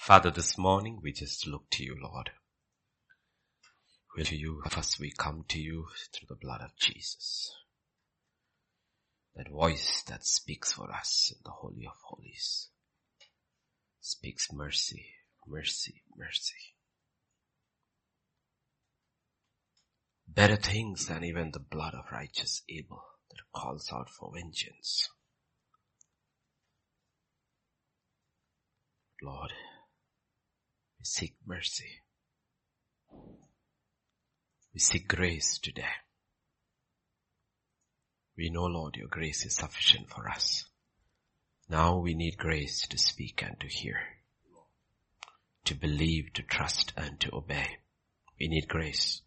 Father, 0.00 0.30
this 0.30 0.56
morning 0.56 0.98
we 1.02 1.12
just 1.12 1.46
look 1.46 1.68
to 1.72 1.84
you, 1.84 1.94
Lord. 2.02 2.30
We 4.16 4.24
to 4.24 4.34
you, 4.34 4.62
first 4.70 4.98
we 4.98 5.12
come 5.12 5.44
to 5.48 5.60
you 5.60 5.88
through 6.10 6.26
the 6.26 6.40
blood 6.40 6.62
of 6.62 6.74
Jesus. 6.80 7.54
That 9.36 9.50
voice 9.50 10.02
that 10.08 10.24
speaks 10.24 10.72
for 10.72 10.90
us 10.90 11.34
in 11.36 11.42
the 11.44 11.50
Holy 11.50 11.84
of 11.84 11.98
Holies 12.02 12.70
speaks 14.00 14.50
mercy, 14.50 15.04
mercy, 15.46 16.02
mercy. 16.16 16.74
Better 20.26 20.56
things 20.56 21.08
than 21.08 21.24
even 21.24 21.50
the 21.50 21.60
blood 21.60 21.92
of 21.92 22.10
righteous 22.10 22.62
Abel 22.70 23.04
that 23.28 23.42
calls 23.54 23.92
out 23.92 24.08
for 24.08 24.32
vengeance. 24.34 25.10
Lord, 29.22 29.52
we 31.00 31.04
seek 31.04 31.34
mercy. 31.46 32.02
We 34.74 34.80
seek 34.80 35.08
grace 35.08 35.58
today. 35.58 35.96
We 38.36 38.50
know, 38.50 38.66
Lord, 38.66 38.96
your 38.96 39.08
grace 39.08 39.46
is 39.46 39.56
sufficient 39.56 40.10
for 40.10 40.28
us. 40.28 40.66
Now 41.70 41.96
we 41.96 42.12
need 42.12 42.36
grace 42.36 42.86
to 42.88 42.98
speak 42.98 43.42
and 43.42 43.58
to 43.60 43.66
hear, 43.66 43.96
to 45.64 45.74
believe, 45.74 46.34
to 46.34 46.42
trust 46.42 46.92
and 46.98 47.18
to 47.20 47.34
obey. 47.34 47.78
We 48.38 48.48
need 48.48 48.68
grace. 48.68 49.22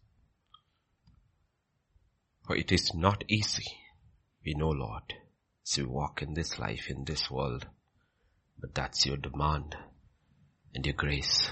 For 2.46 2.54
it 2.54 2.70
is 2.70 2.94
not 2.94 3.24
easy. 3.26 3.66
We 4.46 4.54
know, 4.54 4.70
Lord, 4.70 5.14
as 5.66 5.76
we 5.76 5.86
walk 5.86 6.22
in 6.22 6.34
this 6.34 6.56
life, 6.56 6.88
in 6.88 7.04
this 7.04 7.28
world, 7.28 7.66
but 8.60 8.76
that's 8.76 9.06
your 9.06 9.16
demand 9.16 9.76
and 10.74 10.84
your 10.84 10.94
grace 10.94 11.48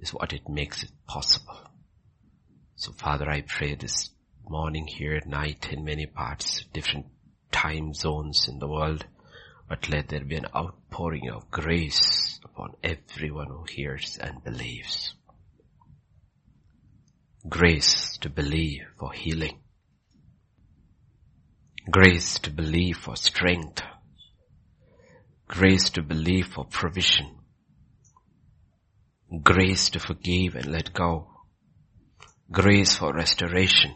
is 0.00 0.12
what 0.12 0.32
it 0.32 0.48
makes 0.48 0.82
it 0.82 0.90
possible. 1.06 1.58
So 2.76 2.92
Father, 2.92 3.28
I 3.28 3.40
pray 3.40 3.74
this 3.74 4.10
morning 4.46 4.86
here 4.86 5.14
at 5.14 5.26
night 5.26 5.68
in 5.72 5.84
many 5.84 6.06
parts, 6.06 6.64
different 6.72 7.06
time 7.50 7.94
zones 7.94 8.46
in 8.48 8.58
the 8.58 8.68
world, 8.68 9.06
but 9.68 9.88
let 9.88 10.08
there 10.08 10.24
be 10.24 10.36
an 10.36 10.46
outpouring 10.54 11.30
of 11.30 11.50
grace 11.50 12.38
upon 12.44 12.74
everyone 12.82 13.48
who 13.48 13.64
hears 13.64 14.18
and 14.20 14.44
believes. 14.44 15.14
Grace 17.48 18.18
to 18.18 18.28
believe 18.28 18.82
for 18.98 19.12
healing. 19.12 19.58
Grace 21.90 22.38
to 22.40 22.50
believe 22.50 22.96
for 22.98 23.16
strength. 23.16 23.82
Grace 25.48 25.90
to 25.90 26.02
believe 26.02 26.48
for 26.48 26.64
provision 26.64 27.38
Grace 29.42 29.90
to 29.90 29.98
forgive 29.98 30.54
and 30.54 30.66
let 30.66 30.92
go. 30.92 31.28
Grace 32.50 32.96
for 32.96 33.12
restoration. 33.12 33.94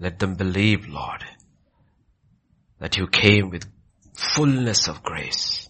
Let 0.00 0.18
them 0.18 0.34
believe, 0.34 0.86
Lord, 0.88 1.24
that 2.80 2.96
you 2.96 3.06
came 3.06 3.50
with 3.50 3.70
fullness 4.14 4.88
of 4.88 5.02
grace. 5.02 5.68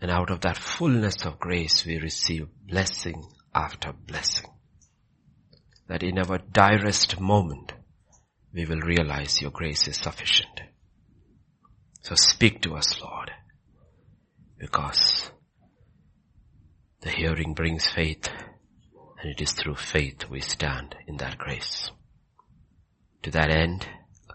And 0.00 0.10
out 0.10 0.30
of 0.30 0.42
that 0.42 0.56
fullness 0.56 1.24
of 1.24 1.40
grace 1.40 1.84
we 1.84 1.98
receive 1.98 2.46
blessing 2.66 3.24
after 3.54 3.92
blessing. 3.92 4.50
That 5.88 6.02
in 6.02 6.18
our 6.18 6.38
direst 6.38 7.20
moment 7.20 7.72
we 8.52 8.64
will 8.64 8.80
realize 8.80 9.40
your 9.40 9.50
grace 9.50 9.88
is 9.88 9.96
sufficient. 9.96 10.60
So 12.02 12.14
speak 12.14 12.62
to 12.62 12.76
us, 12.76 13.00
Lord, 13.00 13.30
because 14.58 15.30
the 17.00 17.10
hearing 17.10 17.54
brings 17.54 17.86
faith, 17.86 18.28
and 19.20 19.30
it 19.30 19.40
is 19.40 19.52
through 19.52 19.76
faith 19.76 20.28
we 20.28 20.40
stand 20.40 20.96
in 21.06 21.16
that 21.18 21.38
grace. 21.38 21.90
To 23.22 23.30
that 23.30 23.50
end, 23.50 23.86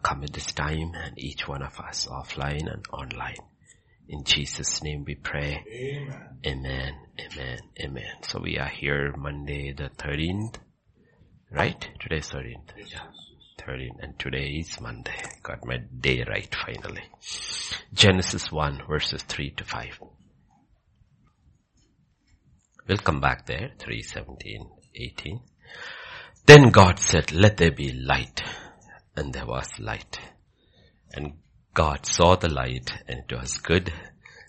come 0.04 0.24
at 0.24 0.34
this 0.34 0.52
time 0.52 0.94
and 0.96 1.18
each 1.18 1.48
one 1.48 1.62
of 1.62 1.80
us 1.80 2.08
offline 2.08 2.72
and 2.72 2.86
online. 2.92 3.38
In 4.08 4.24
Jesus 4.24 4.84
name 4.84 5.06
we 5.06 5.16
pray. 5.16 5.64
Amen. 5.74 6.40
Amen. 6.46 6.94
Amen. 7.20 7.60
Amen. 7.80 8.16
So 8.24 8.40
we 8.42 8.58
are 8.58 8.68
here 8.68 9.14
Monday 9.18 9.72
the 9.72 9.90
13th, 9.98 10.56
right? 11.52 11.90
Today's 12.00 12.30
13th. 12.30 12.72
Yeah. 12.78 13.00
13th 13.60 14.00
and 14.02 14.20
today 14.20 14.48
is 14.60 14.80
Monday. 14.82 15.16
Got 15.42 15.66
my 15.66 15.78
day 15.78 16.26
right 16.28 16.54
finally. 16.54 17.04
Genesis 17.94 18.52
1 18.52 18.84
verses 18.88 19.24
3 19.24 19.52
to 19.52 19.64
5. 19.64 20.00
We'll 22.88 22.98
come 22.98 23.22
back 23.22 23.46
there, 23.46 23.72
317, 23.80 24.70
18. 24.96 25.40
Then 26.46 26.70
God 26.72 27.00
said, 27.00 27.32
let 27.32 27.56
there 27.56 27.72
be 27.72 27.94
light. 27.94 28.42
And 29.16 29.34
there 29.34 29.46
was 29.46 29.80
light. 29.80 30.20
And 31.14 31.34
God 31.74 32.06
saw 32.06 32.36
the 32.36 32.50
light 32.50 32.92
and 33.08 33.24
it 33.30 33.34
was 33.34 33.58
good. 33.58 33.94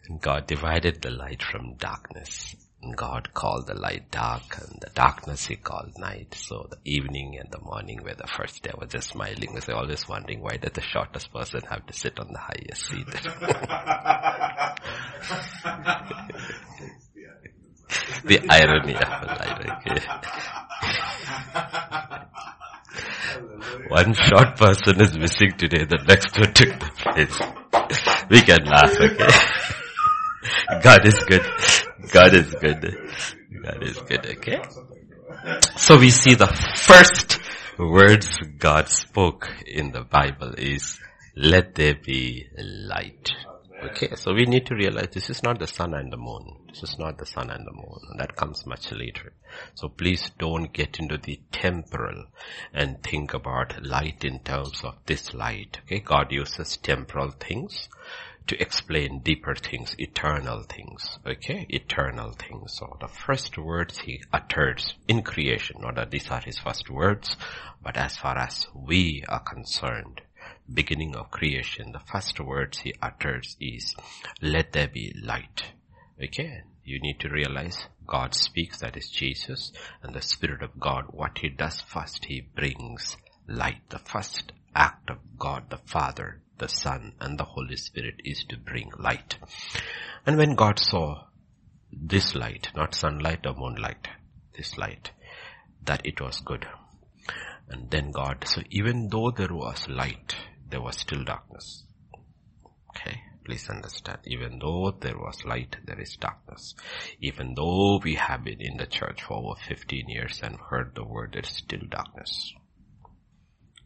And 0.09 0.21
God 0.21 0.49
divided 0.49 1.01
the 1.01 1.11
light 1.11 1.43
from 1.43 1.75
darkness. 1.75 2.57
And 2.83 2.97
God 2.97 3.33
called 3.33 3.69
the 3.69 3.75
light 3.75 4.11
dark 4.11 4.59
and 4.59 4.81
the 4.81 4.91
darkness 4.95 5.47
he 5.47 5.55
called 5.55 5.97
night. 5.97 6.35
So 6.35 6.67
the 6.69 6.79
evening 6.85 7.39
and 7.39 7.51
the 7.53 7.61
morning 7.61 8.03
were 8.03 8.15
the 8.15 8.27
first 8.27 8.65
day. 8.65 8.71
I 8.75 8.79
was 8.79 8.91
just 8.91 9.11
smiling 9.11 9.39
because 9.41 9.69
I 9.69 9.75
was 9.75 9.83
always 9.83 10.09
wondering 10.09 10.43
why 10.43 10.57
did 10.57 10.75
the 10.75 10.83
shortest 10.83 11.33
person 11.33 11.61
have 11.71 11.87
to 11.87 11.93
sit 11.93 12.19
on 12.19 12.33
the 12.33 12.41
highest 12.41 12.85
seat? 12.85 13.07
the 18.25 18.41
irony. 18.49 18.95
One 23.89 24.15
short 24.15 24.57
person 24.57 25.01
is 25.01 25.19
missing 25.19 25.53
today, 25.57 25.85
the 25.85 26.03
next 26.09 26.39
one 26.39 26.53
took 26.53 26.79
the 26.79 26.91
place. 26.97 27.39
We 28.31 28.41
can 28.41 28.65
laugh, 28.65 28.99
okay? 28.99 30.83
God 30.83 31.07
is 31.07 31.19
good. 31.25 31.47
God 32.11 32.35
is 32.35 32.55
good. 32.55 32.81
God 33.63 33.83
is 33.83 33.99
good, 33.99 34.27
okay? 34.27 34.63
So 35.77 35.99
we 35.99 36.11
see 36.11 36.35
the 36.35 36.47
first 36.47 37.39
words 37.79 38.39
God 38.59 38.89
spoke 38.89 39.49
in 39.67 39.93
the 39.93 40.03
Bible 40.03 40.55
is, 40.57 40.99
let 41.37 41.75
there 41.75 41.95
be 41.95 42.47
light. 42.57 43.31
Okay, 43.91 44.15
so 44.15 44.33
we 44.33 44.45
need 44.45 44.67
to 44.67 44.75
realize 44.75 45.09
this 45.13 45.31
is 45.31 45.43
not 45.43 45.59
the 45.59 45.67
sun 45.67 45.95
and 45.95 46.13
the 46.13 46.17
moon. 46.17 46.64
This 46.75 46.91
is 46.91 46.99
not 46.99 47.19
the 47.19 47.25
sun 47.25 47.51
and 47.51 47.65
the 47.65 47.73
moon. 47.73 48.17
That 48.19 48.35
comes 48.35 48.67
much 48.67 48.91
later. 48.91 49.33
So 49.77 49.89
please 49.89 50.33
don't 50.41 50.73
get 50.73 50.99
into 50.99 51.17
the 51.19 51.39
temporal 51.53 52.27
and 52.73 53.01
think 53.01 53.33
about 53.33 53.85
light 53.85 54.25
in 54.25 54.41
terms 54.41 54.83
of 54.83 54.97
this 55.07 55.33
light. 55.33 55.79
Okay, 55.85 56.01
God 56.01 56.33
uses 56.33 56.77
temporal 56.77 57.31
things 57.31 57.89
to 58.49 58.61
explain 58.61 59.21
deeper 59.21 59.55
things, 59.55 59.95
eternal 59.99 60.65
things. 60.65 61.21
Okay, 61.25 61.65
eternal 61.69 62.33
things. 62.33 62.75
So 62.75 62.97
the 63.01 63.07
first 63.07 63.57
words 63.57 64.01
he 64.01 64.25
utters 64.33 64.95
in 65.07 65.23
creation, 65.23 65.77
not 65.81 65.95
that 65.95 66.11
these 66.11 66.29
are 66.29 66.41
his 66.41 66.59
first 66.59 66.91
words, 66.91 67.37
but 67.85 67.97
as 67.97 68.17
far 68.17 68.37
as 68.37 68.67
we 68.75 69.23
are 69.29 69.39
concerned, 69.39 70.23
beginning 70.73 71.15
of 71.15 71.31
creation, 71.31 71.93
the 71.93 72.01
first 72.01 72.41
words 72.41 72.81
he 72.81 72.95
utters 73.01 73.57
is, 73.61 73.95
let 74.43 74.73
there 74.73 74.89
be 74.89 75.15
light. 75.23 75.63
Okay, 76.23 76.63
you 76.85 77.01
need 77.01 77.19
to 77.21 77.29
realize 77.29 77.89
God 78.07 78.35
speaks, 78.35 78.81
that 78.81 78.97
is 78.97 79.09
Jesus, 79.09 79.73
and 80.03 80.15
the 80.15 80.23
Spirit 80.23 80.63
of 80.63 80.79
God, 80.79 81.07
what 81.09 81.39
He 81.39 81.49
does 81.49 81.81
first, 81.81 82.27
He 82.27 82.41
brings 82.41 83.17
light. 83.49 83.81
The 83.89 83.99
first 83.99 84.53
act 84.75 85.11
of 85.11 85.19
God, 85.39 85.71
the 85.71 85.79
Father, 85.79 86.41
the 86.59 86.69
Son, 86.69 87.15
and 87.21 87.39
the 87.39 87.45
Holy 87.45 87.77
Spirit 87.77 88.21
is 88.25 88.45
to 88.45 88.57
bring 88.57 88.91
light. 88.99 89.39
And 90.25 90.37
when 90.37 90.55
God 90.55 90.79
saw 90.79 91.25
this 91.93 92.35
light, 92.35 92.71
not 92.77 92.95
sunlight 92.95 93.45
or 93.47 93.55
moonlight, 93.55 94.09
this 94.57 94.79
light, 94.79 95.11
that 95.85 96.07
it 96.07 96.21
was 96.21 96.41
good. 96.41 96.67
And 97.69 97.91
then 97.91 98.13
God, 98.13 98.47
so 98.47 98.63
even 98.71 99.09
though 99.09 99.31
there 99.31 99.55
was 99.55 99.89
light, 99.89 100.37
there 100.69 100.81
was 100.81 100.99
still 100.99 101.25
darkness. 101.25 101.83
Okay. 102.91 103.21
Please 103.45 103.69
understand, 103.69 104.21
even 104.25 104.59
though 104.59 104.97
there 104.99 105.19
was 105.19 105.45
light, 105.45 105.77
there 105.85 106.01
is 106.01 106.17
darkness. 106.17 106.75
Even 107.21 107.55
though 107.55 108.01
we 108.03 108.15
have 108.15 108.45
been 108.45 108.61
in 108.61 108.79
the 108.79 108.87
church 108.87 109.23
for 109.23 109.35
over 109.35 109.61
15 109.69 110.09
years 110.09 110.41
and 110.43 110.57
heard 110.57 110.95
the 110.95 111.05
word, 111.05 111.33
there 111.35 111.43
is 111.43 111.51
still 111.51 111.87
darkness. 111.91 112.55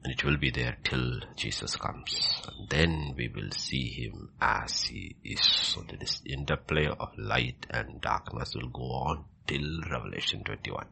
And 0.04 0.12
it 0.12 0.24
will 0.24 0.36
be 0.36 0.50
there 0.50 0.76
till 0.84 1.20
Jesus 1.34 1.74
comes. 1.74 2.40
And 2.46 2.68
then 2.68 3.14
we 3.16 3.28
will 3.28 3.50
see 3.50 3.88
him 3.88 4.30
as 4.40 4.82
he 4.84 5.16
is. 5.24 5.42
So 5.42 5.82
this 5.82 6.22
interplay 6.24 6.86
of 6.86 7.18
light 7.18 7.66
and 7.68 8.00
darkness 8.00 8.54
will 8.54 8.68
go 8.68 8.82
on 8.82 9.24
till 9.48 9.80
Revelation 9.90 10.44
21. 10.44 10.86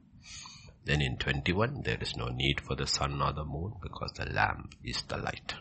Then 0.84 1.02
in 1.02 1.16
21, 1.18 1.82
there 1.84 1.98
is 2.00 2.16
no 2.16 2.28
need 2.28 2.60
for 2.60 2.74
the 2.74 2.86
sun 2.86 3.22
or 3.22 3.32
the 3.32 3.44
moon 3.44 3.74
because 3.80 4.12
the 4.12 4.26
lamb 4.26 4.70
is 4.84 5.02
the 5.02 5.18
light. 5.18 5.54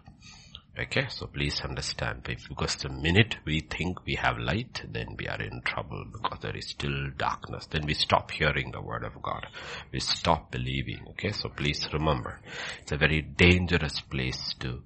Okay, 0.78 1.06
so 1.08 1.28
please 1.28 1.62
understand, 1.62 2.24
because 2.24 2.76
the 2.76 2.90
minute 2.90 3.38
we 3.46 3.62
think 3.62 4.06
we 4.06 4.16
have 4.16 4.38
light, 4.38 4.84
then 4.92 5.16
we 5.18 5.26
are 5.26 5.42
in 5.42 5.62
trouble 5.62 6.04
because 6.12 6.40
there 6.42 6.56
is 6.58 6.68
still 6.68 7.12
darkness. 7.18 7.66
Then 7.68 7.86
we 7.86 7.94
stop 7.94 8.30
hearing 8.32 8.72
the 8.72 8.82
word 8.82 9.06
of 9.06 9.22
God. 9.22 9.48
We 9.94 10.02
stop 10.02 10.52
believing. 10.52 11.06
Okay, 11.12 11.32
so 11.32 11.48
please 11.48 11.88
remember, 11.94 12.42
it's 12.82 12.92
a 12.92 12.98
very 12.98 13.22
dangerous 13.22 14.02
place 14.02 14.54
to, 14.60 14.84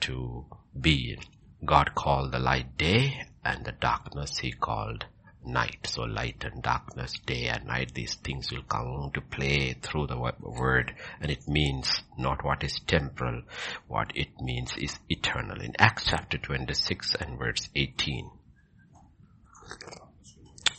to 0.00 0.46
be 0.80 1.12
in. 1.12 1.66
God 1.66 1.94
called 1.94 2.32
the 2.32 2.38
light 2.38 2.78
day 2.78 3.26
and 3.44 3.62
the 3.66 3.72
darkness 3.72 4.38
he 4.38 4.52
called 4.52 5.04
night. 5.46 5.86
So 5.86 6.02
light 6.02 6.44
and 6.44 6.62
darkness, 6.62 7.14
day 7.24 7.46
and 7.46 7.66
night, 7.66 7.94
these 7.94 8.14
things 8.14 8.52
will 8.52 8.62
come 8.62 9.10
to 9.14 9.20
play 9.20 9.74
through 9.80 10.08
the 10.08 10.18
word 10.18 10.94
and 11.20 11.30
it 11.30 11.46
means 11.46 12.02
not 12.18 12.44
what 12.44 12.64
is 12.64 12.80
temporal, 12.86 13.42
what 13.88 14.12
it 14.14 14.40
means 14.40 14.76
is 14.76 14.98
eternal. 15.08 15.60
In 15.60 15.72
Acts 15.78 16.06
chapter 16.06 16.38
26 16.38 17.14
and 17.16 17.38
verse 17.38 17.68
18. 17.74 18.30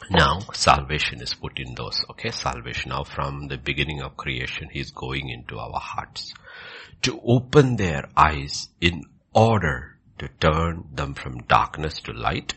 Now, 0.09 0.39
salvation 0.53 1.21
is 1.21 1.33
put 1.33 1.59
in 1.59 1.75
those, 1.75 2.05
okay? 2.11 2.31
Salvation 2.31 2.89
now 2.89 3.03
from 3.03 3.47
the 3.47 3.57
beginning 3.57 4.01
of 4.01 4.15
creation, 4.15 4.69
He's 4.71 4.91
going 4.91 5.29
into 5.29 5.59
our 5.59 5.79
hearts 5.79 6.33
to 7.01 7.19
open 7.25 7.75
their 7.75 8.07
eyes 8.15 8.69
in 8.79 9.03
order 9.33 9.97
to 10.19 10.29
turn 10.39 10.85
them 10.93 11.13
from 11.13 11.43
darkness 11.43 11.99
to 12.01 12.13
light 12.13 12.55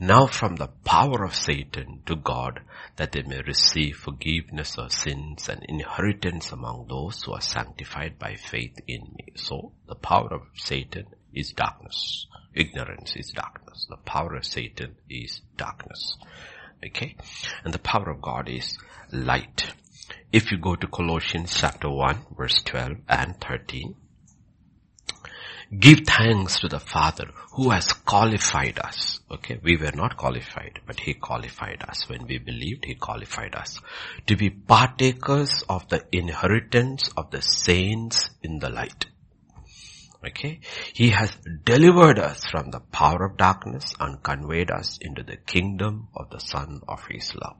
now 0.00 0.26
from 0.26 0.56
the 0.56 0.68
power 0.84 1.24
of 1.24 1.34
Satan 1.34 2.02
to 2.06 2.16
God 2.16 2.60
that 2.96 3.12
they 3.12 3.22
may 3.22 3.40
receive 3.42 3.96
forgiveness 3.96 4.76
of 4.76 4.92
sins 4.92 5.48
and 5.48 5.64
inheritance 5.68 6.50
among 6.52 6.86
those 6.88 7.22
who 7.22 7.32
are 7.32 7.40
sanctified 7.40 8.18
by 8.18 8.34
faith 8.34 8.76
in 8.88 9.02
me. 9.16 9.32
So 9.36 9.72
the 9.86 9.94
power 9.94 10.32
of 10.32 10.42
Satan 10.54 11.06
is 11.32 11.52
darkness. 11.52 12.26
Ignorance 12.54 13.16
is 13.16 13.30
darkness. 13.30 13.86
The 13.88 13.96
power 13.96 14.36
of 14.36 14.44
Satan 14.44 14.96
is 15.08 15.40
darkness. 15.56 16.16
Okay? 16.84 17.16
And 17.64 17.72
the 17.72 17.78
power 17.78 18.10
of 18.10 18.20
God 18.20 18.48
is 18.48 18.78
light. 19.12 19.72
If 20.32 20.50
you 20.50 20.58
go 20.58 20.74
to 20.76 20.86
Colossians 20.86 21.54
chapter 21.56 21.88
1 21.88 22.26
verse 22.36 22.62
12 22.64 22.96
and 23.08 23.40
13, 23.40 23.94
Give 25.78 26.00
thanks 26.06 26.60
to 26.60 26.68
the 26.68 26.78
Father 26.78 27.30
who 27.52 27.70
has 27.70 27.92
qualified 27.92 28.78
us. 28.78 29.20
Okay, 29.30 29.58
we 29.62 29.76
were 29.76 29.92
not 29.94 30.16
qualified, 30.16 30.80
but 30.86 31.00
He 31.00 31.14
qualified 31.14 31.82
us. 31.88 32.08
When 32.08 32.26
we 32.26 32.38
believed, 32.38 32.84
He 32.84 32.94
qualified 32.94 33.54
us 33.54 33.80
to 34.26 34.36
be 34.36 34.50
partakers 34.50 35.64
of 35.68 35.88
the 35.88 36.04
inheritance 36.12 37.08
of 37.16 37.30
the 37.30 37.40
saints 37.40 38.28
in 38.42 38.58
the 38.58 38.68
light. 38.68 39.06
Okay, 40.26 40.60
He 40.92 41.10
has 41.10 41.32
delivered 41.64 42.18
us 42.18 42.44
from 42.44 42.70
the 42.70 42.80
power 42.80 43.24
of 43.24 43.38
darkness 43.38 43.94
and 43.98 44.22
conveyed 44.22 44.70
us 44.70 44.98
into 44.98 45.22
the 45.22 45.36
kingdom 45.38 46.08
of 46.14 46.30
the 46.30 46.40
Son 46.40 46.82
of 46.86 47.06
His 47.06 47.34
love 47.34 47.56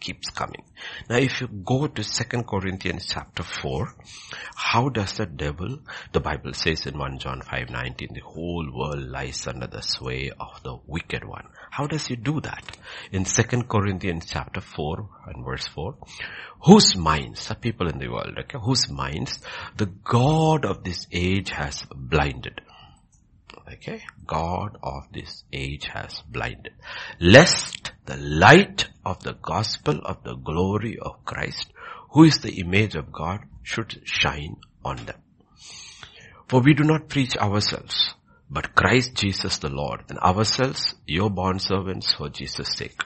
keeps 0.00 0.30
coming. 0.30 0.62
Now 1.08 1.16
if 1.16 1.40
you 1.40 1.48
go 1.48 1.86
to 1.86 2.02
2 2.02 2.42
Corinthians 2.42 3.06
chapter 3.08 3.42
4, 3.42 3.94
how 4.54 4.88
does 4.88 5.14
the 5.14 5.26
devil, 5.26 5.78
the 6.12 6.20
Bible 6.20 6.52
says 6.52 6.86
in 6.86 6.98
1 6.98 7.18
John 7.18 7.40
5:19, 7.40 8.14
the 8.14 8.20
whole 8.20 8.70
world 8.72 9.08
lies 9.08 9.46
under 9.46 9.66
the 9.66 9.82
sway 9.82 10.30
of 10.38 10.62
the 10.62 10.76
wicked 10.86 11.24
one. 11.24 11.48
How 11.70 11.86
does 11.86 12.06
he 12.06 12.16
do 12.16 12.40
that? 12.40 12.76
In 13.12 13.24
2 13.24 13.64
Corinthians 13.64 14.26
chapter 14.26 14.60
4 14.60 15.08
and 15.26 15.44
verse 15.44 15.66
4, 15.66 15.96
whose 16.64 16.96
minds, 16.96 17.48
the 17.48 17.54
people 17.54 17.88
in 17.88 17.98
the 17.98 18.08
world, 18.08 18.38
okay, 18.38 18.58
whose 18.62 18.88
minds 18.88 19.40
the 19.76 19.86
God 19.86 20.64
of 20.64 20.84
this 20.84 21.06
age 21.12 21.50
has 21.50 21.84
blinded. 21.94 22.60
Okay, 23.72 24.04
God 24.26 24.78
of 24.82 25.04
this 25.12 25.44
age 25.52 25.86
has 25.86 26.22
blinded. 26.28 26.74
Lest 27.18 27.92
the 28.06 28.16
light 28.16 28.88
of 29.04 29.22
the 29.22 29.34
gospel 29.34 30.00
of 30.04 30.22
the 30.22 30.36
glory 30.36 30.98
of 30.98 31.24
Christ, 31.24 31.66
who 32.10 32.24
is 32.24 32.38
the 32.38 32.60
image 32.60 32.94
of 32.94 33.12
God, 33.12 33.40
should 33.62 34.00
shine 34.04 34.56
on 34.84 34.96
them. 35.04 35.16
For 36.48 36.60
we 36.60 36.74
do 36.74 36.84
not 36.84 37.08
preach 37.08 37.36
ourselves, 37.36 38.14
but 38.48 38.74
Christ 38.74 39.14
Jesus 39.14 39.58
the 39.58 39.68
Lord, 39.68 40.04
and 40.08 40.18
ourselves 40.20 40.94
your 41.06 41.30
bondservants 41.30 42.16
for 42.16 42.28
Jesus' 42.28 42.74
sake. 42.76 43.02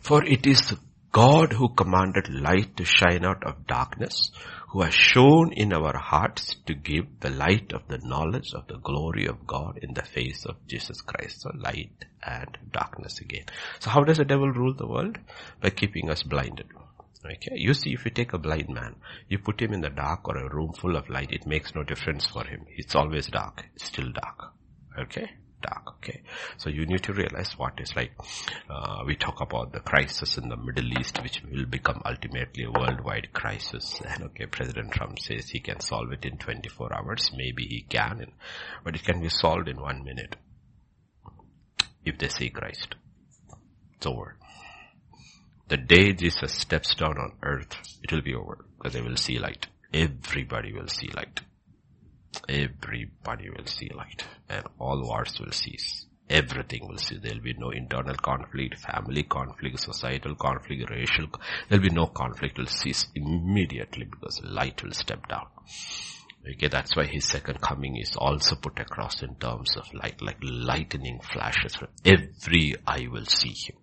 For 0.00 0.24
it 0.24 0.46
is 0.46 0.74
God 1.12 1.52
who 1.52 1.74
commanded 1.74 2.28
light 2.28 2.76
to 2.76 2.84
shine 2.84 3.24
out 3.24 3.44
of 3.44 3.66
darkness, 3.66 4.30
who 4.70 4.82
has 4.82 4.94
shown 4.94 5.52
in 5.52 5.72
our 5.72 5.96
hearts 5.96 6.54
to 6.66 6.74
give 6.74 7.04
the 7.20 7.30
light 7.30 7.72
of 7.72 7.82
the 7.88 7.98
knowledge 7.98 8.54
of 8.54 8.66
the 8.68 8.78
glory 8.78 9.26
of 9.26 9.46
God 9.46 9.78
in 9.82 9.94
the 9.94 10.02
face 10.02 10.44
of 10.44 10.64
Jesus 10.68 11.00
Christ. 11.00 11.40
So 11.40 11.50
light 11.56 12.04
and 12.22 12.56
darkness 12.72 13.20
again. 13.20 13.46
So 13.80 13.90
how 13.90 14.04
does 14.04 14.18
the 14.18 14.24
devil 14.24 14.50
rule 14.50 14.74
the 14.74 14.86
world? 14.86 15.18
By 15.60 15.70
keeping 15.70 16.08
us 16.08 16.22
blinded. 16.22 16.68
Okay, 17.24 17.56
you 17.56 17.74
see 17.74 17.92
if 17.92 18.04
you 18.04 18.10
take 18.10 18.32
a 18.32 18.38
blind 18.38 18.70
man, 18.70 18.94
you 19.28 19.38
put 19.38 19.60
him 19.60 19.74
in 19.74 19.82
the 19.82 19.90
dark 19.90 20.26
or 20.26 20.38
a 20.38 20.54
room 20.54 20.72
full 20.72 20.96
of 20.96 21.10
light, 21.10 21.32
it 21.32 21.46
makes 21.46 21.74
no 21.74 21.82
difference 21.82 22.24
for 22.26 22.44
him. 22.46 22.64
It's 22.68 22.94
always 22.94 23.26
dark. 23.26 23.66
Still 23.76 24.10
dark. 24.12 24.52
Okay? 24.98 25.30
Dark. 25.60 25.96
Okay, 25.98 26.22
so 26.56 26.70
you 26.70 26.86
need 26.86 27.02
to 27.04 27.12
realize 27.12 27.52
what 27.58 27.80
is 27.80 27.94
like. 27.94 28.12
Uh, 28.68 29.02
we 29.06 29.16
talk 29.16 29.40
about 29.40 29.72
the 29.72 29.80
crisis 29.80 30.38
in 30.38 30.48
the 30.48 30.56
Middle 30.56 30.98
East, 30.98 31.22
which 31.22 31.42
will 31.50 31.66
become 31.66 32.02
ultimately 32.04 32.64
a 32.64 32.70
worldwide 32.70 33.32
crisis. 33.32 34.00
And 34.04 34.24
okay, 34.24 34.46
President 34.46 34.92
Trump 34.92 35.18
says 35.18 35.48
he 35.48 35.60
can 35.60 35.80
solve 35.80 36.12
it 36.12 36.24
in 36.24 36.38
24 36.38 36.94
hours. 36.94 37.30
Maybe 37.36 37.64
he 37.66 37.82
can, 37.88 38.32
but 38.84 38.94
it 38.94 39.04
can 39.04 39.20
be 39.20 39.28
solved 39.28 39.68
in 39.68 39.80
one 39.80 40.04
minute 40.04 40.36
if 42.04 42.18
they 42.18 42.28
see 42.28 42.50
Christ. 42.50 42.94
It's 43.96 44.06
over. 44.06 44.36
The 45.68 45.76
day 45.76 46.12
Jesus 46.14 46.52
steps 46.52 46.94
down 46.94 47.16
on 47.16 47.32
earth, 47.42 47.76
it 48.02 48.10
will 48.10 48.22
be 48.22 48.34
over 48.34 48.64
because 48.76 48.94
they 48.94 49.02
will 49.02 49.16
see 49.16 49.38
light. 49.38 49.66
Everybody 49.92 50.72
will 50.72 50.88
see 50.88 51.08
light. 51.14 51.40
Everybody 52.48 53.50
will 53.50 53.66
see 53.66 53.90
light 53.94 54.24
and 54.48 54.64
all 54.78 55.02
wars 55.02 55.38
will 55.40 55.52
cease. 55.52 56.06
Everything 56.28 56.86
will 56.86 56.98
cease. 56.98 57.18
There 57.20 57.34
will 57.34 57.42
be 57.42 57.54
no 57.54 57.70
internal 57.70 58.14
conflict, 58.14 58.78
family 58.78 59.24
conflict, 59.24 59.80
societal 59.80 60.36
conflict, 60.36 60.88
racial, 60.88 61.26
there 61.68 61.80
will 61.80 61.88
be 61.88 61.94
no 61.94 62.06
conflict. 62.06 62.56
Will 62.56 62.66
cease 62.66 63.06
immediately 63.16 64.04
because 64.04 64.40
light 64.44 64.82
will 64.82 64.92
step 64.92 65.26
down. 65.28 65.46
Okay, 66.48 66.68
that's 66.68 66.96
why 66.96 67.04
his 67.04 67.26
second 67.26 67.60
coming 67.60 67.96
is 67.96 68.16
also 68.16 68.56
put 68.56 68.78
across 68.78 69.22
in 69.22 69.34
terms 69.34 69.76
of 69.76 69.92
light, 69.92 70.22
like 70.22 70.38
lightning 70.40 71.20
flashes. 71.20 71.76
Every 72.04 72.76
eye 72.86 73.08
will 73.10 73.26
see 73.26 73.52
him. 73.52 73.76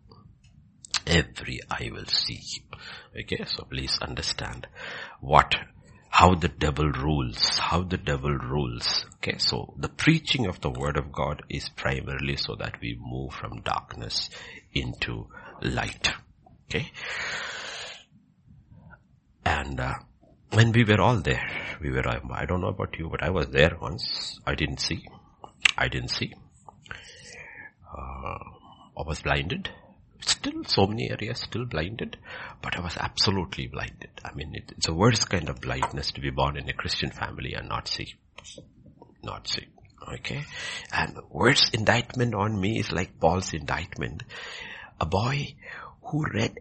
Every 1.05 1.59
eye 1.69 1.91
will 1.93 2.05
see 2.07 2.35
him. 2.35 2.79
Okay, 3.19 3.43
so 3.45 3.63
please 3.65 3.99
understand 4.01 4.67
what 5.19 5.53
how 6.17 6.33
the 6.33 6.47
devil 6.47 6.89
rules, 6.89 7.59
how 7.59 7.83
the 7.83 7.97
devil 7.97 8.31
rules. 8.31 9.05
Okay, 9.17 9.37
so 9.37 9.75
the 9.77 9.87
preaching 9.87 10.47
of 10.47 10.59
the 10.61 10.69
word 10.71 10.97
of 10.97 11.11
God 11.11 11.43
is 11.47 11.69
primarily 11.69 12.35
so 12.37 12.55
that 12.55 12.81
we 12.81 12.97
move 12.99 13.33
from 13.33 13.61
darkness 13.61 14.31
into 14.73 15.27
light. 15.61 16.09
Okay. 16.65 16.91
And 19.45 19.79
uh, 19.79 19.93
when 20.53 20.71
we 20.71 20.85
were 20.85 20.99
all 20.99 21.17
there, 21.17 21.77
we 21.79 21.91
were, 21.91 22.07
I 22.07 22.45
don't 22.45 22.61
know 22.61 22.69
about 22.69 22.97
you, 22.97 23.09
but 23.09 23.21
I 23.21 23.29
was 23.29 23.49
there 23.49 23.77
once. 23.79 24.39
I 24.43 24.55
didn't 24.55 24.79
see. 24.79 25.05
I 25.77 25.87
didn't 25.87 26.09
see. 26.09 26.33
Uh, 27.95 28.39
I 28.97 29.03
was 29.05 29.21
blinded 29.21 29.69
still 30.19 30.63
so 30.65 30.87
many 30.87 31.09
areas 31.09 31.41
still 31.41 31.65
blinded, 31.65 32.17
but 32.61 32.77
I 32.77 32.81
was 32.81 32.97
absolutely 32.97 33.67
blinded. 33.67 34.09
I 34.23 34.33
mean, 34.33 34.53
it, 34.55 34.73
it's 34.77 34.87
a 34.87 34.93
worst 34.93 35.29
kind 35.29 35.49
of 35.49 35.61
blindness 35.61 36.11
to 36.13 36.21
be 36.21 36.29
born 36.29 36.57
in 36.57 36.69
a 36.69 36.73
Christian 36.73 37.11
family 37.11 37.53
and 37.53 37.69
not 37.69 37.87
see. 37.87 38.15
Not 39.23 39.47
see. 39.47 39.67
Okay? 40.13 40.43
And 40.91 41.17
worst 41.29 41.73
indictment 41.73 42.33
on 42.33 42.59
me 42.59 42.79
is 42.79 42.91
like 42.91 43.19
Paul's 43.19 43.53
indictment. 43.53 44.23
A 44.99 45.05
boy 45.05 45.55
who 46.03 46.25
read 46.33 46.59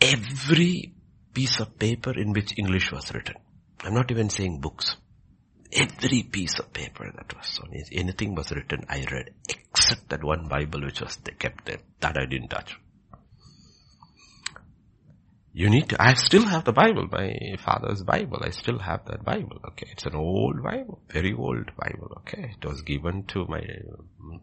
every 0.00 0.94
piece 1.32 1.60
of 1.60 1.78
paper 1.78 2.12
in 2.18 2.32
which 2.32 2.58
English 2.58 2.92
was 2.92 3.12
written. 3.14 3.36
I'm 3.84 3.94
not 3.94 4.10
even 4.10 4.30
saying 4.30 4.60
books. 4.60 4.96
Every 5.72 6.22
piece 6.24 6.58
of 6.58 6.72
paper 6.72 7.10
that 7.16 7.34
was 7.34 7.58
on 7.62 7.72
anything 7.92 8.34
was 8.34 8.52
written, 8.52 8.84
I 8.88 9.06
read, 9.10 9.30
that 10.08 10.24
one 10.24 10.48
Bible 10.48 10.82
which 10.82 11.00
was 11.00 11.16
they 11.16 11.32
kept 11.32 11.64
there. 11.66 11.78
That 12.00 12.18
I 12.18 12.26
didn't 12.26 12.48
touch. 12.48 12.76
You 15.54 15.68
need 15.68 15.90
to, 15.90 16.02
I 16.02 16.14
still 16.14 16.46
have 16.46 16.64
the 16.64 16.72
Bible, 16.72 17.08
my 17.12 17.56
father's 17.58 18.02
Bible. 18.02 18.38
I 18.42 18.50
still 18.50 18.78
have 18.78 19.04
that 19.04 19.22
Bible, 19.22 19.58
okay. 19.68 19.88
It's 19.92 20.06
an 20.06 20.14
old 20.14 20.62
Bible, 20.62 21.02
very 21.10 21.34
old 21.34 21.70
Bible, 21.76 22.10
okay. 22.20 22.54
It 22.58 22.66
was 22.66 22.80
given 22.80 23.24
to 23.24 23.44
my, 23.46 23.60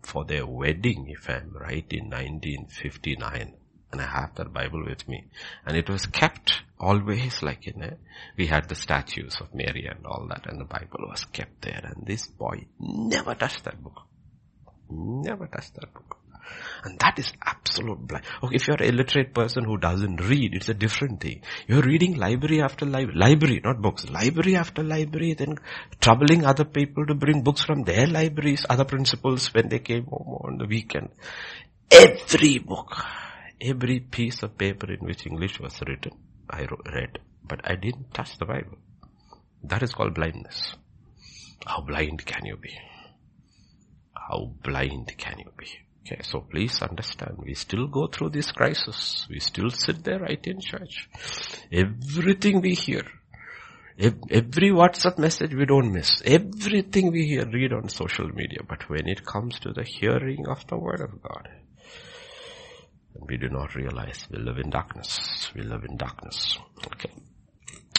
for 0.04 0.24
their 0.24 0.46
wedding, 0.46 1.08
if 1.10 1.28
I'm 1.28 1.52
right, 1.52 1.86
in 1.90 2.12
1959. 2.12 3.56
And 3.92 4.02
I 4.02 4.06
have 4.06 4.36
that 4.36 4.54
Bible 4.54 4.86
with 4.86 5.08
me. 5.08 5.26
And 5.66 5.76
it 5.76 5.90
was 5.90 6.06
kept 6.06 6.62
always 6.80 7.42
like, 7.42 7.66
you 7.66 7.74
know, 7.76 7.98
we 8.38 8.46
had 8.46 8.70
the 8.70 8.76
statues 8.76 9.42
of 9.42 9.52
Mary 9.54 9.88
and 9.90 10.06
all 10.06 10.28
that 10.30 10.46
and 10.46 10.62
the 10.62 10.66
Bible 10.66 11.08
was 11.10 11.26
kept 11.26 11.64
there. 11.64 11.82
And 11.84 12.06
this 12.06 12.28
boy 12.28 12.68
never 12.80 13.34
touched 13.34 13.64
that 13.64 13.84
book. 13.84 14.04
Never 14.90 15.48
touched 15.48 15.76
that 15.76 15.94
book. 15.94 16.18
And 16.84 16.98
that 17.00 17.20
is 17.20 17.32
absolute 17.46 18.08
blind. 18.08 18.26
Okay, 18.42 18.56
if 18.56 18.68
you're 18.68 18.78
an 18.78 18.94
illiterate 18.94 19.34
person 19.34 19.66
who 19.66 19.78
doesn't 19.78 20.22
read, 20.22 20.56
it's 20.56 20.70
a 20.70 20.74
different 20.74 21.22
thing. 21.22 21.42
You're 21.68 21.82
reading 21.82 22.16
library 22.16 22.62
after 22.62 22.86
library, 22.86 23.20
library, 23.20 23.62
not 23.64 23.82
books, 23.82 24.10
library 24.10 24.56
after 24.56 24.82
library, 24.82 25.34
then 25.34 25.56
troubling 26.00 26.46
other 26.46 26.66
people 26.66 27.06
to 27.06 27.14
bring 27.14 27.44
books 27.44 27.62
from 27.62 27.84
their 27.84 28.08
libraries, 28.08 28.66
other 28.70 28.86
principals 28.86 29.54
when 29.54 29.70
they 29.70 29.80
came 29.80 30.06
home 30.06 30.40
on 30.42 30.58
the 30.58 30.66
weekend. 30.66 31.10
Every 31.92 32.60
book, 32.60 32.96
every 33.62 34.00
piece 34.00 34.42
of 34.42 34.58
paper 34.58 34.92
in 34.92 35.06
which 35.06 35.28
English 35.28 35.60
was 35.60 35.80
written, 35.86 36.14
I 36.50 36.66
read, 36.94 37.20
but 37.44 37.62
I 37.64 37.76
didn't 37.76 38.14
touch 38.14 38.38
the 38.38 38.46
Bible. 38.46 38.78
That 39.64 39.84
is 39.84 39.94
called 39.94 40.16
blindness. 40.16 40.74
How 41.66 41.82
blind 41.82 42.26
can 42.26 42.46
you 42.46 42.56
be? 42.56 42.72
How 44.30 44.52
blind 44.64 45.12
can 45.18 45.40
you 45.40 45.52
be? 45.58 45.68
Okay, 46.06 46.22
so 46.24 46.42
please 46.42 46.82
understand, 46.82 47.38
we 47.40 47.54
still 47.56 47.88
go 47.88 48.08
through 48.08 48.30
this 48.30 48.52
crisis. 48.52 49.28
We 49.30 49.40
still 49.40 49.70
sit 49.70 50.04
there 50.04 50.20
right 50.20 50.46
in 50.46 50.60
church. 50.60 51.10
Everything 51.72 52.62
we 52.62 52.74
hear, 52.74 53.04
every 54.00 54.70
WhatsApp 54.70 55.18
message 55.18 55.54
we 55.54 55.66
don't 55.66 55.92
miss. 55.92 56.22
Everything 56.24 57.12
we 57.12 57.26
hear, 57.26 57.46
read 57.46 57.74
on 57.74 57.90
social 57.90 58.28
media. 58.30 58.60
But 58.68 58.90
when 58.90 59.08
it 59.08 59.26
comes 59.26 59.60
to 59.62 59.74
the 59.74 59.84
hearing 59.84 60.48
of 60.48 60.66
the 60.68 60.78
word 60.78 61.02
of 61.02 61.22
God, 61.22 61.50
we 63.20 63.38
do 63.38 63.50
not 63.50 63.76
realize 63.76 64.28
we 64.32 64.40
live 64.40 64.58
in 64.58 64.70
darkness. 64.70 65.52
We 65.56 65.62
live 65.64 65.84
in 65.84 65.98
darkness. 65.98 66.58
Okay. 66.86 67.12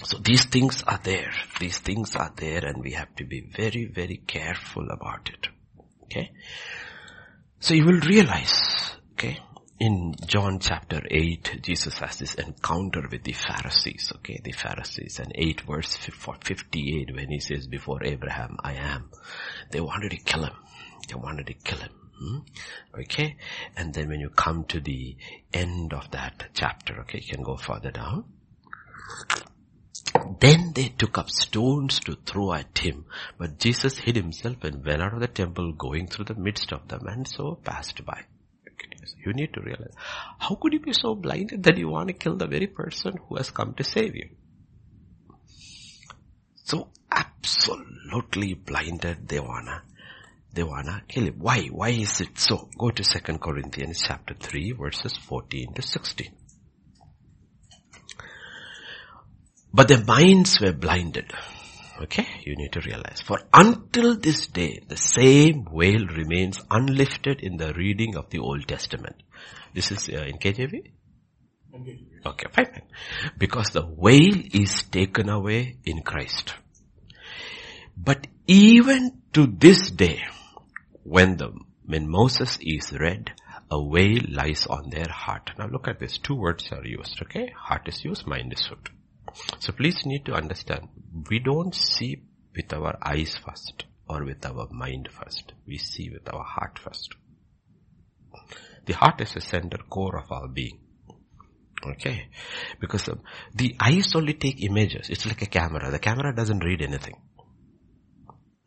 So 0.04 0.18
these 0.18 0.46
things 0.46 0.82
are 0.86 1.00
there. 1.02 1.32
These 1.58 1.78
things 1.78 2.16
are 2.16 2.32
there 2.34 2.64
and 2.64 2.82
we 2.82 2.92
have 2.92 3.14
to 3.16 3.24
be 3.24 3.40
very, 3.40 3.84
very 3.84 4.16
careful 4.16 4.88
about 4.90 5.28
it. 5.28 5.48
Okay. 6.10 6.32
So 7.60 7.74
you 7.74 7.84
will 7.84 8.00
realize, 8.00 8.96
okay, 9.12 9.38
in 9.78 10.14
John 10.26 10.58
chapter 10.58 11.00
8, 11.08 11.60
Jesus 11.62 11.98
has 11.98 12.18
this 12.18 12.34
encounter 12.34 13.06
with 13.08 13.22
the 13.22 13.32
Pharisees, 13.32 14.12
okay, 14.16 14.40
the 14.42 14.50
Pharisees, 14.52 15.20
and 15.20 15.30
8 15.34 15.60
verse 15.60 15.94
58 15.94 17.14
when 17.14 17.28
he 17.30 17.38
says, 17.38 17.68
before 17.68 18.02
Abraham, 18.02 18.56
I 18.64 18.74
am. 18.74 19.10
They 19.70 19.80
wanted 19.80 20.10
to 20.10 20.16
kill 20.16 20.44
him. 20.44 20.56
They 21.08 21.14
wanted 21.14 21.46
to 21.46 21.54
kill 21.54 21.78
him. 21.78 21.92
Hmm? 22.18 22.38
Okay, 22.98 23.36
and 23.76 23.94
then 23.94 24.08
when 24.08 24.20
you 24.20 24.30
come 24.30 24.64
to 24.64 24.80
the 24.80 25.16
end 25.54 25.94
of 25.94 26.10
that 26.10 26.48
chapter, 26.54 27.00
okay, 27.02 27.20
you 27.22 27.34
can 27.34 27.44
go 27.44 27.56
further 27.56 27.90
down. 27.92 28.24
Then 30.40 30.72
they 30.74 30.88
took 30.88 31.18
up 31.18 31.30
stones 31.30 32.00
to 32.00 32.16
throw 32.26 32.52
at 32.54 32.78
him. 32.78 33.04
But 33.38 33.58
Jesus 33.58 33.98
hid 33.98 34.16
himself 34.16 34.64
and 34.64 34.84
went 34.84 35.02
out 35.02 35.14
of 35.14 35.20
the 35.20 35.28
temple 35.28 35.72
going 35.72 36.06
through 36.06 36.26
the 36.26 36.34
midst 36.34 36.72
of 36.72 36.88
them 36.88 37.06
and 37.06 37.26
so 37.28 37.58
passed 37.64 38.04
by. 38.04 38.24
You 39.24 39.34
need 39.34 39.52
to 39.54 39.60
realize, 39.60 39.92
how 40.38 40.54
could 40.54 40.72
you 40.72 40.80
be 40.80 40.94
so 40.94 41.14
blinded 41.14 41.62
that 41.64 41.76
you 41.76 41.88
want 41.88 42.08
to 42.08 42.14
kill 42.14 42.36
the 42.36 42.46
very 42.46 42.66
person 42.66 43.18
who 43.28 43.36
has 43.36 43.50
come 43.50 43.74
to 43.74 43.84
save 43.84 44.16
you? 44.16 44.30
So 46.64 46.88
absolutely 47.10 48.54
blinded 48.54 49.28
they 49.28 49.40
wanna, 49.40 49.82
they 50.54 50.62
wanna 50.62 51.02
kill 51.06 51.24
him. 51.26 51.34
Why? 51.38 51.66
Why 51.66 51.90
is 51.90 52.20
it 52.22 52.38
so? 52.38 52.70
Go 52.78 52.90
to 52.90 53.02
2 53.02 53.38
Corinthians 53.38 54.00
chapter 54.06 54.34
3 54.34 54.72
verses 54.72 55.16
14 55.16 55.74
to 55.74 55.82
16. 55.82 56.32
But 59.72 59.88
their 59.88 60.04
minds 60.04 60.60
were 60.60 60.72
blinded. 60.72 61.32
Okay, 62.02 62.26
you 62.44 62.56
need 62.56 62.72
to 62.72 62.80
realize. 62.80 63.20
For 63.20 63.40
until 63.52 64.16
this 64.16 64.46
day, 64.46 64.80
the 64.88 64.96
same 64.96 65.66
veil 65.70 66.06
remains 66.06 66.60
unlifted 66.70 67.40
in 67.40 67.58
the 67.58 67.74
reading 67.74 68.16
of 68.16 68.30
the 68.30 68.38
Old 68.38 68.66
Testament. 68.66 69.16
This 69.74 69.92
is 69.92 70.08
uh, 70.08 70.22
in 70.22 70.38
KJV? 70.38 70.92
Okay, 72.26 72.46
fine. 72.52 72.82
Because 73.38 73.68
the 73.68 73.82
veil 73.82 74.42
is 74.52 74.82
taken 74.84 75.28
away 75.28 75.76
in 75.84 76.02
Christ. 76.02 76.54
But 77.96 78.26
even 78.46 79.20
to 79.34 79.46
this 79.46 79.90
day, 79.90 80.22
when 81.04 81.36
the, 81.36 81.52
when 81.84 82.08
Moses 82.08 82.58
is 82.62 82.92
read, 82.92 83.30
a 83.70 83.78
veil 83.78 84.22
lies 84.28 84.66
on 84.66 84.90
their 84.90 85.08
heart. 85.08 85.50
Now 85.58 85.68
look 85.68 85.86
at 85.86 86.00
this. 86.00 86.18
Two 86.18 86.34
words 86.34 86.68
are 86.72 86.84
used, 86.84 87.20
okay? 87.22 87.52
Heart 87.56 87.88
is 87.88 88.04
used, 88.04 88.26
mind 88.26 88.52
is 88.52 88.66
used. 88.70 88.88
So 89.58 89.72
please 89.72 90.04
need 90.04 90.24
to 90.26 90.32
understand, 90.32 90.88
we 91.28 91.38
don't 91.38 91.74
see 91.74 92.22
with 92.54 92.72
our 92.72 92.98
eyes 93.02 93.36
first 93.36 93.84
or 94.08 94.24
with 94.24 94.44
our 94.44 94.68
mind 94.70 95.08
first. 95.12 95.52
We 95.66 95.78
see 95.78 96.10
with 96.10 96.32
our 96.32 96.42
heart 96.42 96.78
first. 96.78 97.14
The 98.86 98.94
heart 98.94 99.20
is 99.20 99.34
the 99.34 99.40
center 99.40 99.78
core 99.88 100.18
of 100.18 100.30
our 100.32 100.48
being. 100.48 100.80
Okay. 101.86 102.28
Because 102.80 103.08
um, 103.08 103.20
the 103.54 103.76
eyes 103.80 104.14
only 104.14 104.34
take 104.34 104.62
images. 104.62 105.08
It's 105.08 105.26
like 105.26 105.42
a 105.42 105.46
camera. 105.46 105.90
The 105.90 105.98
camera 105.98 106.34
doesn't 106.34 106.64
read 106.64 106.82
anything. 106.82 107.14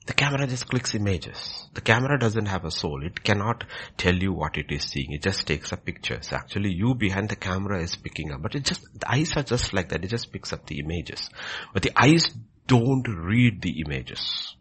The 0.06 0.14
camera 0.14 0.46
just 0.48 0.68
clicks 0.68 0.96
images. 0.96 1.68
The 1.74 1.82
camera 1.82 2.20
doesn't 2.20 2.48
have 2.48 2.66
a 2.66 2.72
soul. 2.72 3.06
It 3.06 3.24
cannot 3.24 3.64
tell 3.98 4.16
you 4.16 4.34
what 4.34 4.58
it 4.58 4.70
is 4.70 4.84
seeing. 4.84 5.14
It 5.14 5.22
just 5.22 5.48
takes 5.48 5.72
up 5.72 5.86
pictures. 5.86 6.34
Actually, 6.34 6.74
you 6.74 6.94
behind 6.94 7.30
the 7.30 7.38
camera 7.38 7.82
is 7.82 7.96
picking 7.96 8.32
up. 8.34 8.42
But 8.42 8.56
it 8.56 8.66
just, 8.66 8.82
the 9.00 9.10
eyes 9.10 9.38
are 9.38 9.44
just 9.44 9.72
like 9.74 9.90
that. 9.90 10.04
It 10.04 10.10
just 10.10 10.34
picks 10.34 10.52
up 10.52 10.66
the 10.66 10.80
images. 10.80 11.30
But 11.74 11.84
the 11.84 11.94
eyes 11.96 12.30
don't 12.68 13.08
read 13.08 13.62
the 13.62 13.82
images. 13.82 14.56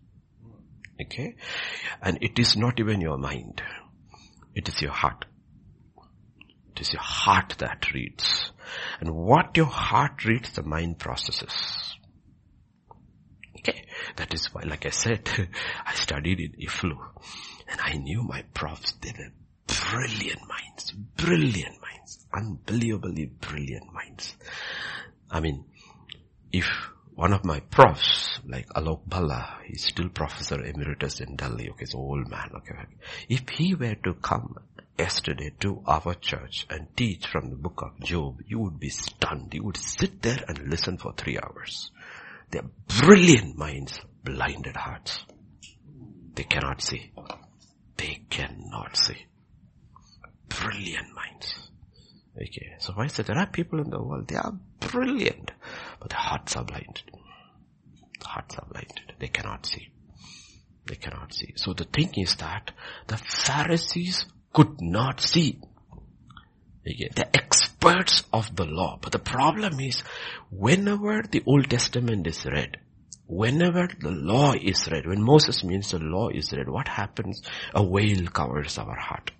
Okay? 1.00 1.34
And 2.00 2.18
it 2.20 2.38
is 2.38 2.56
not 2.56 2.78
even 2.78 3.00
your 3.00 3.18
mind. 3.18 3.62
It 4.54 4.68
is 4.68 4.80
your 4.80 4.92
heart. 4.92 5.24
It 6.74 6.82
is 6.82 6.92
your 6.92 7.02
heart 7.02 7.56
that 7.58 7.92
reads. 7.92 8.52
And 9.00 9.12
what 9.12 9.56
your 9.56 9.66
heart 9.66 10.24
reads, 10.24 10.52
the 10.52 10.62
mind 10.62 11.00
processes. 11.00 11.96
Okay. 13.62 13.84
That 14.16 14.34
is 14.34 14.52
why, 14.52 14.62
like 14.62 14.86
I 14.86 14.90
said, 14.90 15.28
I 15.86 15.94
studied 15.94 16.40
in 16.40 16.52
IFLU 16.66 16.98
and 17.68 17.80
I 17.80 17.94
knew 17.94 18.22
my 18.22 18.42
profs, 18.54 18.92
they 19.00 19.12
were 19.16 19.32
brilliant 19.66 20.40
minds, 20.48 20.90
brilliant 21.16 21.80
minds, 21.80 22.26
unbelievably 22.34 23.26
brilliant 23.40 23.92
minds. 23.92 24.34
I 25.30 25.38
mean, 25.40 25.64
if 26.52 26.66
one 27.14 27.32
of 27.32 27.44
my 27.44 27.60
profs, 27.60 28.40
like 28.46 28.68
Alok 28.70 29.02
Bhalla, 29.08 29.58
he's 29.64 29.84
still 29.84 30.08
professor 30.08 30.60
emeritus 30.62 31.20
in 31.20 31.36
Delhi, 31.36 31.70
okay, 31.70 31.80
he's 31.80 31.94
an 31.94 32.00
old 32.00 32.28
man, 32.28 32.50
okay. 32.56 32.74
If 33.28 33.48
he 33.48 33.74
were 33.74 33.94
to 33.94 34.14
come 34.14 34.56
yesterday 34.98 35.52
to 35.60 35.82
our 35.86 36.14
church 36.14 36.66
and 36.68 36.94
teach 36.96 37.26
from 37.26 37.50
the 37.50 37.56
book 37.56 37.82
of 37.82 37.98
Job, 38.00 38.42
you 38.46 38.58
would 38.58 38.78
be 38.78 38.90
stunned. 38.90 39.54
You 39.54 39.64
would 39.64 39.76
sit 39.76 40.22
there 40.22 40.44
and 40.48 40.68
listen 40.68 40.98
for 40.98 41.12
three 41.12 41.38
hours. 41.38 41.90
They're 42.52 42.70
brilliant 43.00 43.56
minds, 43.56 43.98
blinded 44.22 44.76
hearts. 44.76 45.24
They 46.34 46.44
cannot 46.44 46.82
see. 46.82 47.10
They 47.96 48.24
cannot 48.28 48.96
see. 48.96 49.26
Brilliant 50.48 51.08
minds. 51.14 51.70
Okay, 52.36 52.74
so 52.78 52.92
why 52.92 53.06
it 53.06 53.14
there 53.14 53.38
are 53.38 53.46
people 53.46 53.80
in 53.80 53.88
the 53.90 54.02
world, 54.02 54.28
they 54.28 54.36
are 54.36 54.52
brilliant, 54.80 55.50
but 55.98 56.10
their 56.10 56.18
hearts 56.18 56.54
are 56.56 56.64
blinded. 56.64 57.02
The 58.20 58.28
hearts 58.28 58.56
are 58.56 58.66
blinded. 58.70 59.14
They 59.18 59.28
cannot 59.28 59.64
see. 59.64 59.90
They 60.86 60.96
cannot 60.96 61.32
see. 61.32 61.54
So 61.56 61.72
the 61.72 61.84
thing 61.84 62.12
is 62.16 62.36
that 62.36 62.72
the 63.06 63.16
Pharisees 63.16 64.26
could 64.52 64.80
not 64.80 65.20
see. 65.20 65.58
The 66.84 67.28
experts 67.34 68.24
of 68.32 68.56
the 68.56 68.64
law. 68.64 68.98
But 69.00 69.12
the 69.12 69.18
problem 69.18 69.78
is, 69.78 70.02
whenever 70.50 71.22
the 71.22 71.42
Old 71.46 71.70
Testament 71.70 72.26
is 72.26 72.44
read, 72.44 72.78
whenever 73.26 73.88
the 74.00 74.10
law 74.10 74.52
is 74.52 74.88
read, 74.90 75.06
when 75.06 75.22
Moses 75.22 75.62
means 75.62 75.92
the 75.92 76.00
law 76.00 76.28
is 76.28 76.52
read, 76.52 76.68
what 76.68 76.88
happens? 76.88 77.42
A 77.74 77.84
veil 77.84 78.26
covers 78.26 78.78
our 78.78 78.96
heart. 78.96 79.30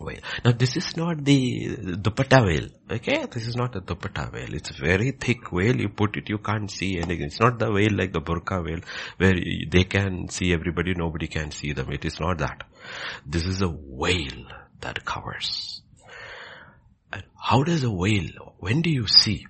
Veil. 0.00 0.20
Now 0.44 0.52
this 0.52 0.76
is 0.76 0.96
not 0.96 1.24
the 1.24 1.76
dupatta 1.76 2.44
veil, 2.44 2.68
okay? 2.90 3.26
This 3.26 3.46
is 3.46 3.54
not 3.54 3.72
the 3.72 3.80
dupatta 3.80 4.32
veil. 4.32 4.54
It's 4.54 4.70
a 4.70 4.74
very 4.74 5.12
thick 5.12 5.50
veil. 5.50 5.76
You 5.76 5.88
put 5.88 6.16
it, 6.16 6.28
you 6.28 6.38
can't 6.38 6.70
see 6.70 6.96
anything. 6.98 7.26
It's 7.26 7.40
not 7.40 7.58
the 7.58 7.70
veil 7.70 7.92
like 7.92 8.12
the 8.12 8.20
burqa 8.20 8.64
veil, 8.64 8.80
where 9.16 9.34
they 9.68 9.84
can 9.84 10.28
see 10.28 10.52
everybody, 10.52 10.94
nobody 10.94 11.26
can 11.26 11.50
see 11.50 11.72
them. 11.72 11.90
It 11.90 12.04
is 12.04 12.18
not 12.20 12.38
that. 12.38 12.64
This 13.26 13.46
is 13.46 13.62
a 13.62 13.68
veil 13.68 14.46
that 14.82 15.04
covers. 15.04 15.82
And 17.12 17.24
how 17.40 17.62
does 17.62 17.82
a 17.82 17.90
veil, 17.90 18.54
when 18.58 18.82
do 18.82 18.90
you 18.90 19.06
see? 19.06 19.46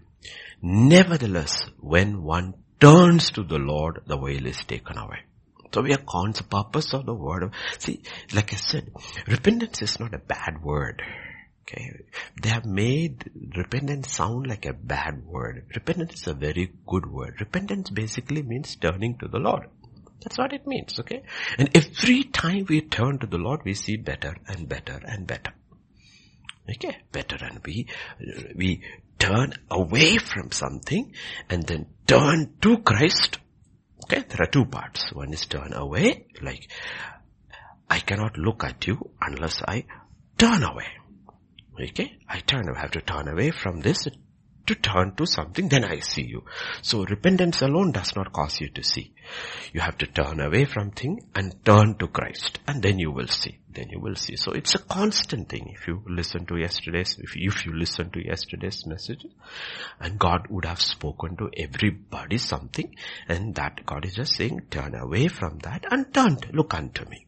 Nevertheless, 0.63 1.69
when 1.81 2.23
one 2.23 2.55
turns 2.81 3.31
to 3.33 3.43
the 3.43 3.59
Lord, 3.59 4.03
the 4.07 4.17
veil 4.17 4.47
is 4.47 4.65
taken 4.65 4.97
away. 4.99 5.19
So 5.73 5.81
we 5.81 5.93
are 5.93 6.05
cons 6.07 6.43
purpose 6.43 6.93
of 6.93 7.07
the 7.07 7.15
word 7.15 7.45
of, 7.45 7.53
see, 7.79 8.03
like 8.35 8.53
I 8.53 8.57
said, 8.57 8.93
repentance 9.27 9.83
is 9.83 9.99
not 9.99 10.15
a 10.15 10.19
bad 10.19 10.63
word. 10.63 11.03
Okay. 11.63 11.91
They 12.43 12.51
have 12.51 12.67
made 12.67 13.31
repentance 13.57 14.13
sound 14.13 14.47
like 14.47 14.67
a 14.67 14.73
bad 14.73 15.25
word. 15.25 15.65
Repentance 15.75 16.15
is 16.21 16.27
a 16.27 16.35
very 16.35 16.73
good 16.87 17.07
word. 17.07 17.37
Repentance 17.41 17.89
basically 17.89 18.43
means 18.43 18.77
turning 18.77 19.17
to 19.19 19.29
the 19.29 19.39
Lord. 19.39 19.69
That's 20.23 20.39
what 20.39 20.53
it 20.53 20.67
means, 20.67 20.99
okay? 21.01 21.23
And 21.59 21.71
every 21.75 22.25
time 22.25 22.67
we 22.69 22.81
turn 22.81 23.19
to 23.19 23.27
the 23.27 23.39
Lord, 23.39 23.61
we 23.65 23.75
see 23.75 23.97
better 23.97 24.37
and 24.47 24.69
better 24.69 25.01
and 25.05 25.27
better. 25.27 25.53
Okay, 26.71 26.97
better 27.11 27.37
and 27.41 27.61
we, 27.67 27.89
we 28.55 28.83
turn 29.19 29.55
away 29.71 30.19
from 30.19 30.53
something 30.53 31.13
and 31.51 31.65
then 31.65 31.87
turn 32.07 32.55
to 32.61 32.79
Christ. 32.79 33.39
Okay, 34.05 34.25
there 34.29 34.43
are 34.43 34.51
two 34.51 34.65
parts. 34.67 35.13
One 35.13 35.33
is 35.33 35.47
turn 35.47 35.73
away, 35.73 36.27
like, 36.41 36.71
I 37.91 37.99
cannot 37.99 38.39
look 38.39 38.65
at 38.65 38.87
you 38.87 39.11
unless 39.21 39.63
I 39.67 39.85
turn 40.39 40.63
away. 40.63 40.87
Okay, 41.81 42.19
I 42.29 42.39
turn, 42.41 42.69
I 42.69 42.79
have 42.81 42.93
to 42.93 43.01
turn 43.01 43.29
away 43.29 43.51
from 43.51 43.81
this 43.81 44.07
to 44.67 44.75
turn 44.75 45.15
to 45.17 45.27
something, 45.27 45.69
then 45.69 45.85
I 45.85 46.01
see 46.01 46.23
you. 46.23 46.45
So 46.83 47.05
repentance 47.05 47.63
alone 47.63 47.93
does 47.93 48.15
not 48.17 48.33
cause 48.33 48.61
you 48.61 48.69
to 48.71 48.83
see. 48.83 49.13
You 49.73 49.81
have 49.81 49.99
to 49.99 50.07
turn 50.07 50.41
away 50.41 50.65
from 50.65 50.91
thing 50.91 51.21
and 51.35 51.65
turn 51.65 51.97
to 51.99 52.09
Christ 52.09 52.59
and 52.67 52.83
then 52.83 52.99
you 52.99 53.11
will 53.11 53.29
see. 53.29 53.59
Then 53.71 53.89
you 53.91 54.01
will 54.01 54.17
see. 54.17 54.37
So 54.37 54.53
it's 54.53 54.75
a 54.75 54.79
constant 54.79 55.49
thing. 55.49 55.73
If 55.75 55.89
you 55.89 56.03
listen 56.07 56.45
to 56.47 56.59
yesterday's, 56.59 57.19
if 57.19 57.37
you, 57.37 57.51
if 57.51 57.65
you 57.65 57.73
listen 57.75 58.11
to 58.11 58.25
yesterday's 58.25 58.87
message 58.87 59.25
and 60.01 60.19
God 60.19 60.49
would 60.51 60.67
have 60.67 60.81
spoken 60.81 61.37
to 61.39 61.51
everybody 61.57 62.39
something 62.39 62.95
and 63.29 63.55
that 63.55 63.87
God 63.87 64.05
is 64.05 64.15
just 64.15 64.35
saying 64.35 64.67
turn 64.71 64.95
away 64.95 65.29
from 65.29 65.59
that 65.61 65.87
and 65.91 66.13
turn, 66.13 66.39
look 66.53 66.75
unto 66.75 67.09
me. 67.09 67.27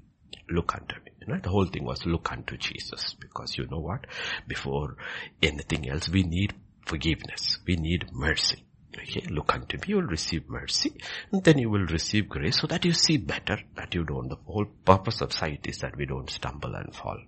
Look 0.50 0.74
unto 0.74 0.96
me. 0.96 1.12
You 1.26 1.32
know, 1.32 1.40
the 1.40 1.48
whole 1.48 1.66
thing 1.66 1.84
was 1.84 2.04
look 2.04 2.30
unto 2.30 2.58
Jesus 2.58 3.14
because 3.14 3.56
you 3.56 3.66
know 3.66 3.78
what? 3.78 4.06
Before 4.46 4.96
anything 5.42 5.88
else, 5.88 6.08
we 6.08 6.22
need 6.22 6.52
forgiveness. 6.86 7.58
We 7.66 7.76
need 7.76 8.12
mercy. 8.12 8.64
Okay, 8.96 9.26
look 9.28 9.52
unto 9.52 9.76
me, 9.76 9.82
you 9.88 9.96
will 9.96 10.02
receive 10.02 10.48
mercy, 10.48 10.94
and 11.32 11.42
then 11.42 11.58
you 11.58 11.68
will 11.68 11.86
receive 11.86 12.28
grace 12.28 12.60
so 12.60 12.68
that 12.68 12.84
you 12.84 12.92
see 12.92 13.16
better, 13.16 13.58
that 13.74 13.92
you 13.94 14.04
don't. 14.04 14.28
The 14.28 14.36
whole 14.36 14.66
purpose 14.84 15.20
of 15.20 15.32
sight 15.32 15.66
is 15.66 15.78
that 15.78 15.96
we 15.96 16.06
don't 16.06 16.30
stumble 16.30 16.74
and 16.76 16.94
fall. 16.94 17.18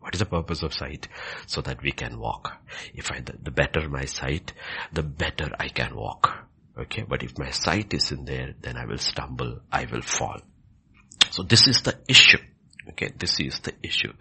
What 0.00 0.14
is 0.14 0.20
the 0.20 0.26
purpose 0.26 0.62
of 0.62 0.74
sight? 0.74 1.08
So 1.46 1.60
that 1.62 1.82
we 1.82 1.92
can 1.92 2.18
walk. 2.18 2.52
If 2.94 3.10
I, 3.12 3.20
the, 3.20 3.34
the 3.42 3.50
better 3.50 3.88
my 3.88 4.04
sight, 4.04 4.52
the 4.92 5.02
better 5.02 5.50
I 5.58 5.68
can 5.68 5.94
walk. 5.94 6.46
Okay, 6.78 7.04
but 7.06 7.22
if 7.22 7.38
my 7.38 7.50
sight 7.50 7.92
isn't 7.92 8.24
there, 8.26 8.54
then 8.60 8.76
I 8.76 8.86
will 8.86 8.98
stumble, 8.98 9.60
I 9.70 9.86
will 9.86 10.02
fall. 10.02 10.40
So 11.30 11.42
this 11.42 11.68
is 11.68 11.82
the 11.82 11.98
issue. 12.08 12.38
Okay, 12.90 13.10
this 13.16 13.38
is 13.40 13.60
the 13.60 13.74
issue. 13.82 14.12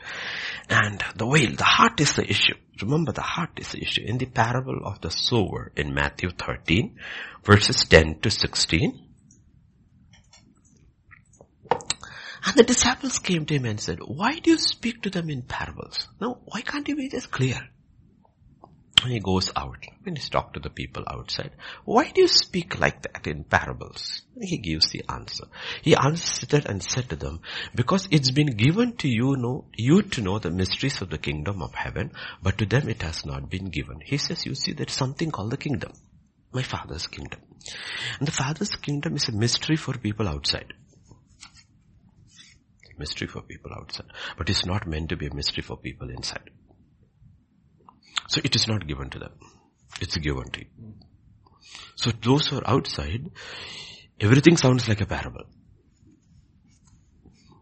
And 0.69 1.03
the 1.15 1.25
will, 1.25 1.55
the 1.55 1.63
heart 1.63 1.99
is 1.99 2.15
the 2.15 2.29
issue. 2.29 2.55
Remember 2.81 3.11
the 3.11 3.21
heart 3.21 3.51
is 3.57 3.71
the 3.71 3.81
issue. 3.81 4.03
In 4.05 4.17
the 4.17 4.25
parable 4.25 4.85
of 4.85 5.01
the 5.01 5.09
sower 5.09 5.71
in 5.75 5.93
Matthew 5.93 6.29
13, 6.29 6.97
verses 7.43 7.85
10 7.85 8.19
to 8.21 8.29
16, 8.29 9.07
and 12.45 12.55
the 12.55 12.63
disciples 12.63 13.19
came 13.19 13.45
to 13.45 13.55
him 13.55 13.65
and 13.65 13.79
said, 13.79 13.99
why 14.01 14.39
do 14.39 14.51
you 14.51 14.57
speak 14.57 15.01
to 15.03 15.09
them 15.09 15.29
in 15.29 15.41
parables? 15.41 16.07
Now, 16.21 16.39
why 16.45 16.61
can't 16.61 16.87
you 16.87 16.95
be 16.95 17.09
just 17.09 17.31
clear? 17.31 17.59
He 19.05 19.19
goes 19.19 19.51
out, 19.55 19.85
when 20.03 20.15
he's 20.15 20.29
talked 20.29 20.55
to 20.55 20.59
the 20.59 20.69
people 20.69 21.03
outside, 21.07 21.51
why 21.85 22.11
do 22.11 22.21
you 22.21 22.27
speak 22.27 22.79
like 22.79 23.01
that 23.03 23.27
in 23.27 23.43
parables? 23.43 24.23
He 24.41 24.57
gives 24.57 24.89
the 24.89 25.03
answer. 25.07 25.45
He 25.81 25.95
answered 25.95 26.65
and 26.65 26.83
said 26.83 27.09
to 27.09 27.15
them, 27.15 27.41
because 27.73 28.07
it's 28.11 28.31
been 28.31 28.57
given 28.57 28.97
to 28.97 29.07
you 29.07 29.37
know, 29.37 29.65
you 29.75 30.01
to 30.01 30.21
know 30.21 30.39
the 30.39 30.51
mysteries 30.51 31.01
of 31.01 31.09
the 31.09 31.17
kingdom 31.17 31.61
of 31.61 31.73
heaven, 31.73 32.11
but 32.43 32.57
to 32.57 32.65
them 32.65 32.89
it 32.89 33.01
has 33.01 33.25
not 33.25 33.49
been 33.49 33.69
given. 33.69 34.01
He 34.03 34.17
says, 34.17 34.45
you 34.45 34.55
see, 34.55 34.73
there's 34.73 34.91
something 34.91 35.31
called 35.31 35.51
the 35.51 35.57
kingdom. 35.57 35.93
My 36.51 36.63
father's 36.63 37.07
kingdom. 37.07 37.39
And 38.19 38.27
the 38.27 38.33
father's 38.33 38.75
kingdom 38.75 39.15
is 39.15 39.29
a 39.29 39.31
mystery 39.31 39.77
for 39.77 39.93
people 39.93 40.27
outside. 40.27 40.73
Mystery 42.97 43.27
for 43.27 43.41
people 43.41 43.71
outside. 43.73 44.07
But 44.37 44.49
it's 44.49 44.65
not 44.65 44.87
meant 44.87 45.09
to 45.09 45.15
be 45.15 45.27
a 45.27 45.33
mystery 45.33 45.63
for 45.63 45.77
people 45.77 46.09
inside. 46.09 46.49
So 48.29 48.41
it 48.43 48.55
is 48.55 48.67
not 48.67 48.87
given 48.87 49.09
to 49.09 49.19
them. 49.19 49.31
It's 49.99 50.15
given 50.17 50.51
to 50.51 50.59
you. 50.59 50.93
So 51.95 52.11
those 52.11 52.47
who 52.47 52.59
are 52.59 52.67
outside, 52.67 53.31
everything 54.19 54.55
sounds 54.55 54.87
like 54.87 55.01
a 55.01 55.07
parable. 55.07 55.45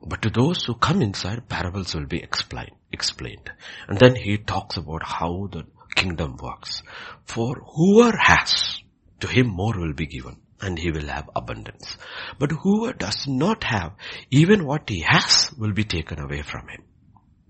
But 0.05 0.21
to 0.23 0.29
those 0.29 0.65
who 0.65 0.75
come 0.75 1.01
inside, 1.01 1.47
parables 1.47 1.95
will 1.95 2.05
be 2.05 2.21
explained, 2.21 2.75
explained. 2.91 3.49
And 3.87 3.97
then 3.97 4.15
he 4.15 4.37
talks 4.37 4.75
about 4.75 5.03
how 5.03 5.47
the 5.49 5.63
kingdom 5.95 6.35
works. 6.35 6.83
For 7.23 7.55
whoever 7.55 8.17
has, 8.17 8.81
to 9.21 9.27
him 9.27 9.47
more 9.47 9.73
will 9.77 9.93
be 9.93 10.05
given 10.05 10.41
and 10.61 10.77
he 10.77 10.91
will 10.91 11.07
have 11.07 11.29
abundance. 11.33 11.97
But 12.39 12.51
whoever 12.51 12.91
does 12.91 13.25
not 13.25 13.63
have, 13.63 13.93
even 14.31 14.65
what 14.65 14.89
he 14.89 14.99
has 15.07 15.51
will 15.57 15.71
be 15.71 15.85
taken 15.85 16.19
away 16.19 16.41
from 16.41 16.67
him. 16.67 16.83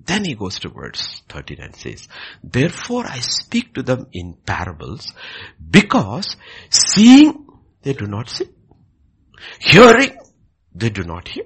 Then 0.08 0.24
he 0.24 0.36
goes 0.36 0.60
to 0.60 0.70
verse 0.70 1.22
13 1.30 1.60
and 1.62 1.76
says, 1.76 2.08
Therefore 2.43 3.06
I 3.06 3.20
speak 3.20 3.74
to 3.76 3.84
them 3.84 4.08
in 4.13 4.36
parables 4.46 5.13
because 5.70 6.38
seeing 6.70 7.46
they 7.84 7.93
do 7.93 8.08
not 8.08 8.30
see, 8.30 8.48
hearing 9.60 10.17
they 10.74 10.89
do 10.89 11.04
not 11.04 11.28
hear, 11.28 11.46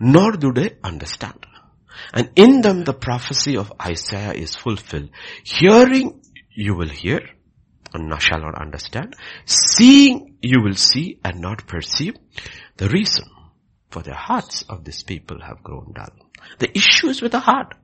nor 0.00 0.32
do 0.32 0.52
they 0.52 0.76
understand. 0.82 1.44
And 2.12 2.30
in 2.36 2.62
them 2.62 2.84
the 2.84 2.94
prophecy 2.94 3.56
of 3.56 3.72
Isaiah 3.80 4.32
is 4.32 4.54
fulfilled. 4.54 5.10
Hearing 5.42 6.22
you 6.54 6.74
will 6.74 6.88
hear 6.88 7.20
and 7.92 8.22
shall 8.22 8.40
not 8.40 8.60
understand. 8.60 9.16
Seeing 9.44 10.36
you 10.42 10.62
will 10.62 10.74
see 10.74 11.18
and 11.24 11.40
not 11.40 11.66
perceive. 11.66 12.16
The 12.76 12.88
reason 12.88 13.24
for 13.90 14.02
the 14.02 14.14
hearts 14.14 14.62
of 14.68 14.84
these 14.84 15.02
people 15.02 15.40
have 15.40 15.62
grown 15.62 15.92
dull. 15.94 16.25
The 16.58 16.76
issue 16.76 17.08
is 17.08 17.22
with 17.22 17.32
the 17.32 17.40
heart. 17.40 17.74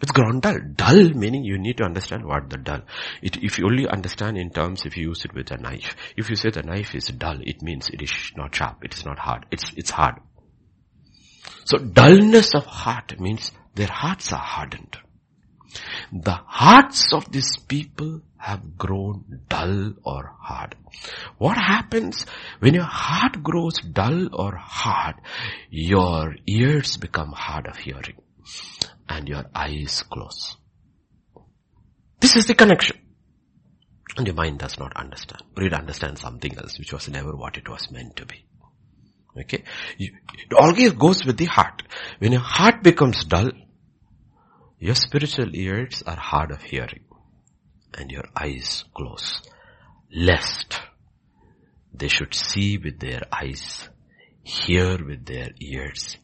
It's 0.00 0.12
grown 0.12 0.40
dull. 0.40 0.58
Dull 0.74 1.10
meaning 1.10 1.44
you 1.44 1.58
need 1.58 1.78
to 1.78 1.84
understand 1.84 2.24
what 2.24 2.50
the 2.50 2.58
dull. 2.58 2.82
It, 3.22 3.36
if 3.42 3.58
you 3.58 3.66
only 3.66 3.88
understand 3.88 4.36
in 4.36 4.50
terms 4.50 4.84
if 4.84 4.96
you 4.96 5.08
use 5.08 5.24
it 5.24 5.34
with 5.34 5.50
a 5.50 5.56
knife. 5.56 5.96
If 6.16 6.30
you 6.30 6.36
say 6.36 6.50
the 6.50 6.62
knife 6.62 6.94
is 6.94 7.06
dull, 7.06 7.38
it 7.40 7.62
means 7.62 7.88
it 7.88 8.02
is 8.02 8.12
not 8.36 8.54
sharp. 8.54 8.84
It 8.84 8.94
is 8.94 9.04
not 9.04 9.18
hard. 9.18 9.46
It's, 9.50 9.72
it's 9.76 9.90
hard. 9.90 10.16
So 11.64 11.78
dullness 11.78 12.54
of 12.54 12.66
heart 12.66 13.18
means 13.20 13.52
their 13.74 13.88
hearts 13.88 14.32
are 14.32 14.40
hardened. 14.40 14.98
The 16.12 16.38
hearts 16.46 17.12
of 17.12 17.30
these 17.32 17.56
people 17.56 18.22
have 18.36 18.76
grown 18.76 19.40
dull 19.48 19.94
or 20.04 20.34
hard. 20.40 20.76
What 21.38 21.56
happens 21.56 22.26
when 22.60 22.74
your 22.74 22.84
heart 22.84 23.42
grows 23.42 23.80
dull 23.80 24.34
or 24.34 24.54
hard? 24.56 25.16
Your 25.70 26.36
ears 26.46 26.96
become 26.96 27.32
hard 27.32 27.66
of 27.66 27.76
hearing 27.76 28.16
and 29.08 29.28
your 29.28 29.44
eyes 29.54 30.02
close. 30.02 30.56
This 32.20 32.36
is 32.36 32.46
the 32.46 32.54
connection. 32.54 32.98
And 34.16 34.26
your 34.26 34.36
mind 34.36 34.60
does 34.60 34.78
not 34.78 34.96
understand. 34.96 35.42
Or 35.56 35.64
it 35.64 35.72
understands 35.72 36.20
something 36.20 36.56
else 36.56 36.78
which 36.78 36.92
was 36.92 37.08
never 37.08 37.34
what 37.34 37.56
it 37.56 37.68
was 37.68 37.90
meant 37.90 38.16
to 38.16 38.26
be. 38.26 38.44
Okay? 39.40 39.64
It 39.98 40.12
always 40.56 40.92
goes 40.92 41.24
with 41.24 41.36
the 41.36 41.46
heart. 41.46 41.82
When 42.18 42.32
your 42.32 42.40
heart 42.40 42.82
becomes 42.82 43.24
dull, 43.24 43.50
your 44.78 44.94
spiritual 44.94 45.54
ears 45.54 46.02
are 46.06 46.16
hard 46.16 46.50
of 46.50 46.62
hearing 46.62 47.04
and 47.96 48.10
your 48.10 48.24
eyes 48.36 48.84
close, 48.94 49.40
lest 50.14 50.80
they 51.92 52.08
should 52.08 52.34
see 52.34 52.76
with 52.78 52.98
their 52.98 53.22
eyes, 53.32 53.88
hear 54.42 55.02
with 55.04 55.24
their 55.26 55.50
ears, 55.60 56.16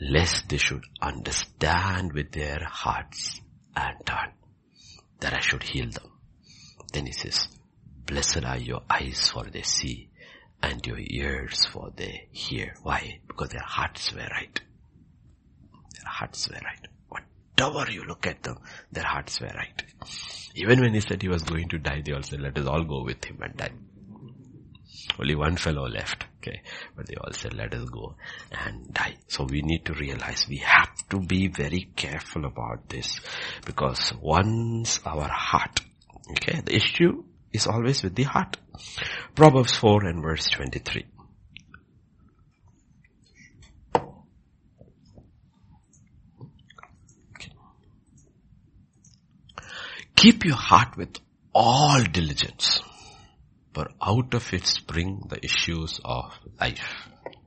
lest 0.00 0.48
they 0.48 0.58
should 0.58 0.84
understand 1.00 2.12
with 2.12 2.30
their 2.32 2.62
hearts 2.64 3.40
and 3.74 3.96
turn, 4.04 4.32
that 5.20 5.34
I 5.34 5.40
should 5.40 5.62
heal 5.62 5.90
them. 5.90 6.12
Then 6.92 7.06
he 7.06 7.12
says, 7.12 7.48
blessed 8.06 8.44
are 8.44 8.58
your 8.58 8.82
eyes 8.88 9.30
for 9.30 9.44
they 9.44 9.62
see 9.62 10.10
and 10.62 10.86
your 10.86 10.98
ears 10.98 11.66
for 11.66 11.90
they 11.96 12.28
hear. 12.30 12.74
Why? 12.82 13.20
Because 13.26 13.50
their 13.50 13.64
hearts 13.64 14.12
were 14.12 14.20
right. 14.30 14.60
Their 15.94 16.06
hearts 16.06 16.48
were 16.48 16.60
right. 16.62 16.86
Whatever 17.56 17.90
you 17.90 18.04
look 18.04 18.26
at 18.26 18.42
them, 18.42 18.58
their 18.90 19.04
hearts 19.04 19.40
were 19.40 19.46
right. 19.54 19.82
Even 20.56 20.80
when 20.80 20.94
he 20.94 21.00
said 21.00 21.22
he 21.22 21.28
was 21.28 21.42
going 21.42 21.68
to 21.68 21.78
die, 21.78 22.02
they 22.04 22.12
all 22.12 22.22
said, 22.22 22.40
let 22.40 22.58
us 22.58 22.66
all 22.66 22.84
go 22.84 23.04
with 23.04 23.24
him 23.24 23.38
and 23.42 23.56
die. 23.56 23.70
Only 25.18 25.34
one 25.36 25.56
fellow 25.56 25.86
left, 25.86 26.24
okay. 26.38 26.62
But 26.96 27.06
they 27.06 27.14
all 27.14 27.32
said, 27.32 27.54
let 27.54 27.72
us 27.74 27.88
go 27.88 28.16
and 28.50 28.92
die. 28.92 29.16
So 29.28 29.44
we 29.44 29.62
need 29.62 29.84
to 29.84 29.94
realize 29.94 30.46
we 30.48 30.58
have 30.58 30.90
to 31.10 31.20
be 31.20 31.48
very 31.48 31.88
careful 31.94 32.44
about 32.44 32.88
this 32.88 33.20
because 33.64 34.12
once 34.20 35.00
our 35.04 35.28
heart, 35.28 35.80
okay, 36.32 36.60
the 36.64 36.74
issue 36.74 37.22
is 37.52 37.66
always 37.66 38.02
with 38.02 38.16
the 38.16 38.24
heart. 38.24 38.56
Proverbs 39.36 39.76
4 39.76 40.06
and 40.06 40.22
verse 40.22 40.48
23. 40.50 41.04
Keep 50.24 50.44
your 50.46 50.56
heart 50.56 50.96
with 50.96 51.18
all 51.54 52.02
diligence. 52.02 52.80
For 53.74 53.88
out 54.00 54.32
of 54.32 54.54
it 54.54 54.66
spring 54.66 55.22
the 55.28 55.44
issues 55.44 56.00
of 56.02 56.32
life. 56.58 56.94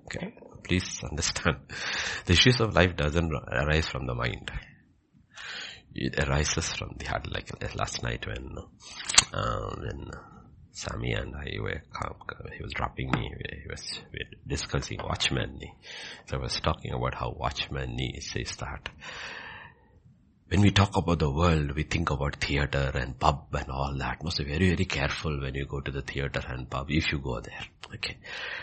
Okay? 0.06 0.36
Please 0.64 1.02
understand. 1.04 1.58
The 2.26 2.34
issues 2.34 2.60
of 2.60 2.76
life 2.76 2.96
doesn't 2.96 3.34
arise 3.34 3.88
from 3.88 4.06
the 4.06 4.14
mind. 4.14 4.52
It 5.96 6.20
arises 6.20 6.74
from 6.74 6.96
the 7.00 7.06
heart, 7.06 7.26
like 7.32 7.50
last 7.76 8.04
night 8.04 8.28
when, 8.28 8.58
uh, 9.34 9.76
when 9.78 10.12
Sammy 10.72 11.14
and 11.14 11.34
I 11.36 11.60
were, 11.60 11.82
he 12.56 12.62
was 12.62 12.74
dropping 12.76 13.10
me, 13.10 13.32
he 13.64 13.70
was 13.70 14.02
discussing 14.46 15.00
Watchman 15.04 15.58
Nee. 15.58 15.74
So 16.28 16.38
I 16.38 16.42
was 16.42 16.60
talking 16.60 16.94
about 16.94 17.16
how 17.16 17.32
Watchman 17.32 17.98
says 18.22 18.56
that 18.58 18.90
when 20.50 20.62
we 20.62 20.72
talk 20.72 20.96
about 20.96 21.20
the 21.20 21.30
world, 21.30 21.72
we 21.76 21.84
think 21.84 22.10
about 22.10 22.38
theater 22.38 22.92
and 22.96 23.20
pub 23.20 23.48
and 23.54 23.70
all 23.70 23.94
that. 24.00 24.24
Must 24.24 24.38
be 24.38 24.46
very, 24.46 24.70
very 24.70 24.86
careful 24.86 25.42
when 25.42 25.56
you 25.56 25.66
go 25.66 25.82
to 25.82 25.92
the 25.92 26.02
theater 26.02 26.42
and 26.48 26.70
pub, 26.70 26.88
if 26.90 27.12
you 27.12 27.20
go 27.20 27.42
there. 27.42 27.66
Okay. 27.94 28.18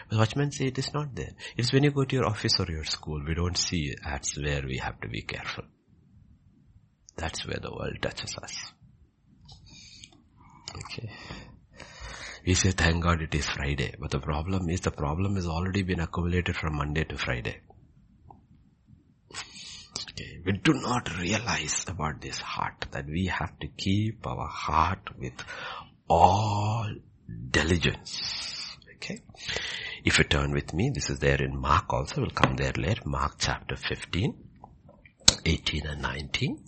But 0.08 0.18
Watchman 0.18 0.50
say 0.50 0.66
it 0.66 0.78
is 0.78 0.94
not 0.94 1.14
there. 1.14 1.32
It's 1.56 1.72
when 1.72 1.84
you 1.84 1.90
go 1.90 2.04
to 2.04 2.16
your 2.16 2.26
office 2.26 2.58
or 2.58 2.66
your 2.70 2.84
school, 2.84 3.22
we 3.26 3.34
don't 3.34 3.58
see 3.58 3.94
that's 4.02 4.38
where 4.38 4.62
we 4.66 4.78
have 4.78 4.98
to 5.02 5.08
be 5.08 5.22
careful. 5.22 5.64
That's 7.16 7.46
where 7.46 7.60
the 7.60 7.70
world 7.70 7.98
touches 8.00 8.36
us. 8.42 8.72
Okay. 10.76 11.10
We 12.46 12.54
say, 12.54 12.72
thank 12.72 13.02
God 13.02 13.22
it 13.22 13.34
is 13.34 13.46
Friday. 13.46 13.94
But 13.98 14.10
the 14.10 14.20
problem 14.20 14.68
is, 14.68 14.80
the 14.80 14.90
problem 14.90 15.36
has 15.36 15.46
already 15.46 15.82
been 15.82 16.00
accumulated 16.00 16.56
from 16.56 16.76
Monday 16.76 17.04
to 17.04 17.16
Friday. 17.16 17.60
We 20.44 20.52
do 20.52 20.74
not 20.74 21.18
realize 21.18 21.84
about 21.88 22.20
this 22.20 22.38
heart, 22.38 22.86
that 22.90 23.06
we 23.06 23.26
have 23.26 23.58
to 23.60 23.68
keep 23.68 24.26
our 24.26 24.46
heart 24.46 25.18
with 25.18 25.34
all 26.08 26.88
diligence. 27.50 28.76
Okay. 28.96 29.22
If 30.04 30.18
you 30.18 30.24
turn 30.24 30.52
with 30.52 30.74
me, 30.74 30.90
this 30.94 31.08
is 31.08 31.18
there 31.18 31.42
in 31.42 31.58
Mark 31.58 31.92
also, 31.92 32.20
we'll 32.20 32.30
come 32.30 32.56
there 32.56 32.72
later, 32.76 33.02
Mark 33.06 33.36
chapter 33.38 33.76
15, 33.76 34.34
18 35.46 35.86
and 35.86 36.02
19. 36.02 36.64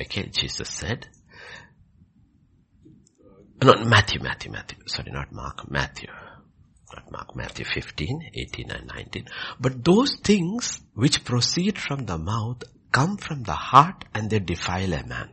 Okay, 0.00 0.26
Jesus 0.26 0.68
said, 0.68 1.08
not 3.62 3.86
Matthew, 3.86 4.20
Matthew, 4.20 4.50
Matthew. 4.50 4.78
Sorry, 4.86 5.10
not 5.10 5.32
Mark, 5.32 5.70
Matthew. 5.70 6.08
Not 6.92 7.10
Mark, 7.10 7.34
Matthew 7.36 7.64
15, 7.64 8.30
18 8.34 8.70
and 8.70 8.86
19. 8.88 9.26
But 9.58 9.84
those 9.84 10.16
things 10.16 10.80
which 10.94 11.24
proceed 11.24 11.78
from 11.78 12.04
the 12.04 12.18
mouth 12.18 12.62
come 12.94 13.16
from 13.16 13.42
the 13.42 13.52
heart 13.52 14.04
and 14.14 14.30
they 14.30 14.38
defile 14.38 14.94
a 14.94 15.04
man. 15.04 15.30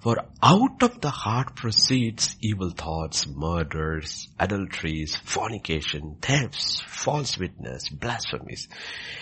For 0.00 0.16
out 0.42 0.82
of 0.82 1.00
the 1.02 1.10
heart 1.10 1.54
proceeds 1.54 2.36
evil 2.40 2.70
thoughts, 2.70 3.26
murders, 3.26 4.28
adulteries, 4.40 5.16
fornication, 5.16 6.16
thefts, 6.22 6.80
false 6.80 7.38
witness, 7.38 7.90
blasphemies. 7.90 8.66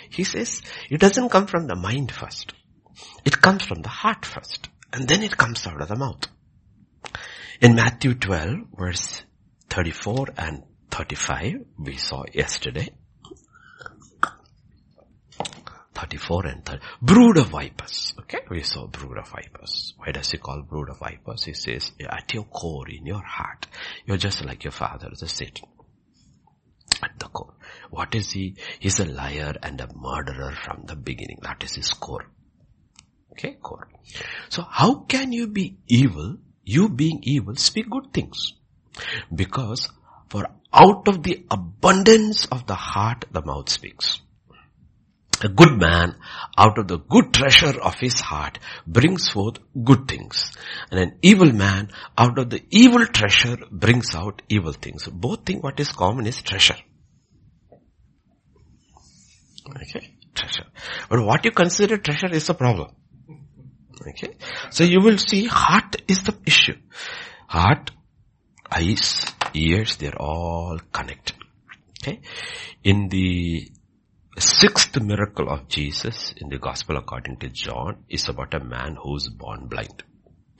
He 0.09 0.24
says 0.24 0.62
it 0.88 1.00
doesn't 1.00 1.31
come 1.31 1.46
from 1.46 1.66
the 1.66 1.74
mind 1.74 2.12
first. 2.12 2.53
It 3.24 3.42
comes 3.42 3.64
from 3.64 3.83
the 3.83 3.88
heart 3.88 4.24
first. 4.24 4.68
And 4.92 5.09
then 5.09 5.22
it 5.22 5.37
comes 5.37 5.66
out 5.66 5.83
of 5.83 5.88
the 5.88 5.96
mouth. 5.96 6.26
In 7.61 7.74
Matthew 7.74 8.14
12 8.14 8.50
verse 8.76 9.22
34 9.68 10.29
and 10.38 10.62
35 10.90 11.64
we 11.79 11.96
saw 11.96 12.22
yesterday. 12.33 12.88
34 16.00 16.46
and 16.46 16.64
30. 16.64 16.80
Brood 17.02 17.36
of 17.36 17.48
vipers. 17.48 18.14
Okay, 18.20 18.40
we 18.50 18.62
saw 18.62 18.86
brood 18.86 19.18
of 19.18 19.28
vipers. 19.28 19.94
Why 19.96 20.12
does 20.12 20.30
he 20.30 20.38
call 20.38 20.62
brood 20.62 20.90
of 20.90 20.98
vipers? 20.98 21.44
He 21.44 21.54
says, 21.54 21.92
at 22.00 22.32
your 22.32 22.44
core, 22.44 22.88
in 22.88 23.06
your 23.06 23.22
heart, 23.22 23.66
you're 24.06 24.16
just 24.16 24.44
like 24.44 24.64
your 24.64 24.72
father, 24.72 25.10
the 25.18 25.28
Satan. 25.28 25.68
At 27.02 27.18
the 27.18 27.26
core. 27.26 27.54
What 27.90 28.14
is 28.14 28.30
he? 28.32 28.56
He's 28.78 29.00
a 29.00 29.06
liar 29.06 29.54
and 29.62 29.80
a 29.80 29.88
murderer 29.94 30.52
from 30.52 30.84
the 30.86 30.96
beginning. 30.96 31.38
That 31.42 31.62
is 31.64 31.74
his 31.74 31.92
core. 31.92 32.26
Okay, 33.32 33.56
core. 33.62 33.88
So 34.48 34.62
how 34.62 34.94
can 34.94 35.32
you 35.32 35.46
be 35.46 35.78
evil 35.86 36.38
you 36.70 36.88
being 36.88 37.20
evil, 37.22 37.56
speak 37.56 37.90
good 37.90 38.12
things. 38.12 38.54
Because 39.34 39.88
for 40.28 40.46
out 40.72 41.08
of 41.08 41.22
the 41.22 41.44
abundance 41.50 42.46
of 42.46 42.66
the 42.66 42.74
heart, 42.74 43.24
the 43.32 43.42
mouth 43.42 43.68
speaks. 43.68 44.20
A 45.42 45.48
good 45.48 45.79
man 45.79 46.16
out 46.59 46.79
of 46.79 46.88
the 46.88 46.98
good 46.98 47.33
treasure 47.33 47.81
of 47.81 47.94
his 47.98 48.20
heart 48.20 48.59
brings 48.87 49.29
forth 49.29 49.59
good 49.85 50.07
things. 50.07 50.53
And 50.90 51.00
an 51.00 51.18
evil 51.22 51.53
man 51.53 51.90
out 52.18 52.38
of 52.38 52.50
the 52.50 52.62
evil 52.70 53.07
treasure 53.07 53.57
brings 53.70 54.14
out 54.14 54.42
evil 54.48 54.72
things. 54.72 55.09
Both 55.09 55.46
think 55.46 55.62
what 55.62 55.81
is 55.81 55.92
common 55.92 56.26
is 56.26 56.42
treasure. 56.42 56.76
Okay? 59.68 60.14
Treasure. 60.35 60.66
But 61.09 61.24
what 61.24 61.44
you 61.44 61.53
consider 61.53 61.96
treasure 61.96 62.33
is 62.33 62.48
a 62.50 62.55
problem. 62.55 62.94
Okay. 64.00 64.37
So 64.70 64.85
you 64.85 65.00
will 65.00 65.18
see 65.18 65.46
heart 65.46 66.03
is 66.09 66.22
the 66.22 66.37
issue. 66.46 66.76
Heart, 67.46 67.90
eyes, 68.70 69.26
ears, 69.55 69.96
they're 69.96 70.20
all 70.20 70.79
connected. 70.92 71.37
Okay. 72.03 72.20
In 72.83 73.09
the 73.09 73.70
sixth 74.38 75.01
miracle 75.01 75.49
of 75.49 75.69
Jesus 75.69 76.33
in 76.37 76.49
the 76.49 76.59
gospel 76.59 76.97
according 76.97 77.38
to 77.38 77.49
John 77.49 78.05
is 78.09 78.29
about 78.29 78.55
a 78.55 78.62
man 78.62 78.97
who's 79.03 79.29
born 79.29 79.66
blind. 79.66 80.05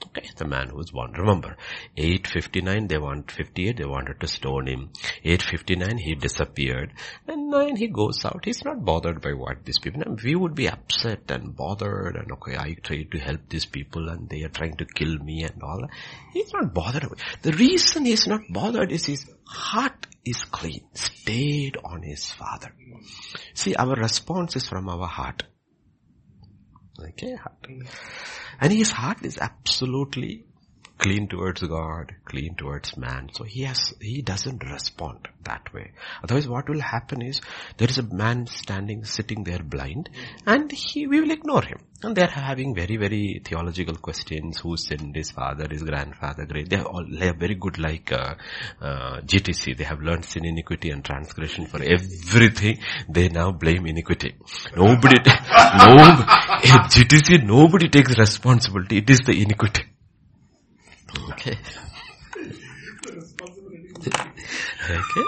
Okay, 0.07 0.27
the 0.35 0.45
man 0.45 0.69
who 0.69 0.77
was 0.77 0.91
born. 0.91 1.13
Remember, 1.13 1.55
859, 1.95 2.87
they 2.87 2.97
want 2.97 3.31
58, 3.31 3.77
they 3.77 3.85
wanted 3.85 4.19
to 4.19 4.27
stone 4.27 4.67
him. 4.67 4.89
859, 5.23 5.97
he 5.99 6.15
disappeared. 6.15 6.91
And 7.27 7.49
9, 7.49 7.75
he 7.77 7.87
goes 7.87 8.25
out. 8.25 8.43
He's 8.43 8.65
not 8.65 8.83
bothered 8.83 9.21
by 9.21 9.33
what 9.33 9.63
these 9.63 9.77
people, 9.79 10.01
we 10.23 10.35
would 10.35 10.55
be 10.55 10.67
upset 10.67 11.29
and 11.29 11.55
bothered 11.55 12.15
and 12.15 12.31
okay, 12.33 12.57
I 12.57 12.75
tried 12.81 13.11
to 13.11 13.19
help 13.19 13.41
these 13.47 13.65
people 13.65 14.09
and 14.09 14.27
they 14.27 14.43
are 14.43 14.49
trying 14.49 14.75
to 14.77 14.85
kill 14.85 15.17
me 15.19 15.43
and 15.43 15.61
all. 15.61 15.87
He's 16.33 16.51
not 16.51 16.73
bothered. 16.73 17.07
The 17.43 17.53
reason 17.53 18.05
he's 18.05 18.27
not 18.27 18.41
bothered 18.49 18.91
is 18.91 19.05
his 19.05 19.29
heart 19.45 20.07
is 20.25 20.43
clean, 20.43 20.87
stayed 20.93 21.77
on 21.83 22.03
his 22.03 22.29
father. 22.29 22.73
See, 23.53 23.75
our 23.75 23.95
response 23.95 24.55
is 24.55 24.67
from 24.67 24.89
our 24.89 25.07
heart. 25.07 25.43
Okay, 26.99 27.35
heart. 27.35 27.67
And 28.59 28.71
his 28.73 28.91
heart 28.91 29.23
is 29.23 29.37
absolutely 29.37 30.45
clean 31.01 31.27
towards 31.27 31.61
God, 31.61 32.13
clean 32.25 32.53
towards 32.55 32.95
man. 32.95 33.29
So 33.33 33.43
he 33.43 33.63
has, 33.63 33.93
he 33.99 34.21
doesn't 34.21 34.63
respond 34.63 35.27
that 35.43 35.73
way. 35.73 35.91
Otherwise 36.23 36.47
what 36.47 36.69
will 36.69 36.79
happen 36.79 37.23
is, 37.23 37.41
there 37.77 37.89
is 37.89 37.97
a 37.97 38.03
man 38.03 38.45
standing, 38.45 39.03
sitting 39.03 39.43
there 39.43 39.63
blind, 39.63 40.09
and 40.45 40.71
he, 40.71 41.07
we 41.07 41.19
will 41.19 41.31
ignore 41.31 41.63
him. 41.63 41.79
And 42.03 42.15
they're 42.15 42.27
having 42.27 42.75
very, 42.75 42.97
very 42.97 43.41
theological 43.43 43.95
questions, 43.95 44.59
who 44.59 44.77
sinned, 44.77 45.15
his 45.15 45.31
father, 45.31 45.67
his 45.69 45.81
grandfather, 45.83 46.45
great. 46.45 46.69
They 46.69 46.77
are 46.77 46.85
all, 46.85 47.05
they 47.11 47.29
are 47.29 47.37
very 47.37 47.55
good 47.55 47.79
like, 47.79 48.11
uh, 48.11 48.35
uh, 48.79 49.21
GTC. 49.21 49.77
They 49.77 49.83
have 49.83 50.01
learned 50.01 50.25
sin, 50.25 50.45
iniquity 50.45 50.91
and 50.91 51.03
transgression 51.03 51.65
for 51.65 51.81
everything. 51.81 52.79
They 53.09 53.29
now 53.29 53.51
blame 53.51 53.87
iniquity. 53.87 54.35
Nobody, 54.75 55.17
no, 55.25 55.97
GTC, 56.93 57.43
nobody 57.43 57.89
takes 57.89 58.17
responsibility. 58.17 58.97
It 58.97 59.09
is 59.09 59.19
the 59.25 59.41
iniquity. 59.41 59.90
Okay. 61.31 61.57
okay. 64.89 65.25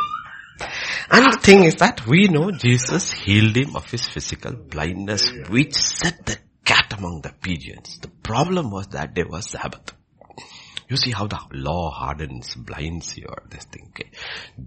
And 1.12 1.26
the 1.32 1.40
thing 1.42 1.64
is 1.64 1.76
that 1.76 2.06
we 2.08 2.28
know 2.28 2.52
Jesus 2.52 3.12
healed 3.12 3.56
him 3.56 3.76
of 3.76 3.90
his 3.90 4.08
physical 4.08 4.54
blindness, 4.54 5.30
which 5.50 5.74
set 5.74 6.26
the 6.26 6.38
cat 6.64 6.94
among 6.98 7.22
the 7.22 7.34
pigeons. 7.42 8.00
The 8.00 8.08
problem 8.08 8.72
was 8.72 8.88
that 8.88 9.14
there 9.16 9.28
was 9.28 9.50
Sabbath. 9.50 9.94
You 10.90 10.98
see 10.98 11.12
how 11.12 11.28
the 11.28 11.40
law 11.52 11.92
hardens, 11.92 12.56
blinds 12.56 13.18
you 13.18 13.26
or 13.28 13.44
this 13.50 13.66
thing. 13.66 13.88
Okay? 13.90 14.12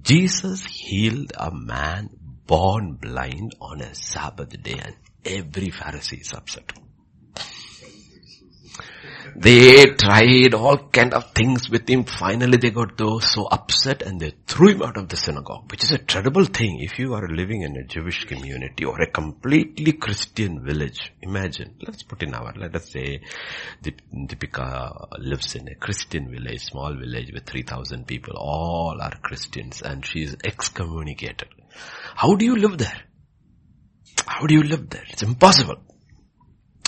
Jesus 0.02 0.64
healed 0.64 1.33
a 1.37 1.50
man 1.52 2.11
born 2.46 2.94
blind 2.94 3.55
on 3.61 3.81
a 3.81 3.94
Sabbath 3.94 4.62
day 4.62 4.81
and 4.83 4.96
every 5.24 5.68
Pharisee 5.68 6.20
is 6.20 6.33
upset. 6.33 6.72
They 9.38 9.85
tried 9.85 10.55
all 10.55 10.79
kind 10.88 11.12
of 11.12 11.33
things 11.33 11.68
with 11.68 11.87
him. 11.90 12.05
Finally 12.05 12.57
they 12.57 12.70
got 12.70 12.99
so 13.22 13.44
upset 13.44 14.01
and 14.01 14.18
they 14.18 14.33
threw 14.46 14.70
him 14.70 14.83
out 14.83 14.96
of 14.96 15.11
the 15.11 15.16
synagogue, 15.18 15.70
which 15.70 15.85
is 15.85 15.92
a 15.92 15.99
terrible 15.99 16.46
thing 16.46 16.81
if 16.81 16.99
you 16.99 17.12
are 17.12 17.29
living 17.29 17.61
in 17.61 17.77
a 17.77 17.85
Jewish 17.85 18.25
community 18.25 18.87
or 18.87 18.99
a 19.03 19.11
completely 19.11 19.92
Christian 19.92 20.64
village. 20.64 21.12
Imagine, 21.20 21.75
let's 21.87 22.03
put 22.03 22.22
in 22.22 22.35
our, 22.35 22.55
let 22.57 22.75
us 22.77 22.90
say 22.90 23.20
Deepika 23.83 25.18
lives 25.18 25.55
in 25.55 25.68
a 25.68 25.75
Christian 25.75 26.31
village, 26.31 26.62
small 26.62 26.94
village 26.94 27.31
with 27.31 27.44
3000 27.44 28.07
people. 28.07 28.37
All 28.38 28.99
are 29.03 29.18
Christians 29.20 29.83
and 29.83 30.07
she 30.07 30.22
is 30.22 30.35
excommunicated. 30.46 31.49
How 32.14 32.37
do 32.37 32.44
you 32.46 32.57
live 32.57 32.79
there? 32.79 33.03
How 34.27 34.46
do 34.46 34.55
you 34.55 34.62
live 34.62 34.88
there? 34.88 35.05
It's 35.11 35.22
impossible. 35.22 35.77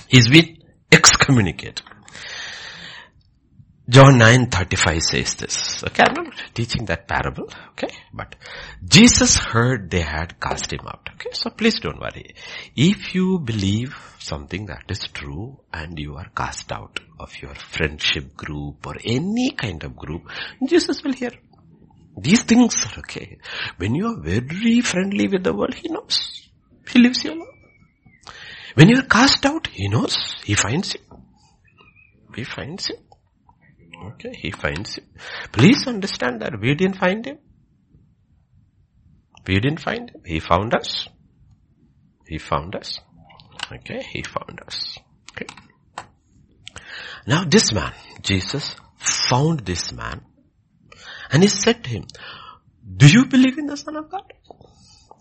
He's 0.09 0.29
been 0.29 0.63
excommunicated. 0.91 1.83
John 3.91 4.19
9:35 4.19 5.01
says 5.01 5.35
this. 5.37 5.83
Okay, 5.83 6.03
I'm 6.07 6.13
not 6.13 6.35
teaching 6.53 6.85
that 6.87 7.09
parable. 7.09 7.49
Okay, 7.71 7.89
but 8.13 8.35
Jesus 8.85 9.39
heard 9.39 9.91
they 9.91 10.03
had 10.03 10.39
cast 10.39 10.75
him 10.75 10.87
out. 10.87 11.09
Okay, 11.15 11.31
so 11.33 11.49
please 11.49 11.81
don't 11.81 11.99
worry. 11.99 12.35
If 12.77 13.15
you 13.15 13.39
believe 13.39 13.97
something 14.19 14.67
that 14.67 14.85
is 14.91 15.09
true 15.09 15.61
and 15.73 15.99
you 15.99 16.17
are 16.17 16.29
cast 16.37 16.71
out 16.71 17.01
of 17.19 17.35
your 17.41 17.55
friendship 17.55 18.37
group 18.37 18.87
or 18.87 18.97
any 19.03 19.53
kind 19.53 19.83
of 19.83 19.97
group, 19.97 20.29
Jesus 20.67 21.03
will 21.03 21.15
hear. 21.15 21.33
These 22.21 22.43
things 22.43 22.85
are 22.85 22.99
okay. 22.99 23.39
When 23.79 23.95
you 23.95 24.09
are 24.09 24.21
very 24.21 24.83
friendly 24.83 25.29
with 25.29 25.45
the 25.45 25.55
world, 25.55 25.73
He 25.73 25.89
knows. 25.89 26.51
He 26.91 26.99
leaves 26.99 27.25
you 27.25 27.33
alone. 27.33 27.57
When 28.75 28.91
you 28.91 28.99
are 28.99 29.09
cast 29.19 29.47
out, 29.47 29.69
He 29.69 29.89
knows. 29.89 30.37
He 30.45 30.55
finds 30.55 30.93
you. 30.93 31.01
He 32.37 32.45
finds 32.45 32.91
you. 32.91 32.99
Okay, 34.05 34.33
he 34.35 34.51
finds 34.51 34.97
him. 34.97 35.05
Please 35.53 35.87
understand 35.87 36.41
that 36.43 36.61
we 36.61 36.75
didn't 36.75 36.99
find 36.99 37.27
him. 37.27 37.39
We 39.47 39.55
didn't 39.61 39.81
find 39.81 40.11
him. 40.11 40.23
He 40.25 40.41
found 40.41 40.75
us. 40.75 41.09
He 42.27 42.39
found 42.39 42.75
us. 42.75 43.01
Okay, 43.73 44.03
he 44.03 44.23
found 44.23 44.61
us. 44.67 44.99
Okay. 45.33 45.47
Now 47.27 47.45
this 47.45 47.73
man, 47.73 47.93
Jesus, 48.23 48.77
found 48.99 49.61
this 49.61 49.93
man 49.93 50.23
and 51.31 51.43
he 51.43 51.49
said 51.49 51.85
to 51.85 51.91
him, 51.91 52.07
do 52.97 53.07
you 53.07 53.27
believe 53.27 53.59
in 53.59 53.67
the 53.67 53.77
Son 53.77 53.97
of 53.97 54.11
God? 54.11 54.33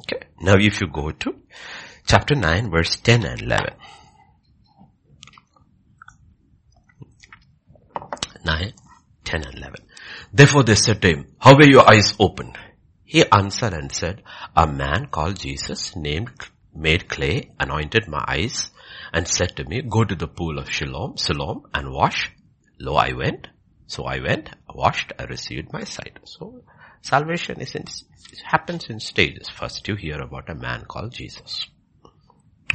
Okay. 0.02 0.28
Now 0.42 0.56
if 0.58 0.82
you 0.82 0.88
go 0.88 1.12
to 1.12 1.36
chapter 2.06 2.36
9 2.36 2.72
verse 2.72 2.96
10 2.98 3.26
and 3.26 3.42
11. 3.42 3.74
9, 8.48 8.74
10 9.26 9.44
and 9.46 9.56
11. 9.58 9.76
Therefore 10.34 10.64
they 10.64 10.76
said 10.76 11.02
to 11.02 11.10
him, 11.10 11.28
how 11.38 11.56
were 11.56 11.70
your 11.70 11.88
eyes 11.88 12.16
opened? 12.20 12.58
He 13.04 13.24
answered 13.30 13.74
and 13.74 13.92
said, 13.92 14.24
a 14.56 14.66
man 14.66 15.08
called 15.08 15.40
Jesus 15.40 15.96
named, 15.96 16.32
made 16.74 17.08
clay, 17.10 17.52
anointed 17.60 18.08
my 18.08 18.24
eyes 18.28 18.72
and 19.14 19.28
said 19.28 19.56
to 19.58 19.66
me, 19.66 19.82
go 19.82 20.04
to 20.04 20.16
the 20.16 20.28
pool 20.28 20.58
of 20.58 20.72
Siloam, 20.72 21.18
Siloam 21.18 21.64
and 21.74 21.92
wash. 21.92 22.32
Lo, 22.80 22.96
I 22.96 23.14
went. 23.14 23.48
So 23.88 24.04
I 24.04 24.20
went, 24.20 24.50
washed, 24.74 25.14
I 25.18 25.24
received 25.24 25.72
my 25.72 25.84
sight. 25.84 26.20
So 26.26 26.62
salvation 27.02 27.62
is 27.62 27.74
in, 27.76 27.86
happens 28.46 28.86
in 28.90 29.00
stages. 29.00 29.50
First 29.50 29.88
you 29.88 29.96
hear 29.96 30.20
about 30.22 30.50
a 30.50 30.56
man 30.56 30.86
called 30.86 31.14
Jesus. 31.14 31.68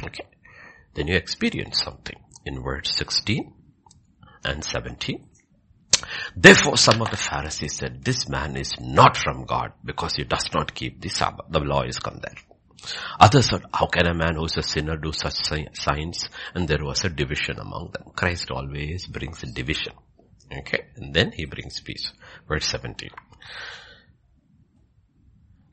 Okay. 0.03 0.25
Then 0.95 1.07
you 1.07 1.15
experience 1.15 1.81
something 1.83 2.19
in 2.45 2.63
verse 2.63 2.95
16 2.95 3.53
and 4.43 4.63
17. 4.63 5.27
Therefore 6.35 6.77
some 6.77 7.01
of 7.01 7.09
the 7.11 7.17
Pharisees 7.17 7.75
said, 7.75 8.03
this 8.03 8.27
man 8.27 8.57
is 8.57 8.73
not 8.79 9.17
from 9.17 9.45
God 9.45 9.73
because 9.83 10.15
he 10.15 10.23
does 10.23 10.49
not 10.53 10.73
keep 10.73 11.01
the 11.01 11.09
Sabbath. 11.09 11.45
The 11.49 11.59
law 11.59 11.83
is 11.83 11.99
come 11.99 12.19
there. 12.21 12.35
Others 13.19 13.49
said, 13.49 13.61
how 13.73 13.87
can 13.87 14.07
a 14.07 14.13
man 14.13 14.35
who's 14.35 14.57
a 14.57 14.63
sinner 14.63 14.97
do 14.97 15.13
such 15.13 15.35
signs? 15.73 16.29
And 16.53 16.67
there 16.67 16.83
was 16.83 17.05
a 17.05 17.09
division 17.09 17.59
among 17.59 17.91
them. 17.93 18.11
Christ 18.15 18.51
always 18.51 19.07
brings 19.07 19.43
a 19.43 19.47
division. 19.47 19.93
Okay. 20.59 20.85
And 20.95 21.13
then 21.13 21.31
he 21.31 21.45
brings 21.45 21.79
peace. 21.79 22.11
Verse 22.47 22.65
17. 22.67 23.09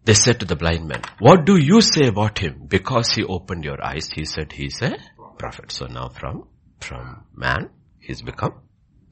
They 0.04 0.14
said 0.14 0.40
to 0.40 0.46
the 0.46 0.56
blind 0.56 0.88
man, 0.88 1.02
what 1.18 1.44
do 1.44 1.56
you 1.56 1.80
say 1.80 2.06
about 2.06 2.38
him? 2.38 2.66
Because 2.66 3.12
he 3.12 3.22
opened 3.22 3.64
your 3.64 3.84
eyes, 3.84 4.10
he 4.10 4.24
said 4.24 4.52
he's 4.52 4.80
a 4.80 4.96
prophet. 5.38 5.72
So 5.72 5.86
now 5.86 6.08
from, 6.08 6.48
from 6.80 7.24
man, 7.34 7.70
he's 7.98 8.22
become 8.22 8.62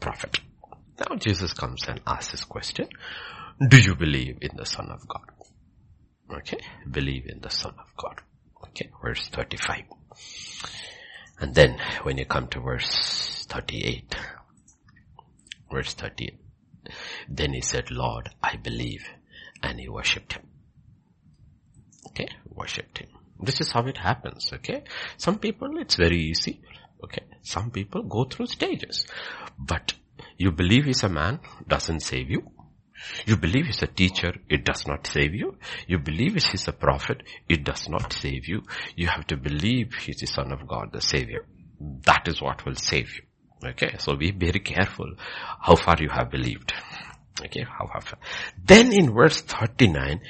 prophet. 0.01 0.41
Now 0.99 1.17
Jesus 1.17 1.53
comes 1.53 1.85
and 1.87 2.01
asks 2.07 2.33
this 2.33 2.45
question. 2.45 2.89
Do 3.67 3.79
you 3.79 3.95
believe 3.95 4.39
in 4.41 4.57
the 4.57 4.67
Son 4.67 4.89
of 4.91 5.07
God? 5.07 5.31
Okay. 6.31 6.59
Believe 6.91 7.27
in 7.27 7.41
the 7.41 7.51
Son 7.51 7.75
of 7.79 7.97
God. 7.97 8.21
Okay. 8.69 8.91
Verse 9.03 9.29
35. 9.29 9.85
And 11.41 11.55
then 11.55 11.79
when 12.03 12.19
you 12.19 12.27
come 12.27 12.49
to 12.49 12.61
verse 12.61 13.47
38, 13.49 14.15
verse 15.71 15.95
38, 15.95 16.35
then 17.29 17.53
he 17.53 17.61
said, 17.61 17.91
Lord, 17.91 18.31
I 18.43 18.57
believe. 18.57 19.09
And 19.63 19.79
he 19.81 19.89
worshipped 19.89 20.35
him. 20.35 20.47
Okay. 22.09 22.29
Worshipped 22.49 22.99
him. 22.99 23.09
This 23.41 23.61
is 23.61 23.71
how 23.71 23.87
it 23.87 23.99
happens. 23.99 24.53
Okay. 24.53 24.83
Some 25.17 25.39
people, 25.39 25.79
it's 25.79 25.95
very 25.95 26.19
easy. 26.19 26.61
Okay. 27.05 27.23
Some 27.43 27.71
people 27.71 28.03
go 28.03 28.25
through 28.25 28.47
stages. 28.47 29.07
But 29.59 29.95
you 30.39 30.53
believe 30.53 30.85
he's 30.85 31.03
a 31.03 31.09
man, 31.09 31.41
doesn't 31.67 32.01
save 32.01 32.31
you. 32.31 32.51
You 33.27 33.37
believe 33.37 33.67
he's 33.67 33.83
a 33.83 33.87
teacher, 33.87 34.33
it 34.49 34.65
does 34.65 34.87
not 34.87 35.07
save 35.07 35.35
you. 35.35 35.59
You 35.87 35.99
believe 35.99 36.35
he's 36.35 36.69
a 36.69 36.73
prophet, 36.73 37.23
it 37.49 37.65
does 37.65 37.89
not 37.89 38.13
save 38.13 38.49
you. 38.49 38.63
You 38.97 39.09
have 39.09 39.27
to 39.29 39.37
believe 39.37 39.95
he's 39.95 40.21
the 40.21 40.27
son 40.27 40.53
of 40.53 40.67
God, 40.67 40.93
the 40.93 41.01
savior. 41.01 41.45
That 41.81 42.27
is 42.27 42.41
what 42.41 42.65
will 42.65 42.75
save 42.75 43.15
you. 43.15 43.23
Okay, 43.71 43.97
so 43.99 44.15
be 44.17 44.31
very 44.31 44.61
careful 44.61 45.13
how 45.61 45.75
far 45.77 45.97
you 45.99 46.09
have 46.09 46.31
believed. 46.31 46.73
Okay, 47.45 47.65
how 47.65 47.87
far. 47.87 48.19
Then 48.65 48.93
in 48.93 49.13
verse 49.13 49.41
39, 49.41 50.21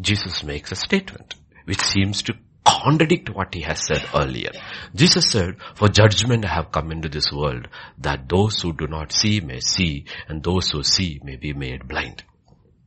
Jesus 0.00 0.44
makes 0.44 0.72
a 0.72 0.76
statement 0.76 1.34
which 1.64 1.80
seems 1.80 2.22
to 2.22 2.34
contradict 2.64 3.30
what 3.30 3.54
he 3.54 3.62
has 3.62 3.86
said 3.86 4.04
earlier. 4.14 4.50
Jesus 4.94 5.30
said, 5.30 5.56
for 5.74 5.88
judgment 5.88 6.44
I 6.44 6.54
have 6.54 6.72
come 6.72 6.90
into 6.90 7.08
this 7.08 7.30
world 7.32 7.68
that 7.98 8.28
those 8.28 8.60
who 8.60 8.72
do 8.72 8.86
not 8.86 9.12
see 9.12 9.40
may 9.40 9.60
see 9.60 10.06
and 10.28 10.42
those 10.42 10.70
who 10.70 10.82
see 10.82 11.20
may 11.22 11.36
be 11.36 11.52
made 11.52 11.86
blind. 11.86 12.24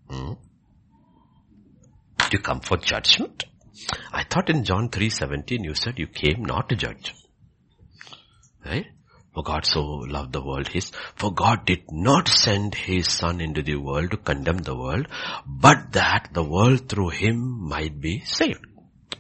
Hmm? 0.10 0.34
You 2.32 2.40
come 2.40 2.60
for 2.60 2.78
judgment? 2.78 3.46
I 4.12 4.24
thought 4.24 4.50
in 4.50 4.64
John 4.64 4.90
3.17 4.90 5.64
you 5.64 5.76
said 5.76 6.00
you 6.00 6.08
came 6.08 6.44
not 6.44 6.70
to 6.70 6.76
judge. 6.76 7.14
Right? 8.66 8.88
For 9.34 9.44
God 9.44 9.66
so 9.66 9.82
loved 9.82 10.34
the 10.34 10.44
world, 10.44 10.68
his, 10.68 10.92
for 11.16 11.32
God 11.32 11.66
did 11.66 11.84
not 11.92 12.28
send 12.28 12.74
his 12.74 13.08
son 13.08 13.40
into 13.40 13.62
the 13.62 13.76
world 13.76 14.10
to 14.12 14.18
condemn 14.18 14.58
the 14.58 14.76
world, 14.76 15.08
but 15.46 15.92
that 15.92 16.30
the 16.34 16.44
world 16.44 16.90
through 16.90 17.10
him 17.10 17.70
might 17.70 18.02
be 18.02 18.22
saved. 18.22 18.66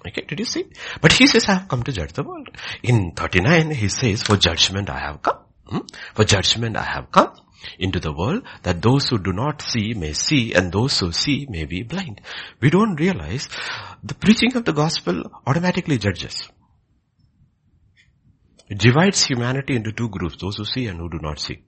Okay, 0.06 0.21
did 0.21 0.39
you 0.39 0.45
see? 0.45 0.65
But 1.02 1.13
he 1.13 1.28
says, 1.28 1.47
I 1.50 1.54
have 1.54 1.67
come 1.67 1.84
to 1.84 1.91
judge 1.91 2.13
the 2.13 2.23
world. 2.23 2.50
In 2.84 3.12
39, 3.12 3.71
he 3.71 3.89
says, 3.89 4.23
for 4.23 4.38
judgment 4.38 4.89
I 4.89 5.00
have 5.00 5.21
come. 5.21 5.39
Hmm? 5.65 5.80
For 6.13 6.23
judgment 6.23 6.78
I 6.78 6.84
have 6.84 7.12
come 7.12 7.34
into 7.80 8.00
the 8.00 8.13
world 8.13 8.43
that 8.63 8.82
those 8.82 9.10
who 9.10 9.17
do 9.17 9.34
not 9.34 9.62
see 9.62 9.93
may 9.93 10.13
see 10.13 10.54
and 10.54 10.71
those 10.71 11.00
who 11.00 11.12
see 11.12 11.45
may 11.50 11.65
be 11.65 11.84
blind. 11.84 12.21
We 12.62 12.69
don't 12.69 13.00
realize 13.00 13.50
the 14.04 14.13
preaching 14.13 14.56
of 14.56 14.65
the 14.65 14.73
gospel 14.73 15.23
automatically 15.45 15.97
judges. 15.97 16.47
It 18.69 18.80
divides 18.80 19.26
humanity 19.26 19.76
into 19.76 19.91
two 19.91 20.10
groups, 20.10 20.38
those 20.39 20.58
who 20.58 20.65
see 20.65 20.88
and 20.88 21.00
who 21.00 21.10
do 21.10 21.19
not 21.21 21.39
see. 21.39 21.63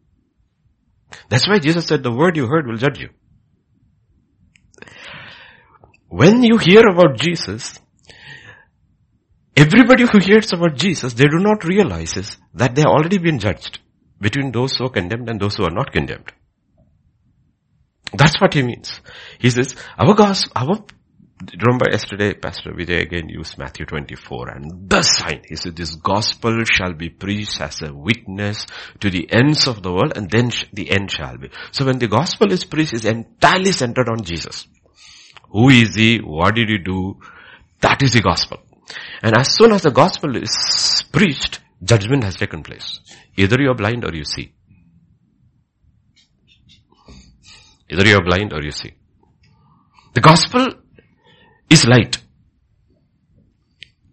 That's 1.30 1.48
why 1.48 1.60
Jesus 1.60 1.88
said 1.88 2.04
the 2.04 2.12
word 2.12 2.36
you 2.36 2.48
heard 2.48 2.68
will 2.68 2.78
judge 2.78 3.00
you. 3.00 3.10
When 6.08 6.44
you 6.44 6.58
hear 6.58 6.88
about 6.88 7.18
Jesus, 7.20 7.80
Everybody 9.60 10.06
who 10.10 10.20
hears 10.20 10.54
about 10.54 10.76
Jesus, 10.76 11.14
they 11.14 11.28
do 11.28 11.38
not 11.38 11.66
realize 11.66 12.16
is 12.16 12.38
that 12.54 12.76
they 12.76 12.82
have 12.82 12.92
already 12.92 13.18
been 13.18 13.40
judged 13.40 13.80
between 14.22 14.54
those 14.54 14.78
who 14.78 14.86
are 14.86 14.90
condemned 14.90 15.30
and 15.30 15.38
those 15.38 15.56
who 15.56 15.66
are 15.66 15.70
not 15.80 15.92
condemned. 15.92 16.32
That's 18.14 18.40
what 18.40 18.54
he 18.54 18.64
means. 18.64 19.02
He 19.38 19.50
says, 19.50 19.76
our 19.98 20.14
gospel, 20.16 20.54
our, 20.56 20.86
remember 21.62 21.88
yesterday 21.92 22.34
Pastor 22.36 22.72
Vijay 22.72 23.02
again 23.02 23.28
used 23.28 23.58
Matthew 23.58 23.86
24 23.86 24.48
and 24.48 24.90
the 24.90 25.02
sign. 25.02 25.42
He 25.50 25.58
said, 25.58 25.76
this 25.76 25.94
gospel 25.96 26.64
shall 26.64 26.94
be 26.94 27.10
preached 27.10 27.60
as 27.60 27.82
a 27.82 27.94
witness 27.94 28.66
to 29.02 29.10
the 29.10 29.30
ends 29.30 29.68
of 29.68 29.84
the 29.84 29.92
world 29.92 30.14
and 30.16 30.30
then 30.30 30.52
sh- 30.52 30.68
the 30.72 30.90
end 30.90 31.12
shall 31.12 31.38
be. 31.38 31.50
So 31.72 31.86
when 31.86 32.00
the 32.00 32.08
gospel 32.08 32.54
is 32.54 32.64
preached, 32.64 32.94
it's 32.94 33.04
entirely 33.04 33.74
centered 33.74 34.08
on 34.08 34.24
Jesus. 34.24 34.68
Who 35.50 35.68
is 35.68 35.96
he? 35.96 36.20
What 36.20 36.56
did 36.56 36.70
he 36.70 36.78
do? 36.78 37.20
That 37.82 38.02
is 38.02 38.14
the 38.14 38.22
gospel. 38.22 38.60
And 39.22 39.38
as 39.38 39.56
soon 39.56 39.72
as 39.72 39.84
the 39.84 39.92
gospel 39.92 40.36
is 40.36 41.04
preached, 41.12 41.60
judgment 41.84 42.24
has 42.24 42.36
taken 42.36 42.64
place. 42.64 43.00
Either 43.38 43.62
you 43.62 43.72
are 43.72 43.76
blind 43.76 44.06
or 44.06 44.14
you 44.14 44.26
see. 44.26 44.54
Either 47.90 48.08
you 48.08 48.18
are 48.18 48.24
blind 48.24 48.54
or 48.54 48.62
you 48.64 48.72
see. 48.72 48.94
The 50.14 50.22
gospel 50.22 50.68
is 51.70 51.86
light. 51.86 52.18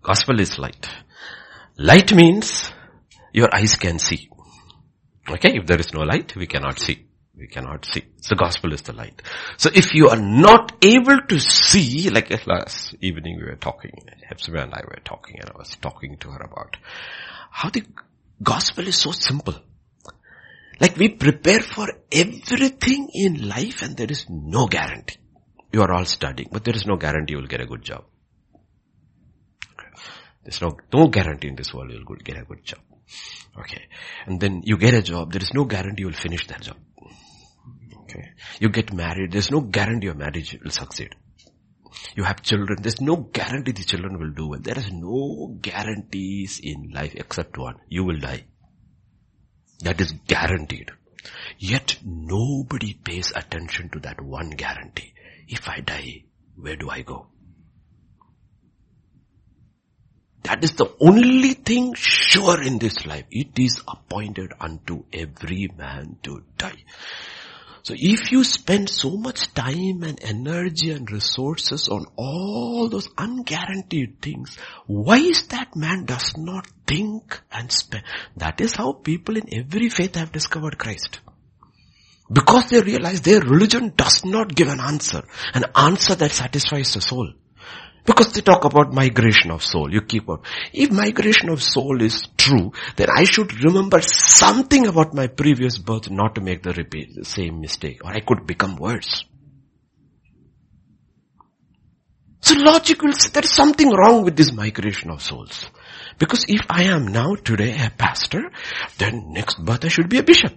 Gospel 0.02 0.40
is 0.40 0.58
light. 0.58 0.88
Light 1.78 2.14
means 2.14 2.70
your 3.32 3.54
eyes 3.54 3.76
can 3.76 3.98
see. 3.98 4.30
Okay, 5.28 5.56
if 5.56 5.66
there 5.66 5.80
is 5.80 5.92
no 5.92 6.02
light, 6.02 6.36
we 6.36 6.46
cannot 6.46 6.78
see. 6.78 7.05
We 7.36 7.48
cannot 7.48 7.84
see. 7.84 8.04
So 8.22 8.34
gospel 8.34 8.72
is 8.72 8.82
the 8.82 8.94
light. 8.94 9.20
So 9.58 9.70
if 9.74 9.94
you 9.94 10.08
are 10.08 10.20
not 10.20 10.72
able 10.82 11.20
to 11.28 11.38
see, 11.38 12.08
like 12.08 12.30
last 12.46 12.94
evening 13.00 13.36
we 13.38 13.44
were 13.44 13.56
talking, 13.56 13.92
Hepzibah 14.26 14.62
and 14.62 14.74
I 14.74 14.80
were 14.88 15.00
talking 15.04 15.38
and 15.40 15.50
I 15.50 15.58
was 15.58 15.76
talking 15.76 16.16
to 16.18 16.30
her 16.30 16.40
about 16.42 16.78
how 17.50 17.68
the 17.68 17.84
gospel 18.42 18.88
is 18.88 18.96
so 18.96 19.12
simple. 19.12 19.54
Like 20.80 20.96
we 20.96 21.10
prepare 21.10 21.60
for 21.60 21.88
everything 22.10 23.10
in 23.12 23.48
life 23.48 23.82
and 23.82 23.96
there 23.96 24.10
is 24.10 24.26
no 24.30 24.66
guarantee. 24.66 25.18
You 25.72 25.82
are 25.82 25.92
all 25.92 26.06
studying, 26.06 26.48
but 26.50 26.64
there 26.64 26.74
is 26.74 26.86
no 26.86 26.96
guarantee 26.96 27.32
you 27.32 27.38
will 27.38 27.48
get 27.48 27.60
a 27.60 27.66
good 27.66 27.82
job. 27.82 28.04
There's 30.42 30.62
no, 30.62 30.76
no 30.94 31.08
guarantee 31.08 31.48
in 31.48 31.56
this 31.56 31.74
world 31.74 31.90
you 31.90 32.02
will 32.08 32.16
get 32.16 32.38
a 32.38 32.44
good 32.44 32.64
job. 32.64 32.80
Okay. 33.58 33.88
And 34.26 34.40
then 34.40 34.62
you 34.64 34.78
get 34.78 34.94
a 34.94 35.02
job, 35.02 35.32
there 35.32 35.42
is 35.42 35.52
no 35.52 35.64
guarantee 35.64 36.02
you 36.02 36.06
will 36.06 36.14
finish 36.14 36.46
that 36.46 36.62
job. 36.62 36.76
Okay. 38.16 38.30
You 38.60 38.68
get 38.70 38.92
married, 38.92 39.32
there's 39.32 39.50
no 39.50 39.60
guarantee 39.60 40.06
your 40.06 40.14
marriage 40.14 40.58
will 40.62 40.70
succeed. 40.70 41.14
You 42.14 42.24
have 42.24 42.42
children, 42.42 42.78
there's 42.80 43.00
no 43.00 43.16
guarantee 43.16 43.72
the 43.72 43.84
children 43.84 44.18
will 44.18 44.30
do 44.30 44.48
well. 44.48 44.60
There 44.60 44.78
is 44.78 44.90
no 44.90 45.56
guarantees 45.60 46.60
in 46.62 46.90
life 46.94 47.14
except 47.14 47.58
one. 47.58 47.76
You 47.88 48.04
will 48.04 48.18
die. 48.18 48.44
That 49.80 50.00
is 50.00 50.12
guaranteed. 50.26 50.90
Yet 51.58 51.98
nobody 52.04 52.94
pays 52.94 53.32
attention 53.34 53.90
to 53.90 54.00
that 54.00 54.20
one 54.20 54.50
guarantee. 54.50 55.12
If 55.48 55.68
I 55.68 55.80
die, 55.80 56.24
where 56.56 56.76
do 56.76 56.88
I 56.88 57.02
go? 57.02 57.28
That 60.44 60.62
is 60.62 60.72
the 60.72 60.94
only 61.00 61.54
thing 61.54 61.94
sure 61.94 62.62
in 62.62 62.78
this 62.78 63.04
life. 63.04 63.24
It 63.30 63.58
is 63.58 63.82
appointed 63.88 64.52
unto 64.60 65.04
every 65.12 65.68
man 65.76 66.18
to 66.22 66.44
die. 66.56 66.84
So 67.86 67.94
if 67.96 68.32
you 68.32 68.42
spend 68.42 68.90
so 68.90 69.16
much 69.16 69.54
time 69.54 70.02
and 70.02 70.18
energy 70.20 70.90
and 70.90 71.08
resources 71.08 71.86
on 71.88 72.06
all 72.16 72.88
those 72.88 73.06
unguaranteed 73.10 74.18
things, 74.20 74.58
why 74.88 75.18
is 75.18 75.46
that 75.50 75.76
man 75.76 76.04
does 76.04 76.36
not 76.36 76.66
think 76.84 77.40
and 77.52 77.70
spend? 77.70 78.02
That 78.38 78.60
is 78.60 78.74
how 78.74 78.92
people 78.94 79.36
in 79.36 79.54
every 79.54 79.88
faith 79.88 80.16
have 80.16 80.32
discovered 80.32 80.78
Christ. 80.78 81.20
Because 82.28 82.70
they 82.70 82.80
realize 82.80 83.20
their 83.20 83.38
religion 83.38 83.92
does 83.96 84.24
not 84.24 84.52
give 84.52 84.66
an 84.66 84.80
answer, 84.80 85.22
an 85.54 85.66
answer 85.76 86.16
that 86.16 86.32
satisfies 86.32 86.92
the 86.92 87.00
soul. 87.00 87.34
Because 88.06 88.32
they 88.32 88.40
talk 88.40 88.64
about 88.64 88.92
migration 88.92 89.50
of 89.50 89.64
soul. 89.64 89.92
You 89.92 90.00
keep 90.00 90.28
on. 90.28 90.40
If 90.72 90.92
migration 90.92 91.48
of 91.48 91.62
soul 91.62 92.00
is 92.00 92.22
true, 92.36 92.72
then 92.96 93.08
I 93.14 93.24
should 93.24 93.64
remember 93.64 94.00
something 94.00 94.86
about 94.86 95.12
my 95.12 95.26
previous 95.26 95.78
birth 95.78 96.10
not 96.10 96.36
to 96.36 96.40
make 96.40 96.62
the 96.62 96.72
repeat, 96.72 97.14
the 97.16 97.24
same 97.24 97.60
mistake. 97.60 98.04
Or 98.04 98.12
I 98.12 98.20
could 98.20 98.46
become 98.46 98.76
worse. 98.76 99.24
So 102.40 102.54
logic 102.54 103.02
will 103.02 103.12
say 103.12 103.30
there 103.30 103.42
is 103.42 103.50
something 103.50 103.90
wrong 103.90 104.22
with 104.22 104.36
this 104.36 104.52
migration 104.52 105.10
of 105.10 105.20
souls. 105.20 105.68
Because 106.16 106.44
if 106.48 106.60
I 106.70 106.84
am 106.84 107.08
now 107.08 107.34
today 107.34 107.76
a 107.76 107.90
pastor, 107.90 108.52
then 108.98 109.32
next 109.32 109.62
birth 109.64 109.84
I 109.84 109.88
should 109.88 110.08
be 110.08 110.18
a 110.18 110.22
bishop. 110.22 110.52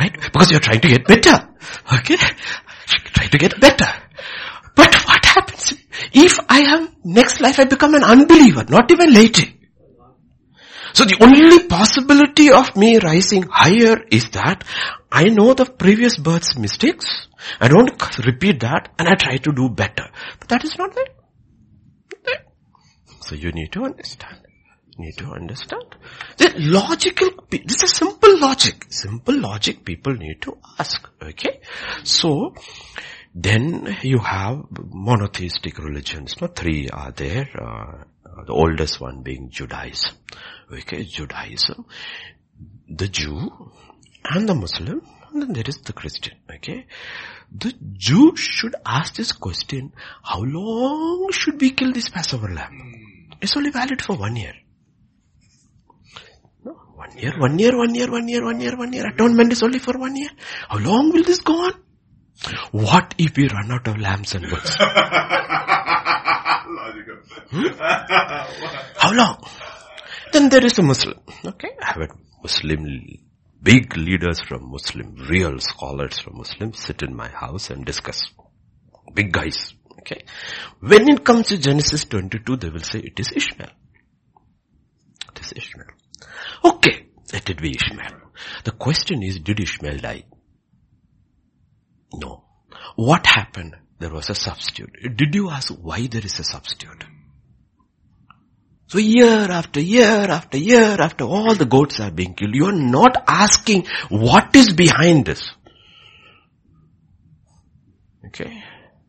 Right? 0.00 0.18
Because 0.18 0.50
you're 0.50 0.60
trying 0.60 0.80
to 0.80 0.88
get 0.88 1.06
better. 1.06 1.50
Okay? 1.92 2.16
Try 2.16 3.26
to 3.26 3.38
get 3.38 3.60
better. 3.60 3.92
But 4.74 4.94
what 5.06 5.24
happens 5.24 5.74
if 6.12 6.38
I 6.48 6.60
am, 6.60 6.88
next 7.04 7.40
life 7.40 7.58
I 7.58 7.64
become 7.64 7.94
an 7.94 8.04
unbeliever, 8.04 8.64
not 8.68 8.90
even 8.90 9.12
later? 9.12 9.46
So 10.92 11.04
the 11.04 11.18
only 11.20 11.66
possibility 11.66 12.52
of 12.52 12.76
me 12.76 12.98
rising 12.98 13.42
higher 13.50 14.00
is 14.10 14.30
that 14.30 14.62
I 15.10 15.24
know 15.24 15.52
the 15.54 15.64
previous 15.66 16.16
birth's 16.16 16.56
mistakes. 16.56 17.26
I 17.60 17.68
don't 17.68 17.90
repeat 18.24 18.60
that 18.60 18.92
and 18.98 19.08
I 19.08 19.14
try 19.16 19.38
to 19.38 19.52
do 19.52 19.68
better. 19.68 20.08
But 20.38 20.48
that 20.48 20.64
is 20.64 20.78
not 20.78 20.94
there. 20.94 21.06
So 23.22 23.34
you 23.34 23.52
need 23.52 23.72
to 23.72 23.84
understand. 23.84 24.38
You 24.96 25.06
Need 25.06 25.16
to 25.18 25.32
understand. 25.32 25.96
The 26.36 26.52
logical, 26.58 27.30
this 27.50 27.82
is 27.82 27.90
simple 27.90 28.38
logic. 28.38 28.86
Simple 28.90 29.40
logic 29.40 29.84
people 29.84 30.12
need 30.14 30.42
to 30.42 30.58
ask. 30.78 31.08
Okay? 31.20 31.60
So, 32.04 32.54
then 33.34 33.96
you 34.02 34.18
have 34.18 34.64
monotheistic 34.92 35.78
religions. 35.78 36.40
No, 36.40 36.46
three 36.46 36.88
are 36.88 37.10
there. 37.10 37.48
Uh, 37.60 38.04
the 38.46 38.52
oldest 38.52 39.00
one 39.00 39.22
being 39.22 39.50
Judaism. 39.50 40.16
Okay, 40.72 41.04
Judaism, 41.04 41.84
the 42.88 43.08
Jew, 43.08 43.50
and 44.24 44.48
the 44.48 44.54
Muslim, 44.54 45.02
and 45.32 45.42
then 45.42 45.52
there 45.52 45.64
is 45.66 45.78
the 45.78 45.92
Christian. 45.92 46.34
Okay, 46.48 46.86
the 47.50 47.74
Jew 47.92 48.36
should 48.36 48.76
ask 48.86 49.14
this 49.14 49.32
question: 49.32 49.92
How 50.22 50.40
long 50.40 51.28
should 51.32 51.60
we 51.60 51.70
kill 51.70 51.92
this 51.92 52.08
Passover 52.08 52.48
lamb? 52.48 53.30
It's 53.40 53.56
only 53.56 53.70
valid 53.70 54.00
for 54.00 54.16
one 54.16 54.36
year. 54.36 54.54
No, 56.64 56.72
one 56.94 57.18
year, 57.18 57.38
one 57.38 57.58
year, 57.58 57.76
one 57.76 57.94
year, 57.94 58.10
one 58.10 58.28
year, 58.28 58.44
one 58.44 58.60
year, 58.60 58.76
one 58.76 58.92
year. 58.92 59.06
Atonement 59.08 59.52
is 59.52 59.62
only 59.62 59.80
for 59.80 59.98
one 59.98 60.16
year. 60.16 60.30
How 60.68 60.78
long 60.78 61.10
will 61.12 61.24
this 61.24 61.40
go 61.40 61.66
on? 61.66 61.83
What 62.72 63.14
if 63.18 63.36
we 63.36 63.48
run 63.48 63.70
out 63.70 63.86
of 63.88 63.98
lambs 63.98 64.34
and 64.34 64.48
goats? 64.48 64.76
Hmm? 67.50 67.66
How 67.78 69.12
long? 69.12 69.44
Then 70.32 70.48
there 70.48 70.64
is 70.64 70.78
a 70.78 70.82
Muslim. 70.82 71.18
Okay, 71.44 71.70
I 71.80 71.86
have 71.86 71.96
a 71.98 72.08
Muslim, 72.42 72.86
big 73.62 73.96
leaders 73.96 74.40
from 74.40 74.70
Muslim, 74.70 75.14
real 75.28 75.58
scholars 75.60 76.18
from 76.18 76.38
Muslim 76.38 76.72
sit 76.72 77.02
in 77.02 77.14
my 77.14 77.28
house 77.28 77.70
and 77.70 77.84
discuss. 77.84 78.22
Big 79.14 79.32
guys. 79.32 79.74
Okay. 80.00 80.24
When 80.80 81.08
it 81.08 81.24
comes 81.24 81.48
to 81.48 81.58
Genesis 81.58 82.04
22, 82.06 82.56
they 82.56 82.70
will 82.70 82.80
say 82.80 82.98
it 83.00 83.18
is 83.18 83.32
Ishmael. 83.34 83.70
It 85.30 85.40
is 85.40 85.52
Ishmael. 85.54 85.86
Okay, 86.64 87.06
let 87.32 87.48
it 87.48 87.60
be 87.60 87.76
Ishmael. 87.76 88.20
The 88.64 88.72
question 88.72 89.22
is, 89.22 89.38
did 89.38 89.60
Ishmael 89.60 89.98
die? 89.98 90.24
No. 92.20 92.44
What 92.96 93.26
happened? 93.26 93.76
There 93.98 94.10
was 94.10 94.30
a 94.30 94.34
substitute. 94.34 95.16
Did 95.16 95.34
you 95.34 95.50
ask 95.50 95.72
why 95.72 96.06
there 96.06 96.24
is 96.24 96.38
a 96.38 96.44
substitute? 96.44 97.04
So 98.86 98.98
year 98.98 99.50
after 99.50 99.80
year 99.80 100.30
after 100.30 100.58
year 100.58 100.96
after 101.00 101.24
all 101.24 101.54
the 101.54 101.64
goats 101.64 102.00
are 102.00 102.10
being 102.10 102.34
killed, 102.34 102.54
you 102.54 102.66
are 102.66 102.72
not 102.72 103.24
asking 103.26 103.86
what 104.08 104.54
is 104.54 104.72
behind 104.72 105.26
this. 105.26 105.50
Okay? 108.26 108.62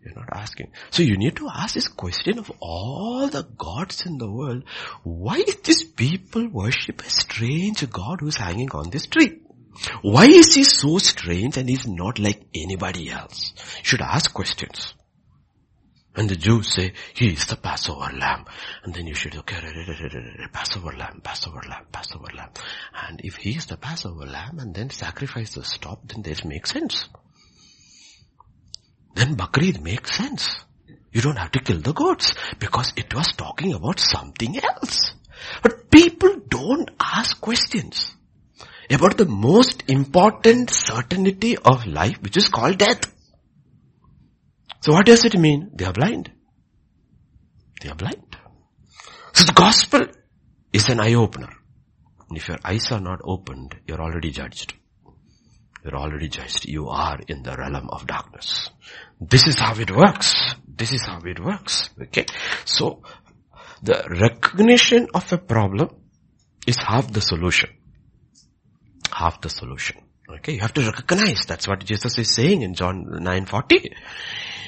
You're 0.04 0.16
not 0.16 0.30
asking. 0.34 0.72
So 0.92 1.04
you 1.04 1.18
need 1.18 1.36
to 1.38 1.50
ask 1.50 1.74
this 1.74 1.88
question 1.88 2.40
of 2.40 2.52
all 2.60 3.28
the 3.28 3.44
gods 3.44 4.06
in 4.06 4.18
the 4.18 4.32
world. 4.32 4.64
Why 5.04 5.38
is 5.38 5.58
this 5.58 5.84
people 5.84 6.48
worship 6.48 7.02
a 7.02 7.10
strange 7.10 7.90
God 7.90 8.22
who's 8.22 8.38
hanging 8.38 8.72
on 8.72 8.92
this 8.92 9.08
tree? 9.08 9.40
Why 10.02 10.26
is 10.26 10.56
he 10.56 10.64
so 10.64 10.98
strange 10.98 11.58
and 11.58 11.70
he's 11.70 11.88
not 11.88 12.20
like 12.20 12.44
anybody 12.54 13.10
else? 13.10 13.54
You 13.78 13.84
should 13.84 14.02
ask 14.02 14.34
questions. 14.34 14.94
And 16.16 16.30
the 16.30 16.38
Jews 16.38 16.74
say, 16.74 16.94
he 17.14 17.34
is 17.34 17.46
the 17.46 17.58
Passover 17.58 18.10
lamb. 18.16 18.46
And 18.84 18.94
then 18.94 19.06
you 19.06 19.14
should, 19.14 19.36
okay, 19.36 19.60
Passover 20.54 20.94
lamb, 20.94 21.20
Passover 21.22 21.62
lamb, 21.68 21.88
Passover 21.92 22.30
lamb. 22.34 22.52
And 22.94 23.20
if 23.22 23.36
he 23.36 23.52
is 23.52 23.66
the 23.66 23.76
Passover 23.76 24.26
lamb 24.26 24.60
and 24.60 24.74
then 24.74 24.90
sacrifice 24.92 25.56
the 25.56 25.66
stop, 25.66 26.08
then 26.08 26.22
this 26.22 26.46
makes 26.46 26.72
sense. 26.72 27.10
Then 29.14 29.36
Bakrid 29.36 29.82
makes 29.82 30.16
sense. 30.16 30.56
You 31.12 31.22
don't 31.22 31.38
have 31.38 31.52
to 31.52 31.60
kill 31.60 31.80
the 31.80 31.94
goats 31.94 32.34
because 32.60 32.94
it 32.96 33.14
was 33.14 33.34
talking 33.34 33.74
about 33.74 34.00
something 34.00 34.58
else. 34.58 35.14
But 35.62 35.92
people 35.92 36.36
don't 36.48 36.92
ask 37.00 37.40
questions 37.42 38.16
about 38.90 39.18
the 39.18 39.26
most 39.26 39.84
important 39.88 40.70
certainty 40.70 41.58
of 41.58 41.86
life 41.86 42.22
which 42.22 42.38
is 42.38 42.50
called 42.50 42.78
death. 42.78 43.12
So 44.82 44.94
what 44.94 45.06
does 45.06 45.26
it 45.26 45.38
mean? 45.38 45.72
They 45.74 45.86
are 45.86 45.94
blind. 45.94 46.32
They 47.82 47.90
are 47.90 47.96
blind. 47.96 48.38
So 49.34 49.46
the 49.46 49.54
gospel 49.54 50.08
is 50.72 50.90
an 50.90 51.00
eye 51.00 51.16
opener. 51.16 51.50
And 52.30 52.38
If 52.38 52.48
your 52.48 52.60
eyes 52.64 52.92
are 52.92 53.00
not 53.00 53.22
opened, 53.24 53.76
you're 53.88 54.02
already 54.02 54.32
judged. 54.32 54.74
You're 55.84 55.96
already 55.96 56.30
judged. 56.30 56.66
You 56.66 56.90
are 56.90 57.20
in 57.28 57.44
the 57.44 57.56
realm 57.56 57.90
of 57.90 58.08
darkness. 58.08 58.70
This 59.20 59.48
is 59.48 59.60
how 59.60 59.76
it 59.80 59.96
works. 59.96 60.56
This 60.68 60.92
is 60.92 61.06
how 61.06 61.20
it 61.26 61.40
works. 61.40 61.90
Okay. 62.02 62.26
So 62.66 63.04
the 63.84 64.04
recognition 64.10 65.08
of 65.14 65.32
a 65.32 65.38
problem 65.38 65.90
is 66.66 66.78
half 66.78 67.12
the 67.12 67.22
solution 67.22 67.70
half 69.16 69.42
the 69.42 69.50
solution. 69.50 70.02
Okay, 70.28 70.54
you 70.54 70.60
have 70.60 70.74
to 70.74 70.82
recognize. 70.82 71.46
That's 71.46 71.68
what 71.68 71.86
Jesus 71.86 72.18
is 72.18 72.34
saying 72.34 72.62
in 72.64 72.74
John 72.74 73.06
9:40. 73.06 73.94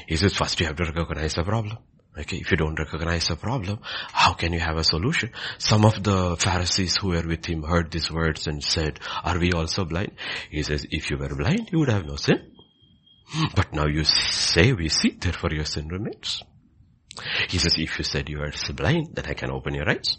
He 0.08 0.16
says 0.16 0.36
first 0.36 0.60
you 0.60 0.68
have 0.68 0.78
to 0.78 0.86
recognize 0.86 1.34
the 1.36 1.44
problem. 1.44 1.78
Okay, 2.18 2.38
if 2.38 2.50
you 2.52 2.58
don't 2.58 2.80
recognize 2.80 3.28
the 3.28 3.36
problem, 3.36 3.80
how 4.12 4.34
can 4.34 4.54
you 4.54 4.60
have 4.60 4.78
a 4.78 4.84
solution? 4.84 5.32
Some 5.60 5.86
of 5.86 6.02
the 6.04 6.36
Pharisees 6.38 6.96
who 6.98 7.10
were 7.10 7.28
with 7.28 7.46
him 7.46 7.62
heard 7.62 7.92
these 7.92 8.10
words 8.12 8.48
and 8.48 8.64
said, 8.64 9.00
are 9.24 9.38
we 9.38 9.52
also 9.52 9.86
blind? 9.86 10.14
He 10.50 10.64
says, 10.64 10.88
if 10.90 11.12
you 11.12 11.18
were 11.18 11.36
blind, 11.36 11.70
you 11.72 11.78
would 11.80 11.90
have 11.90 12.06
no 12.06 12.16
sin. 12.16 12.54
But 13.56 13.72
now 13.74 13.86
you 13.86 14.04
say 14.04 14.74
we 14.74 14.90
see, 14.90 15.12
therefore 15.12 15.52
your 15.54 15.66
sin 15.66 15.90
remains. 15.90 16.42
He 17.50 17.60
says, 17.60 17.76
if 17.78 18.00
you 18.00 18.04
said 18.04 18.30
you 18.30 18.42
are 18.42 18.52
blind, 18.74 19.10
then 19.14 19.26
I 19.28 19.34
can 19.34 19.52
open 19.52 19.76
your 19.76 19.88
eyes. 19.88 20.18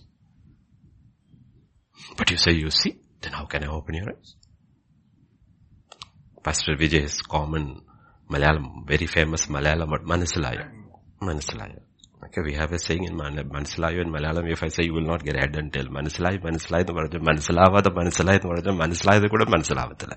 But 2.16 2.30
you 2.30 2.36
say 2.36 2.52
you 2.52 2.70
see, 2.70 2.96
then 3.20 3.32
how 3.32 3.46
can 3.46 3.64
I 3.64 3.68
open 3.68 3.94
your 3.94 4.10
eyes? 4.10 4.36
Pastor 6.42 6.76
Vijay's 6.76 7.20
common 7.22 7.82
Malayalam, 8.30 8.86
very 8.86 9.06
famous 9.06 9.46
Malayalam, 9.46 9.90
but 9.90 10.04
Manasilaya. 10.04 10.70
Manasilaya. 11.20 11.80
Okay, 12.24 12.42
we 12.42 12.54
have 12.54 12.72
a 12.72 12.78
saying 12.78 13.04
in 13.04 13.12
in 13.12 13.18
Malayalam, 13.18 14.50
if 14.50 14.62
I 14.62 14.68
say 14.68 14.84
you 14.84 14.92
will 14.92 15.06
not 15.06 15.24
get 15.24 15.36
head 15.36 15.54
until 15.56 15.84
Manasilayu, 15.86 16.42
Manasilayu, 16.42 16.84
Manasilava, 17.20 17.82
the 17.82 17.90
Manasilayu, 17.90 18.40
Manasilayu, 18.40 19.28
kuda 19.28 19.46
Manasilavatala. 19.46 20.16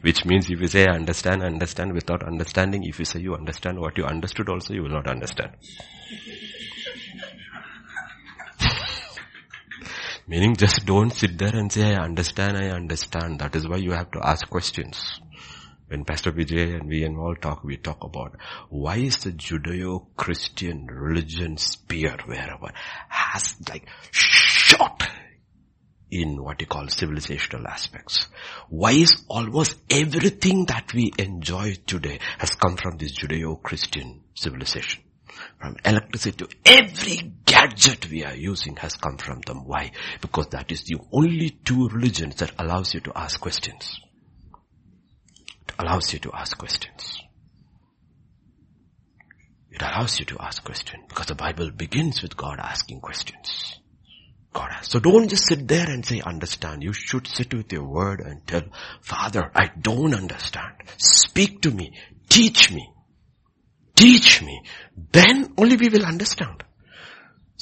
Which 0.00 0.24
means 0.24 0.50
if 0.50 0.60
you 0.60 0.66
say 0.66 0.86
understand, 0.86 1.42
understand 1.42 1.92
without 1.92 2.26
understanding, 2.26 2.84
if 2.84 2.98
you 2.98 3.04
say 3.04 3.20
you 3.20 3.34
understand 3.34 3.78
what 3.78 3.98
you 3.98 4.04
understood 4.04 4.48
also, 4.48 4.72
you 4.72 4.82
will 4.82 4.90
not 4.90 5.08
understand. 5.08 5.50
Meaning 10.30 10.54
just 10.54 10.86
don't 10.86 11.10
sit 11.10 11.38
there 11.38 11.56
and 11.56 11.72
say, 11.72 11.92
I 11.92 12.04
understand, 12.04 12.56
I 12.56 12.68
understand. 12.68 13.40
That 13.40 13.56
is 13.56 13.66
why 13.66 13.78
you 13.78 13.90
have 13.90 14.12
to 14.12 14.24
ask 14.24 14.48
questions. 14.48 15.20
When 15.88 16.04
Pastor 16.04 16.30
Vijay 16.30 16.78
and 16.78 16.88
we 16.88 17.02
and 17.02 17.18
all 17.18 17.34
talk, 17.34 17.64
we 17.64 17.76
talk 17.76 18.04
about 18.04 18.36
why 18.68 18.98
is 18.98 19.16
the 19.16 19.32
Judeo-Christian 19.32 20.86
religion 20.86 21.56
spear 21.56 22.16
wherever 22.26 22.70
has 23.08 23.56
like 23.68 23.88
shot 24.12 25.02
in 26.12 26.40
what 26.40 26.60
you 26.60 26.68
call 26.68 26.84
civilizational 26.84 27.66
aspects. 27.66 28.28
Why 28.68 28.92
is 28.92 29.24
almost 29.26 29.78
everything 29.90 30.66
that 30.66 30.94
we 30.94 31.10
enjoy 31.18 31.74
today 31.88 32.20
has 32.38 32.54
come 32.54 32.76
from 32.76 32.98
this 32.98 33.18
Judeo-Christian 33.18 34.20
civilization? 34.36 35.02
From 35.60 35.76
electricity 35.84 36.44
to 36.44 36.48
every 36.64 37.32
gadget 37.46 38.10
we 38.10 38.24
are 38.24 38.34
using 38.34 38.76
has 38.76 38.96
come 38.96 39.18
from 39.18 39.40
them. 39.42 39.66
Why? 39.66 39.92
Because 40.20 40.48
that 40.48 40.72
is 40.72 40.84
the 40.84 40.98
only 41.12 41.50
two 41.50 41.88
religions 41.88 42.36
that 42.36 42.52
allows 42.58 42.94
you 42.94 43.00
to 43.00 43.12
ask 43.16 43.40
questions 43.40 44.00
It 45.68 45.74
allows 45.78 46.12
you 46.12 46.18
to 46.20 46.32
ask 46.34 46.58
questions. 46.58 47.22
It 49.70 49.82
allows 49.82 50.18
you 50.18 50.26
to 50.26 50.38
ask 50.40 50.64
questions 50.64 51.04
because 51.08 51.26
the 51.26 51.34
Bible 51.36 51.70
begins 51.70 52.22
with 52.22 52.36
God 52.36 52.58
asking 52.60 53.00
questions. 53.00 53.78
God 54.52 54.70
asks. 54.72 54.90
So 54.90 55.00
don't 55.00 55.28
just 55.28 55.46
sit 55.46 55.68
there 55.68 55.88
and 55.88 56.04
say 56.04 56.20
understand. 56.20 56.82
You 56.82 56.92
should 56.92 57.26
sit 57.28 57.54
with 57.54 57.72
your 57.72 57.84
word 57.84 58.20
and 58.20 58.46
tell, 58.46 58.62
Father, 59.00 59.50
I 59.54 59.70
don't 59.80 60.14
understand. 60.14 60.74
Speak 60.98 61.62
to 61.62 61.70
me. 61.70 61.92
Teach 62.28 62.72
me. 62.72 62.90
Teach 64.00 64.42
me. 64.42 64.62
Then 65.12 65.52
only 65.56 65.76
we 65.76 65.88
will 65.88 66.04
understand. 66.04 66.64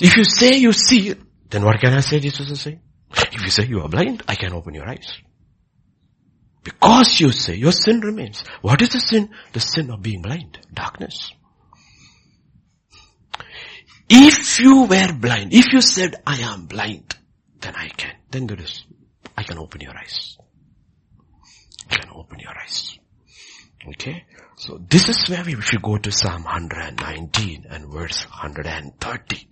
If 0.01 0.17
you 0.17 0.25
say 0.25 0.57
you 0.57 0.73
see 0.73 1.15
then 1.51 1.65
what 1.65 1.81
can 1.81 1.95
I 1.95 2.01
say 2.01 2.21
Jesus 2.21 2.51
is 2.51 2.61
saying? 2.61 2.81
If 3.11 3.43
you 3.43 3.51
say 3.51 3.67
you 3.67 3.81
are 3.81 3.89
blind, 3.89 4.23
I 4.29 4.35
can 4.35 4.53
open 4.53 4.75
your 4.75 4.89
eyes. 4.89 5.19
Because 6.63 7.21
you 7.21 7.33
say 7.33 7.55
your 7.55 7.73
sin 7.73 8.01
remains. 8.01 8.45
What 8.61 8.83
is 8.83 8.91
the 8.91 9.01
sin? 9.01 9.31
The 9.53 9.61
sin 9.61 9.91
of 9.91 10.03
being 10.03 10.21
blind. 10.21 10.59
Darkness. 10.73 11.33
If 14.11 14.61
you 14.61 14.85
were 14.85 15.13
blind, 15.13 15.53
if 15.53 15.73
you 15.73 15.81
said, 15.81 16.17
I 16.27 16.37
am 16.41 16.67
blind, 16.67 17.17
then 17.61 17.75
I 17.77 17.89
can. 17.89 18.15
Then 18.31 18.47
there 18.47 18.61
is, 18.61 18.85
I 19.37 19.43
can 19.43 19.59
open 19.59 19.81
your 19.81 19.97
eyes. 19.97 20.37
I 21.91 21.97
can 21.97 22.11
open 22.15 22.39
your 22.39 22.53
eyes. 22.59 22.99
Okay? 23.89 24.25
So 24.59 24.77
this 24.91 25.09
is 25.09 25.25
where 25.29 25.45
we 25.45 25.61
should 25.61 25.83
go 25.83 25.99
to 25.99 26.11
Psalm 26.11 26.43
119 26.43 27.67
and 27.71 27.93
verse 27.93 28.25
130. 28.25 29.49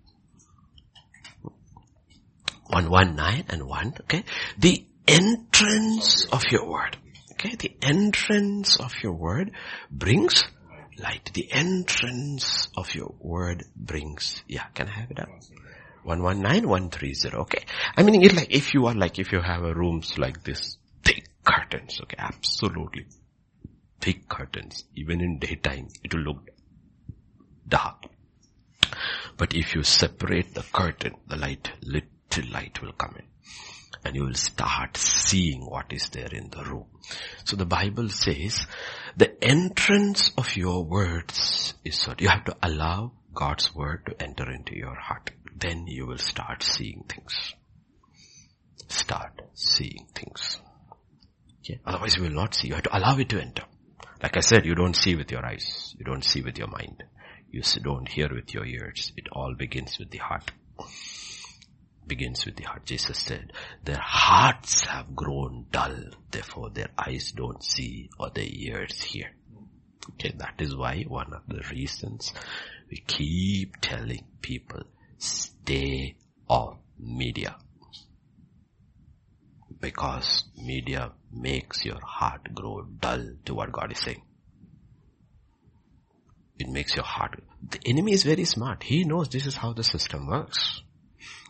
119 2.66 3.44
and 3.48 3.68
1, 3.68 3.94
okay? 4.00 4.24
The 4.58 4.84
entrance 5.06 6.26
of 6.32 6.42
your 6.50 6.68
word. 6.68 6.96
Okay, 7.32 7.54
the 7.54 7.76
entrance 7.82 8.80
of 8.80 8.92
your 9.00 9.12
word 9.12 9.52
brings 9.92 10.42
light. 10.98 11.30
The 11.34 11.52
entrance 11.52 12.68
of 12.76 12.92
your 12.92 13.14
word 13.20 13.62
brings, 13.76 14.42
yeah, 14.48 14.66
can 14.74 14.88
I 14.88 15.00
have 15.00 15.10
it 15.12 15.20
up? 15.20 15.28
119130, 16.02 17.36
okay? 17.42 17.64
I 17.96 18.02
mean, 18.02 18.24
it 18.24 18.34
like, 18.34 18.50
if 18.50 18.74
you 18.74 18.86
are 18.86 18.94
like, 18.94 19.20
if 19.20 19.30
you 19.30 19.40
have 19.40 19.62
a 19.62 19.72
rooms 19.72 20.18
like 20.18 20.42
this, 20.42 20.78
thick 21.04 21.28
curtains, 21.44 22.00
okay, 22.02 22.16
absolutely. 22.18 23.06
Thick 24.00 24.28
curtains, 24.28 24.84
even 24.94 25.20
in 25.20 25.38
daytime, 25.38 25.88
it 26.04 26.14
will 26.14 26.22
look 26.22 26.50
dark. 27.66 28.04
But 29.36 29.54
if 29.54 29.74
you 29.74 29.82
separate 29.82 30.54
the 30.54 30.62
curtain, 30.62 31.14
the 31.26 31.36
light, 31.36 31.72
little 31.82 32.50
light 32.52 32.80
will 32.82 32.92
come 32.92 33.16
in 33.18 33.26
and 34.06 34.14
you 34.14 34.22
will 34.22 34.34
start 34.34 34.96
seeing 34.96 35.60
what 35.66 35.92
is 35.92 36.08
there 36.10 36.32
in 36.32 36.48
the 36.50 36.62
room. 36.62 36.86
So 37.44 37.56
the 37.56 37.66
Bible 37.66 38.08
says 38.08 38.66
the 39.16 39.42
entrance 39.42 40.30
of 40.38 40.56
your 40.56 40.84
words 40.84 41.74
is 41.84 41.98
so 41.98 42.14
you 42.18 42.28
have 42.28 42.44
to 42.44 42.56
allow 42.62 43.12
God's 43.34 43.74
word 43.74 44.06
to 44.06 44.22
enter 44.22 44.50
into 44.50 44.76
your 44.76 44.94
heart. 44.94 45.32
Then 45.58 45.86
you 45.88 46.06
will 46.06 46.18
start 46.18 46.62
seeing 46.62 47.04
things. 47.08 47.54
Start 48.88 49.42
seeing 49.54 50.06
things. 50.14 50.60
Okay? 51.60 51.80
Otherwise 51.84 52.16
you 52.16 52.22
will 52.22 52.30
not 52.30 52.54
see. 52.54 52.68
You 52.68 52.74
have 52.74 52.84
to 52.84 52.96
allow 52.96 53.18
it 53.18 53.28
to 53.30 53.40
enter. 53.40 53.64
Like 54.22 54.36
I 54.36 54.40
said, 54.40 54.66
you 54.66 54.74
don't 54.74 54.96
see 54.96 55.14
with 55.14 55.30
your 55.30 55.44
eyes. 55.44 55.94
You 55.98 56.04
don't 56.04 56.24
see 56.24 56.42
with 56.42 56.58
your 56.58 56.68
mind. 56.68 57.04
You 57.50 57.62
don't 57.82 58.08
hear 58.08 58.28
with 58.32 58.52
your 58.54 58.64
ears. 58.64 59.12
It 59.16 59.28
all 59.32 59.54
begins 59.54 59.98
with 59.98 60.10
the 60.10 60.18
heart 60.18 60.50
begins 62.06 62.46
with 62.46 62.56
the 62.56 62.64
heart. 62.64 62.84
Jesus 62.86 63.18
said, 63.18 63.52
their 63.84 64.00
hearts 64.00 64.84
have 64.84 65.14
grown 65.14 65.66
dull, 65.70 65.96
therefore 66.30 66.70
their 66.70 66.90
eyes 66.96 67.32
don't 67.32 67.62
see 67.62 68.10
or 68.18 68.30
their 68.30 68.46
ears 68.48 69.00
hear. 69.02 69.30
Okay, 70.10 70.34
that 70.38 70.54
is 70.60 70.76
why 70.76 71.04
one 71.08 71.32
of 71.32 71.42
the 71.48 71.62
reasons 71.70 72.32
we 72.90 72.98
keep 72.98 73.80
telling 73.80 74.24
people, 74.40 74.82
stay 75.18 76.16
off 76.48 76.76
media. 76.98 77.56
Because 79.80 80.44
media 80.56 81.12
makes 81.30 81.84
your 81.84 82.00
heart 82.02 82.54
grow 82.54 82.82
dull 82.82 83.30
to 83.44 83.54
what 83.54 83.72
God 83.72 83.92
is 83.92 83.98
saying. 84.00 84.22
It 86.58 86.68
makes 86.68 86.96
your 86.96 87.04
heart, 87.04 87.42
the 87.68 87.80
enemy 87.84 88.12
is 88.12 88.22
very 88.22 88.44
smart. 88.46 88.82
He 88.82 89.04
knows 89.04 89.28
this 89.28 89.46
is 89.46 89.56
how 89.56 89.74
the 89.74 89.84
system 89.84 90.26
works. 90.26 90.82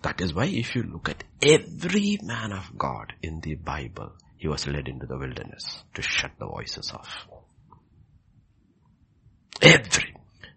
That 0.03 0.21
is 0.21 0.35
why 0.35 0.47
if 0.47 0.75
you 0.75 0.83
look 0.83 1.09
at 1.09 1.23
every 1.43 2.19
man 2.23 2.53
of 2.53 2.77
God 2.77 3.13
in 3.23 3.41
the 3.41 3.55
Bible, 3.55 4.13
he 4.37 4.49
was 4.49 4.67
led 4.67 4.89
into 4.89 5.07
the 5.07 5.17
wilderness 5.17 5.85
to 5.95 6.03
shut 6.03 6.33
the 6.39 6.47
voices 6.47 6.93
off. 6.93 7.29
Every. 9.63 10.16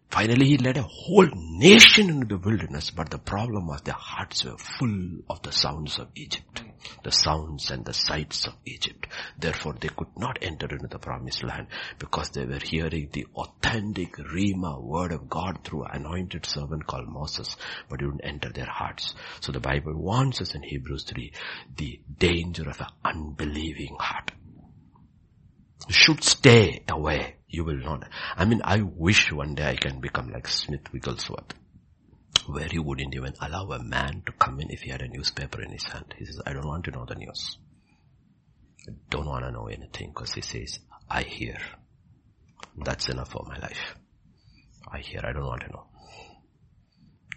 Finally 0.09 0.47
he 0.47 0.57
led 0.57 0.75
a 0.75 0.81
whole 0.81 1.29
nation 1.35 2.09
into 2.09 2.25
the 2.25 2.37
wilderness, 2.37 2.89
but 2.89 3.11
the 3.11 3.19
problem 3.19 3.67
was 3.67 3.81
their 3.81 3.93
hearts 3.93 4.43
were 4.43 4.57
full 4.57 5.19
of 5.29 5.41
the 5.43 5.51
sounds 5.51 5.99
of 5.99 6.07
Egypt. 6.15 6.63
The 7.03 7.11
sounds 7.11 7.69
and 7.69 7.85
the 7.85 7.93
sights 7.93 8.47
of 8.47 8.55
Egypt. 8.65 9.05
Therefore 9.37 9.75
they 9.79 9.89
could 9.89 10.17
not 10.17 10.39
enter 10.41 10.67
into 10.67 10.87
the 10.87 10.97
promised 10.97 11.43
land 11.43 11.67
because 11.99 12.31
they 12.31 12.45
were 12.45 12.59
hearing 12.59 13.09
the 13.11 13.27
authentic 13.35 14.13
Rhema 14.17 14.81
word 14.81 15.11
of 15.11 15.29
God 15.29 15.63
through 15.63 15.83
anointed 15.83 16.45
servant 16.45 16.87
called 16.87 17.07
Moses, 17.07 17.55
but 17.87 18.01
it 18.01 18.05
didn't 18.05 18.21
enter 18.21 18.49
their 18.49 18.65
hearts. 18.65 19.13
So 19.41 19.51
the 19.51 19.59
Bible 19.59 19.93
warns 19.93 20.41
us 20.41 20.55
in 20.55 20.63
Hebrews 20.63 21.03
3, 21.03 21.31
the 21.75 21.99
danger 22.17 22.67
of 22.67 22.81
an 22.81 22.87
unbelieving 23.05 23.95
heart. 23.99 24.31
Should 25.89 26.23
stay 26.23 26.83
away 26.87 27.35
you 27.49 27.63
will 27.63 27.77
not. 27.77 28.07
I 28.37 28.45
mean, 28.45 28.61
I 28.63 28.81
wish 28.81 29.31
one 29.31 29.55
day 29.55 29.69
I 29.69 29.75
can 29.75 29.99
become 29.99 30.31
like 30.31 30.47
Smith 30.47 30.93
Wigglesworth, 30.93 31.53
where 32.47 32.67
he 32.69 32.79
wouldn't 32.79 33.15
even 33.15 33.33
allow 33.41 33.71
a 33.71 33.83
man 33.83 34.21
to 34.25 34.31
come 34.33 34.59
in 34.59 34.69
if 34.69 34.81
he 34.81 34.91
had 34.91 35.01
a 35.01 35.07
newspaper 35.07 35.61
in 35.61 35.71
his 35.71 35.83
hand. 35.83 36.13
He 36.17 36.25
says, 36.25 36.41
I 36.45 36.53
don't 36.53 36.67
want 36.67 36.85
to 36.85 36.91
know 36.91 37.05
the 37.05 37.15
news. 37.15 37.57
I 38.87 38.91
don't 39.09 39.25
want 39.25 39.45
to 39.45 39.51
know 39.51 39.67
anything 39.67 40.11
because 40.13 40.33
he 40.33 40.41
says, 40.41 40.79
I 41.09 41.23
hear. 41.23 41.57
That's 42.77 43.09
enough 43.09 43.31
for 43.31 43.43
my 43.47 43.57
life. 43.57 43.95
I 44.91 44.99
hear, 44.99 45.21
I 45.23 45.33
don't 45.33 45.45
want 45.45 45.61
to 45.61 45.69
know. 45.69 45.87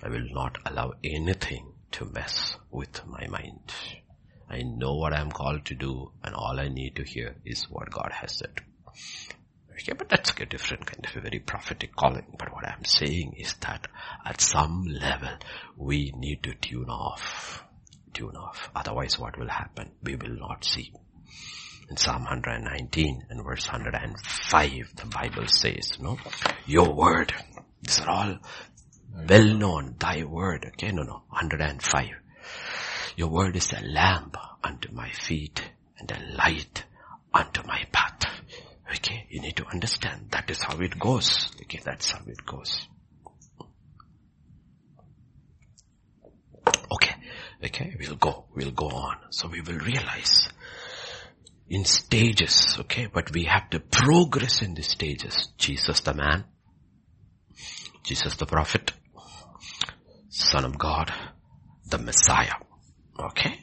I 0.02 0.08
will 0.08 0.26
not 0.32 0.58
allow 0.66 0.92
anything 1.02 1.72
to 1.92 2.04
mess 2.04 2.56
with 2.70 3.06
my 3.06 3.26
mind. 3.28 3.72
I 4.48 4.62
know 4.62 4.94
what 4.96 5.14
I'm 5.14 5.30
called 5.30 5.64
to 5.66 5.74
do 5.74 6.12
and 6.22 6.34
all 6.34 6.60
I 6.60 6.68
need 6.68 6.96
to 6.96 7.04
hear 7.04 7.36
is 7.44 7.64
what 7.70 7.90
God 7.90 8.10
has 8.12 8.36
said. 8.36 8.60
Okay, 9.72 9.92
but 9.92 10.08
that's 10.08 10.32
a 10.38 10.46
different 10.46 10.86
kind 10.86 11.04
of 11.04 11.16
a 11.16 11.20
very 11.20 11.38
prophetic 11.38 11.96
calling. 11.96 12.26
But 12.38 12.52
what 12.52 12.66
I'm 12.66 12.84
saying 12.84 13.34
is 13.38 13.54
that 13.60 13.86
at 14.24 14.40
some 14.40 14.84
level, 14.84 15.30
we 15.76 16.12
need 16.16 16.42
to 16.44 16.54
tune 16.54 16.90
off. 16.90 17.64
Tune 18.12 18.36
off. 18.36 18.70
Otherwise 18.76 19.18
what 19.18 19.38
will 19.38 19.48
happen? 19.48 19.90
We 20.02 20.16
will 20.16 20.36
not 20.36 20.64
see. 20.64 20.92
In 21.88 21.96
Psalm 21.96 22.24
119 22.24 23.26
and 23.30 23.44
verse 23.44 23.66
105, 23.66 24.96
the 24.96 25.06
Bible 25.06 25.46
says, 25.46 25.98
no, 26.00 26.18
your 26.66 26.92
word. 26.94 27.32
These 27.82 28.00
are 28.00 28.10
all 28.10 28.38
well 29.28 29.54
known, 29.54 29.96
thy 29.98 30.24
word. 30.24 30.64
Okay, 30.68 30.92
no, 30.92 31.02
no, 31.02 31.22
105. 31.30 32.08
Your 33.16 33.28
word 33.28 33.56
is 33.56 33.72
a 33.72 33.84
lamp 33.84 34.36
unto 34.62 34.92
my 34.92 35.10
feet 35.10 35.62
and 35.98 36.10
a 36.10 36.36
light 36.36 36.84
unto 37.34 37.66
my 37.66 37.84
path. 37.92 38.24
Okay, 38.94 39.26
you 39.30 39.40
need 39.40 39.56
to 39.56 39.66
understand 39.66 40.30
that 40.30 40.50
is 40.50 40.62
how 40.62 40.78
it 40.78 40.98
goes. 40.98 41.50
Okay, 41.62 41.80
that's 41.82 42.10
how 42.10 42.20
it 42.26 42.44
goes. 42.44 42.86
Okay, 46.92 47.14
okay, 47.64 47.96
we'll 47.98 48.16
go, 48.16 48.44
we'll 48.54 48.70
go 48.70 48.88
on. 48.88 49.16
So 49.30 49.48
we 49.48 49.62
will 49.62 49.78
realize 49.78 50.48
in 51.68 51.86
stages, 51.86 52.76
okay, 52.80 53.06
but 53.06 53.32
we 53.32 53.44
have 53.44 53.70
to 53.70 53.80
progress 53.80 54.60
in 54.60 54.74
the 54.74 54.82
stages. 54.82 55.48
Jesus 55.56 56.00
the 56.00 56.12
man, 56.12 56.44
Jesus 58.04 58.36
the 58.36 58.46
prophet, 58.46 58.92
son 60.28 60.66
of 60.66 60.76
God, 60.76 61.10
the 61.86 61.96
Messiah. 61.98 62.56
Okay? 63.18 63.58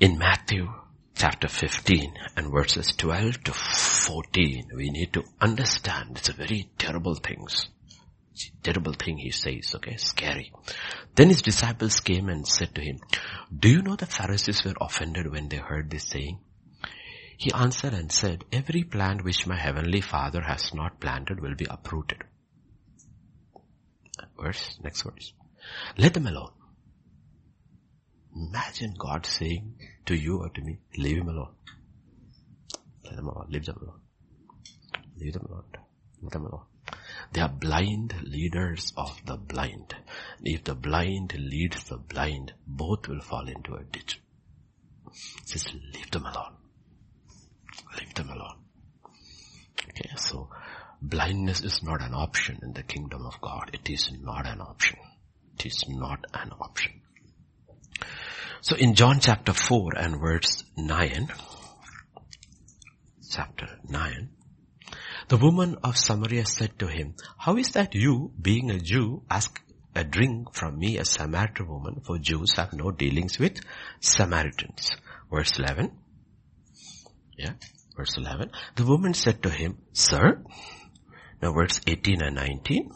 In 0.00 0.16
Matthew 0.16 0.72
chapter 1.18 1.48
15 1.48 2.14
and 2.36 2.52
verses 2.52 2.92
12 2.96 3.42
to 3.42 3.52
14, 3.52 4.70
we 4.76 4.88
need 4.88 5.12
to 5.12 5.24
understand 5.40 6.16
it's 6.16 6.28
a 6.28 6.32
very 6.32 6.70
terrible 6.78 7.16
things. 7.16 7.68
Terrible 8.62 8.92
thing 8.92 9.18
he 9.18 9.32
says, 9.32 9.72
okay, 9.74 9.96
scary. 9.96 10.52
Then 11.16 11.30
his 11.30 11.42
disciples 11.42 11.98
came 11.98 12.28
and 12.28 12.46
said 12.46 12.72
to 12.76 12.80
him, 12.80 13.00
do 13.52 13.68
you 13.68 13.82
know 13.82 13.96
the 13.96 14.06
Pharisees 14.06 14.64
were 14.64 14.76
offended 14.80 15.32
when 15.32 15.48
they 15.48 15.56
heard 15.56 15.90
this 15.90 16.04
saying? 16.04 16.38
He 17.36 17.52
answered 17.52 17.94
and 17.94 18.12
said, 18.12 18.44
every 18.52 18.84
plant 18.84 19.24
which 19.24 19.44
my 19.44 19.58
heavenly 19.58 20.00
father 20.00 20.42
has 20.42 20.72
not 20.72 21.00
planted 21.00 21.40
will 21.40 21.56
be 21.56 21.66
uprooted. 21.68 22.22
Verse, 24.40 24.78
next 24.84 25.02
verse. 25.02 25.32
Let 25.96 26.14
them 26.14 26.28
alone. 26.28 26.52
Imagine 28.34 28.94
God 28.98 29.26
saying 29.26 29.74
to 30.06 30.14
you 30.14 30.38
or 30.38 30.50
to 30.50 30.60
me, 30.60 30.78
leave 30.96 31.18
him 31.18 31.28
alone. 31.28 31.54
Let 33.04 33.16
them 33.16 33.28
alone. 33.28 33.46
Leave 33.50 33.64
them 33.64 33.78
alone. 33.80 34.00
Leave 35.18 35.32
them 35.32 35.46
alone. 35.50 35.64
Leave 36.20 36.30
them 36.30 36.46
alone. 36.46 36.64
They 37.32 37.40
are 37.40 37.48
blind 37.48 38.14
leaders 38.22 38.92
of 38.96 39.20
the 39.26 39.36
blind. 39.36 39.94
If 40.42 40.64
the 40.64 40.74
blind 40.74 41.34
leads 41.38 41.84
the 41.84 41.98
blind, 41.98 42.54
both 42.66 43.08
will 43.08 43.20
fall 43.20 43.48
into 43.48 43.74
a 43.74 43.84
ditch. 43.84 44.20
Just 45.46 45.72
leave 45.74 46.10
them 46.10 46.24
alone. 46.24 46.56
Leave 47.98 48.14
them 48.14 48.30
alone. 48.30 48.58
Okay, 49.88 50.10
so 50.16 50.48
blindness 51.00 51.62
is 51.62 51.82
not 51.82 52.02
an 52.02 52.14
option 52.14 52.58
in 52.62 52.72
the 52.72 52.82
kingdom 52.82 53.26
of 53.26 53.40
God. 53.40 53.70
It 53.72 53.88
is 53.90 54.12
not 54.20 54.46
an 54.46 54.60
option. 54.60 54.98
It 55.58 55.66
is 55.66 55.84
not 55.88 56.24
an 56.34 56.52
option. 56.60 57.00
So 58.60 58.74
in 58.76 58.94
John 58.94 59.20
chapter 59.20 59.52
4 59.52 59.92
and 59.96 60.20
verse 60.20 60.64
9, 60.76 61.28
chapter 63.30 63.66
9, 63.88 64.30
the 65.28 65.36
woman 65.36 65.76
of 65.84 65.96
Samaria 65.96 66.44
said 66.44 66.78
to 66.78 66.88
him, 66.88 67.14
how 67.36 67.56
is 67.56 67.70
that 67.70 67.94
you, 67.94 68.32
being 68.40 68.70
a 68.70 68.78
Jew, 68.78 69.22
ask 69.30 69.60
a 69.94 70.02
drink 70.02 70.54
from 70.54 70.78
me, 70.78 70.98
a 70.98 71.04
Samaritan 71.04 71.68
woman, 71.68 72.00
for 72.04 72.18
Jews 72.18 72.54
have 72.56 72.72
no 72.72 72.90
dealings 72.90 73.38
with 73.38 73.60
Samaritans. 74.00 74.96
Verse 75.30 75.58
11. 75.58 75.92
Yeah, 77.36 77.52
verse 77.96 78.16
11. 78.16 78.50
The 78.76 78.86
woman 78.86 79.14
said 79.14 79.42
to 79.44 79.50
him, 79.50 79.78
sir, 79.92 80.42
now 81.40 81.52
verse 81.52 81.80
18 81.86 82.22
and 82.22 82.36
19. 82.36 82.90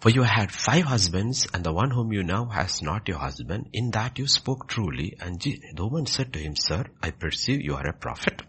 For 0.00 0.10
you 0.10 0.22
had 0.22 0.52
five 0.52 0.84
husbands 0.84 1.48
and 1.52 1.64
the 1.64 1.72
one 1.72 1.90
whom 1.90 2.12
you 2.12 2.22
now 2.22 2.44
has 2.46 2.82
not 2.82 3.08
your 3.08 3.18
husband. 3.18 3.70
In 3.72 3.90
that 3.92 4.18
you 4.18 4.28
spoke 4.28 4.68
truly. 4.68 5.16
And 5.20 5.40
the 5.40 5.60
woman 5.76 6.06
said 6.06 6.32
to 6.34 6.38
him, 6.38 6.54
Sir, 6.54 6.84
I 7.02 7.10
perceive 7.10 7.62
you 7.62 7.74
are 7.74 7.86
a 7.86 7.92
prophet. 7.92 8.42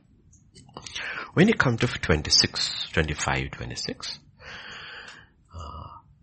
When 1.34 1.47
you 1.47 1.56
come 1.56 1.78
to 1.78 1.88
26, 1.88 2.89
25, 2.91 3.52
26, 3.52 4.20
uh, 5.56 5.60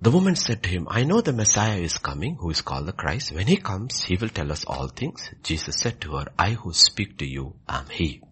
the 0.01 0.11
woman 0.11 0.37
said 0.37 0.63
to 0.63 0.69
him, 0.69 0.87
I 0.91 1.03
know 1.03 1.21
the 1.21 1.33
Messiah 1.33 1.79
is 1.79 1.99
coming, 1.99 2.37
who 2.37 2.51
is 2.51 2.61
called 2.61 2.87
the 2.87 2.93
Christ. 2.93 3.33
When 3.33 3.49
he 3.49 3.57
comes, 3.57 4.03
he 4.03 4.17
will 4.17 4.29
tell 4.29 4.53
us 4.53 4.65
all 4.65 4.89
things. 4.89 5.29
Jesus 5.43 5.77
said 5.81 6.01
to 6.03 6.17
her, 6.17 6.27
I 6.39 6.53
who 6.53 6.73
speak 6.73 7.19
to 7.19 7.27
you 7.27 7.57
am 7.69 7.87
he. 7.91 8.23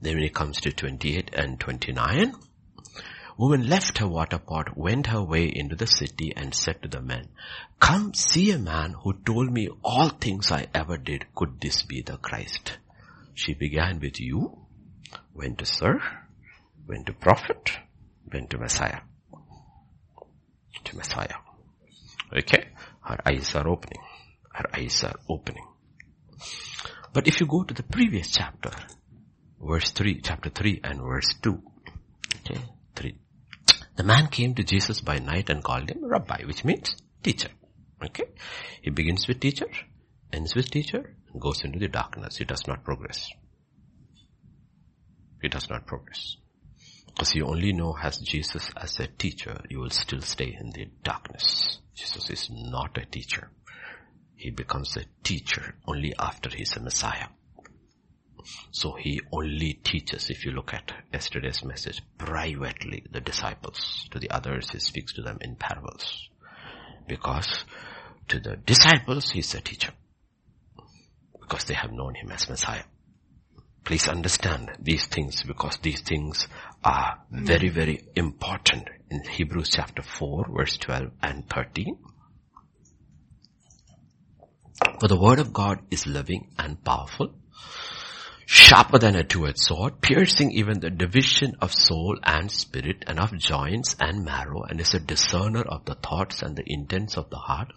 Then 0.00 0.16
when 0.16 0.24
it 0.24 0.34
comes 0.34 0.60
to 0.60 0.72
28 0.72 1.34
and 1.34 1.58
29, 1.58 2.34
woman 3.36 3.68
left 3.68 3.98
her 3.98 4.08
water 4.08 4.38
pot, 4.38 4.76
went 4.76 5.08
her 5.08 5.22
way 5.22 5.46
into 5.46 5.76
the 5.76 5.86
city 5.86 6.32
and 6.34 6.54
said 6.54 6.80
to 6.82 6.88
the 6.88 7.00
men, 7.00 7.28
come 7.80 8.14
see 8.14 8.50
a 8.50 8.58
man 8.58 8.94
who 9.02 9.12
told 9.12 9.52
me 9.52 9.68
all 9.84 10.08
things 10.08 10.50
I 10.50 10.66
ever 10.74 10.96
did. 10.96 11.26
Could 11.34 11.60
this 11.60 11.82
be 11.82 12.02
the 12.02 12.16
Christ? 12.16 12.78
She 13.34 13.52
began 13.54 14.00
with 14.00 14.18
you, 14.20 14.58
went 15.34 15.58
to 15.58 15.66
sir, 15.66 16.00
went 16.86 17.06
to 17.06 17.12
prophet, 17.12 17.72
went 18.32 18.50
to 18.50 18.58
Messiah. 18.58 19.00
To 20.84 20.96
Messiah. 20.96 21.36
Okay? 22.34 22.68
Her 23.02 23.18
eyes 23.26 23.54
are 23.54 23.68
opening. 23.68 24.02
Her 24.52 24.64
eyes 24.74 25.04
are 25.04 25.16
opening. 25.28 25.66
But 27.12 27.28
if 27.28 27.40
you 27.40 27.46
go 27.46 27.62
to 27.62 27.74
the 27.74 27.82
previous 27.82 28.30
chapter, 28.30 28.70
verse 29.60 29.90
3, 29.90 30.20
chapter 30.22 30.50
3 30.50 30.80
and 30.84 31.00
verse 31.00 31.34
2. 31.42 31.62
Okay, 32.40 32.60
3. 32.94 33.18
The 33.96 34.04
man 34.04 34.28
came 34.28 34.54
to 34.54 34.62
Jesus 34.62 35.00
by 35.00 35.18
night 35.18 35.48
and 35.48 35.64
called 35.64 35.90
him 35.90 36.04
Rabbi, 36.04 36.42
which 36.44 36.64
means 36.64 36.96
teacher. 37.22 37.48
Okay? 38.04 38.26
He 38.82 38.90
begins 38.90 39.26
with 39.26 39.40
teacher, 39.40 39.68
ends 40.32 40.54
with 40.54 40.70
teacher, 40.70 41.16
and 41.32 41.40
goes 41.40 41.64
into 41.64 41.78
the 41.78 41.88
darkness. 41.88 42.36
He 42.36 42.44
does 42.44 42.66
not 42.66 42.84
progress. 42.84 43.30
He 45.40 45.48
does 45.48 45.70
not 45.70 45.86
progress. 45.86 46.36
Because 47.06 47.34
you 47.34 47.46
only 47.46 47.72
know 47.72 47.96
as 48.02 48.18
Jesus 48.18 48.68
as 48.76 49.00
a 49.00 49.06
teacher, 49.06 49.58
you 49.70 49.80
will 49.80 49.90
still 49.90 50.20
stay 50.20 50.54
in 50.60 50.70
the 50.70 50.88
darkness. 51.02 51.78
Jesus 51.94 52.28
is 52.28 52.50
not 52.50 52.98
a 52.98 53.06
teacher. 53.06 53.50
He 54.34 54.50
becomes 54.50 54.98
a 54.98 55.04
teacher 55.22 55.76
only 55.86 56.12
after 56.18 56.50
he's 56.50 56.76
a 56.76 56.80
Messiah. 56.80 57.28
So 58.70 58.92
he 58.92 59.20
only 59.32 59.74
teaches, 59.74 60.30
if 60.30 60.44
you 60.44 60.52
look 60.52 60.72
at 60.72 60.92
yesterday's 61.12 61.64
message, 61.64 62.02
privately 62.18 63.04
the 63.10 63.20
disciples. 63.20 64.08
To 64.12 64.18
the 64.18 64.30
others, 64.30 64.70
he 64.70 64.78
speaks 64.78 65.12
to 65.14 65.22
them 65.22 65.38
in 65.40 65.56
parables. 65.56 66.28
Because 67.08 67.64
to 68.28 68.40
the 68.40 68.56
disciples, 68.56 69.30
he's 69.30 69.54
a 69.54 69.60
teacher. 69.60 69.92
Because 71.40 71.64
they 71.64 71.74
have 71.74 71.92
known 71.92 72.14
him 72.14 72.30
as 72.32 72.48
Messiah. 72.48 72.84
Please 73.84 74.08
understand 74.08 74.72
these 74.80 75.06
things 75.06 75.44
because 75.44 75.76
these 75.78 76.00
things 76.00 76.48
are 76.82 77.20
very, 77.30 77.68
very 77.68 78.02
important 78.16 78.88
in 79.10 79.22
Hebrews 79.22 79.70
chapter 79.72 80.02
4 80.02 80.46
verse 80.50 80.76
12 80.78 81.12
and 81.22 81.48
13. 81.48 81.96
For 84.98 85.06
the 85.06 85.18
word 85.18 85.38
of 85.38 85.52
God 85.52 85.78
is 85.90 86.04
living 86.04 86.48
and 86.58 86.82
powerful 86.82 87.32
sharper 88.48 88.98
than 88.98 89.16
a 89.16 89.24
two-edged 89.24 89.58
sword, 89.58 90.00
piercing 90.00 90.52
even 90.52 90.78
the 90.78 90.88
division 90.88 91.56
of 91.60 91.74
soul 91.74 92.16
and 92.22 92.50
spirit 92.50 93.04
and 93.08 93.18
of 93.18 93.36
joints 93.36 93.96
and 94.00 94.24
marrow 94.24 94.62
and 94.62 94.80
is 94.80 94.94
a 94.94 95.00
discerner 95.00 95.62
of 95.62 95.84
the 95.84 95.96
thoughts 95.96 96.42
and 96.42 96.56
the 96.56 96.62
intents 96.64 97.16
of 97.16 97.28
the 97.28 97.36
heart. 97.36 97.72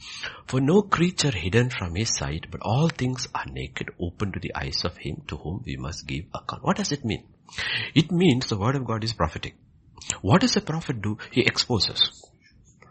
For 0.47 0.61
no 0.61 0.83
creature 0.83 1.31
hidden 1.31 1.71
from 1.71 1.95
his 1.95 2.15
sight, 2.15 2.45
but 2.51 2.61
all 2.61 2.87
things 2.87 3.27
are 3.33 3.45
naked, 3.51 3.89
open 3.99 4.31
to 4.31 4.39
the 4.39 4.55
eyes 4.55 4.85
of 4.85 4.95
him 4.97 5.23
to 5.27 5.37
whom 5.37 5.63
we 5.65 5.75
must 5.75 6.05
give 6.05 6.25
account. 6.35 6.63
What 6.63 6.77
does 6.77 6.91
it 6.91 7.03
mean? 7.03 7.25
It 7.95 8.11
means 8.11 8.47
the 8.47 8.57
word 8.57 8.75
of 8.75 8.85
God 8.85 9.03
is 9.03 9.13
prophetic. 9.13 9.55
What 10.21 10.41
does 10.41 10.55
a 10.55 10.61
prophet 10.61 11.01
do? 11.01 11.17
He 11.31 11.41
exposes. 11.41 12.23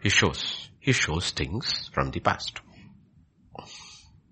He 0.03 0.09
shows. 0.09 0.69
He 0.79 0.91
shows 0.91 1.31
things 1.31 1.89
from 1.93 2.11
the 2.11 2.19
past. 2.19 2.59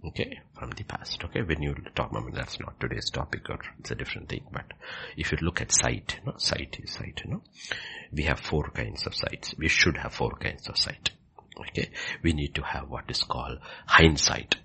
Okay, 0.07 0.39
from 0.57 0.69
the 0.71 0.83
past. 0.83 1.21
Okay, 1.25 1.41
when 1.41 1.61
you 1.61 1.75
talk 1.93 2.11
about 2.11 2.33
that's 2.33 2.59
not 2.61 2.79
today's 2.79 3.09
topic 3.09 3.49
or 3.49 3.59
it's 3.79 3.91
a 3.91 3.95
different 3.95 4.29
thing. 4.29 4.45
But 4.51 4.71
if 5.17 5.33
you 5.33 5.37
look 5.41 5.59
at 5.59 5.71
sight, 5.71 6.19
you 6.19 6.31
know, 6.31 6.37
sight 6.37 6.79
is 6.81 6.93
sight. 6.93 7.21
You 7.25 7.31
know, 7.31 7.41
we 8.13 8.23
have 8.23 8.39
four 8.39 8.69
kinds 8.69 9.05
of 9.05 9.13
sights. 9.13 9.53
We 9.57 9.67
should 9.67 9.97
have 9.97 10.13
four 10.13 10.31
kinds 10.31 10.69
of 10.69 10.77
sight. 10.77 11.09
Okay, 11.59 11.89
we 12.23 12.31
need 12.31 12.55
to 12.55 12.61
have 12.61 12.87
what 12.89 13.09
is 13.09 13.23
called 13.23 13.59
hindsight. 13.85 14.55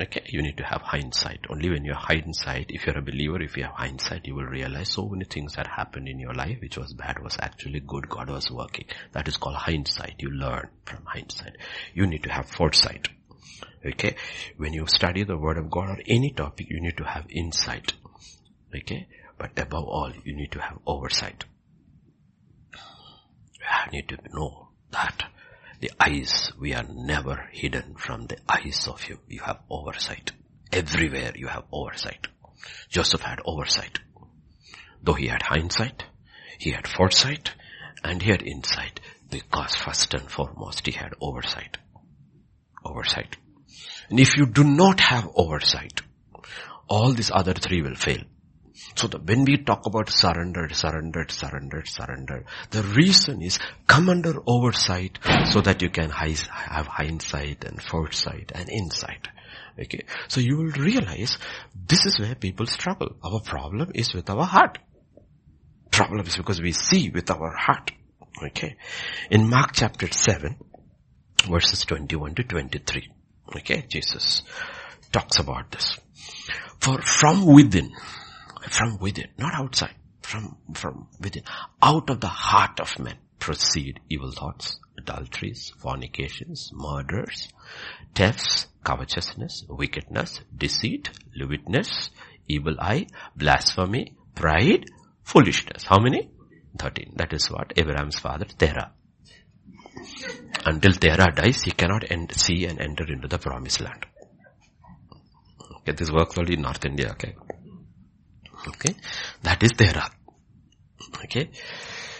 Okay, 0.00 0.22
you 0.26 0.40
need 0.40 0.56
to 0.56 0.64
have 0.64 0.80
hindsight. 0.80 1.40
Only 1.50 1.68
when 1.70 1.84
you 1.84 1.92
have 1.92 2.04
hindsight, 2.04 2.70
if 2.70 2.86
you're 2.86 2.96
a 2.96 3.02
believer, 3.02 3.42
if 3.42 3.56
you 3.56 3.64
have 3.64 3.74
hindsight, 3.74 4.26
you 4.26 4.36
will 4.36 4.46
realize 4.46 4.90
so 4.90 5.06
many 5.06 5.24
things 5.26 5.54
that 5.56 5.66
happened 5.66 6.08
in 6.08 6.18
your 6.18 6.34
life 6.34 6.58
which 6.62 6.78
was 6.78 6.94
bad 6.94 7.22
was 7.22 7.36
actually 7.40 7.80
good. 7.80 8.08
God 8.08 8.30
was 8.30 8.50
working. 8.50 8.86
That 9.12 9.28
is 9.28 9.36
called 9.36 9.56
hindsight. 9.56 10.14
You 10.20 10.30
learn 10.30 10.68
from 10.86 11.04
hindsight. 11.04 11.56
You 11.92 12.06
need 12.06 12.22
to 12.22 12.32
have 12.32 12.48
foresight. 12.48 13.08
Okay. 13.84 14.16
When 14.56 14.72
you 14.72 14.86
study 14.86 15.24
the 15.24 15.36
word 15.36 15.58
of 15.58 15.70
God 15.70 15.90
or 15.90 15.98
any 16.06 16.32
topic, 16.32 16.68
you 16.70 16.80
need 16.80 16.96
to 16.96 17.04
have 17.04 17.26
insight. 17.30 17.92
Okay. 18.74 19.06
But 19.38 19.58
above 19.58 19.84
all, 19.84 20.12
you 20.24 20.34
need 20.34 20.52
to 20.52 20.60
have 20.60 20.78
oversight. 20.86 21.44
You 22.72 23.92
need 23.92 24.08
to 24.08 24.18
know 24.32 24.68
that 24.90 25.24
the 25.80 25.92
eyes, 26.00 26.52
we 26.58 26.74
are 26.74 26.84
never 26.92 27.48
hidden 27.52 27.94
from 27.94 28.26
the 28.26 28.38
eyes 28.48 28.88
of 28.88 29.08
you. 29.08 29.18
You 29.28 29.40
have 29.40 29.60
oversight. 29.70 30.32
Everywhere 30.72 31.32
you 31.36 31.46
have 31.46 31.64
oversight. 31.70 32.26
Joseph 32.88 33.22
had 33.22 33.40
oversight. 33.44 34.00
Though 35.02 35.14
he 35.14 35.28
had 35.28 35.42
hindsight, 35.42 36.04
he 36.58 36.72
had 36.72 36.88
foresight, 36.88 37.52
and 38.02 38.20
he 38.20 38.30
had 38.30 38.42
insight 38.42 39.00
because 39.30 39.76
first 39.76 40.12
and 40.14 40.28
foremost 40.28 40.84
he 40.86 40.92
had 40.92 41.14
oversight. 41.20 41.78
Oversight. 42.84 43.36
And 44.10 44.18
if 44.18 44.36
you 44.36 44.46
do 44.46 44.64
not 44.64 45.00
have 45.00 45.28
oversight, 45.34 46.00
all 46.88 47.12
these 47.12 47.30
other 47.32 47.54
three 47.54 47.82
will 47.82 47.94
fail. 47.94 48.22
So 48.94 49.08
the, 49.08 49.18
when 49.18 49.44
we 49.44 49.58
talk 49.58 49.86
about 49.86 50.08
surrendered, 50.08 50.74
surrendered, 50.74 51.30
surrendered, 51.30 51.88
surrendered, 51.88 52.46
the 52.70 52.82
reason 52.82 53.42
is 53.42 53.58
come 53.86 54.08
under 54.08 54.34
oversight 54.46 55.18
so 55.50 55.60
that 55.60 55.82
you 55.82 55.90
can 55.90 56.10
have 56.10 56.86
hindsight 56.86 57.64
and 57.64 57.82
foresight 57.82 58.52
and 58.54 58.68
insight. 58.70 59.28
Okay. 59.78 60.04
So 60.28 60.40
you 60.40 60.56
will 60.56 60.72
realize 60.72 61.38
this 61.74 62.06
is 62.06 62.18
where 62.18 62.34
people 62.34 62.66
struggle. 62.66 63.16
Our 63.22 63.40
problem 63.40 63.92
is 63.94 64.12
with 64.12 64.28
our 64.30 64.44
heart. 64.44 64.78
Problem 65.90 66.26
is 66.26 66.36
because 66.36 66.60
we 66.60 66.72
see 66.72 67.10
with 67.10 67.30
our 67.30 67.54
heart. 67.56 67.92
Okay. 68.42 68.76
In 69.30 69.48
Mark 69.48 69.70
chapter 69.72 70.10
7, 70.10 70.56
verses 71.46 71.84
21 71.84 72.34
to 72.36 72.44
23. 72.44 73.10
Okay. 73.56 73.84
Jesus 73.88 74.42
talks 75.12 75.38
about 75.38 75.70
this. 75.70 75.98
For 76.80 77.00
from 77.02 77.46
within, 77.46 77.92
from 78.70 78.98
within, 78.98 79.28
not 79.38 79.54
outside, 79.54 79.94
from, 80.22 80.56
from 80.74 81.08
within, 81.20 81.42
out 81.82 82.10
of 82.10 82.20
the 82.20 82.28
heart 82.28 82.80
of 82.80 82.98
men 82.98 83.16
proceed 83.38 84.00
evil 84.08 84.30
thoughts, 84.30 84.78
adulteries, 84.98 85.72
fornications, 85.78 86.70
murders, 86.74 87.48
thefts, 88.14 88.66
covetousness, 88.84 89.64
wickedness, 89.68 90.40
deceit, 90.56 91.10
lewdness, 91.34 92.10
evil 92.46 92.76
eye, 92.80 93.06
blasphemy, 93.36 94.14
pride, 94.34 94.84
foolishness. 95.22 95.84
How 95.84 95.98
many? 95.98 96.30
13. 96.78 97.14
That 97.16 97.32
is 97.32 97.50
what 97.50 97.72
Abraham's 97.76 98.18
father, 98.18 98.44
Terah. 98.44 98.92
Until 100.64 100.92
Terah 100.92 101.32
dies, 101.34 101.62
he 101.62 101.70
cannot 101.70 102.04
see 102.32 102.66
and 102.66 102.80
enter 102.80 103.04
into 103.10 103.28
the 103.28 103.38
promised 103.38 103.80
land. 103.80 104.06
Okay, 105.80 105.92
this 105.92 106.10
works 106.10 106.36
only 106.38 106.54
in 106.54 106.62
North 106.62 106.84
India, 106.84 107.10
okay? 107.12 107.34
Okay? 108.68 108.94
That 109.42 109.62
is 109.62 109.70
Terah. 109.72 110.10
Okay? 111.24 111.50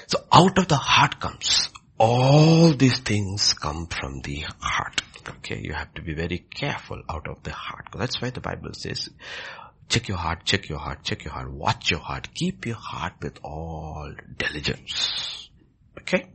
So 0.06 0.24
out 0.32 0.58
of 0.58 0.68
the 0.68 0.76
heart 0.76 1.20
comes, 1.20 1.68
all 1.98 2.72
these 2.72 2.98
things 3.00 3.54
come 3.54 3.86
from 3.86 4.20
the 4.20 4.44
heart. 4.60 5.02
Okay, 5.28 5.60
you 5.62 5.74
have 5.74 5.92
to 5.94 6.02
be 6.02 6.14
very 6.14 6.38
careful 6.38 7.02
out 7.08 7.28
of 7.28 7.42
the 7.42 7.52
heart. 7.52 7.88
That's 7.94 8.22
why 8.22 8.30
the 8.30 8.40
Bible 8.40 8.72
says, 8.72 9.10
check 9.88 10.08
your 10.08 10.16
heart, 10.16 10.44
check 10.44 10.68
your 10.68 10.78
heart, 10.78 11.02
check 11.02 11.24
your 11.24 11.34
heart, 11.34 11.50
watch 11.50 11.90
your 11.90 12.00
heart, 12.00 12.28
keep 12.34 12.64
your 12.64 12.76
heart 12.76 13.14
with 13.20 13.38
all 13.42 14.10
diligence. 14.38 15.50
Okay? 16.00 16.28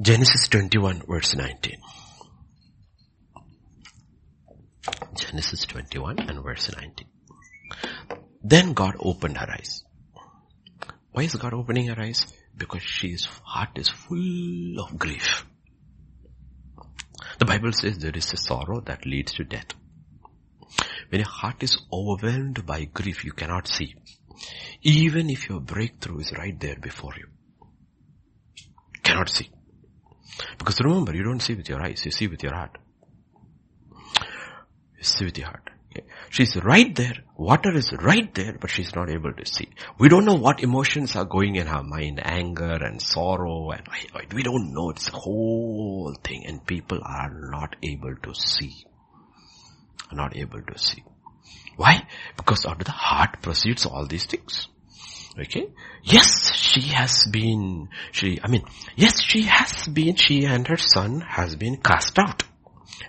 Genesis 0.00 0.46
21 0.46 1.02
verse 1.08 1.34
19. 1.34 1.76
Genesis 5.16 5.64
21 5.66 6.20
and 6.20 6.44
verse 6.44 6.70
19. 6.72 7.08
Then 8.44 8.74
God 8.74 8.94
opened 9.00 9.38
her 9.38 9.50
eyes. 9.50 9.82
Why 11.10 11.24
is 11.24 11.34
God 11.34 11.52
opening 11.52 11.88
her 11.88 12.00
eyes? 12.00 12.32
Because 12.56 12.82
she's 12.82 13.24
heart 13.42 13.70
is 13.74 13.88
full 13.88 14.78
of 14.78 14.96
grief. 14.96 15.44
The 17.40 17.44
Bible 17.44 17.72
says 17.72 17.98
there 17.98 18.16
is 18.16 18.32
a 18.32 18.36
sorrow 18.36 18.80
that 18.82 19.04
leads 19.04 19.34
to 19.34 19.44
death. 19.44 19.74
When 21.08 21.22
your 21.22 21.28
heart 21.28 21.64
is 21.64 21.76
overwhelmed 21.92 22.64
by 22.64 22.84
grief, 22.84 23.24
you 23.24 23.32
cannot 23.32 23.66
see. 23.66 23.96
Even 24.82 25.28
if 25.28 25.48
your 25.48 25.58
breakthrough 25.58 26.20
is 26.20 26.32
right 26.38 26.58
there 26.60 26.76
before 26.76 27.14
you. 27.16 27.26
Cannot 29.02 29.28
see. 29.28 29.50
Because 30.58 30.80
remember, 30.80 31.14
you 31.14 31.22
don't 31.22 31.40
see 31.40 31.54
with 31.54 31.68
your 31.68 31.82
eyes, 31.82 32.04
you 32.04 32.10
see 32.10 32.26
with 32.26 32.42
your 32.42 32.54
heart. 32.54 32.76
You 34.96 35.04
see 35.04 35.24
with 35.26 35.38
your 35.38 35.48
heart. 35.48 35.70
She's 36.30 36.56
right 36.62 36.94
there. 36.94 37.14
Water 37.36 37.74
is 37.74 37.92
right 37.92 38.32
there, 38.34 38.56
but 38.60 38.70
she's 38.70 38.94
not 38.94 39.10
able 39.10 39.32
to 39.32 39.46
see. 39.46 39.68
We 39.98 40.08
don't 40.08 40.24
know 40.24 40.34
what 40.34 40.62
emotions 40.62 41.16
are 41.16 41.24
going 41.24 41.56
in 41.56 41.66
her 41.66 41.82
mind. 41.82 42.20
Anger 42.22 42.78
and 42.84 43.00
sorrow 43.00 43.70
and 43.70 43.82
we 44.32 44.42
don't 44.42 44.72
know. 44.72 44.90
It's 44.90 45.08
a 45.08 45.16
whole 45.16 46.14
thing 46.22 46.44
and 46.46 46.64
people 46.64 47.00
are 47.02 47.30
not 47.32 47.76
able 47.82 48.14
to 48.22 48.34
see. 48.34 48.84
Not 50.12 50.36
able 50.36 50.62
to 50.62 50.78
see. 50.78 51.02
Why? 51.76 52.06
Because 52.36 52.66
out 52.66 52.80
of 52.80 52.86
the 52.86 52.92
heart 52.92 53.40
proceeds 53.42 53.86
all 53.86 54.06
these 54.06 54.26
things. 54.26 54.68
Okay? 55.38 55.68
Yes, 56.02 56.52
she 56.56 56.80
has 56.88 57.26
been, 57.30 57.88
she, 58.10 58.40
I 58.42 58.48
mean, 58.48 58.64
yes, 58.96 59.22
she 59.22 59.42
has 59.42 59.86
been, 59.86 60.16
she 60.16 60.44
and 60.44 60.66
her 60.66 60.76
son 60.76 61.20
has 61.20 61.54
been 61.54 61.76
cast 61.76 62.18
out. 62.18 62.42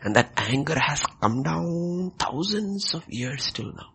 And 0.04 0.16
that 0.16 0.34
anger 0.38 0.78
has 0.80 1.02
come 1.22 1.42
down 1.42 2.12
thousands 2.20 2.94
of 2.94 3.04
years 3.10 3.52
till 3.52 3.74
now. 3.74 3.90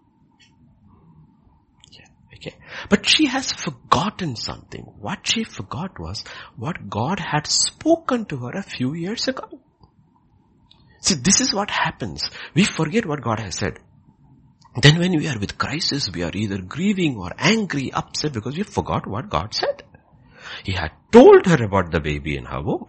Yeah, 1.92 2.06
okay. 2.34 2.56
But 2.88 3.06
she 3.06 3.26
has 3.26 3.52
forgotten 3.52 4.34
something. 4.34 4.82
What 4.98 5.26
she 5.26 5.44
forgot 5.44 6.00
was 6.00 6.24
what 6.56 6.90
God 6.90 7.20
had 7.20 7.46
spoken 7.46 8.24
to 8.26 8.38
her 8.38 8.50
a 8.50 8.62
few 8.62 8.94
years 8.94 9.28
ago. 9.28 9.60
See, 11.00 11.14
this 11.14 11.40
is 11.40 11.54
what 11.54 11.70
happens. 11.70 12.30
We 12.54 12.64
forget 12.64 13.06
what 13.06 13.22
God 13.22 13.38
has 13.38 13.56
said. 13.56 13.78
Then 14.80 14.98
when 14.98 15.16
we 15.16 15.28
are 15.28 15.38
with 15.38 15.56
crisis, 15.56 16.10
we 16.10 16.22
are 16.22 16.32
either 16.34 16.60
grieving 16.60 17.16
or 17.16 17.30
angry, 17.38 17.92
upset 17.92 18.32
because 18.32 18.56
we 18.56 18.64
forgot 18.64 19.06
what 19.06 19.30
God 19.30 19.54
said. 19.54 19.82
He 20.64 20.72
had 20.72 20.90
told 21.12 21.46
her 21.46 21.62
about 21.62 21.92
the 21.92 22.00
baby 22.00 22.36
in 22.36 22.44
her 22.46 22.62
womb. 22.62 22.86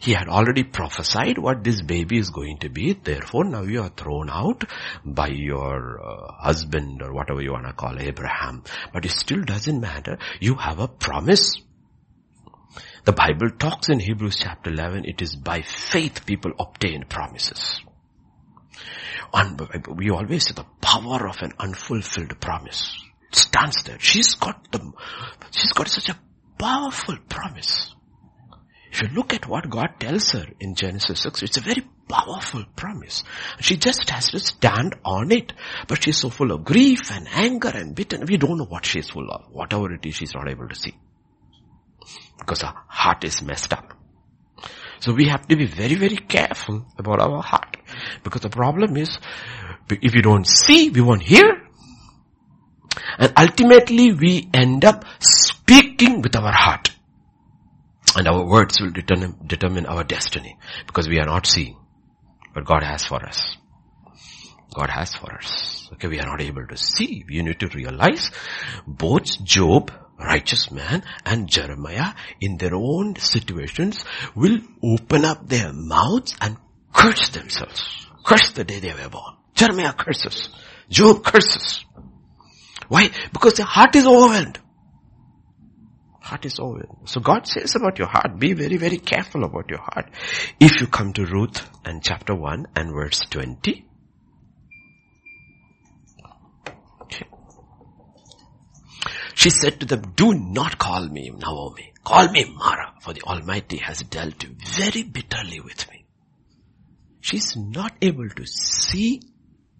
He 0.00 0.12
had 0.12 0.28
already 0.28 0.64
prophesied 0.64 1.38
what 1.38 1.64
this 1.64 1.80
baby 1.80 2.18
is 2.18 2.28
going 2.28 2.58
to 2.58 2.68
be. 2.68 2.92
Therefore, 2.92 3.44
now 3.44 3.62
you 3.62 3.82
are 3.82 3.88
thrown 3.88 4.28
out 4.28 4.64
by 5.04 5.28
your 5.28 5.98
uh, 5.98 6.32
husband 6.32 7.00
or 7.02 7.14
whatever 7.14 7.40
you 7.40 7.52
want 7.52 7.66
to 7.66 7.72
call 7.72 7.98
Abraham. 7.98 8.64
But 8.92 9.06
it 9.06 9.12
still 9.12 9.42
doesn't 9.42 9.80
matter. 9.80 10.18
You 10.40 10.56
have 10.56 10.78
a 10.78 10.88
promise. 10.88 11.56
The 13.04 13.12
Bible 13.12 13.50
talks 13.58 13.88
in 13.90 14.00
Hebrews 14.00 14.38
chapter 14.40 14.70
11, 14.70 15.04
it 15.04 15.20
is 15.20 15.36
by 15.36 15.60
faith 15.62 16.24
people 16.24 16.52
obtain 16.58 17.04
promises. 17.08 17.80
We 19.96 20.10
always 20.10 20.46
say 20.46 20.54
the 20.54 20.66
power 20.80 21.28
of 21.28 21.42
an 21.42 21.52
unfulfilled 21.58 22.40
promise 22.40 22.96
stands 23.32 23.82
there. 23.82 23.98
She's 23.98 24.34
got 24.34 24.70
the, 24.70 24.92
she's 25.50 25.72
got 25.72 25.88
such 25.88 26.08
a 26.08 26.18
powerful 26.58 27.16
promise. 27.28 27.94
If 28.92 29.02
you 29.02 29.08
look 29.08 29.34
at 29.34 29.48
what 29.48 29.68
God 29.68 29.94
tells 29.98 30.30
her 30.30 30.46
in 30.60 30.76
Genesis 30.76 31.20
6, 31.20 31.42
it's 31.42 31.56
a 31.56 31.60
very 31.60 31.84
powerful 32.08 32.64
promise. 32.76 33.24
She 33.58 33.76
just 33.76 34.08
has 34.10 34.28
to 34.30 34.38
stand 34.38 34.94
on 35.04 35.32
it. 35.32 35.52
But 35.88 36.04
she's 36.04 36.18
so 36.18 36.30
full 36.30 36.52
of 36.52 36.64
grief 36.64 37.10
and 37.10 37.26
anger 37.28 37.70
and 37.74 37.92
bitterness. 37.96 38.30
We 38.30 38.36
don't 38.36 38.56
know 38.56 38.66
what 38.66 38.86
she's 38.86 39.10
full 39.10 39.28
of. 39.28 39.46
Whatever 39.50 39.92
it 39.94 40.06
is, 40.06 40.14
she's 40.14 40.34
not 40.34 40.48
able 40.48 40.68
to 40.68 40.76
see. 40.76 40.94
Because 42.38 42.62
her 42.62 42.72
heart 42.86 43.24
is 43.24 43.42
messed 43.42 43.72
up. 43.72 43.93
So 45.00 45.12
we 45.12 45.26
have 45.28 45.46
to 45.48 45.56
be 45.56 45.66
very, 45.66 45.94
very 45.94 46.16
careful 46.16 46.86
about 46.98 47.20
our 47.20 47.42
heart. 47.42 47.76
Because 48.22 48.42
the 48.42 48.50
problem 48.50 48.96
is, 48.96 49.18
if 49.90 50.14
you 50.14 50.22
don't 50.22 50.46
see, 50.46 50.90
we 50.90 51.00
won't 51.00 51.22
hear. 51.22 51.62
And 53.18 53.32
ultimately 53.36 54.12
we 54.12 54.48
end 54.52 54.84
up 54.84 55.04
speaking 55.20 56.22
with 56.22 56.36
our 56.36 56.52
heart. 56.52 56.90
And 58.16 58.28
our 58.28 58.44
words 58.44 58.80
will 58.80 58.90
determine, 58.90 59.36
determine 59.46 59.86
our 59.86 60.04
destiny 60.04 60.56
because 60.86 61.08
we 61.08 61.18
are 61.18 61.26
not 61.26 61.46
seeing 61.46 61.76
what 62.52 62.64
God 62.64 62.82
has 62.82 63.04
for 63.04 63.24
us. 63.24 63.56
God 64.72 64.90
has 64.90 65.14
for 65.14 65.32
us. 65.32 65.88
Okay, 65.94 66.08
we 66.08 66.20
are 66.20 66.26
not 66.26 66.40
able 66.40 66.66
to 66.66 66.76
see. 66.76 67.24
You 67.28 67.42
need 67.42 67.60
to 67.60 67.68
realize 67.68 68.30
both 68.86 69.42
Job, 69.44 69.92
righteous 70.18 70.70
man, 70.70 71.02
and 71.24 71.48
Jeremiah 71.48 72.14
in 72.40 72.56
their 72.56 72.74
own 72.74 73.16
situations 73.16 74.04
will 74.34 74.58
open 74.82 75.24
up 75.24 75.48
their 75.48 75.72
mouths 75.72 76.34
and 76.40 76.56
curse 76.92 77.30
themselves. 77.30 78.06
Curse 78.24 78.52
the 78.52 78.64
day 78.64 78.80
they 78.80 78.92
were 78.92 79.08
born. 79.08 79.34
Jeremiah 79.54 79.92
curses. 79.92 80.48
Job 80.88 81.24
curses. 81.24 81.84
Why? 82.88 83.10
Because 83.32 83.54
their 83.54 83.66
heart 83.66 83.94
is 83.96 84.06
overwhelmed. 84.06 84.58
Heart 86.20 86.46
is 86.46 86.58
over. 86.58 86.86
So 87.04 87.20
God 87.20 87.46
says 87.46 87.76
about 87.76 87.98
your 87.98 88.08
heart, 88.08 88.38
be 88.38 88.54
very, 88.54 88.76
very 88.78 88.96
careful 88.96 89.44
about 89.44 89.68
your 89.68 89.80
heart. 89.80 90.10
If 90.58 90.80
you 90.80 90.86
come 90.86 91.12
to 91.14 91.26
Ruth 91.26 91.68
and 91.84 92.02
chapter 92.02 92.34
1 92.34 92.66
and 92.74 92.92
verse 92.94 93.20
20, 93.30 93.86
She 99.34 99.50
said 99.50 99.80
to 99.80 99.86
them, 99.86 100.12
do 100.16 100.32
not 100.34 100.78
call 100.78 101.06
me 101.08 101.30
Naomi. 101.30 101.92
Call 102.04 102.28
me 102.30 102.44
Mara, 102.44 102.94
for 103.00 103.12
the 103.12 103.22
Almighty 103.22 103.78
has 103.78 104.00
dealt 104.02 104.42
very 104.42 105.02
bitterly 105.02 105.60
with 105.60 105.90
me. 105.90 106.04
She's 107.20 107.56
not 107.56 107.92
able 108.02 108.28
to 108.28 108.46
see 108.46 109.22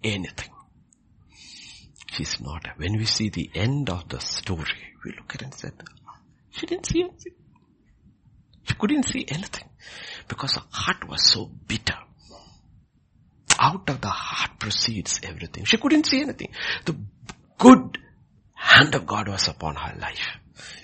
anything. 0.03 0.51
She's 2.13 2.41
not. 2.41 2.67
When 2.77 2.97
we 2.97 3.05
see 3.05 3.29
the 3.29 3.51
end 3.55 3.91
of 3.91 4.09
the 4.09 4.21
story, 4.21 4.95
we 5.05 5.13
look 5.13 5.35
at 5.35 5.43
it 5.43 5.45
and 5.45 5.55
say, 5.55 5.71
she 6.51 6.67
didn't 6.67 6.87
see 6.87 7.03
anything. 7.03 7.33
She 8.65 8.75
couldn't 8.75 9.03
see 9.05 9.25
anything 9.29 9.69
because 10.29 10.55
her 10.55 10.63
heart 10.71 11.09
was 11.09 11.23
so 11.31 11.51
bitter. 11.67 11.97
Out 13.59 13.89
of 13.91 14.01
the 14.01 14.09
heart 14.09 14.59
proceeds 14.59 15.21
everything. 15.23 15.65
She 15.65 15.77
couldn't 15.77 16.07
see 16.07 16.23
anything. 16.23 16.53
The 16.87 16.97
good 17.59 17.99
hand 18.73 18.95
of 18.95 19.07
God 19.07 19.29
was 19.29 19.47
upon 19.49 19.77
her 19.77 19.95
life. 19.99 20.27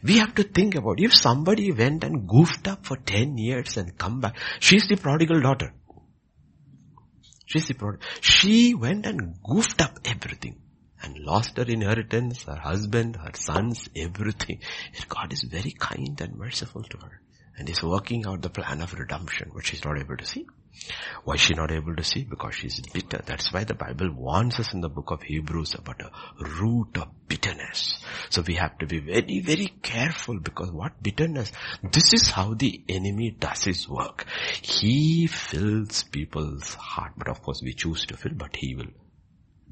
We 0.02 0.18
have 0.18 0.34
to 0.34 0.42
think 0.42 0.74
about 0.74 1.00
if 1.00 1.14
somebody 1.14 1.72
went 1.72 2.04
and 2.04 2.28
goofed 2.28 2.66
up 2.68 2.84
for 2.84 2.96
10 2.96 3.38
years 3.38 3.76
and 3.76 3.96
come 3.96 4.20
back. 4.20 4.36
She's 4.58 4.86
the 4.88 4.96
prodigal 4.96 5.40
daughter. 5.40 5.72
She's 7.46 7.68
the 7.68 7.74
prodigal. 7.74 8.06
She 8.20 8.74
went 8.74 9.06
and 9.06 9.34
goofed 9.42 9.80
up 9.80 9.98
everything 10.04 10.56
and 11.02 11.18
lost 11.18 11.56
her 11.56 11.64
inheritance, 11.64 12.42
her 12.44 12.56
husband, 12.56 13.16
her 13.16 13.32
sons, 13.34 13.88
everything. 13.96 14.60
God 15.08 15.32
is 15.32 15.42
very 15.42 15.72
kind 15.72 16.20
and 16.20 16.36
merciful 16.36 16.82
to 16.82 16.98
her 16.98 17.22
and 17.56 17.68
is 17.68 17.82
working 17.82 18.26
out 18.26 18.42
the 18.42 18.50
plan 18.50 18.80
of 18.80 18.92
redemption, 18.94 19.50
which 19.52 19.68
she's 19.68 19.84
not 19.84 19.98
able 19.98 20.16
to 20.16 20.26
see. 20.26 20.46
Why 21.24 21.34
is 21.34 21.42
she 21.42 21.54
not 21.54 21.70
able 21.70 21.94
to 21.94 22.02
see? 22.02 22.24
Because 22.24 22.54
she's 22.54 22.80
bitter. 22.80 23.20
That's 23.24 23.52
why 23.52 23.64
the 23.64 23.74
Bible 23.74 24.10
warns 24.10 24.58
us 24.58 24.72
in 24.72 24.80
the 24.80 24.88
book 24.88 25.10
of 25.10 25.22
Hebrews 25.22 25.74
about 25.74 26.00
a 26.00 26.10
root 26.38 26.96
of 26.96 27.08
bitterness. 27.28 28.02
So 28.30 28.42
we 28.42 28.54
have 28.54 28.78
to 28.78 28.86
be 28.86 28.98
very, 28.98 29.40
very 29.40 29.72
careful 29.82 30.40
because 30.40 30.70
what 30.70 31.02
bitterness? 31.02 31.52
This 31.82 32.14
is 32.14 32.30
how 32.30 32.54
the 32.54 32.82
enemy 32.88 33.30
does 33.30 33.64
his 33.64 33.88
work. 33.88 34.26
He 34.62 35.26
fills 35.26 36.04
people's 36.04 36.74
heart, 36.74 37.12
but 37.16 37.28
of 37.28 37.42
course 37.42 37.62
we 37.62 37.74
choose 37.74 38.06
to 38.06 38.16
fill, 38.16 38.32
but 38.34 38.56
he 38.56 38.74
will 38.74 38.90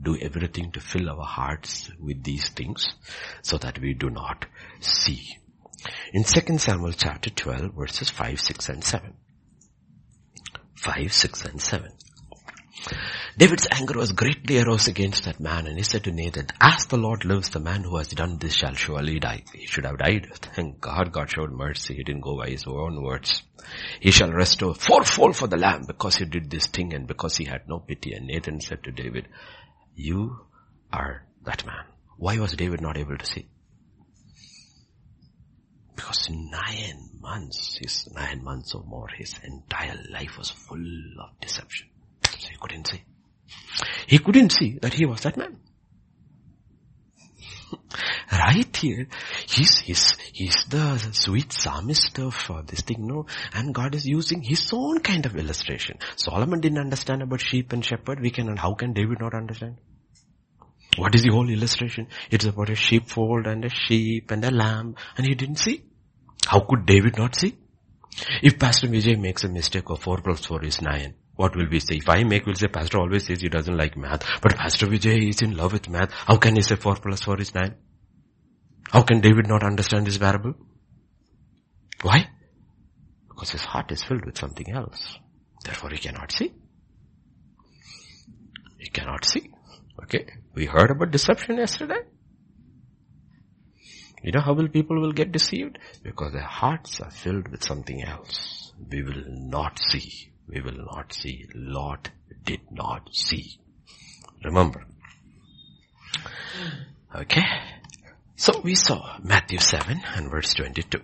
do 0.01 0.17
everything 0.19 0.71
to 0.73 0.81
fill 0.81 1.11
our 1.11 1.25
hearts 1.25 1.91
with 1.99 2.23
these 2.23 2.51
things 2.51 2.87
so 3.43 3.59
that 3.59 3.79
we 3.81 3.95
do 3.95 4.11
not 4.11 4.47
see. 4.81 5.37
In 6.13 6.25
2 6.25 6.59
Samuel 6.59 6.93
chapter 6.93 7.31
12 7.31 7.73
verses 7.75 8.11
5, 8.11 8.41
6 8.41 8.69
and 8.69 8.85
7. 8.85 9.15
5, 10.81 11.13
6 11.13 11.45
and 11.45 11.61
7. 11.61 11.93
David's 13.37 13.67
anger 13.71 13.99
was 13.99 14.13
greatly 14.13 14.59
aroused 14.59 14.89
against 14.89 15.25
that 15.25 15.41
man 15.41 15.67
and 15.67 15.77
he 15.77 15.83
said 15.83 16.05
to 16.05 16.13
Nathan, 16.13 16.47
as 16.61 16.87
the 16.87 16.97
Lord 16.97 17.25
lives, 17.25 17.51
the 17.51 17.61
man 17.61 17.83
who 17.83 17.97
has 17.97 18.09
done 18.09 18.39
this 18.39 18.55
shall 18.55 18.75
surely 18.75 19.19
die. 19.19 19.43
He 19.53 19.67
should 19.67 19.85
have 19.85 19.99
died. 19.99 20.29
Thank 20.55 20.81
God 20.81 21.13
God 21.13 21.31
showed 21.31 21.53
mercy. 21.53 21.95
He 21.95 22.05
didn't 22.05 22.23
go 22.23 22.37
by 22.37 22.49
his 22.49 22.65
own 22.67 23.03
words. 23.03 23.43
He 24.01 24.11
shall 24.11 24.31
restore 24.31 24.75
fourfold 24.75 25.37
for 25.37 25.49
the 25.49 25.57
lamb 25.57 25.85
because 25.87 26.17
he 26.17 26.25
did 26.25 26.51
this 26.51 26.67
thing 26.67 26.95
and 26.95 27.07
because 27.07 27.37
he 27.37 27.45
had 27.45 27.69
no 27.69 27.79
pity. 27.79 28.13
And 28.13 28.27
Nathan 28.27 28.61
said 28.61 28.85
to 28.85 28.93
David, 28.93 29.29
you 29.95 30.47
are 30.93 31.25
that 31.45 31.67
man. 31.67 31.85
Why 32.17 32.39
was 32.39 32.53
David 32.53 32.81
not 32.81 32.97
able 32.97 33.17
to 33.17 33.27
see? 33.27 33.49
Because 35.95 36.29
nine 36.31 37.08
months, 37.21 37.79
his 37.81 38.09
nine 38.13 38.43
months 38.43 38.75
or 38.75 38.83
more, 38.85 39.09
his 39.09 39.35
entire 39.43 39.99
life 40.11 40.39
was 40.39 40.51
full 40.51 40.79
of 41.21 41.41
deception. 41.41 41.89
So 42.39 42.49
he 42.49 42.57
couldn't 42.61 42.87
see. 42.89 43.03
He 44.07 44.19
couldn't 44.19 44.51
see 44.51 44.79
that 44.83 44.95
he 44.95 45.07
was 45.07 45.23
that 45.23 45.37
man. 45.37 45.59
right 48.33 48.77
here, 48.77 49.07
he's, 49.47 49.79
he's, 49.79 50.17
he's 50.33 50.65
the 50.69 50.99
sweet 51.13 51.53
psalmist 51.53 52.19
of 52.19 52.51
uh, 52.51 52.63
this 52.67 52.81
thing, 52.83 53.07
no? 53.07 53.27
And 53.53 53.75
God 53.75 53.95
is 53.95 54.07
using 54.07 54.43
his 54.43 54.71
own 54.73 55.01
kind 55.01 55.27
of 55.27 55.37
illustration. 55.37 55.99
Solomon 56.17 56.61
didn't 56.61 56.79
understand 56.79 57.23
about 57.23 57.41
sheep 57.41 57.73
and 57.73 57.85
shepherd. 57.85 58.21
We 58.21 58.31
can, 58.31 58.57
how 58.57 58.75
can 58.75 58.93
David 58.93 59.21
not 59.21 59.35
understand? 59.35 59.77
What 60.97 61.15
is 61.15 61.23
the 61.23 61.31
whole 61.31 61.49
illustration? 61.49 62.09
It's 62.31 62.45
about 62.45 62.71
a 62.71 62.75
sheepfold 62.75 63.47
and 63.47 63.65
a 63.65 63.71
sheep 63.71 64.31
and 64.31 64.45
a 64.45 64.51
lamb 64.51 64.97
and 65.17 65.27
he 65.27 65.35
didn't 65.35 65.59
see. 65.59 65.85
How 66.49 66.61
could 66.61 66.87
David 66.87 67.19
not 67.19 67.37
see? 67.37 67.59
If 68.43 68.59
Pastor 68.59 68.87
Vijay 68.87 69.21
makes 69.21 69.45
a 69.45 69.49
mistake 69.51 69.91
of 69.91 70.01
4 70.01 70.23
plus 70.23 70.47
4 70.47 70.65
is 70.65 70.81
9, 70.81 71.15
what 71.37 71.55
will 71.55 71.69
we 71.71 71.79
say? 71.79 71.97
If 71.97 72.09
I 72.09 72.25
make, 72.25 72.47
we'll 72.47 72.55
say 72.55 72.69
Pastor 72.69 72.99
always 72.99 73.27
says 73.27 73.43
he 73.43 73.51
doesn't 73.51 73.77
like 73.77 73.99
math. 73.99 74.25
But 74.41 74.57
Pastor 74.57 74.87
Vijay 74.87 75.29
is 75.29 75.43
in 75.43 75.57
love 75.59 75.75
with 75.75 75.91
math. 75.91 76.11
How 76.11 76.37
can 76.39 76.57
he 76.57 76.63
say 76.63 76.77
4 76.77 76.97
plus 76.97 77.23
4 77.23 77.39
is 77.43 77.55
9? 77.55 77.75
How 78.91 79.03
can 79.03 79.21
David 79.21 79.47
not 79.47 79.63
understand 79.63 80.07
this 80.07 80.17
parable? 80.17 80.55
Why? 82.01 82.31
Because 83.29 83.51
his 83.51 83.65
heart 83.65 83.93
is 83.93 84.03
filled 84.03 84.25
with 84.25 84.39
something 84.39 84.73
else. 84.73 85.19
Therefore 85.65 85.91
he 85.91 85.99
cannot 85.99 86.33
see. 86.33 86.55
He 88.79 88.89
cannot 88.89 89.27
see. 89.27 89.51
Okay. 90.03 90.27
We 90.55 90.65
heard 90.65 90.91
about 90.91 91.11
deception 91.11 91.59
yesterday. 91.59 92.01
You 94.23 94.33
know 94.33 94.41
how 94.41 94.53
will 94.53 94.69
people 94.69 95.01
will 95.01 95.13
get 95.13 95.33
deceived? 95.33 95.79
Because 96.03 96.33
their 96.33 96.43
hearts 96.43 97.01
are 97.01 97.11
filled 97.11 97.49
with 97.49 97.63
something 97.63 98.03
else. 98.03 98.73
We 98.91 99.03
will 99.03 99.25
not 99.27 99.79
see. 99.81 100.31
We 100.49 100.61
will 100.61 100.85
not 100.93 101.13
see. 101.13 101.47
Lot 101.55 102.11
did 102.45 102.61
not 102.71 103.15
see. 103.15 103.59
Remember. 104.45 104.85
Okay. 107.15 107.45
So 108.37 108.61
we 108.63 108.75
saw 108.75 109.19
Matthew 109.23 109.59
7 109.59 110.01
and 110.17 110.31
verse 110.31 110.55
22. 110.55 111.01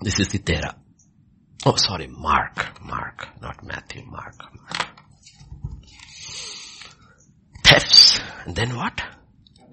This 0.00 0.20
is 0.20 0.28
the 0.28 0.38
Terah. 0.38 0.76
Oh, 1.66 1.76
sorry, 1.76 2.06
Mark. 2.08 2.78
Mark, 2.84 3.28
not 3.40 3.64
Matthew, 3.64 4.04
Mark. 4.04 4.34
Thefts. 7.64 8.20
And 8.44 8.54
then 8.54 8.76
what? 8.76 9.00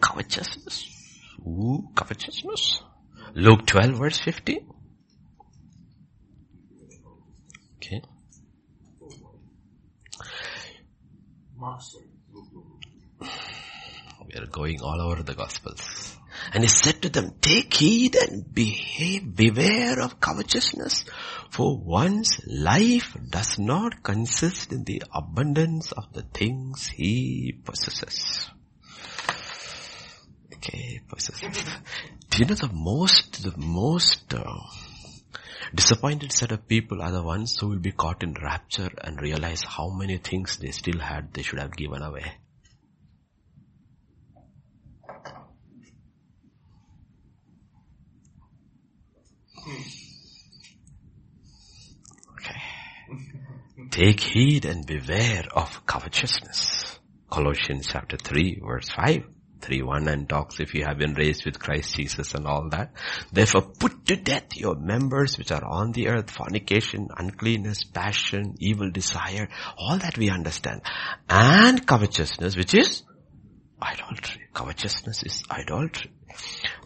Covetousness. 0.01 1.19
Ooh, 1.47 1.89
covetousness. 1.95 2.81
Luke 3.35 3.65
12 3.65 3.97
verse 3.97 4.19
15. 4.19 4.67
Okay. 7.77 8.01
We 14.25 14.39
are 14.39 14.45
going 14.47 14.81
all 14.81 15.01
over 15.01 15.23
the 15.23 15.35
gospels. 15.35 16.17
And 16.53 16.63
he 16.63 16.69
said 16.69 17.01
to 17.03 17.09
them, 17.09 17.35
take 17.39 17.73
heed 17.73 18.15
and 18.15 18.51
behave, 18.53 19.35
beware 19.35 20.01
of 20.01 20.19
covetousness, 20.19 21.05
for 21.49 21.77
one's 21.77 22.41
life 22.47 23.15
does 23.29 23.59
not 23.59 24.01
consist 24.03 24.71
in 24.71 24.83
the 24.83 25.03
abundance 25.13 25.91
of 25.91 26.11
the 26.13 26.23
things 26.23 26.87
he 26.87 27.53
possesses. 27.63 28.49
Okay. 30.63 31.01
Do 32.29 32.37
you 32.37 32.45
know 32.45 32.53
the 32.53 32.69
most, 32.71 33.43
the 33.43 33.57
most 33.57 34.31
uh, 34.31 34.59
disappointed 35.73 36.31
set 36.31 36.51
of 36.51 36.67
people 36.67 37.01
are 37.01 37.11
the 37.11 37.23
ones 37.23 37.57
who 37.59 37.69
will 37.69 37.79
be 37.79 37.91
caught 37.91 38.21
in 38.21 38.35
rapture 38.35 38.89
and 39.03 39.19
realize 39.19 39.63
how 39.63 39.89
many 39.89 40.17
things 40.17 40.57
they 40.57 40.69
still 40.69 40.99
had 40.99 41.33
they 41.33 41.41
should 41.41 41.57
have 41.57 41.75
given 41.75 42.03
away. 42.03 42.33
Okay. 52.33 52.61
Take 53.89 54.19
heed 54.19 54.65
and 54.65 54.85
beware 54.85 55.45
of 55.55 55.87
covetousness. 55.87 56.99
Colossians 57.31 57.87
chapter 57.91 58.17
3 58.17 58.61
verse 58.63 58.89
5. 58.89 59.40
3 59.61 59.81
1 59.83 60.07
and 60.07 60.27
talks 60.27 60.59
if 60.59 60.73
you 60.73 60.83
have 60.85 60.97
been 60.97 61.13
raised 61.13 61.45
with 61.45 61.59
Christ 61.59 61.95
Jesus 61.95 62.33
and 62.33 62.47
all 62.47 62.69
that. 62.69 62.91
Therefore 63.31 63.61
put 63.61 64.05
to 64.07 64.15
death 64.15 64.55
your 64.55 64.75
members 64.75 65.37
which 65.37 65.51
are 65.51 65.63
on 65.63 65.91
the 65.91 66.07
earth, 66.07 66.29
fornication, 66.31 67.09
uncleanness, 67.17 67.83
passion, 67.83 68.55
evil 68.59 68.91
desire, 68.91 69.49
all 69.77 69.97
that 69.97 70.17
we 70.17 70.29
understand. 70.29 70.81
And 71.29 71.85
covetousness 71.85 72.55
which 72.55 72.73
is 72.73 73.03
idolatry. 73.81 74.41
Covetousness 74.53 75.23
is 75.23 75.43
idolatry. 75.49 76.11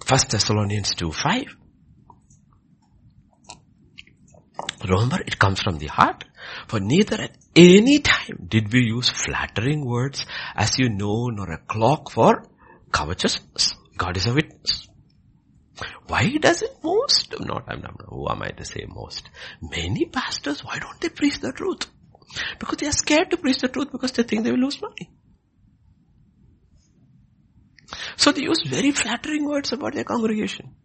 First 0.06 0.32
Thessalonians 0.32 0.94
2 0.96 1.12
5. 1.12 1.44
Remember, 4.88 5.20
it 5.26 5.40
comes 5.40 5.62
from 5.62 5.78
the 5.78 5.88
heart. 5.88 6.24
For 6.68 6.80
neither 6.80 7.22
at 7.22 7.38
any 7.56 8.00
time 8.00 8.46
did 8.48 8.72
we 8.72 8.86
use 8.86 9.10
flattering 9.10 9.86
words 9.86 10.26
as 10.56 10.78
you 10.78 10.90
know, 10.90 11.28
nor 11.28 11.52
a 11.52 11.58
clock 11.58 12.12
for 12.12 12.44
covetousness. 12.96 13.76
God 13.98 14.16
is 14.18 14.26
a 14.26 14.34
witness. 14.34 14.88
Why 16.08 16.38
does 16.40 16.62
it 16.62 16.78
most? 16.82 17.34
Not, 17.40 17.66
I'm 17.68 17.82
not, 17.82 18.02
who 18.08 18.30
am 18.30 18.42
I 18.42 18.50
to 18.52 18.64
say 18.64 18.86
most? 18.88 19.30
Many 19.62 20.06
pastors, 20.06 20.64
why 20.64 20.80
don't 20.80 21.02
they 21.02 21.10
preach 21.10 21.40
the 21.40 21.52
truth? 21.52 21.88
Because 22.58 22.78
they 22.78 22.88
are 22.88 22.94
scared 23.04 23.32
to 23.32 23.38
preach 23.38 23.58
the 23.58 23.68
truth 23.68 23.92
because 23.92 24.14
they 24.14 24.24
think 24.24 24.44
they 24.44 24.52
will 24.52 24.60
lose 24.60 24.82
money. 24.82 25.12
So 28.16 28.32
they 28.32 28.44
use 28.44 28.64
very 28.66 28.92
flattering 28.92 29.46
words 29.46 29.74
about 29.74 29.94
their 29.94 30.06
congregation. 30.06 30.76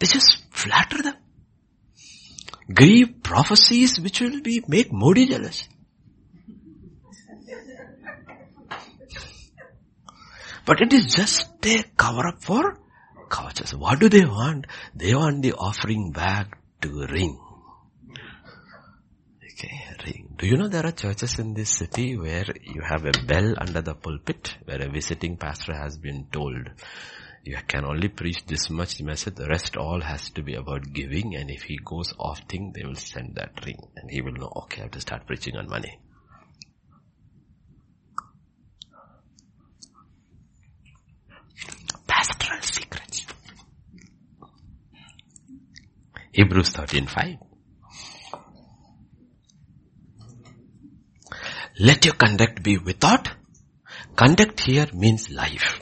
They 0.00 0.06
just 0.06 0.52
flatter 0.52 1.02
them. 1.02 1.16
Give 2.74 3.22
prophecies 3.22 4.00
which 4.00 4.20
will 4.20 4.40
be, 4.42 4.64
make 4.66 4.92
Modi 4.92 5.26
jealous. 5.26 5.68
But 10.68 10.82
it 10.82 10.92
is 10.92 11.06
just 11.06 11.64
a 11.64 11.82
cover 11.96 12.26
up 12.28 12.42
for 12.44 12.78
covetousness. 13.30 13.80
What 13.80 14.00
do 14.00 14.10
they 14.10 14.26
want? 14.26 14.66
They 14.94 15.14
want 15.14 15.40
the 15.40 15.54
offering 15.54 16.10
bag 16.12 16.54
to 16.82 17.06
ring. 17.06 17.40
Okay, 19.50 19.80
ring. 20.04 20.34
Do 20.36 20.46
you 20.46 20.58
know 20.58 20.68
there 20.68 20.84
are 20.84 20.92
churches 20.92 21.38
in 21.38 21.54
this 21.54 21.70
city 21.70 22.18
where 22.18 22.44
you 22.62 22.82
have 22.86 23.06
a 23.06 23.12
bell 23.24 23.54
under 23.56 23.80
the 23.80 23.94
pulpit 23.94 24.58
where 24.66 24.82
a 24.82 24.90
visiting 24.90 25.38
pastor 25.38 25.74
has 25.74 25.96
been 25.96 26.26
told 26.30 26.68
you 27.44 27.56
can 27.66 27.86
only 27.86 28.08
preach 28.08 28.44
this 28.44 28.68
much 28.68 29.00
message, 29.00 29.36
the 29.36 29.46
rest 29.46 29.78
all 29.78 30.02
has 30.02 30.28
to 30.32 30.42
be 30.42 30.52
about 30.52 30.92
giving 30.92 31.34
and 31.34 31.50
if 31.50 31.62
he 31.62 31.78
goes 31.82 32.12
off 32.18 32.40
thing, 32.46 32.74
they 32.74 32.84
will 32.84 32.94
send 32.94 33.36
that 33.36 33.64
ring 33.64 33.88
and 33.96 34.10
he 34.10 34.20
will 34.20 34.34
know, 34.34 34.52
okay, 34.64 34.82
I 34.82 34.84
have 34.84 34.90
to 34.90 35.00
start 35.00 35.26
preaching 35.26 35.56
on 35.56 35.66
money. 35.66 35.98
Hebrews 46.38 46.70
13.5 46.70 47.36
Let 51.80 52.04
your 52.04 52.14
conduct 52.14 52.62
be 52.62 52.78
without. 52.78 53.28
Conduct 54.14 54.60
here 54.60 54.86
means 54.94 55.32
life. 55.32 55.80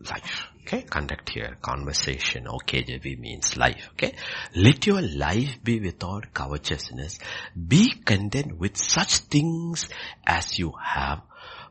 Life. 0.00 0.48
Okay, 0.62 0.82
conduct 0.82 1.30
here, 1.30 1.58
conversation, 1.62 2.46
KJV 2.46 3.20
means 3.20 3.56
life, 3.56 3.90
okay. 3.92 4.16
Let 4.56 4.84
your 4.84 5.00
life 5.00 5.62
be 5.62 5.78
without 5.78 6.34
covetousness. 6.34 7.20
Be 7.54 7.92
content 8.04 8.58
with 8.58 8.76
such 8.76 9.18
things 9.18 9.88
as 10.26 10.58
you 10.58 10.72
have, 10.82 11.20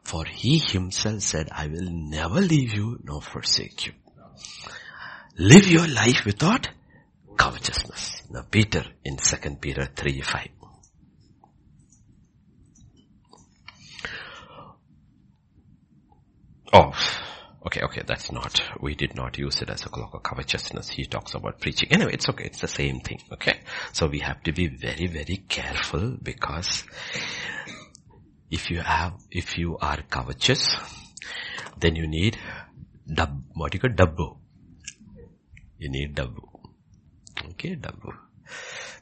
for 0.04 0.24
he 0.24 0.60
himself 0.60 1.24
said, 1.24 1.50
I 1.52 1.68
will 1.68 1.90
never 1.92 2.40
leave 2.40 2.74
you 2.74 3.00
nor 3.04 3.22
forsake 3.22 3.88
you. 3.88 3.94
Live 5.38 5.68
your 5.68 5.88
life 5.90 6.24
without 6.24 6.70
covetousness. 7.38 8.24
Now 8.30 8.44
Peter 8.50 8.84
in 9.04 9.18
2 9.18 9.56
Peter 9.62 9.86
3, 9.96 10.22
5. 10.22 10.48
Oh, 16.76 16.92
okay, 17.68 17.82
okay, 17.82 18.02
that's 18.06 18.32
not, 18.32 18.60
we 18.82 18.96
did 18.96 19.16
not 19.16 19.38
use 19.38 19.62
it 19.62 19.70
as 19.70 19.86
a 19.86 19.90
clock 19.90 20.16
of 20.16 20.24
covetousness. 20.24 20.90
He 20.90 21.06
talks 21.06 21.36
about 21.36 21.60
preaching. 21.60 21.92
Anyway, 21.92 22.14
it's 22.14 22.28
okay, 22.30 22.46
it's 22.46 22.62
the 22.62 22.68
same 22.68 23.00
thing, 23.00 23.20
okay? 23.34 23.60
So 23.92 24.08
we 24.08 24.20
have 24.20 24.42
to 24.44 24.52
be 24.52 24.68
very, 24.68 25.06
very 25.06 25.38
careful 25.48 26.18
because 26.22 26.84
if 28.50 28.72
you 28.72 28.80
have, 28.80 29.14
if 29.30 29.58
you 29.58 29.78
are 29.78 30.00
covetous, 30.10 30.76
then 31.78 31.96
you 31.96 32.08
need 32.08 32.38
dub, 33.12 33.44
what 33.54 33.72
do 33.72 33.76
you 33.76 33.80
call 33.80 33.92
double? 33.96 34.40
You 35.78 35.90
need 35.90 36.16
double. 36.16 36.53
Okay, 37.64 37.76
double. 37.76 38.12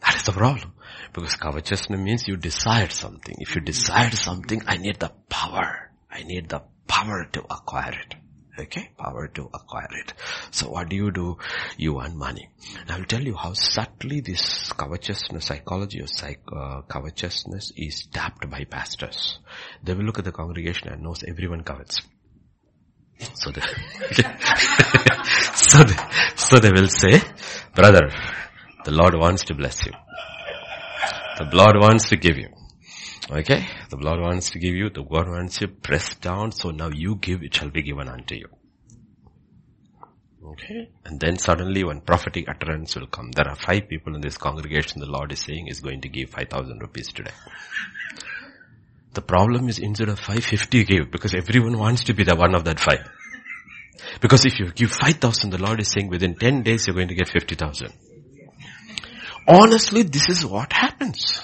That 0.02 0.18
is 0.18 0.24
the 0.24 0.34
problem. 0.34 0.74
Because 1.14 1.34
covetousness 1.34 2.00
means 2.00 2.28
you 2.28 2.38
desire 2.38 2.90
something. 2.90 3.38
If 3.40 3.56
you 3.56 3.62
desire 3.62 4.12
something, 4.12 4.62
I 4.68 4.78
need 4.78 5.00
the 5.00 5.12
power. 5.30 5.90
I 6.12 6.22
need 6.22 6.50
the 6.50 6.62
power 6.88 7.28
to 7.34 7.42
acquire 7.42 7.98
it. 8.00 8.16
Okay, 8.60 8.92
power 9.00 9.28
to 9.30 9.50
acquire 9.52 9.90
it. 10.06 10.14
So 10.52 10.70
what 10.70 10.90
do 10.90 10.96
you 10.96 11.10
do? 11.10 11.40
You 11.78 11.94
want 11.94 12.16
money. 12.16 12.50
And 12.80 12.92
I 12.92 12.98
will 13.00 13.06
tell 13.06 13.24
you 13.24 13.34
how 13.34 13.54
subtly 13.54 14.22
this 14.22 14.72
covetousness, 14.74 15.46
psychology 15.46 16.02
of 16.02 16.10
psych, 16.12 16.42
uh, 16.56 16.82
covetousness 16.82 17.74
is 17.76 18.06
tapped 18.14 18.48
by 18.48 18.66
pastors. 18.66 19.40
They 19.84 19.96
will 19.96 20.04
look 20.04 20.20
at 20.20 20.26
the 20.26 20.32
congregation 20.32 20.90
and 20.90 21.02
knows 21.02 21.24
everyone 21.28 21.64
covets. 21.64 22.00
So 23.34 23.50
they, 23.50 23.62
so 25.56 25.84
they, 25.84 25.96
so 26.36 26.60
they 26.60 26.72
will 26.72 26.90
say, 26.90 27.22
brother, 27.74 28.12
the 28.86 28.92
Lord 28.92 29.16
wants 29.16 29.44
to 29.46 29.54
bless 29.54 29.86
you. 29.86 29.94
The 31.38 31.56
Lord 31.56 31.76
wants 31.78 32.10
to 32.10 32.18
give 32.18 32.38
you. 32.38 32.50
Okay? 33.30 33.66
The 33.90 33.98
Lord 33.98 34.20
wants 34.20 34.52
to 34.52 34.60
give 34.60 34.76
you, 34.76 34.90
the 34.90 35.04
God 35.04 35.30
wants 35.30 35.62
you 35.62 35.68
press 35.68 36.16
down, 36.16 36.52
so 36.52 36.72
now 36.72 36.90
you 36.90 37.16
give, 37.16 37.44
it 37.44 37.56
shall 37.56 37.70
be 37.70 37.82
given 37.82 38.08
unto 38.08 38.36
you. 38.36 38.48
Okay? 40.44 40.90
And 41.06 41.20
then 41.20 41.38
suddenly 41.38 41.84
when 41.84 42.02
prophetic 42.02 42.50
utterance 42.50 42.96
will 42.96 43.08
come. 43.08 43.32
There 43.32 43.48
are 43.48 43.56
five 43.56 43.88
people 43.88 44.16
in 44.16 44.22
this 44.22 44.38
congregation 44.38 45.00
the 45.00 45.06
Lord 45.06 45.32
is 45.32 45.40
saying 45.40 45.68
is 45.68 45.80
going 45.80 46.02
to 46.02 46.10
give 46.10 46.32
5,000 46.32 46.82
rupees 46.82 47.14
today. 47.14 47.32
The 49.14 49.22
problem 49.22 49.70
is 49.70 49.78
instead 49.80 50.10
of 50.10 50.20
550 50.20 50.84
give 50.86 51.12
because 51.12 51.34
everyone 51.34 51.78
wants 51.78 52.06
to 52.06 52.14
be 52.14 52.24
the 52.24 52.36
one 52.36 52.56
of 52.56 52.64
that 52.66 52.80
five. 52.80 53.10
Because 54.20 54.46
if 54.46 54.60
you 54.60 54.72
give 54.72 54.92
5,000 54.92 55.52
the 55.52 55.58
Lord 55.58 55.80
is 55.80 55.92
saying 55.92 56.10
within 56.10 56.36
10 56.36 56.64
days 56.64 56.88
you're 56.88 56.96
going 56.96 57.10
to 57.10 57.16
get 57.16 57.30
50,000. 57.30 57.94
Honestly, 59.48 60.04
this 60.04 60.30
is 60.30 60.46
what 60.46 60.72
happens. 60.74 61.42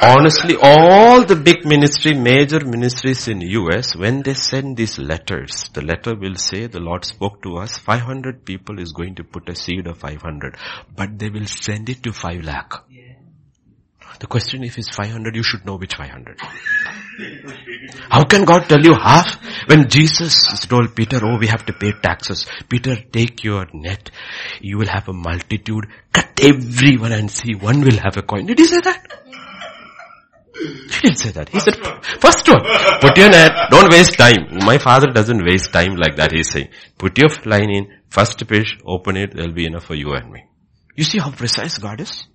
Honestly, 0.00 0.56
all 0.60 1.24
the 1.24 1.36
big 1.36 1.64
ministry, 1.64 2.12
major 2.12 2.64
ministries 2.64 3.28
in 3.28 3.40
US, 3.40 3.94
when 3.94 4.22
they 4.22 4.34
send 4.34 4.76
these 4.76 4.98
letters, 4.98 5.70
the 5.72 5.82
letter 5.82 6.14
will 6.16 6.34
say 6.34 6.66
the 6.66 6.80
Lord 6.80 7.04
spoke 7.04 7.40
to 7.42 7.58
us, 7.58 7.78
500 7.78 8.44
people 8.44 8.80
is 8.80 8.92
going 8.92 9.14
to 9.14 9.24
put 9.24 9.48
a 9.48 9.54
seed 9.54 9.86
of 9.86 9.98
500, 9.98 10.56
but 10.96 11.18
they 11.18 11.30
will 11.30 11.46
send 11.46 11.88
it 11.88 12.02
to 12.02 12.12
5 12.12 12.42
lakh. 12.42 12.72
The 14.22 14.28
question 14.28 14.62
if 14.62 14.78
it's 14.78 14.88
500, 14.94 15.34
you 15.34 15.42
should 15.42 15.66
know 15.66 15.74
which 15.74 15.96
500. 15.96 16.38
How 18.08 18.22
can 18.22 18.44
God 18.44 18.68
tell 18.68 18.80
you 18.80 18.94
half? 18.94 19.34
When 19.68 19.88
Jesus 19.88 20.64
told 20.68 20.94
Peter, 20.94 21.18
oh, 21.24 21.38
we 21.40 21.48
have 21.48 21.66
to 21.66 21.72
pay 21.72 21.90
taxes. 21.90 22.46
Peter, 22.68 22.94
take 22.94 23.42
your 23.42 23.66
net. 23.72 24.12
You 24.60 24.78
will 24.78 24.86
have 24.86 25.08
a 25.08 25.12
multitude. 25.12 25.88
Cut 26.12 26.38
everyone 26.40 27.10
and 27.10 27.28
see 27.28 27.56
one 27.56 27.80
will 27.80 27.98
have 27.98 28.16
a 28.16 28.22
coin. 28.22 28.46
Did 28.46 28.60
he 28.60 28.64
say 28.66 28.78
that? 28.84 29.04
He 30.54 31.00
didn't 31.00 31.18
say 31.18 31.30
that. 31.32 31.48
He 31.48 31.58
said, 31.58 31.74
first 32.20 32.46
one, 32.46 32.62
put 33.00 33.18
your 33.18 33.28
net, 33.28 33.50
don't 33.72 33.90
waste 33.90 34.16
time. 34.16 34.46
My 34.64 34.78
father 34.78 35.08
doesn't 35.08 35.44
waste 35.44 35.72
time 35.72 35.96
like 35.96 36.14
that, 36.14 36.30
he's 36.30 36.52
saying. 36.52 36.68
Put 36.96 37.18
your 37.18 37.30
line 37.44 37.70
in, 37.70 37.92
first 38.08 38.38
fish, 38.46 38.78
open 38.86 39.16
it, 39.16 39.34
there'll 39.34 39.52
be 39.52 39.66
enough 39.66 39.86
for 39.86 39.96
you 39.96 40.12
and 40.12 40.30
me. 40.30 40.44
You 40.94 41.02
see 41.02 41.18
how 41.18 41.32
precise 41.32 41.78
God 41.78 42.00
is? 42.00 42.28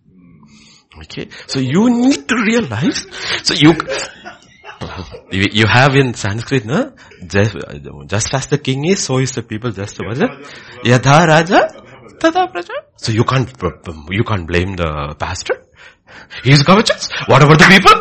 Okay. 1.03 1.29
So 1.47 1.59
you 1.59 1.89
need 1.89 2.27
to 2.27 2.35
realize, 2.35 3.05
so 3.43 3.53
you, 3.53 3.73
you 5.31 5.65
have 5.67 5.95
in 5.95 6.13
Sanskrit, 6.13 6.65
no? 6.65 6.93
Just, 7.25 7.55
just 8.07 8.33
as 8.33 8.47
the 8.47 8.57
king 8.57 8.85
is, 8.85 9.03
so 9.03 9.19
is 9.19 9.31
the 9.31 9.43
people 9.43 9.71
just 9.71 9.99
was 9.99 10.19
it? 10.19 10.29
Yadha 10.83 11.27
Raja, 11.27 11.67
Tada 12.19 12.51
Praja. 12.51 12.73
So 12.95 13.11
you 13.11 13.23
can't, 13.23 13.51
you 14.09 14.23
can't 14.23 14.47
blame 14.47 14.75
the 14.75 15.15
pastor. 15.19 15.63
He's 16.43 16.63
covetous. 16.63 17.09
What 17.27 17.43
about 17.43 17.59
the 17.59 17.65
people? 17.65 17.93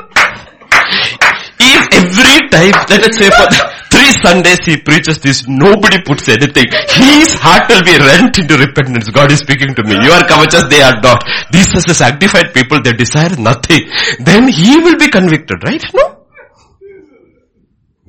If 1.59 1.88
every 1.92 2.49
time, 2.51 2.86
let 2.88 3.03
us 3.05 3.16
say 3.16 3.30
for 3.30 3.47
three 3.91 4.12
Sundays 4.22 4.64
he 4.64 4.76
preaches 4.78 5.20
this, 5.20 5.47
nobody 5.47 6.03
puts 6.03 6.28
anything. 6.28 6.66
His 6.89 7.34
heart 7.34 7.68
will 7.68 7.82
be 7.82 7.97
rent 7.99 8.39
into 8.39 8.57
repentance. 8.57 9.11
God 9.11 9.32
is 9.32 9.41
speaking 9.41 9.74
to 9.74 9.82
me. 9.84 9.97
You 10.03 10.12
are 10.12 10.26
covetous, 10.26 10.64
they 10.68 10.82
are 10.82 11.01
not. 11.01 11.24
These 11.53 11.74
are 11.74 11.87
the 11.87 11.95
sanctified 11.95 12.53
people, 12.55 12.82
they 12.82 12.93
desire 12.93 13.37
nothing. 13.37 13.89
Then 14.20 14.49
he 14.49 14.78
will 14.78 14.97
be 14.97 15.09
convicted, 15.09 15.62
right? 15.64 15.82
No? 15.95 16.26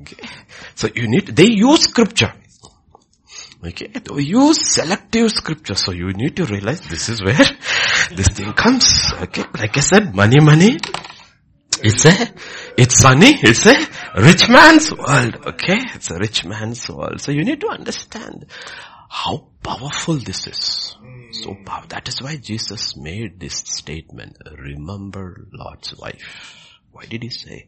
Okay. 0.02 0.28
So 0.76 0.90
you 0.94 1.08
need, 1.08 1.28
they 1.28 1.48
use 1.48 1.82
scripture. 1.82 2.34
Okay, 3.66 3.88
they 3.88 4.22
use 4.22 4.76
selective 4.76 5.32
scripture. 5.32 5.74
So 5.74 5.92
you 5.92 6.14
need 6.14 6.36
to 6.36 6.46
realize 6.46 6.82
this 6.82 7.10
is 7.10 7.24
where 7.24 7.34
this 8.16 8.28
thing 8.28 8.54
comes. 8.54 9.12
Okay, 9.14 9.44
like 9.58 9.76
I 9.76 9.80
said, 9.80 10.14
money, 10.16 10.40
money. 10.40 10.78
It's 11.84 12.06
a, 12.06 12.34
it's 12.78 13.00
sunny. 13.00 13.34
it's 13.42 13.66
a 13.66 13.76
rich 14.22 14.50
man's 14.50 14.92
world. 14.94 15.36
Okay, 15.48 15.80
it's 15.96 16.12
a 16.12 16.18
rich 16.18 16.46
man's 16.46 16.90
world. 16.90 17.20
So 17.22 17.32
you 17.32 17.44
need 17.44 17.62
to 17.62 17.70
understand 17.70 18.46
how 19.10 19.48
powerful 19.64 20.16
this 20.16 20.48
is. 20.48 20.96
So 21.32 21.56
powerful. 21.66 21.88
That 21.90 22.08
is 22.08 22.22
why 22.22 22.38
Jesus 22.38 22.96
made 22.96 23.40
this 23.40 23.56
statement, 23.56 24.38
remember 24.58 25.48
Lot's 25.52 25.98
wife. 25.98 26.57
Why 26.98 27.06
did 27.06 27.22
he 27.22 27.30
say? 27.30 27.68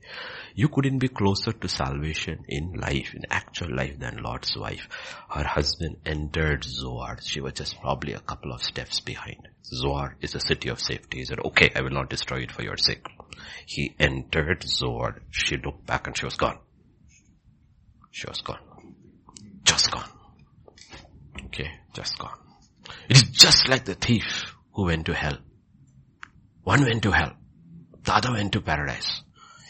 You 0.55 0.69
couldn't 0.69 0.97
be 0.97 1.07
closer 1.07 1.51
to 1.51 1.67
salvation 1.67 2.45
in 2.47 2.73
life, 2.73 3.13
in 3.13 3.21
actual 3.29 3.75
life 3.75 3.99
than 3.99 4.23
Lot's 4.23 4.57
wife. 4.57 4.87
Her 5.29 5.43
husband 5.43 5.97
entered 6.03 6.63
Zoar. 6.63 7.19
She 7.21 7.39
was 7.39 7.53
just 7.53 7.79
probably 7.79 8.13
a 8.13 8.19
couple 8.19 8.51
of 8.51 8.63
steps 8.63 9.01
behind. 9.01 9.47
Zoar 9.63 10.17
is 10.19 10.33
a 10.33 10.39
city 10.39 10.69
of 10.69 10.79
safety. 10.79 11.19
He 11.19 11.25
said, 11.25 11.37
okay, 11.45 11.69
I 11.75 11.81
will 11.81 11.91
not 11.91 12.09
destroy 12.09 12.39
it 12.39 12.51
for 12.51 12.63
your 12.63 12.77
sake. 12.77 13.05
He 13.67 13.95
entered 13.99 14.63
Zoar. 14.63 15.21
She 15.29 15.57
looked 15.57 15.85
back 15.85 16.07
and 16.07 16.17
she 16.17 16.25
was 16.25 16.35
gone. 16.35 16.57
She 18.09 18.25
was 18.27 18.41
gone. 18.41 18.61
just 19.63 19.91
gone. 19.91 20.09
Okay, 21.45 21.69
just 21.93 22.17
gone. 22.17 22.39
It 23.07 23.17
is 23.17 23.23
just 23.29 23.69
like 23.69 23.85
the 23.85 23.93
thief 23.93 24.55
who 24.73 24.85
went 24.85 25.05
to 25.05 25.13
hell. 25.13 25.37
One 26.63 26.81
went 26.81 27.03
to 27.03 27.11
hell. 27.11 27.33
The 28.09 28.15
other 28.15 28.31
went 28.31 28.53
to 28.53 28.61
paradise. 28.61 29.21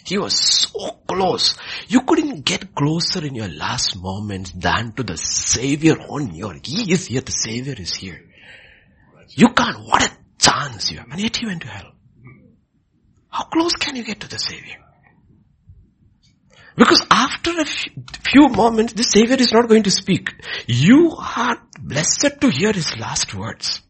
He 0.06 0.18
was 0.18 0.34
so 0.34 0.92
close. 1.06 1.58
You 1.90 2.04
couldn't 2.04 2.46
get 2.46 2.74
closer 2.74 3.26
in 3.26 3.36
your 3.36 3.50
last 3.50 3.98
moments 3.98 4.52
than 4.52 4.94
to 4.94 5.04
the 5.04 5.18
Savior 5.18 5.96
on 6.08 6.34
your, 6.34 6.56
He 6.64 6.94
is 6.94 7.08
here, 7.08 7.20
the 7.20 7.34
Savior 7.34 7.76
is 7.78 7.94
here. 7.94 8.22
You 9.28 9.50
can't, 9.50 9.80
what 9.80 10.06
a 10.06 10.12
chance 10.38 10.90
you 10.90 11.00
have. 11.00 11.12
And 11.12 11.20
yet 11.20 11.36
he 11.36 11.48
went 11.48 11.64
to 11.64 11.68
hell. 11.68 11.92
How 13.28 13.44
close 13.44 13.74
can 13.74 13.98
you 13.98 14.06
get 14.06 14.22
to 14.22 14.30
the 14.30 14.40
Savior? 14.40 14.78
Because 16.78 17.06
after 17.12 17.60
a 17.60 17.66
few 17.66 18.48
moments, 18.48 18.94
the 18.94 19.04
Savior 19.04 19.36
is 19.36 19.52
not 19.52 19.68
going 19.68 19.84
to 19.84 19.92
speak. 19.92 20.34
You 20.66 21.14
are 21.20 21.62
blessed 21.78 22.40
to 22.40 22.50
hear 22.50 22.72
His 22.72 22.98
last 22.98 23.36
words. 23.36 23.82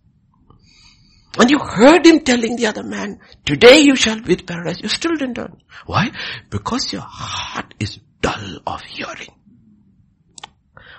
And 1.37 1.49
you 1.49 1.59
heard 1.59 2.05
him 2.05 2.21
telling 2.21 2.55
the 2.55 2.65
other 2.67 2.83
man, 2.83 3.19
today 3.45 3.79
you 3.79 3.95
shall 3.95 4.19
be 4.19 4.33
in 4.33 4.45
paradise. 4.45 4.81
You 4.81 4.89
still 4.89 5.15
didn't 5.15 5.35
turn. 5.35 5.61
Why? 5.85 6.11
Because 6.49 6.91
your 6.91 7.03
heart 7.05 7.73
is 7.79 7.99
dull 8.21 8.59
of 8.65 8.81
hearing. 8.81 9.33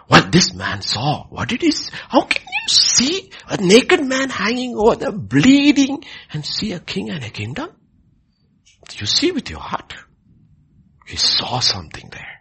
What 0.06 0.32
this 0.32 0.54
man 0.54 0.82
saw, 0.82 1.26
what 1.28 1.48
did 1.48 1.62
he 1.62 1.70
see? 1.70 1.92
How 2.08 2.22
can 2.22 2.42
you 2.42 2.68
see 2.68 3.30
a 3.48 3.56
naked 3.56 4.04
man 4.04 4.28
hanging 4.28 4.76
over 4.76 4.96
there 4.96 5.12
bleeding 5.12 6.04
and 6.32 6.44
see 6.44 6.72
a 6.72 6.80
king 6.80 7.10
and 7.10 7.24
a 7.24 7.30
kingdom? 7.30 7.70
You 8.98 9.06
see 9.06 9.30
with 9.30 9.48
your 9.50 9.60
heart. 9.60 9.94
He 11.06 11.16
saw 11.16 11.60
something 11.60 12.08
there. 12.10 12.39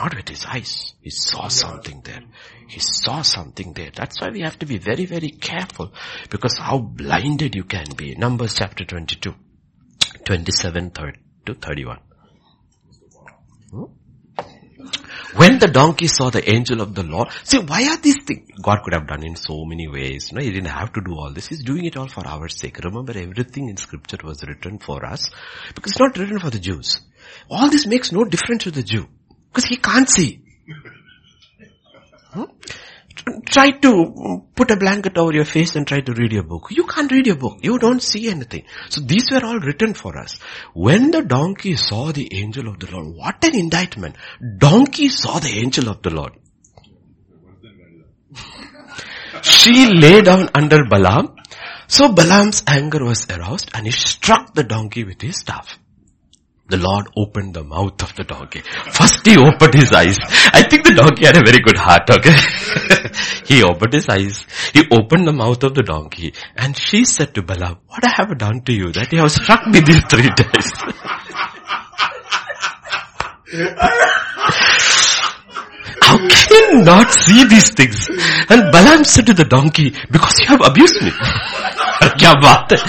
Not 0.00 0.16
with 0.16 0.30
his 0.30 0.46
eyes. 0.46 0.94
He 1.02 1.10
saw 1.10 1.48
something 1.48 2.00
there. 2.02 2.22
He 2.68 2.80
saw 2.80 3.20
something 3.20 3.74
there. 3.74 3.90
That's 3.94 4.18
why 4.18 4.30
we 4.30 4.40
have 4.40 4.58
to 4.60 4.66
be 4.66 4.78
very, 4.78 5.04
very 5.04 5.28
careful 5.28 5.92
because 6.30 6.56
how 6.58 6.78
blinded 6.78 7.54
you 7.54 7.64
can 7.64 7.84
be. 7.94 8.14
Numbers 8.14 8.54
chapter 8.54 8.86
22, 8.86 9.34
27 10.24 10.90
to 10.92 11.54
31. 11.54 11.98
Hmm? 13.70 13.84
When 15.36 15.58
the 15.58 15.68
donkey 15.68 16.06
saw 16.06 16.30
the 16.30 16.48
angel 16.50 16.80
of 16.80 16.94
the 16.94 17.02
Lord, 17.02 17.28
see 17.44 17.58
why 17.58 17.86
are 17.88 17.98
these 17.98 18.24
things? 18.24 18.48
God 18.62 18.78
could 18.82 18.94
have 18.94 19.06
done 19.06 19.22
in 19.22 19.36
so 19.36 19.66
many 19.66 19.86
ways. 19.86 20.32
No, 20.32 20.40
He 20.42 20.50
didn't 20.50 20.70
have 20.70 20.94
to 20.94 21.02
do 21.02 21.12
all 21.12 21.30
this. 21.30 21.48
He's 21.48 21.62
doing 21.62 21.84
it 21.84 21.98
all 21.98 22.08
for 22.08 22.26
our 22.26 22.48
sake. 22.48 22.78
Remember 22.82 23.12
everything 23.12 23.68
in 23.68 23.76
scripture 23.76 24.18
was 24.24 24.42
written 24.48 24.78
for 24.78 25.04
us 25.04 25.30
because 25.74 25.92
it's 25.92 26.00
not 26.00 26.16
written 26.16 26.38
for 26.38 26.48
the 26.48 26.58
Jews. 26.58 27.02
All 27.50 27.68
this 27.68 27.86
makes 27.86 28.12
no 28.12 28.24
difference 28.24 28.64
to 28.64 28.70
the 28.70 28.82
Jew. 28.82 29.06
Because 29.50 29.68
he 29.68 29.76
can't 29.76 30.08
see. 30.08 30.40
Hmm? 32.32 32.44
Try 33.46 33.70
to 33.70 34.46
put 34.54 34.70
a 34.70 34.76
blanket 34.76 35.18
over 35.18 35.32
your 35.32 35.44
face 35.44 35.74
and 35.74 35.86
try 35.86 36.00
to 36.00 36.12
read 36.12 36.32
your 36.32 36.44
book. 36.44 36.68
You 36.70 36.84
can't 36.86 37.10
read 37.10 37.26
your 37.26 37.36
book. 37.36 37.58
You 37.62 37.78
don't 37.78 38.02
see 38.02 38.30
anything. 38.30 38.64
So 38.88 39.00
these 39.00 39.30
were 39.30 39.44
all 39.44 39.58
written 39.58 39.94
for 39.94 40.16
us. 40.16 40.38
When 40.72 41.10
the 41.10 41.22
donkey 41.22 41.76
saw 41.76 42.12
the 42.12 42.32
angel 42.32 42.68
of 42.68 42.78
the 42.78 42.90
Lord, 42.90 43.16
what 43.16 43.44
an 43.44 43.58
indictment. 43.58 44.16
Donkey 44.58 45.08
saw 45.08 45.38
the 45.38 45.58
angel 45.58 45.88
of 45.88 46.02
the 46.02 46.10
Lord. 46.10 46.32
she 49.42 49.86
lay 49.86 50.22
down 50.22 50.48
under 50.54 50.84
Balaam. 50.84 51.36
So 51.88 52.12
Balaam's 52.12 52.62
anger 52.68 53.04
was 53.04 53.26
aroused 53.28 53.70
and 53.74 53.84
he 53.84 53.92
struck 53.92 54.54
the 54.54 54.62
donkey 54.62 55.02
with 55.02 55.20
his 55.20 55.38
staff 55.38 55.79
the 56.69 56.77
Lord 56.77 57.07
opened 57.15 57.53
the 57.53 57.63
mouth 57.63 58.01
of 58.01 58.15
the 58.15 58.23
donkey. 58.23 58.61
First 58.91 59.25
he 59.25 59.37
opened 59.37 59.75
his 59.75 59.91
eyes. 59.91 60.17
I 60.51 60.63
think 60.63 60.83
the 60.83 60.95
donkey 60.95 61.25
had 61.25 61.37
a 61.37 61.45
very 61.45 61.59
good 61.59 61.77
heart, 61.77 62.09
okay? 62.09 62.33
he 63.45 63.61
opened 63.63 63.93
his 63.93 64.09
eyes. 64.09 64.45
He 64.73 64.81
opened 64.91 65.27
the 65.27 65.33
mouth 65.33 65.61
of 65.63 65.75
the 65.75 65.83
donkey 65.83 66.33
and 66.55 66.75
she 66.75 67.05
said 67.05 67.35
to 67.35 67.43
Balaam, 67.43 67.77
what 67.87 68.03
I 68.03 68.09
have 68.17 68.35
done 68.39 68.61
to 68.61 68.73
you 68.73 68.91
that 68.93 69.11
you 69.11 69.19
have 69.19 69.31
struck 69.31 69.67
me 69.67 69.79
these 69.81 70.01
three 70.09 70.29
days? 70.33 70.71
How 76.01 76.17
can 76.17 76.49
you 76.49 76.83
not 76.83 77.11
see 77.11 77.45
these 77.45 77.69
things? 77.73 78.09
And 78.49 78.71
Balaam 78.71 79.03
said 79.03 79.27
to 79.27 79.33
the 79.33 79.45
donkey, 79.45 79.93
because 80.09 80.39
you 80.39 80.47
have 80.47 80.61
abused 80.65 81.01
me. 81.01 81.11
क्या 82.19 82.33
बात 82.41 82.71
है 82.73 82.79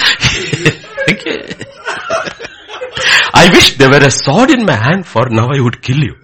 I 3.33 3.49
wish 3.53 3.77
there 3.77 3.89
were 3.89 4.05
a 4.05 4.11
sword 4.11 4.51
in 4.51 4.65
my 4.65 4.75
hand 4.75 5.05
for 5.05 5.29
now 5.29 5.49
I 5.51 5.61
would 5.61 5.81
kill 5.81 5.97
you. 5.97 6.15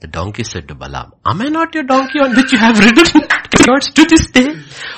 The 0.00 0.08
donkey 0.08 0.44
said 0.44 0.68
to 0.68 0.74
Balaam, 0.74 1.12
am 1.24 1.40
I 1.40 1.48
not 1.48 1.74
your 1.74 1.84
donkey 1.84 2.18
on 2.18 2.36
which 2.36 2.52
you 2.52 2.58
have 2.58 2.78
ridden 2.78 3.22
gods 3.64 3.90
to 3.92 4.04
this 4.04 4.26
day? 4.30 4.48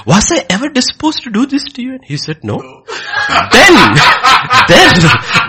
Was 0.05 0.33
I 0.33 0.45
ever 0.51 0.69
disposed 0.69 1.23
to 1.23 1.31
do 1.31 1.47
this 1.47 1.63
to 1.75 1.83
you? 1.83 1.93
And 1.93 2.05
he 2.05 2.17
said, 2.17 2.43
no. 2.43 2.59
then, 2.59 3.75
then 4.69 4.95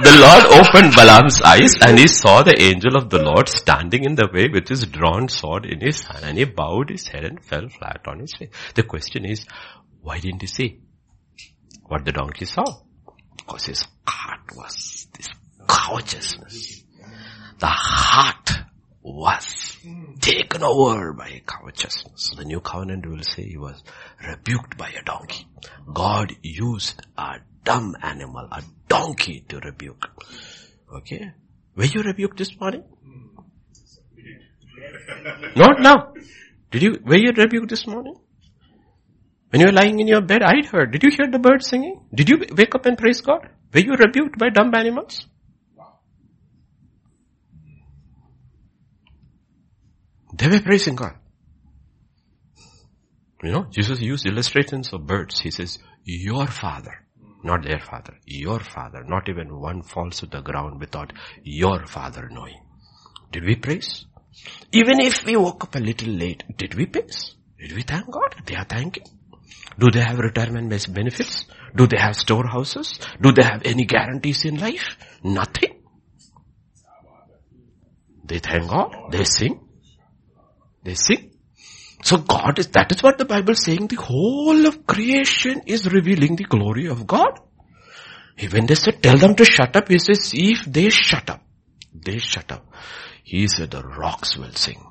the 0.04 0.18
Lord 0.22 0.46
opened 0.62 0.94
Balaam's 0.94 1.42
eyes 1.42 1.74
and 1.82 1.98
he 1.98 2.08
saw 2.08 2.44
the 2.44 2.62
angel 2.62 2.96
of 2.96 3.10
the 3.10 3.24
Lord 3.24 3.50
standing 3.50 4.04
in 4.04 4.14
the 4.14 4.30
way 4.32 4.48
with 4.48 4.68
his 4.68 4.86
drawn 4.86 5.28
sword 5.28 5.66
in 5.66 5.82
his 5.82 6.04
hand 6.04 6.24
and 6.24 6.38
he 6.38 6.46
bowed 6.46 6.90
his 6.90 7.08
head 7.08 7.24
and 7.24 7.44
fell 7.44 7.68
flat 7.68 8.02
on 8.06 8.20
his 8.20 8.36
face. 8.36 8.50
The 8.76 8.84
question 8.84 9.26
is, 9.26 9.46
why 10.02 10.20
didn't 10.20 10.42
he 10.42 10.48
see 10.48 10.82
what 11.88 12.06
the 12.06 12.12
donkey 12.12 12.46
saw? 12.46 12.66
Because 13.38 13.66
his 13.66 13.88
was 14.56 15.08
this 15.16 15.30
covetousness. 15.68 16.84
The 17.60 17.68
heart 17.68 18.52
was 19.02 19.78
taken 20.20 20.64
over 20.64 21.14
by 21.14 21.42
covetousness. 21.46 22.32
The 22.36 22.46
new 22.46 22.60
covenant 22.60 23.06
will 23.06 23.24
say 23.24 23.44
he 23.44 23.58
was 23.58 23.84
rebuked 24.26 24.78
by 24.78 24.90
a 24.90 25.04
donkey. 25.04 25.48
God 25.92 26.36
used 26.42 27.02
a 27.18 27.40
dumb 27.64 27.96
animal, 28.02 28.48
a 28.52 28.64
donkey 28.88 29.46
to 29.50 29.60
rebuke. 29.60 30.08
Okay? 30.94 31.32
Were 31.76 31.86
you 31.86 32.02
rebuked 32.02 32.38
this 32.38 32.60
morning? 32.60 32.84
Not 35.56 35.80
now. 35.80 36.14
Did 36.72 36.82
you, 36.84 37.00
were 37.06 37.18
you 37.18 37.32
rebuked 37.32 37.70
this 37.70 37.88
morning? 37.88 38.16
When 39.50 39.62
you 39.62 39.68
were 39.68 39.74
lying 39.74 40.00
in 40.00 40.08
your 40.08 40.22
bed, 40.22 40.42
I 40.44 40.66
heard. 40.66 40.92
Did 40.92 41.04
you 41.04 41.10
hear 41.10 41.28
the 41.32 41.40
birds 41.40 41.68
singing? 41.68 42.02
Did 42.14 42.30
you 42.30 42.44
wake 42.52 42.76
up 42.76 42.86
and 42.86 42.98
praise 42.98 43.22
God? 43.22 43.48
Were 43.74 43.80
you 43.82 43.94
rebuked 43.94 44.38
by 44.38 44.50
dumb 44.50 44.74
animals? 44.74 45.28
They 50.34 50.48
were 50.48 50.62
praising 50.62 50.96
God. 50.96 51.16
You 53.44 53.52
know, 53.52 53.68
Jesus 53.72 54.02
used 54.02 54.26
illustrations 54.26 54.94
of 54.94 55.06
birds. 55.06 55.40
He 55.40 55.52
says, 55.52 55.80
your 56.04 56.48
father, 56.48 57.06
not 57.44 57.64
their 57.64 57.80
father, 57.80 58.18
your 58.26 58.60
father, 58.60 59.04
not 59.04 59.30
even 59.30 59.60
one 59.60 59.84
falls 59.84 60.20
to 60.20 60.26
the 60.26 60.42
ground 60.42 60.80
without 60.80 61.14
your 61.44 61.86
father 61.86 62.30
knowing. 62.32 62.62
Did 63.32 63.46
we 63.46 63.56
praise? 63.56 64.06
Even 64.72 65.00
if 65.02 65.26
we 65.26 65.36
woke 65.36 65.64
up 65.64 65.76
a 65.76 65.80
little 65.80 66.10
late, 66.14 66.44
did 66.58 66.76
we 66.76 66.86
praise? 66.86 67.36
Did 67.60 67.74
we 67.74 67.82
thank 67.82 68.10
God? 68.10 68.36
They 68.46 68.56
are 68.56 68.66
thanking. 68.66 69.06
Do 69.80 69.92
they 69.92 70.02
have 70.02 70.18
retirement 70.18 70.70
benefits? 70.94 71.46
Do 71.76 71.88
they 71.88 71.98
have 71.98 72.16
storehouses? 72.16 73.00
Do 73.22 73.32
they 73.32 73.44
have 73.44 73.62
any 73.66 73.86
guarantees 73.86 74.46
in 74.46 74.60
life? 74.60 74.98
Nothing. 75.24 75.84
They 78.26 78.40
thank 78.40 78.70
God. 78.70 79.12
They 79.12 79.24
sing. 79.24 79.60
They 80.84 80.96
sing. 80.96 81.32
So 82.04 82.18
God 82.18 82.60
is, 82.60 82.68
that 82.68 82.92
is 82.92 83.02
what 83.04 83.18
the 83.18 83.26
Bible 83.26 83.52
is 83.52 83.64
saying. 83.64 83.88
The 83.88 83.96
whole 83.96 84.66
of 84.66 84.86
creation 84.86 85.62
is 85.66 85.92
revealing 85.92 86.36
the 86.36 86.44
glory 86.44 86.88
of 86.88 87.08
God. 87.08 87.40
When 88.52 88.66
they 88.66 88.76
said, 88.76 89.02
tell 89.02 89.18
them 89.18 89.36
to 89.36 89.46
shut 89.46 89.76
up, 89.76 89.88
he 89.88 89.98
says, 89.98 90.32
if 90.34 90.66
they 90.66 90.90
shut 90.90 91.30
up, 91.30 91.42
they 91.94 92.20
shut 92.20 92.52
up. 92.52 92.72
He 93.24 93.48
said, 93.48 93.72
the 93.72 93.82
rocks 93.82 94.38
will 94.38 94.52
sing. 94.52 94.84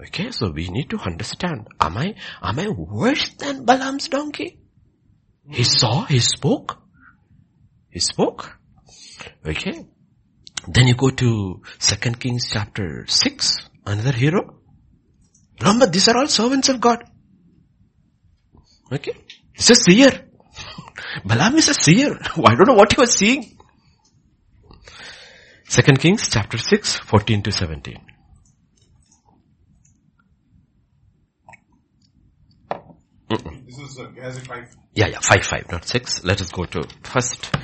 Okay, 0.00 0.30
so 0.32 0.50
we 0.50 0.68
need 0.70 0.90
to 0.90 0.98
understand, 0.98 1.68
am 1.80 1.96
I, 1.96 2.14
am 2.42 2.58
I 2.58 2.68
worse 2.68 3.30
than 3.34 3.64
Balaam's 3.64 4.08
donkey? 4.08 4.58
He 5.48 5.62
hmm. 5.62 5.62
saw, 5.62 6.04
he 6.04 6.18
spoke. 6.18 6.82
He 7.90 8.00
spoke. 8.00 8.58
Okay. 9.46 9.86
Then 10.66 10.86
you 10.88 10.94
go 10.94 11.10
to 11.10 11.62
2 11.78 11.96
Kings 12.12 12.50
chapter 12.50 13.04
6, 13.06 13.68
another 13.86 14.12
hero. 14.12 14.58
Remember, 15.60 15.86
these 15.86 16.08
are 16.08 16.16
all 16.16 16.26
servants 16.26 16.68
of 16.68 16.80
God. 16.80 17.04
Okay. 18.90 19.12
He's 19.52 19.70
a 19.70 19.74
seer. 19.76 20.28
Balaam 21.24 21.56
is 21.56 21.68
a 21.68 21.74
seer. 21.74 22.18
I 22.36 22.54
don't 22.56 22.66
know 22.66 22.74
what 22.74 22.92
he 22.92 23.00
was 23.00 23.14
seeing. 23.14 23.56
2 25.68 25.82
Kings 25.98 26.28
chapter 26.28 26.58
6, 26.58 26.96
14 26.96 27.42
to 27.42 27.52
17. 27.52 28.13
This 33.66 33.78
is 33.78 33.98
uh, 33.98 34.40
five. 34.46 34.74
Yeah, 34.94 35.06
yeah, 35.08 35.18
five, 35.20 35.44
five, 35.44 35.70
not 35.70 35.86
six. 35.86 36.24
Let 36.24 36.40
us 36.40 36.50
go 36.50 36.64
to 36.64 36.88
first, 37.02 37.54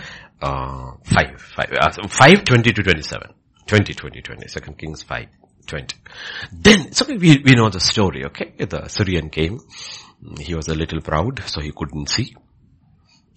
uh, 0.42 0.92
five, 1.04 1.40
five, 1.40 1.72
uh, 1.72 2.08
five, 2.08 2.44
twenty 2.44 2.72
to 2.72 2.82
twenty-seven. 2.82 3.34
20, 3.66 3.94
20, 3.94 4.20
20. 4.22 4.48
Second 4.48 4.78
Kings 4.78 5.04
5. 5.04 5.28
20. 5.66 5.96
Then, 6.50 6.92
so 6.92 7.06
we, 7.06 7.40
we 7.44 7.54
know 7.54 7.68
the 7.68 7.78
story, 7.78 8.24
okay? 8.24 8.52
The 8.58 8.88
Syrian 8.88 9.30
came. 9.30 9.60
He 10.40 10.56
was 10.56 10.66
a 10.66 10.74
little 10.74 11.00
proud, 11.00 11.40
so 11.46 11.60
he 11.60 11.70
couldn't 11.70 12.08
see. 12.08 12.34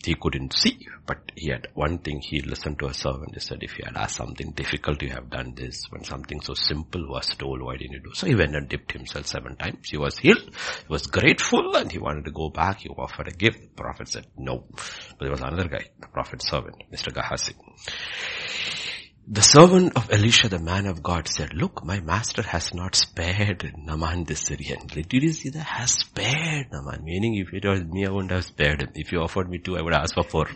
He 0.05 0.15
couldn't 0.15 0.53
see, 0.53 0.87
but 1.05 1.31
he 1.35 1.49
had 1.49 1.67
one 1.73 1.99
thing, 1.99 2.19
he 2.19 2.41
listened 2.41 2.79
to 2.79 2.87
a 2.87 2.93
servant. 2.93 3.33
He 3.33 3.39
said, 3.39 3.63
if 3.63 3.77
you 3.77 3.85
had 3.85 3.95
asked 3.95 4.17
something 4.17 4.51
difficult, 4.51 5.01
you 5.01 5.09
have 5.11 5.29
done 5.29 5.53
this. 5.55 5.85
When 5.89 6.03
something 6.03 6.41
so 6.41 6.53
simple 6.53 7.07
was 7.07 7.27
told, 7.29 7.61
why 7.61 7.77
didn't 7.77 7.93
you 7.93 7.99
do? 7.99 8.13
So 8.13 8.27
he 8.27 8.35
went 8.35 8.55
and 8.55 8.67
dipped 8.67 8.91
himself 8.91 9.27
seven 9.27 9.55
times. 9.55 9.89
He 9.89 9.97
was 9.97 10.17
healed. 10.17 10.43
He 10.43 10.89
was 10.89 11.07
grateful 11.07 11.75
and 11.75 11.91
he 11.91 11.99
wanted 11.99 12.25
to 12.25 12.31
go 12.31 12.49
back. 12.49 12.81
He 12.81 12.89
offered 12.89 13.29
a 13.29 13.31
gift. 13.31 13.75
The 13.75 13.83
prophet 13.83 14.09
said, 14.09 14.27
no. 14.37 14.65
But 14.69 15.19
there 15.19 15.31
was 15.31 15.41
another 15.41 15.67
guy, 15.69 15.85
the 15.99 16.07
prophet's 16.07 16.49
servant, 16.49 16.83
Mr. 16.91 17.13
Gehazi. 17.13 17.55
The 19.25 19.41
servant 19.41 19.95
of 19.95 20.11
Elisha, 20.11 20.49
the 20.49 20.59
man 20.59 20.85
of 20.85 21.01
God 21.01 21.29
said, 21.29 21.53
look, 21.53 21.85
my 21.85 22.01
master 22.01 22.41
has 22.41 22.73
not 22.73 22.93
spared 22.93 23.73
Naaman 23.77 24.25
the 24.25 24.35
Syrian. 24.35 24.87
Did 24.87 25.13
you 25.13 25.31
see 25.31 25.47
that? 25.49 25.63
Has 25.63 25.91
spared 25.91 26.67
Naaman. 26.73 27.05
Meaning 27.05 27.35
if 27.35 27.53
it 27.53 27.65
was 27.65 27.85
me, 27.85 28.05
I 28.05 28.09
wouldn't 28.09 28.31
have 28.31 28.43
spared 28.43 28.81
him. 28.81 28.89
If 28.95 29.13
you 29.13 29.19
offered 29.21 29.49
me 29.49 29.59
two, 29.59 29.77
I 29.77 29.81
would 29.81 29.93
ask 29.93 30.13
for 30.13 30.23
four. 30.23 30.47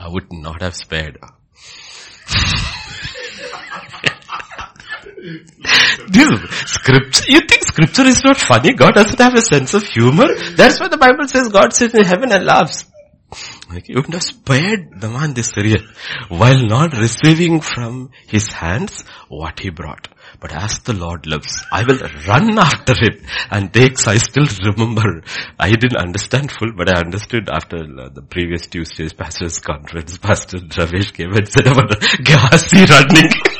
I 0.00 0.08
would 0.08 0.32
not 0.32 0.62
have 0.62 0.74
spared. 0.74 1.18
Dude, 6.10 6.48
scripture, 6.50 7.24
you 7.28 7.40
think 7.40 7.64
scripture 7.64 8.04
is 8.04 8.24
not 8.24 8.38
funny? 8.38 8.72
God 8.72 8.94
doesn't 8.94 9.18
have 9.18 9.34
a 9.34 9.42
sense 9.42 9.74
of 9.74 9.82
humor? 9.82 10.28
That's 10.56 10.80
why 10.80 10.88
the 10.88 10.96
Bible 10.96 11.28
says 11.28 11.48
God 11.48 11.74
sits 11.74 11.94
in 11.94 12.04
heaven 12.04 12.32
and 12.32 12.46
laughs. 12.46 12.86
Like, 13.70 13.88
you 13.88 13.96
have 14.00 14.22
spared 14.22 14.98
the 14.98 15.10
man 15.10 15.34
this 15.34 15.50
Syrian 15.54 15.86
while 16.28 16.66
not 16.66 16.96
receiving 16.96 17.60
from 17.60 18.10
his 18.26 18.50
hands 18.50 19.04
what 19.28 19.60
he 19.60 19.68
brought. 19.68 20.08
But 20.40 20.52
as 20.52 20.78
the 20.80 20.94
Lord 20.94 21.26
loves, 21.26 21.64
I 21.70 21.84
will 21.84 21.98
run 22.26 22.58
after 22.58 22.94
him 22.94 23.26
and 23.50 23.72
takes, 23.72 24.06
I 24.06 24.16
still 24.16 24.46
remember, 24.64 25.22
I 25.58 25.70
didn't 25.70 25.96
understand 25.96 26.50
full, 26.50 26.72
but 26.76 26.88
I 26.88 27.00
understood 27.00 27.50
after 27.50 27.78
the 27.78 28.22
previous 28.22 28.66
Tuesday's 28.68 29.12
pastor's 29.12 29.58
conference, 29.58 30.16
Pastor 30.16 30.58
Ramesh 30.58 31.12
came 31.12 31.32
and 31.34 31.48
said 31.48 31.66
about 31.66 32.00
Gehazi 32.24 32.86
running. 32.86 33.30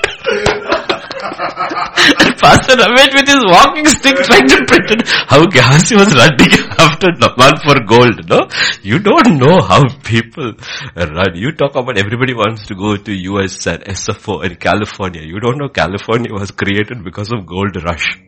Pastor 2.43 2.77
Ramesh 2.77 3.15
with 3.15 3.29
his 3.29 3.45
walking 3.45 3.87
stick 3.87 4.17
trying 4.17 4.49
to 4.49 4.65
pretend 4.67 5.03
how 5.07 5.47
Gehazi 5.47 5.97
was 5.97 6.15
running 6.15 6.53
after 6.79 7.09
Naaman 7.13 7.57
for 7.65 7.77
gold, 7.87 8.29
no? 8.29 8.49
You 8.83 8.99
don't 8.99 9.39
know 9.39 9.61
how 9.63 9.83
people 10.03 10.53
run. 10.97 11.35
You 11.35 11.53
talk 11.53 11.75
about 11.77 11.99
everybody 11.99 12.35
wants 12.35 12.67
to 12.67 12.75
go 12.75 12.97
to 12.97 13.13
US 13.33 13.67
and 13.67 13.85
SFO 13.85 14.45
in 14.45 14.57
California. 14.57 15.23
You 15.23 15.41
don't 15.41 15.59
know 15.59 15.69
California 15.69 16.33
was 16.33 16.51
created 16.51 17.05
because 17.05 17.33
of 17.33 17.47
gold 17.47 17.77
rush. 17.85 18.28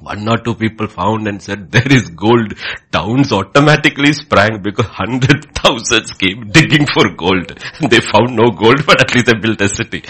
One 0.00 0.28
or 0.28 0.38
two 0.38 0.54
people 0.54 0.86
found 0.86 1.26
and 1.26 1.42
said 1.42 1.70
there 1.70 1.90
is 1.90 2.08
gold. 2.10 2.54
Towns 2.92 3.32
automatically 3.32 4.12
sprang 4.12 4.62
because 4.62 4.86
hundred 4.86 5.52
thousands 5.54 6.12
came 6.12 6.50
digging 6.50 6.86
for 6.86 7.10
gold. 7.16 7.58
They 7.90 8.00
found 8.00 8.36
no 8.36 8.50
gold 8.50 8.86
but 8.86 9.00
at 9.00 9.14
least 9.14 9.26
they 9.26 9.34
built 9.34 9.60
a 9.60 9.68
city. 9.68 10.04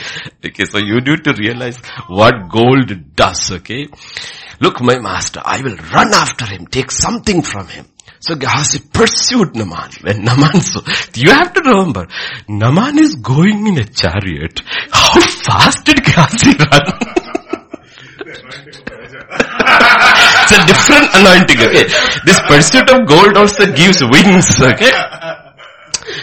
Okay, 0.45 0.65
so 0.65 0.79
you 0.79 1.01
need 1.01 1.25
to 1.25 1.35
realize 1.39 1.79
what 2.09 2.49
gold 2.51 3.17
does, 3.17 3.51
okay? 3.53 3.89
Look 4.61 4.81
my 4.83 4.99
master, 4.99 5.41
I 5.45 5.63
will 5.63 5.77
run 5.77 6.13
after 6.13 6.45
him, 6.45 6.67
take 6.67 6.91
something 6.91 7.43
from 7.43 7.69
him. 7.69 7.87
So 8.21 8.35
Gehazi 8.35 8.81
pursued 8.81 9.57
Naaman. 9.57 9.91
When 10.03 10.25
Naaman 10.25 10.61
saw, 10.71 10.83
you 11.15 11.31
have 11.31 11.55
to 11.55 11.63
remember, 11.63 12.07
Naaman 12.49 12.99
is 12.99 13.15
going 13.17 13.67
in 13.67 13.79
a 13.79 13.85
chariot. 13.85 14.61
How 14.93 15.19
fast 15.21 15.87
did 15.87 16.05
Gehazi 16.05 16.53
run? 16.71 17.40
It's 18.21 18.37
a 20.53 20.61
different 20.67 21.09
anointing, 21.15 21.61
okay? 21.61 21.85
This 22.25 22.41
pursuit 22.47 22.91
of 22.91 23.07
gold 23.07 23.37
also 23.37 23.67
gives 23.73 24.03
wings, 24.05 24.61
okay? 24.61 24.93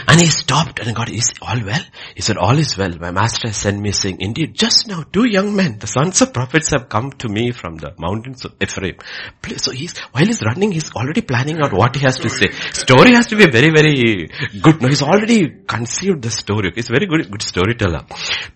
And 0.07 0.19
he 0.19 0.27
stopped 0.27 0.79
and 0.79 0.95
God, 0.95 1.09
is 1.09 1.33
all 1.41 1.59
well? 1.63 1.81
He 2.15 2.21
said, 2.21 2.37
all 2.37 2.57
is 2.57 2.77
well. 2.77 2.91
My 2.99 3.11
master 3.11 3.47
has 3.47 3.57
sent 3.57 3.79
me 3.79 3.91
saying, 3.91 4.21
indeed, 4.21 4.53
just 4.53 4.87
now 4.87 5.03
two 5.03 5.27
young 5.27 5.55
men, 5.55 5.79
the 5.79 5.87
sons 5.87 6.21
of 6.21 6.33
prophets 6.33 6.71
have 6.71 6.89
come 6.89 7.11
to 7.11 7.29
me 7.29 7.51
from 7.51 7.77
the 7.77 7.93
mountains 7.97 8.45
of 8.45 8.53
Ephraim. 8.61 8.97
So 9.57 9.71
he's, 9.71 9.97
while 10.11 10.25
he's 10.25 10.41
running, 10.43 10.71
he's 10.71 10.91
already 10.93 11.21
planning 11.21 11.59
out 11.61 11.73
what 11.73 11.95
he 11.95 12.01
has 12.01 12.17
to 12.19 12.29
say. 12.29 12.51
Story 12.73 13.13
has 13.13 13.27
to 13.27 13.35
be 13.35 13.49
very, 13.49 13.69
very 13.69 14.29
good. 14.61 14.81
No, 14.81 14.87
he's 14.87 15.01
already 15.01 15.49
conceived 15.67 16.21
the 16.21 16.31
story. 16.31 16.71
He's 16.75 16.89
very 16.89 17.05
good, 17.05 17.29
good 17.31 17.41
storyteller. 17.41 18.05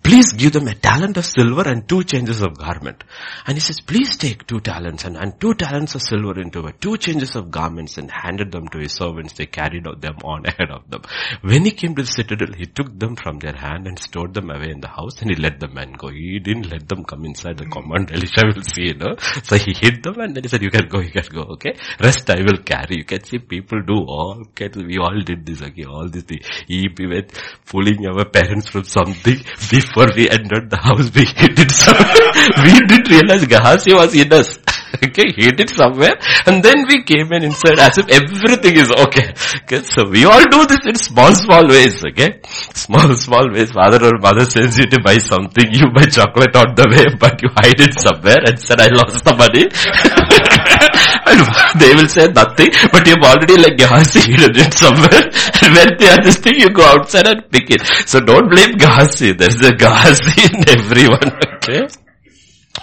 Please 0.02 0.32
give 0.32 0.52
them 0.52 0.68
a 0.68 0.74
talent 0.74 1.16
of 1.16 1.24
silver 1.24 1.68
and 1.68 1.88
two 1.88 2.04
changes 2.04 2.42
of 2.42 2.58
garment. 2.58 3.04
And 3.46 3.56
he 3.56 3.60
says, 3.60 3.80
please 3.80 4.16
take 4.16 4.46
two 4.46 4.60
talents 4.60 5.04
and, 5.04 5.16
and 5.16 5.40
two 5.40 5.54
talents 5.54 5.94
of 5.94 6.02
silver 6.02 6.40
into 6.40 6.66
it, 6.66 6.80
two 6.80 6.96
changes 6.96 7.36
of 7.36 7.50
garments 7.50 7.98
and 7.98 8.10
handed 8.10 8.52
them 8.52 8.68
to 8.68 8.78
his 8.78 8.92
servants. 8.92 9.34
They 9.34 9.46
carried 9.46 9.84
them 9.84 10.16
on 10.24 10.46
ahead 10.46 10.70
of 10.70 10.88
them. 10.90 11.02
When 11.40 11.64
he 11.64 11.70
came 11.70 11.94
to 11.94 12.02
the 12.02 12.08
citadel, 12.08 12.52
he 12.56 12.66
took 12.66 12.98
them 12.98 13.16
from 13.16 13.38
their 13.38 13.54
hand 13.54 13.86
and 13.86 13.98
stored 13.98 14.34
them 14.34 14.50
away 14.50 14.70
in 14.70 14.80
the 14.80 14.88
house 14.88 15.20
and 15.22 15.30
he 15.30 15.36
let 15.36 15.58
the 15.60 15.68
men 15.68 15.92
go. 15.92 16.08
He 16.08 16.38
didn't 16.38 16.70
let 16.70 16.88
them 16.88 17.04
come 17.04 17.24
inside 17.24 17.58
the 17.58 17.66
command. 17.66 18.10
Elisha 18.12 18.44
will 18.44 18.62
see, 18.62 18.88
you 18.88 18.94
know. 18.94 19.16
So 19.42 19.56
he 19.56 19.72
hid 19.72 20.02
them 20.02 20.20
and 20.20 20.34
then 20.34 20.44
he 20.44 20.48
said, 20.48 20.62
you 20.62 20.70
can 20.70 20.88
go, 20.88 21.00
you 21.00 21.10
can 21.10 21.24
go, 21.32 21.42
okay? 21.54 21.74
Rest 22.00 22.28
I 22.30 22.42
will 22.42 22.62
carry. 22.64 22.98
You 22.98 23.04
can 23.04 23.24
see 23.24 23.38
people 23.38 23.80
do 23.82 24.04
all, 24.06 24.44
we 24.76 24.98
all 24.98 25.20
did 25.20 25.46
this, 25.46 25.62
okay? 25.62 25.84
All 25.84 26.08
this 26.08 26.24
thing. 26.24 26.40
He 26.66 26.88
went 26.98 27.32
pulling 27.66 28.06
our 28.06 28.24
parents 28.24 28.68
from 28.68 28.84
something 28.84 29.38
before 29.70 30.08
we 30.14 30.28
entered 30.28 30.70
the 30.70 30.78
house. 30.78 31.10
We 31.14 31.24
did 31.54 31.70
something. 31.70 32.28
we 32.64 32.86
didn't 32.86 33.08
realize 33.08 33.46
Gehazi 33.46 33.94
was 33.94 34.14
in 34.14 34.32
us. 34.32 34.58
Okay, 35.04 35.32
hid 35.36 35.60
it 35.60 35.70
somewhere 35.70 36.16
and 36.46 36.62
then 36.62 36.84
we 36.88 37.02
came 37.02 37.32
and 37.32 37.44
inside 37.44 37.78
as 37.78 37.98
if 37.98 38.08
everything 38.08 38.76
is 38.76 38.90
okay. 38.90 39.32
Okay, 39.64 39.82
so 39.82 40.08
we 40.08 40.24
all 40.24 40.44
do 40.48 40.66
this 40.66 40.84
in 40.86 40.96
small, 40.96 41.34
small 41.34 41.66
ways, 41.66 42.04
okay? 42.04 42.40
Small, 42.74 43.14
small 43.26 43.50
ways. 43.52 43.72
Father 43.72 44.04
or 44.04 44.18
mother 44.18 44.44
sends 44.44 44.78
you 44.78 44.86
to 44.86 45.00
buy 45.02 45.18
something, 45.18 45.66
you 45.72 45.90
buy 45.94 46.04
chocolate 46.06 46.54
on 46.56 46.74
the 46.74 46.86
way, 46.92 47.06
but 47.18 47.40
you 47.42 47.48
hide 47.56 47.80
it 47.80 47.94
somewhere 47.98 48.40
and 48.44 48.58
said, 48.58 48.80
I 48.80 48.88
lost 48.88 49.24
the 49.24 49.34
money. 49.34 49.64
and 51.28 51.40
they 51.80 51.94
will 51.94 52.08
say 52.08 52.26
nothing, 52.28 52.68
but 52.92 53.06
you've 53.06 53.24
already 53.24 53.56
like 53.56 53.76
Gehazi 53.76 54.20
hidden 54.20 54.56
it 54.56 54.74
somewhere. 54.74 55.24
And 55.62 55.74
when 55.74 55.88
they 55.98 56.08
are 56.08 56.22
this 56.22 56.36
thing, 56.38 56.58
you 56.58 56.70
go 56.70 56.84
outside 56.84 57.26
and 57.26 57.50
pick 57.50 57.70
it. 57.70 57.82
So 58.06 58.20
don't 58.20 58.50
blame 58.50 58.76
Gehazi. 58.76 59.32
There's 59.32 59.60
a 59.60 59.72
Gehazi 59.72 60.52
in 60.52 60.68
everyone, 60.68 61.28
okay? 61.56 61.88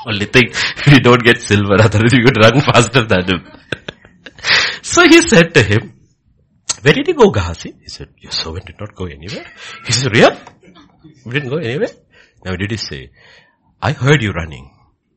Only 0.09 0.25
thing, 0.25 0.51
we 0.87 0.99
don't 0.99 1.23
get 1.23 1.39
silver, 1.39 1.75
otherwise 1.79 2.13
we 2.13 2.23
could 2.23 2.37
run 2.37 2.61
faster 2.61 3.05
than 3.05 3.23
him. 3.29 3.51
so 4.81 5.03
he 5.03 5.21
said 5.21 5.53
to 5.53 5.61
him, 5.61 5.93
where 6.81 6.93
did 6.93 7.07
you 7.07 7.13
go, 7.13 7.29
Gehazi? 7.29 7.75
He 7.81 7.89
said, 7.89 8.09
your 8.17 8.31
servant 8.31 8.65
did 8.65 8.79
not 8.79 8.95
go 8.95 9.05
anywhere. 9.05 9.45
He 9.85 9.91
said, 9.91 10.15
real? 10.15 10.35
We 11.25 11.33
didn't 11.33 11.49
go 11.49 11.57
anywhere? 11.57 11.89
Now 12.43 12.55
did 12.55 12.71
he 12.71 12.77
say, 12.77 13.11
I 13.81 13.91
heard 13.91 14.21
you 14.21 14.31
running. 14.31 14.73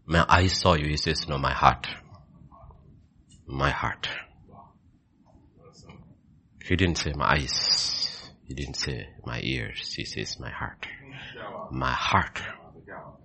My 0.06 0.26
eyes 0.28 0.60
saw 0.60 0.74
you. 0.74 0.88
He 0.88 0.96
says, 0.96 1.28
no, 1.28 1.38
my 1.38 1.52
heart. 1.52 1.86
My 3.46 3.70
heart. 3.70 4.08
He 6.64 6.76
didn't 6.76 6.96
say 6.96 7.12
my 7.14 7.32
eyes. 7.32 8.30
He 8.44 8.54
didn't 8.54 8.76
say 8.76 9.08
my 9.24 9.40
ears. 9.42 9.94
He 9.94 10.04
says 10.04 10.38
my 10.38 10.50
heart. 10.50 10.86
My 11.70 11.92
heart 11.92 12.40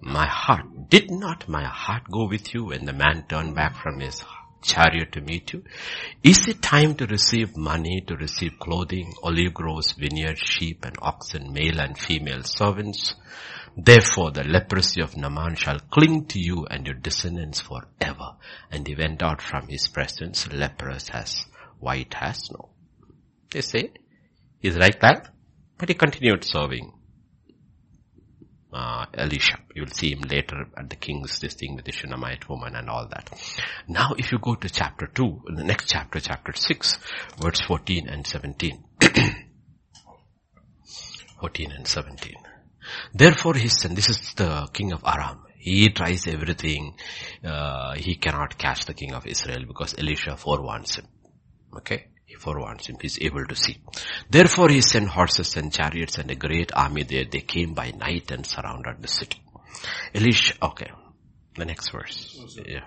my 0.08 0.26
heart, 0.26 0.90
did 0.90 1.12
not 1.12 1.50
my 1.50 1.66
heart 1.66 2.04
go 2.10 2.28
with 2.28 2.54
you 2.54 2.66
when 2.66 2.86
the 2.86 2.94
man 2.94 3.26
turned 3.28 3.54
back 3.56 3.76
from 3.76 4.00
his 4.00 4.24
chariot 4.62 5.12
to 5.12 5.22
meet 5.22 5.52
you? 5.52 5.64
Is 6.24 6.48
it 6.48 6.62
time 6.62 6.96
to 6.96 7.06
receive 7.06 7.58
money, 7.58 8.02
to 8.08 8.16
receive 8.16 8.58
clothing, 8.58 9.14
olive 9.22 9.54
groves, 9.54 9.92
vineyards, 9.92 10.40
sheep 10.40 10.86
and 10.86 10.96
oxen, 11.02 11.52
male 11.52 11.82
and 11.82 11.98
female 11.98 12.44
servants? 12.44 13.16
Therefore 13.76 14.32
the 14.32 14.46
leprosy 14.46 15.02
of 15.02 15.18
Naaman 15.18 15.56
shall 15.56 15.80
cling 15.92 16.26
to 16.28 16.40
you 16.40 16.66
and 16.66 16.86
your 16.86 16.96
descendants 16.96 17.60
forever. 17.60 18.38
And 18.72 18.88
he 18.88 18.96
went 18.96 19.22
out 19.22 19.42
from 19.42 19.68
his 19.68 19.90
presence, 19.90 20.52
leprous 20.52 21.10
as 21.10 21.46
white 21.80 22.16
as 22.22 22.46
snow. 22.46 22.70
They 23.52 23.62
say, 23.62 23.92
he's 24.60 24.78
like 24.78 25.02
that, 25.02 25.30
but 25.78 25.90
he 25.90 25.96
continued 25.96 26.46
serving 26.46 26.94
uh, 28.74 29.06
Elisha. 29.14 29.60
You'll 29.74 29.88
see 29.88 30.12
him 30.12 30.22
later 30.22 30.66
at 30.78 30.90
the 30.90 30.96
king's 30.96 31.40
this 31.40 31.54
thing 31.54 31.76
with 31.76 31.86
the 31.86 31.92
Shunammite 31.92 32.50
woman 32.50 32.76
and 32.76 32.90
all 32.90 33.08
that. 33.08 33.30
Now 33.88 34.14
if 34.18 34.32
you 34.32 34.40
go 34.40 34.56
to 34.56 34.70
chapter 34.70 35.08
2, 35.08 35.42
the 35.56 35.64
next 35.64 35.90
chapter, 35.90 36.20
chapter 36.20 36.54
6, 36.54 36.98
verse 37.40 37.62
14 37.62 38.08
and 38.10 38.26
17. 38.26 38.84
14 41.40 41.72
and 41.72 41.88
17. 41.88 42.34
Therefore 43.14 43.56
his 43.56 43.80
son, 43.80 43.96
this 43.96 44.10
is 44.10 44.34
the 44.36 44.68
king 44.74 44.92
of 44.92 45.04
Aram. 45.06 45.44
He 45.58 45.90
tries 45.90 46.28
everything. 46.28 46.96
Uh, 47.44 47.96
he 47.96 48.16
cannot 48.16 48.58
catch 48.58 48.86
the 48.86 48.94
king 48.94 49.14
of 49.14 49.28
Israel 49.28 49.66
because 49.68 49.96
Elisha 49.98 50.38
forewarns 50.38 50.96
him. 50.96 51.08
Okay. 51.76 52.08
He 52.28 52.36
forewarns 52.36 52.88
him. 52.88 52.98
He's 53.02 53.18
able 53.22 53.46
to 53.46 53.56
see. 53.56 53.78
Therefore 54.30 54.70
he 54.70 54.82
sent 54.82 55.08
horses 55.08 55.56
and 55.56 55.74
chariots 55.74 56.18
and 56.18 56.30
a 56.30 56.36
great 56.36 56.72
army 56.76 57.04
there. 57.04 57.26
They 57.26 57.40
came 57.40 57.74
by 57.74 57.92
night 57.92 58.30
and 58.32 58.46
surrounded 58.46 59.02
the 59.02 59.08
city. 59.08 59.42
Elisha, 60.14 60.56
okay. 60.62 60.92
The 61.56 61.66
next 61.66 61.90
verse. 61.90 62.38
Oh, 62.40 62.64
yeah. 62.66 62.86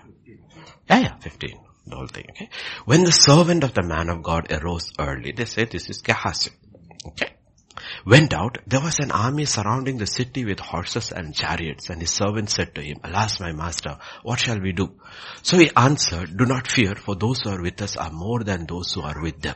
Yeah, 0.89 0.99
yeah, 0.99 1.15
15. 1.17 1.59
The 1.87 1.95
whole 1.95 2.07
thing, 2.07 2.27
okay. 2.29 2.49
When 2.85 3.03
the 3.03 3.11
servant 3.11 3.63
of 3.63 3.73
the 3.73 3.83
man 3.83 4.09
of 4.09 4.21
God 4.21 4.51
arose 4.51 4.93
early, 4.99 5.31
they 5.31 5.45
said 5.45 5.71
this 5.71 5.89
is 5.89 6.01
Gehazi. 6.01 6.51
Okay 7.07 7.33
went 8.05 8.33
out, 8.33 8.57
there 8.67 8.81
was 8.81 8.99
an 8.99 9.11
army 9.11 9.45
surrounding 9.45 9.97
the 9.97 10.07
city 10.07 10.45
with 10.45 10.59
horses 10.59 11.11
and 11.11 11.35
chariots. 11.35 11.89
And 11.89 12.01
his 12.01 12.11
servant 12.11 12.49
said 12.49 12.75
to 12.75 12.81
him, 12.81 12.99
Alas, 13.03 13.39
my 13.39 13.51
master, 13.51 13.97
what 14.23 14.39
shall 14.39 14.59
we 14.59 14.71
do? 14.71 14.93
So 15.41 15.57
he 15.57 15.71
answered, 15.75 16.35
Do 16.37 16.45
not 16.45 16.67
fear, 16.67 16.95
for 16.95 17.15
those 17.15 17.41
who 17.41 17.49
are 17.49 17.61
with 17.61 17.81
us 17.81 17.97
are 17.97 18.11
more 18.11 18.43
than 18.43 18.65
those 18.65 18.93
who 18.93 19.01
are 19.01 19.21
with 19.21 19.41
them. 19.41 19.55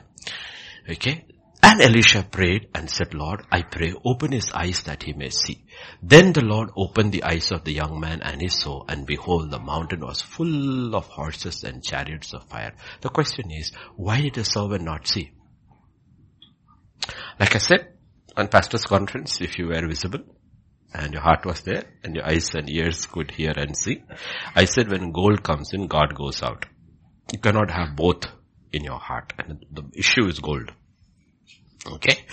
Okay? 0.90 1.26
And 1.64 1.82
Elisha 1.82 2.22
prayed 2.22 2.68
and 2.76 2.88
said, 2.90 3.16
Lord, 3.16 3.44
I 3.52 3.64
pray, 3.64 3.94
open 4.06 4.32
his 4.32 4.52
eyes 4.52 4.84
that 4.84 5.02
he 5.02 5.14
may 5.14 5.30
see. 5.30 5.64
Then 6.04 6.32
the 6.32 6.46
Lord 6.46 6.70
opened 6.78 7.12
the 7.12 7.24
eyes 7.24 7.52
of 7.52 7.64
the 7.64 7.74
young 7.74 8.00
man 8.00 8.22
and 8.22 8.40
he 8.40 8.50
saw, 8.50 8.84
and 8.88 9.08
behold, 9.08 9.50
the 9.50 9.58
mountain 9.58 10.02
was 10.02 10.22
full 10.22 10.96
of 10.96 11.08
horses 11.08 11.64
and 11.64 11.84
chariots 11.84 12.34
of 12.36 12.44
fire. 12.44 12.76
The 13.02 13.10
question 13.10 13.50
is, 13.50 13.72
why 13.96 14.22
did 14.22 14.36
the 14.36 14.46
servant 14.46 14.84
not 14.84 15.08
see? 15.08 15.32
Like 17.40 17.56
I 17.56 17.60
said, 17.60 17.95
on 18.38 18.48
pastor's 18.48 18.86
conference 18.86 19.42
if 19.42 19.58
you 19.58 19.68
were 19.68 19.88
visible 19.88 20.20
and 20.94 21.14
your 21.14 21.22
heart 21.22 21.46
was 21.46 21.62
there 21.62 21.84
and 22.04 22.16
your 22.16 22.26
eyes 22.26 22.54
and 22.56 22.70
ears 22.70 23.06
could 23.06 23.32
hear 23.32 23.54
and 23.56 23.76
see. 23.78 24.04
I 24.56 24.66
said 24.66 24.90
when 24.90 25.12
gold 25.12 25.44
comes 25.44 25.74
in, 25.74 25.88
God 25.88 26.16
goes 26.16 26.42
out. 26.42 26.66
You 27.34 27.40
cannot 27.40 27.72
have 27.72 27.96
both 27.96 28.26
in 28.72 28.84
your 28.84 29.00
heart 29.00 29.34
and 29.38 29.66
the 29.72 29.84
issue 29.94 30.26
is 30.28 30.40
gold. 30.40 30.72
Okay? 31.88 32.26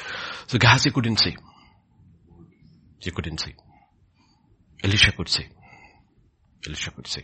So 0.46 0.58
Gehazi 0.58 0.90
couldn't 0.90 1.18
see. 1.18 1.36
He 2.98 3.10
couldn't 3.10 3.38
see. 3.38 3.54
Elisha 4.82 5.12
could 5.12 5.28
see. 5.28 5.46
Elisha 6.66 6.90
could 6.92 7.06
see. 7.06 7.22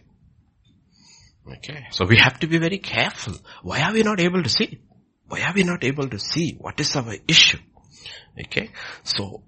Okay. 1.56 1.86
So 1.90 2.04
we 2.04 2.18
have 2.18 2.38
to 2.40 2.46
be 2.46 2.58
very 2.58 2.78
careful. 2.78 3.34
Why 3.62 3.82
are 3.82 3.92
we 3.92 4.02
not 4.02 4.20
able 4.20 4.42
to 4.42 4.48
see? 4.48 4.80
Why 5.26 5.42
are 5.42 5.52
we 5.54 5.62
not 5.62 5.84
able 5.84 6.08
to 6.08 6.18
see? 6.18 6.56
What 6.58 6.78
is 6.80 6.94
our 6.96 7.14
issue? 7.26 7.58
Okay. 8.46 8.70
So 9.04 9.42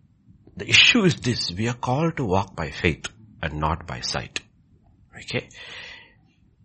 the 0.57 0.69
issue 0.69 1.05
is 1.05 1.17
this. 1.17 1.53
We 1.53 1.69
are 1.69 1.75
called 1.75 2.17
to 2.19 2.25
walk 2.25 2.55
by 2.55 2.71
faith 2.71 3.07
and 3.43 3.55
not 3.55 3.87
by 3.87 4.01
sight. 4.01 4.41
Okay. 5.17 5.49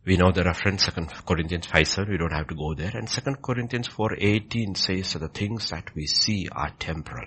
We 0.05 0.17
know 0.17 0.31
the 0.31 0.43
reference 0.43 0.85
2 0.85 1.05
Corinthians 1.25 1.65
5 1.65 1.87
7, 1.87 2.11
we 2.11 2.17
don't 2.17 2.31
have 2.31 2.47
to 2.49 2.55
go 2.55 2.75
there. 2.75 2.91
And 2.93 3.07
2 3.07 3.21
Corinthians 3.41 3.87
4 3.87 4.17
18 4.19 4.75
says 4.75 5.13
that 5.13 5.19
the 5.19 5.27
things 5.29 5.71
that 5.71 5.95
we 5.95 6.05
see 6.05 6.47
are 6.51 6.69
temporal, 6.77 7.25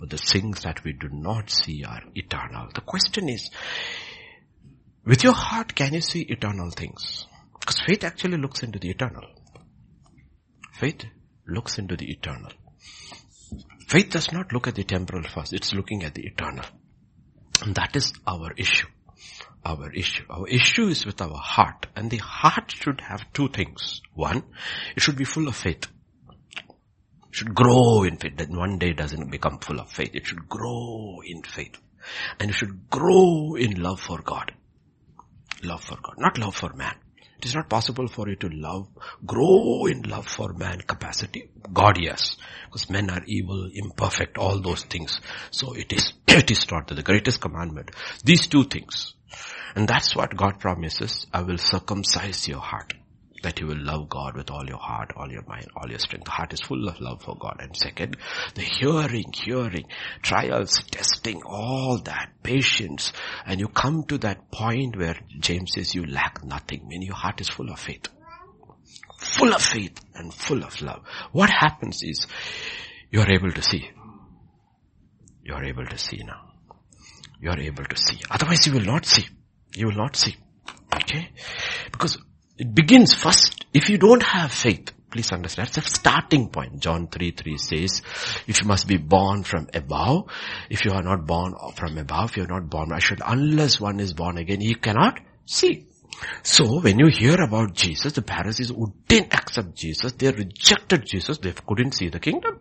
but 0.00 0.10
the 0.10 0.18
things 0.18 0.62
that 0.62 0.82
we 0.82 0.92
do 0.92 1.08
not 1.08 1.50
see 1.50 1.84
are 1.84 2.02
eternal. 2.16 2.68
The 2.74 2.80
question 2.80 3.28
is, 3.28 3.50
with 5.04 5.22
your 5.22 5.34
heart 5.34 5.76
can 5.76 5.94
you 5.94 6.00
see 6.00 6.22
eternal 6.22 6.70
things? 6.70 7.26
Because 7.60 7.78
faith 7.78 8.02
actually 8.02 8.38
looks 8.38 8.64
into 8.64 8.80
the 8.80 8.90
eternal. 8.90 9.24
Faith 10.72 11.04
looks 11.46 11.78
into 11.78 11.96
the 11.96 12.10
eternal. 12.10 12.50
Faith 13.86 14.10
does 14.10 14.32
not 14.32 14.52
look 14.52 14.66
at 14.66 14.74
the 14.74 14.84
temporal 14.84 15.22
first, 15.22 15.52
it's 15.52 15.72
looking 15.72 16.02
at 16.02 16.14
the 16.14 16.26
eternal. 16.26 16.64
And 17.62 17.74
that 17.76 17.94
is 17.94 18.12
our 18.26 18.52
issue. 18.56 18.88
Our 19.64 19.92
issue. 19.92 20.24
Our 20.28 20.46
issue 20.48 20.88
is 20.88 21.06
with 21.06 21.20
our 21.20 21.36
heart. 21.36 21.86
And 21.96 22.10
the 22.10 22.18
heart 22.18 22.72
should 22.72 23.00
have 23.00 23.32
two 23.32 23.48
things. 23.48 24.00
One, 24.14 24.42
it 24.94 25.02
should 25.02 25.16
be 25.16 25.24
full 25.24 25.48
of 25.48 25.56
faith. 25.56 25.86
It 26.58 26.66
should 27.30 27.54
grow 27.54 28.02
in 28.02 28.16
faith. 28.16 28.36
That 28.36 28.50
one 28.50 28.78
day 28.78 28.90
it 28.90 28.96
doesn't 28.96 29.30
become 29.30 29.58
full 29.58 29.80
of 29.80 29.90
faith. 29.90 30.10
It 30.14 30.26
should 30.26 30.48
grow 30.48 31.20
in 31.24 31.42
faith. 31.42 31.76
And 32.38 32.50
it 32.50 32.54
should 32.54 32.90
grow 32.90 33.54
in 33.54 33.80
love 33.82 34.00
for 34.00 34.20
God. 34.20 34.52
Love 35.62 35.82
for 35.82 35.96
God. 36.02 36.16
Not 36.18 36.38
love 36.38 36.54
for 36.54 36.72
man. 36.74 36.94
It 37.38 37.46
is 37.46 37.54
not 37.54 37.68
possible 37.68 38.08
for 38.08 38.28
you 38.28 38.36
to 38.36 38.48
love, 38.48 38.88
grow 39.24 39.86
in 39.86 40.02
love 40.02 40.26
for 40.26 40.52
man 40.52 40.80
capacity. 40.80 41.48
God, 41.72 41.98
yes. 41.98 42.36
Because 42.66 42.88
men 42.88 43.10
are 43.10 43.22
evil, 43.26 43.70
imperfect, 43.72 44.38
all 44.38 44.60
those 44.60 44.84
things. 44.84 45.20
So 45.50 45.74
it 45.74 45.92
is, 45.92 46.12
it 46.28 46.50
is 46.50 46.64
taught 46.64 46.88
the 46.88 47.02
greatest 47.02 47.40
commandment. 47.40 47.90
These 48.24 48.46
two 48.46 48.64
things. 48.64 49.14
And 49.74 49.86
that's 49.86 50.16
what 50.16 50.36
God 50.36 50.58
promises. 50.60 51.26
I 51.32 51.42
will 51.42 51.58
circumcise 51.58 52.48
your 52.48 52.60
heart 52.60 52.94
that 53.46 53.60
you 53.60 53.68
will 53.68 53.78
love 53.78 54.08
God 54.08 54.36
with 54.36 54.50
all 54.50 54.66
your 54.66 54.78
heart, 54.78 55.12
all 55.14 55.30
your 55.30 55.44
mind, 55.46 55.68
all 55.76 55.88
your 55.88 56.00
strength. 56.00 56.24
The 56.24 56.32
heart 56.32 56.52
is 56.52 56.60
full 56.60 56.88
of 56.88 57.00
love 57.00 57.22
for 57.22 57.36
God. 57.38 57.58
And 57.60 57.76
second, 57.76 58.16
the 58.56 58.62
hearing, 58.62 59.32
hearing, 59.32 59.86
trials, 60.20 60.82
testing, 60.90 61.42
all 61.46 61.98
that, 61.98 62.30
patience. 62.42 63.12
And 63.46 63.60
you 63.60 63.68
come 63.68 64.02
to 64.08 64.18
that 64.18 64.50
point 64.50 64.96
where 64.96 65.16
James 65.38 65.74
says 65.74 65.94
you 65.94 66.04
lack 66.06 66.44
nothing 66.44 66.88
when 66.88 67.02
your 67.02 67.14
heart 67.14 67.40
is 67.40 67.48
full 67.48 67.70
of 67.70 67.78
faith. 67.78 68.08
Full 69.20 69.54
of 69.54 69.62
faith 69.62 70.00
and 70.16 70.34
full 70.34 70.64
of 70.64 70.82
love. 70.82 71.02
What 71.30 71.48
happens 71.48 72.02
is 72.02 72.26
you 73.12 73.20
are 73.20 73.30
able 73.30 73.52
to 73.52 73.62
see. 73.62 73.88
You 75.44 75.54
are 75.54 75.64
able 75.64 75.86
to 75.86 75.98
see 75.98 76.20
now. 76.24 76.50
You 77.40 77.50
are 77.50 77.60
able 77.60 77.84
to 77.84 77.96
see. 77.96 78.18
Otherwise 78.28 78.66
you 78.66 78.72
will 78.72 78.80
not 78.80 79.06
see. 79.06 79.24
You 79.72 79.86
will 79.86 79.94
not 79.94 80.16
see. 80.16 80.34
Okay? 80.92 81.30
Because 81.92 82.18
it 82.58 82.74
begins 82.74 83.14
first. 83.14 83.66
If 83.72 83.90
you 83.90 83.98
don't 83.98 84.22
have 84.22 84.52
faith, 84.52 84.92
please 85.10 85.32
understand, 85.32 85.68
that's 85.68 85.86
a 85.86 85.90
starting 85.90 86.48
point. 86.48 86.80
John 86.80 87.08
3, 87.08 87.30
3 87.30 87.58
says, 87.58 88.02
if 88.46 88.62
you 88.62 88.66
must 88.66 88.86
be 88.86 88.96
born 88.96 89.42
from 89.42 89.68
above, 89.74 90.30
if 90.70 90.84
you 90.84 90.92
are 90.92 91.02
not 91.02 91.26
born 91.26 91.54
from 91.76 91.98
above, 91.98 92.30
if 92.30 92.36
you 92.36 92.44
are 92.44 92.60
not 92.60 92.68
born, 92.68 92.92
I 92.92 92.98
should, 92.98 93.20
unless 93.24 93.80
one 93.80 94.00
is 94.00 94.14
born 94.14 94.38
again, 94.38 94.60
you 94.60 94.76
cannot 94.76 95.20
see. 95.44 95.86
So 96.42 96.80
when 96.80 96.98
you 96.98 97.08
hear 97.08 97.40
about 97.42 97.74
Jesus, 97.74 98.14
the 98.14 98.22
Pharisees 98.22 98.70
who 98.70 98.92
didn't 99.06 99.34
accept 99.34 99.74
Jesus, 99.74 100.12
they 100.12 100.30
rejected 100.30 101.04
Jesus, 101.04 101.38
they 101.38 101.52
couldn't 101.52 101.92
see 101.92 102.08
the 102.08 102.20
kingdom. 102.20 102.58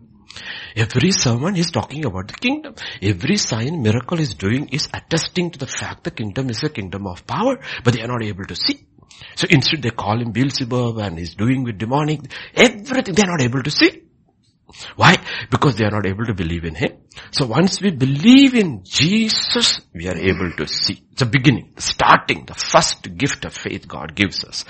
Every 0.75 1.11
sermon 1.11 1.55
is 1.55 1.71
talking 1.71 2.03
about 2.05 2.27
the 2.27 2.33
kingdom. 2.33 2.75
Every 3.01 3.37
sign, 3.37 3.81
miracle 3.81 4.19
is 4.19 4.33
doing 4.33 4.67
is 4.69 4.89
attesting 4.93 5.51
to 5.51 5.59
the 5.59 5.67
fact 5.67 6.03
the 6.03 6.11
kingdom 6.11 6.49
is 6.49 6.61
a 6.63 6.69
kingdom 6.69 7.07
of 7.07 7.25
power, 7.25 7.57
but 7.85 7.93
they 7.93 8.01
are 8.01 8.07
not 8.07 8.23
able 8.23 8.43
to 8.45 8.55
see. 8.55 8.85
So 9.35 9.47
instead 9.49 9.81
they 9.81 9.91
call 9.91 10.21
him 10.21 10.31
Beelzebub 10.31 10.97
and 10.97 11.17
he's 11.17 11.35
doing 11.35 11.63
with 11.63 11.77
demonic, 11.77 12.21
everything 12.55 13.13
they're 13.13 13.25
not 13.25 13.41
able 13.41 13.63
to 13.63 13.71
see. 13.71 14.01
Why? 14.95 15.15
Because 15.49 15.75
they 15.75 15.85
are 15.85 15.91
not 15.91 16.05
able 16.05 16.25
to 16.25 16.33
believe 16.33 16.65
in 16.65 16.75
Him. 16.75 16.97
So 17.31 17.45
once 17.45 17.81
we 17.81 17.91
believe 17.91 18.55
in 18.55 18.83
Jesus, 18.83 19.79
we 19.93 20.07
are 20.07 20.17
able 20.17 20.51
to 20.57 20.67
see. 20.67 21.01
It's 21.11 21.21
a 21.21 21.25
beginning, 21.25 21.73
the 21.75 21.81
starting, 21.81 22.45
the 22.45 22.55
first 22.55 23.15
gift 23.15 23.45
of 23.45 23.53
faith 23.53 23.87
God 23.87 24.15
gives 24.15 24.43
us. 24.43 24.65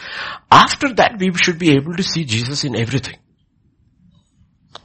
After 0.52 0.94
that, 0.96 1.18
we 1.20 1.34
should 1.36 1.58
be 1.58 1.72
able 1.72 1.94
to 1.96 2.04
see 2.04 2.26
Jesus 2.26 2.64
in 2.64 2.76
everything. 2.76 3.18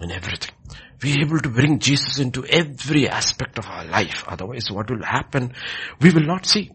In 0.01 0.10
everything. 0.10 0.55
Be 1.01 1.20
able 1.22 1.40
to 1.40 1.48
bring 1.48 1.81
Jesus 1.81 2.18
into 2.18 2.47
every 2.47 3.09
aspect 3.09 3.59
of 3.59 3.66
our 3.66 3.85
life. 3.85 4.24
Otherwise, 4.28 4.70
what 4.70 4.90
will 4.90 5.05
happen? 5.05 5.55
We 6.01 6.12
will 6.12 6.27
not 6.27 6.47
see. 6.47 6.70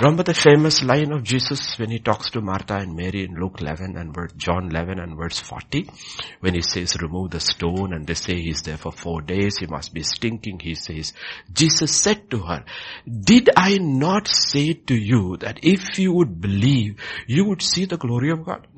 Remember 0.00 0.22
the 0.22 0.32
famous 0.32 0.84
line 0.84 1.10
of 1.10 1.24
Jesus 1.24 1.76
when 1.76 1.90
he 1.90 1.98
talks 1.98 2.30
to 2.30 2.40
Martha 2.40 2.76
and 2.76 2.94
Mary 2.94 3.24
in 3.24 3.34
Luke 3.34 3.60
11 3.60 3.96
and 3.96 4.14
verse, 4.14 4.30
John 4.36 4.68
11 4.70 5.00
and 5.00 5.16
verse 5.16 5.40
40? 5.40 5.90
When 6.38 6.54
he 6.54 6.62
says 6.62 6.96
remove 7.02 7.32
the 7.32 7.40
stone 7.40 7.92
and 7.92 8.06
they 8.06 8.14
say 8.14 8.40
he's 8.40 8.62
there 8.62 8.76
for 8.76 8.92
four 8.92 9.22
days, 9.22 9.58
he 9.58 9.66
must 9.66 9.92
be 9.92 10.04
stinking. 10.04 10.60
He 10.60 10.76
says, 10.76 11.14
Jesus 11.52 11.90
said 11.90 12.30
to 12.30 12.38
her, 12.38 12.64
did 13.08 13.50
I 13.56 13.78
not 13.78 14.28
say 14.28 14.74
to 14.74 14.94
you 14.94 15.36
that 15.38 15.64
if 15.64 15.98
you 15.98 16.12
would 16.12 16.40
believe, 16.40 17.00
you 17.26 17.46
would 17.46 17.60
see 17.60 17.84
the 17.84 17.96
glory 17.96 18.30
of 18.30 18.44
God? 18.44 18.68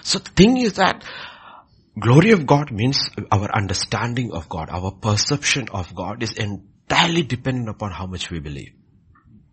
So 0.00 0.18
the 0.18 0.30
thing 0.30 0.56
is 0.56 0.74
that 0.74 1.04
glory 2.00 2.30
of 2.30 2.46
God 2.46 2.72
means 2.72 3.10
our 3.30 3.54
understanding 3.54 4.32
of 4.32 4.48
God, 4.48 4.70
our 4.70 4.92
perception 4.92 5.68
of 5.74 5.94
God 5.94 6.22
is 6.22 6.32
entirely 6.32 7.22
dependent 7.22 7.68
upon 7.68 7.90
how 7.90 8.06
much 8.06 8.30
we 8.30 8.38
believe 8.38 8.72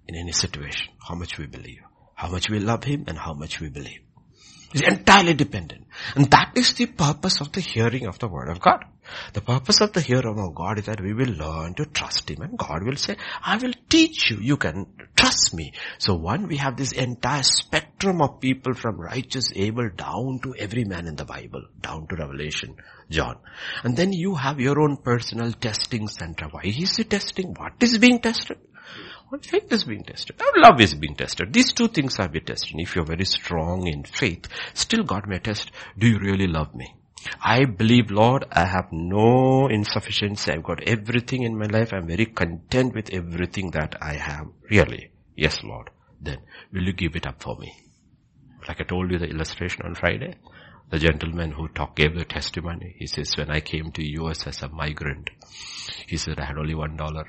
in 0.09 0.15
any 0.15 0.31
situation. 0.31 0.91
How 1.07 1.15
much 1.15 1.37
we 1.37 1.45
believe. 1.45 1.81
How 2.15 2.29
much 2.29 2.49
we 2.49 2.59
love 2.59 2.83
Him 2.83 3.05
and 3.07 3.17
how 3.17 3.33
much 3.33 3.59
we 3.61 3.69
believe. 3.69 3.99
It's 4.73 4.87
entirely 4.87 5.33
dependent. 5.33 5.87
And 6.15 6.29
that 6.29 6.51
is 6.55 6.73
the 6.73 6.85
purpose 6.85 7.41
of 7.41 7.51
the 7.51 7.61
hearing 7.61 8.05
of 8.07 8.19
the 8.19 8.27
Word 8.27 8.49
of 8.49 8.59
God. 8.59 8.85
The 9.33 9.41
purpose 9.41 9.81
of 9.81 9.93
the 9.93 10.01
hearing 10.01 10.39
of 10.39 10.53
God 10.53 10.77
is 10.77 10.85
that 10.85 11.01
we 11.01 11.13
will 11.13 11.33
learn 11.33 11.73
to 11.75 11.85
trust 11.85 12.29
Him 12.29 12.41
and 12.41 12.57
God 12.57 12.83
will 12.83 12.95
say, 12.95 13.17
I 13.43 13.57
will 13.57 13.73
teach 13.89 14.29
you. 14.29 14.37
You 14.39 14.57
can 14.57 14.85
trust 15.15 15.55
me. 15.55 15.73
So 15.97 16.13
one, 16.13 16.47
we 16.47 16.57
have 16.57 16.77
this 16.77 16.91
entire 16.91 17.41
spectrum 17.41 18.21
of 18.21 18.39
people 18.39 18.75
from 18.75 19.01
righteous 19.01 19.51
Abel 19.55 19.89
down 19.95 20.39
to 20.43 20.53
every 20.55 20.83
man 20.83 21.07
in 21.07 21.15
the 21.15 21.25
Bible, 21.25 21.63
down 21.81 22.07
to 22.07 22.15
Revelation, 22.15 22.75
John. 23.09 23.37
And 23.83 23.97
then 23.97 24.13
you 24.13 24.35
have 24.35 24.59
your 24.59 24.79
own 24.79 24.97
personal 24.97 25.51
testing 25.51 26.07
center. 26.07 26.47
Why 26.51 26.61
is 26.65 26.97
he 26.97 27.03
testing? 27.03 27.55
What 27.55 27.73
is 27.81 27.97
being 27.97 28.19
tested? 28.19 28.57
Faith 29.43 29.71
is 29.71 29.83
being 29.83 30.03
tested. 30.03 30.41
Our 30.41 30.61
love 30.61 30.81
is 30.81 30.95
being 30.95 31.15
tested. 31.15 31.53
These 31.53 31.73
two 31.73 31.87
things 31.87 32.17
are 32.19 32.27
being 32.27 32.45
tested. 32.45 32.79
If 32.79 32.95
you're 32.95 33.05
very 33.05 33.25
strong 33.25 33.85
in 33.85 34.03
faith, 34.03 34.47
still 34.73 35.03
God 35.03 35.27
may 35.27 35.37
test, 35.37 35.71
do 35.97 36.07
you 36.07 36.17
really 36.19 36.47
love 36.47 36.73
me? 36.73 36.95
I 37.41 37.65
believe, 37.65 38.09
Lord, 38.11 38.45
I 38.51 38.65
have 38.65 38.91
no 38.91 39.67
insufficiency. 39.67 40.51
I've 40.51 40.63
got 40.63 40.81
everything 40.83 41.43
in 41.43 41.57
my 41.57 41.65
life. 41.67 41.93
I'm 41.93 42.07
very 42.07 42.25
content 42.25 42.95
with 42.95 43.13
everything 43.13 43.71
that 43.71 43.95
I 44.01 44.13
have. 44.13 44.47
Really? 44.69 45.11
Yes, 45.35 45.63
Lord. 45.63 45.89
Then 46.19 46.39
will 46.73 46.83
you 46.83 46.93
give 46.93 47.15
it 47.15 47.27
up 47.27 47.43
for 47.43 47.55
me? 47.57 47.73
Like 48.67 48.81
I 48.81 48.83
told 48.83 49.11
you 49.11 49.19
the 49.19 49.29
illustration 49.29 49.83
on 49.85 49.95
Friday, 49.95 50.35
the 50.89 50.97
gentleman 50.97 51.51
who 51.51 51.67
talk, 51.67 51.95
gave 51.95 52.15
the 52.15 52.25
testimony, 52.25 52.95
he 52.97 53.05
says, 53.05 53.37
when 53.37 53.51
I 53.51 53.59
came 53.59 53.91
to 53.91 54.03
US 54.21 54.47
as 54.47 54.63
a 54.63 54.69
migrant, 54.69 55.29
he 56.07 56.17
said, 56.17 56.39
I 56.39 56.45
had 56.45 56.57
only 56.57 56.75
one 56.75 56.97
dollar. 56.97 57.25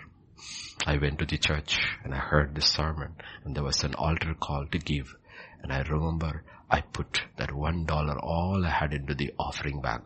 I 0.86 0.97
went 0.97 1.19
to 1.19 1.27
the 1.27 1.36
church 1.36 1.78
and 2.05 2.15
I 2.15 2.19
heard 2.19 2.55
the 2.55 2.62
sermon 2.62 3.15
and 3.44 3.55
there 3.55 3.62
was 3.62 3.85
an 3.85 3.94
altar 3.94 4.35
call 4.35 4.66
to 4.73 4.78
give. 4.78 5.15
And 5.62 5.73
I 5.73 5.82
remember 5.82 6.43
I 6.70 6.81
put 6.81 7.20
that 7.36 7.52
one 7.52 7.85
dollar 7.85 8.19
all 8.19 8.65
I 8.65 8.70
had 8.70 8.94
into 8.94 9.15
the 9.15 9.35
offering 9.39 9.82
bag. 9.82 10.02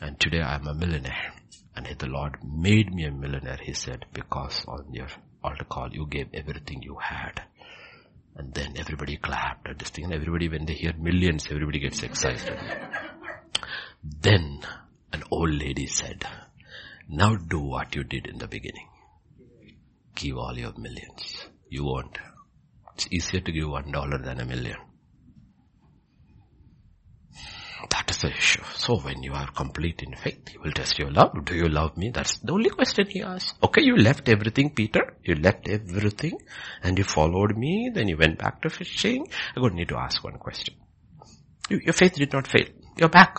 And 0.00 0.18
today 0.20 0.42
I'm 0.42 0.66
a 0.68 0.74
millionaire. 0.74 1.32
And 1.74 1.86
the 1.86 2.06
Lord 2.06 2.36
made 2.44 2.94
me 2.94 3.04
a 3.04 3.10
millionaire, 3.10 3.58
he 3.60 3.72
said, 3.72 4.06
because 4.12 4.64
on 4.68 4.92
your 4.92 5.08
altar 5.42 5.64
call 5.64 5.92
you 5.92 6.06
gave 6.06 6.28
everything 6.32 6.82
you 6.82 6.96
had. 7.00 7.42
And 8.36 8.54
then 8.54 8.74
everybody 8.76 9.16
clapped 9.16 9.68
at 9.68 9.78
this 9.78 9.90
thing 9.90 10.04
and 10.04 10.14
everybody, 10.14 10.48
when 10.48 10.66
they 10.66 10.74
hear 10.74 10.92
millions, 10.96 11.46
everybody 11.50 11.80
gets 11.80 12.02
excited. 12.02 12.58
then 14.02 14.60
an 15.12 15.24
old 15.32 15.50
lady 15.50 15.86
said, 15.86 16.24
now 17.08 17.34
do 17.34 17.58
what 17.58 17.94
you 17.96 18.04
did 18.04 18.26
in 18.26 18.38
the 18.38 18.46
beginning. 18.48 18.88
Give 20.14 20.36
all 20.36 20.56
your 20.56 20.72
millions. 20.78 21.46
You 21.68 21.84
won't. 21.84 22.18
It's 22.94 23.08
easier 23.10 23.40
to 23.40 23.52
give 23.52 23.68
one 23.68 23.90
dollar 23.90 24.18
than 24.18 24.40
a 24.40 24.44
million. 24.44 24.76
That 27.90 28.10
is 28.10 28.22
the 28.22 28.30
issue. 28.30 28.62
So 28.74 28.98
when 28.98 29.22
you 29.22 29.32
are 29.32 29.50
complete 29.50 30.02
in 30.02 30.14
faith, 30.16 30.48
he 30.48 30.58
will 30.58 30.72
test 30.72 30.98
your 30.98 31.10
love. 31.10 31.44
Do 31.44 31.54
you 31.54 31.68
love 31.68 31.96
me? 31.96 32.10
That's 32.10 32.38
the 32.38 32.52
only 32.52 32.70
question 32.70 33.06
he 33.08 33.22
asks. 33.22 33.54
Okay, 33.62 33.82
you 33.82 33.96
left 33.96 34.28
everything, 34.28 34.70
Peter. 34.70 35.16
You 35.22 35.34
left 35.34 35.68
everything 35.68 36.38
and 36.82 36.96
you 36.96 37.04
followed 37.04 37.56
me. 37.56 37.90
Then 37.92 38.08
you 38.08 38.16
went 38.16 38.38
back 38.38 38.62
to 38.62 38.70
fishing. 38.70 39.26
Going 39.54 39.70
to 39.70 39.76
need 39.76 39.88
to 39.88 39.98
ask 39.98 40.22
one 40.24 40.38
question. 40.38 40.76
You, 41.68 41.80
your 41.84 41.92
faith 41.92 42.14
did 42.14 42.32
not 42.32 42.46
fail. 42.46 42.66
You're 42.96 43.08
back. 43.08 43.38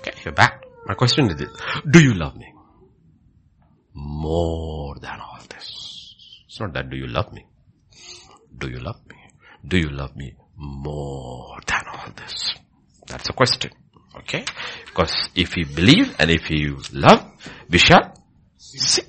Okay, 0.00 0.12
you're 0.24 0.34
back. 0.34 0.64
My 0.86 0.94
question 0.94 1.30
is 1.30 1.36
this. 1.36 1.48
Do 1.88 2.02
you 2.02 2.14
love 2.14 2.36
me? 2.36 2.52
More 3.94 4.96
than 5.00 5.18
all 5.20 5.40
this. 5.48 5.75
It's 6.56 6.60
not 6.62 6.72
that 6.72 6.88
do 6.88 6.96
you 6.96 7.06
love 7.06 7.34
me. 7.34 7.44
Do 8.56 8.70
you 8.70 8.78
love 8.78 8.98
me? 9.06 9.16
Do 9.68 9.76
you 9.76 9.90
love 9.90 10.16
me 10.16 10.32
more 10.56 11.58
than 11.66 11.82
all 11.86 12.08
this? 12.16 12.54
That's 13.06 13.28
a 13.28 13.34
question. 13.34 13.72
Okay? 14.20 14.42
Because 14.86 15.28
if 15.34 15.54
you 15.58 15.66
believe 15.66 16.16
and 16.18 16.30
if 16.30 16.50
you 16.50 16.80
love, 16.94 17.30
we 17.68 17.76
shall 17.76 18.14
see. 18.56 19.02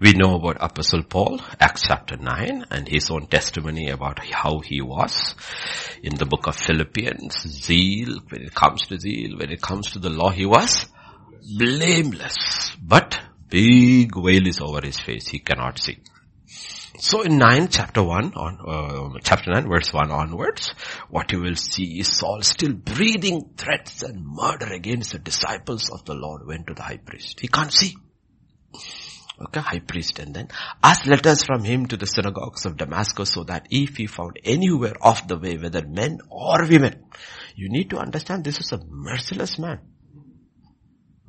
We 0.00 0.14
know 0.14 0.34
about 0.34 0.56
Apostle 0.58 1.04
Paul, 1.04 1.40
Acts 1.60 1.82
chapter 1.86 2.16
9, 2.16 2.66
and 2.72 2.88
his 2.88 3.08
own 3.08 3.28
testimony 3.28 3.88
about 3.88 4.18
how 4.18 4.58
he 4.58 4.80
was 4.82 5.36
in 6.02 6.16
the 6.16 6.26
book 6.26 6.48
of 6.48 6.56
Philippians. 6.56 7.38
Zeal, 7.46 8.18
when 8.30 8.42
it 8.42 8.52
comes 8.52 8.88
to 8.88 8.98
zeal, 8.98 9.38
when 9.38 9.52
it 9.52 9.62
comes 9.62 9.92
to 9.92 10.00
the 10.00 10.10
law, 10.10 10.30
he 10.30 10.44
was 10.44 10.86
blameless. 11.56 12.76
But 12.82 13.20
big 13.52 14.14
veil 14.14 14.46
is 14.46 14.60
over 14.62 14.80
his 14.80 14.98
face. 14.98 15.28
He 15.28 15.38
cannot 15.38 15.78
see. 15.78 15.98
So 16.98 17.22
in 17.22 17.36
9 17.36 17.68
chapter 17.68 18.02
1 18.02 18.32
on, 18.34 18.58
uh, 18.66 19.18
chapter 19.22 19.50
9 19.52 19.68
verse 19.68 19.92
1 19.92 20.10
onwards, 20.10 20.72
what 21.10 21.32
you 21.32 21.40
will 21.40 21.56
see 21.56 22.00
is 22.00 22.16
Saul 22.16 22.42
still 22.42 22.72
breathing 22.72 23.50
threats 23.56 24.02
and 24.02 24.24
murder 24.24 24.72
against 24.72 25.12
the 25.12 25.18
disciples 25.18 25.90
of 25.90 26.04
the 26.04 26.14
Lord 26.14 26.46
went 26.46 26.68
to 26.68 26.74
the 26.74 26.82
high 26.82 26.98
priest. 26.98 27.40
He 27.40 27.48
can't 27.48 27.72
see. 27.72 27.96
Okay, 29.40 29.60
high 29.60 29.80
priest 29.80 30.18
and 30.18 30.34
then 30.34 30.48
asked 30.82 31.06
letters 31.06 31.42
from 31.44 31.64
him 31.64 31.86
to 31.86 31.96
the 31.96 32.06
synagogues 32.06 32.64
of 32.64 32.76
Damascus 32.76 33.32
so 33.32 33.44
that 33.44 33.66
if 33.70 33.96
he 33.96 34.06
found 34.06 34.38
anywhere 34.44 34.94
off 35.00 35.26
the 35.26 35.38
way, 35.38 35.56
whether 35.58 35.86
men 35.86 36.20
or 36.30 36.66
women, 36.68 37.04
you 37.56 37.68
need 37.68 37.90
to 37.90 37.98
understand 37.98 38.44
this 38.44 38.60
is 38.60 38.72
a 38.72 38.80
merciless 38.86 39.58
man. 39.58 39.80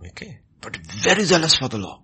Okay, 0.08 0.40
but 0.62 0.78
very 0.78 1.24
zealous 1.24 1.56
for 1.56 1.70
the 1.70 1.78
law. 1.78 2.04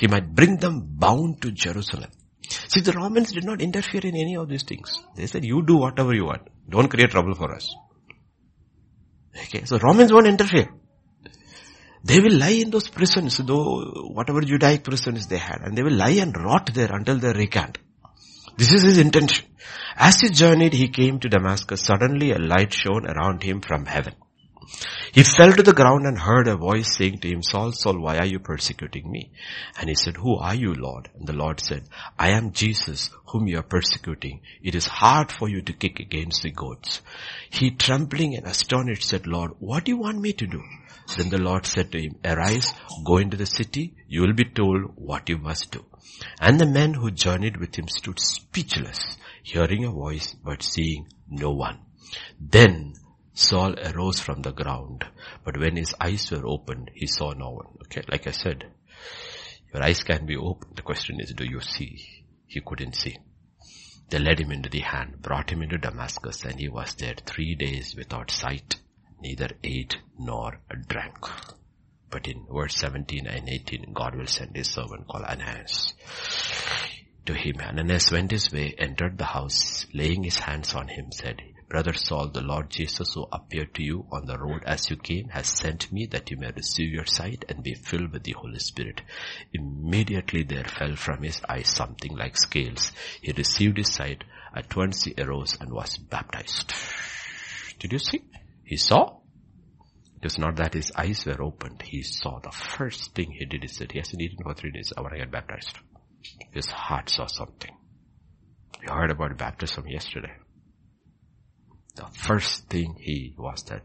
He 0.00 0.06
might 0.06 0.34
bring 0.34 0.56
them 0.56 0.80
bound 0.82 1.42
to 1.42 1.50
Jerusalem. 1.50 2.10
See, 2.68 2.80
the 2.80 2.92
Romans 2.92 3.32
did 3.32 3.44
not 3.44 3.60
interfere 3.60 4.00
in 4.02 4.16
any 4.16 4.34
of 4.36 4.48
these 4.48 4.62
things. 4.62 4.98
They 5.14 5.26
said, 5.26 5.44
you 5.44 5.62
do 5.62 5.76
whatever 5.76 6.14
you 6.14 6.24
want. 6.24 6.48
Don't 6.68 6.88
create 6.88 7.10
trouble 7.10 7.34
for 7.34 7.54
us. 7.54 7.74
Okay, 9.36 9.64
so 9.64 9.78
Romans 9.78 10.10
won't 10.10 10.26
interfere. 10.26 10.68
They 12.02 12.18
will 12.18 12.32
lie 12.32 12.58
in 12.62 12.70
those 12.70 12.88
prisons, 12.88 13.36
though 13.36 13.84
whatever 14.14 14.40
Judaic 14.40 14.84
prisons 14.84 15.26
they 15.26 15.36
had, 15.36 15.60
and 15.62 15.76
they 15.76 15.82
will 15.82 15.92
lie 15.92 16.16
and 16.24 16.34
rot 16.34 16.70
there 16.72 16.90
until 16.90 17.18
they 17.18 17.34
recant. 17.34 17.76
This 18.56 18.72
is 18.72 18.82
his 18.82 18.98
intention. 18.98 19.46
As 19.96 20.20
he 20.20 20.30
journeyed, 20.30 20.72
he 20.72 20.88
came 20.88 21.20
to 21.20 21.28
Damascus. 21.28 21.82
Suddenly 21.82 22.32
a 22.32 22.38
light 22.38 22.72
shone 22.72 23.06
around 23.06 23.42
him 23.42 23.60
from 23.60 23.84
heaven. 23.84 24.14
He 25.12 25.24
fell 25.24 25.52
to 25.52 25.62
the 25.62 25.72
ground 25.72 26.06
and 26.06 26.18
heard 26.18 26.46
a 26.46 26.56
voice 26.56 26.96
saying 26.96 27.18
to 27.20 27.28
him, 27.28 27.42
Saul, 27.42 27.72
Saul, 27.72 27.98
why 27.98 28.18
are 28.18 28.26
you 28.26 28.38
persecuting 28.38 29.10
me? 29.10 29.32
And 29.78 29.88
he 29.88 29.94
said, 29.94 30.16
who 30.16 30.36
are 30.36 30.54
you, 30.54 30.74
Lord? 30.74 31.08
And 31.14 31.26
the 31.26 31.32
Lord 31.32 31.60
said, 31.60 31.84
I 32.18 32.30
am 32.30 32.52
Jesus 32.52 33.10
whom 33.26 33.48
you 33.48 33.58
are 33.58 33.64
persecuting. 33.64 34.40
It 34.62 34.74
is 34.74 34.86
hard 34.86 35.32
for 35.32 35.48
you 35.48 35.62
to 35.62 35.72
kick 35.72 35.98
against 35.98 36.42
the 36.42 36.50
goats. 36.50 37.00
He 37.50 37.70
trembling 37.70 38.36
and 38.36 38.46
astonished 38.46 39.08
said, 39.08 39.26
Lord, 39.26 39.52
what 39.58 39.84
do 39.84 39.90
you 39.90 39.98
want 39.98 40.20
me 40.20 40.32
to 40.34 40.46
do? 40.46 40.62
Then 41.16 41.28
the 41.28 41.38
Lord 41.38 41.66
said 41.66 41.90
to 41.92 42.00
him, 42.00 42.16
arise, 42.24 42.72
go 43.04 43.18
into 43.18 43.36
the 43.36 43.46
city. 43.46 43.94
You 44.06 44.22
will 44.22 44.34
be 44.34 44.44
told 44.44 44.92
what 44.94 45.28
you 45.28 45.38
must 45.38 45.72
do. 45.72 45.84
And 46.40 46.60
the 46.60 46.66
men 46.66 46.94
who 46.94 47.10
journeyed 47.10 47.56
with 47.56 47.76
him 47.76 47.88
stood 47.88 48.20
speechless, 48.20 49.16
hearing 49.42 49.84
a 49.84 49.90
voice, 49.90 50.34
but 50.34 50.62
seeing 50.62 51.08
no 51.28 51.50
one. 51.50 51.80
Then 52.38 52.94
Saul 53.40 53.74
arose 53.78 54.20
from 54.20 54.42
the 54.42 54.52
ground, 54.52 55.02
but 55.44 55.56
when 55.56 55.76
his 55.76 55.94
eyes 55.98 56.30
were 56.30 56.46
opened, 56.46 56.90
he 56.94 57.06
saw 57.06 57.32
no 57.32 57.50
one. 57.50 57.68
Okay, 57.84 58.02
like 58.06 58.26
I 58.26 58.32
said, 58.32 58.66
your 59.72 59.82
eyes 59.82 60.02
can 60.02 60.26
be 60.26 60.36
opened. 60.36 60.76
The 60.76 60.82
question 60.82 61.20
is, 61.20 61.32
do 61.32 61.44
you 61.44 61.62
see? 61.62 62.26
He 62.46 62.60
couldn't 62.60 62.96
see. 62.96 63.16
They 64.10 64.18
led 64.18 64.40
him 64.40 64.52
into 64.52 64.68
the 64.68 64.80
hand, 64.80 65.22
brought 65.22 65.50
him 65.50 65.62
into 65.62 65.78
Damascus, 65.78 66.44
and 66.44 66.60
he 66.60 66.68
was 66.68 66.94
there 66.96 67.14
three 67.14 67.54
days 67.54 67.96
without 67.96 68.30
sight, 68.30 68.76
neither 69.22 69.48
ate 69.64 69.96
nor 70.18 70.60
drank. 70.88 71.26
But 72.10 72.26
in 72.26 72.46
verse 72.52 72.76
17 72.76 73.26
and 73.26 73.48
18, 73.48 73.92
God 73.94 74.16
will 74.16 74.26
send 74.26 74.54
his 74.54 74.68
servant 74.68 75.08
called 75.08 75.24
Ananias 75.24 75.94
to 77.24 77.32
him. 77.32 77.60
Ananias 77.60 78.10
went 78.10 78.32
his 78.32 78.52
way, 78.52 78.74
entered 78.76 79.16
the 79.16 79.24
house, 79.24 79.86
laying 79.94 80.24
his 80.24 80.38
hands 80.38 80.74
on 80.74 80.88
him, 80.88 81.10
said, 81.10 81.40
Brother 81.70 81.92
Saul, 81.92 82.30
the 82.30 82.40
Lord 82.40 82.68
Jesus 82.68 83.14
who 83.14 83.28
appeared 83.30 83.76
to 83.76 83.84
you 83.84 84.04
on 84.10 84.26
the 84.26 84.36
road 84.36 84.64
as 84.66 84.90
you 84.90 84.96
came 84.96 85.28
has 85.28 85.46
sent 85.46 85.92
me 85.92 86.04
that 86.06 86.28
you 86.28 86.36
may 86.36 86.50
receive 86.50 86.92
your 86.92 87.06
sight 87.06 87.44
and 87.48 87.62
be 87.62 87.74
filled 87.74 88.12
with 88.12 88.24
the 88.24 88.32
Holy 88.32 88.58
Spirit. 88.58 89.02
Immediately 89.52 90.42
there 90.42 90.64
fell 90.64 90.96
from 90.96 91.22
his 91.22 91.40
eyes 91.48 91.68
something 91.68 92.16
like 92.16 92.36
scales. 92.36 92.90
He 93.22 93.30
received 93.30 93.76
his 93.76 93.94
sight. 93.94 94.24
At 94.52 94.74
once 94.74 95.04
he 95.04 95.14
arose 95.16 95.56
and 95.60 95.72
was 95.72 95.96
baptized. 95.96 96.74
Did 97.78 97.92
you 97.92 98.00
see? 98.00 98.24
He 98.64 98.76
saw. 98.76 99.20
It 100.16 100.24
was 100.24 100.38
not 100.38 100.56
that 100.56 100.74
his 100.74 100.90
eyes 100.96 101.24
were 101.24 101.40
opened. 101.40 101.82
He 101.82 102.02
saw. 102.02 102.40
The 102.40 102.50
first 102.50 103.14
thing 103.14 103.30
he 103.30 103.44
did 103.44 103.62
is 103.62 103.76
that 103.76 103.92
he 103.92 103.98
hasn't 103.98 104.20
eaten 104.20 104.42
for 104.42 104.54
three 104.54 104.72
days. 104.72 104.92
I 104.96 105.02
want 105.02 105.12
to 105.12 105.20
get 105.20 105.30
baptized. 105.30 105.78
His 106.50 106.66
heart 106.66 107.10
saw 107.10 107.26
something. 107.26 107.70
You 108.82 108.92
heard 108.92 109.12
about 109.12 109.38
baptism 109.38 109.86
yesterday. 109.86 110.32
The 112.00 112.18
first 112.18 112.66
thing 112.68 112.96
he 112.98 113.34
was 113.36 113.62
that 113.64 113.82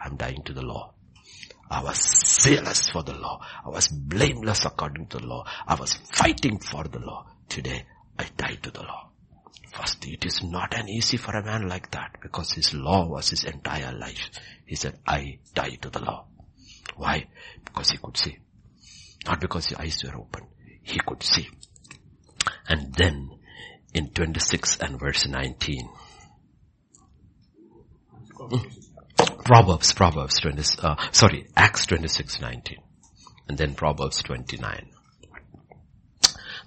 I'm 0.00 0.16
dying 0.16 0.42
to 0.44 0.54
the 0.54 0.62
law. 0.62 0.94
I 1.70 1.82
was 1.82 1.98
zealous 2.42 2.88
for 2.88 3.02
the 3.02 3.12
law. 3.12 3.44
I 3.64 3.68
was 3.68 3.88
blameless 3.88 4.64
according 4.64 5.08
to 5.08 5.18
the 5.18 5.26
law. 5.26 5.44
I 5.66 5.74
was 5.74 5.92
fighting 5.92 6.58
for 6.58 6.84
the 6.84 7.00
law. 7.00 7.26
Today 7.50 7.84
I 8.18 8.24
die 8.36 8.56
to 8.62 8.70
the 8.70 8.82
law. 8.82 9.10
First, 9.72 10.06
it 10.06 10.24
is 10.24 10.42
not 10.42 10.72
an 10.74 10.88
easy 10.88 11.18
for 11.18 11.36
a 11.36 11.44
man 11.44 11.68
like 11.68 11.90
that 11.90 12.16
because 12.22 12.52
his 12.52 12.72
law 12.72 13.06
was 13.06 13.28
his 13.28 13.44
entire 13.44 13.92
life. 13.92 14.30
He 14.64 14.76
said, 14.76 14.98
I 15.06 15.40
die 15.52 15.76
to 15.82 15.90
the 15.90 16.02
law. 16.02 16.24
Why? 16.96 17.26
Because 17.62 17.90
he 17.90 17.98
could 17.98 18.16
see. 18.16 18.38
Not 19.26 19.40
because 19.40 19.66
his 19.66 19.78
eyes 19.78 20.02
were 20.02 20.16
open. 20.16 20.46
He 20.82 20.98
could 20.98 21.22
see. 21.22 21.50
And 22.68 22.94
then 22.94 23.30
in 23.92 24.10
26 24.10 24.78
and 24.78 24.98
verse 24.98 25.26
19, 25.26 25.88
Proverbs, 29.44 29.92
Proverbs 29.92 30.40
20, 30.40 30.62
uh, 30.82 30.96
sorry, 31.12 31.46
Acts 31.56 31.86
26, 31.86 32.40
19. 32.40 32.78
And 33.48 33.58
then 33.58 33.74
Proverbs 33.74 34.22
29. 34.22 34.90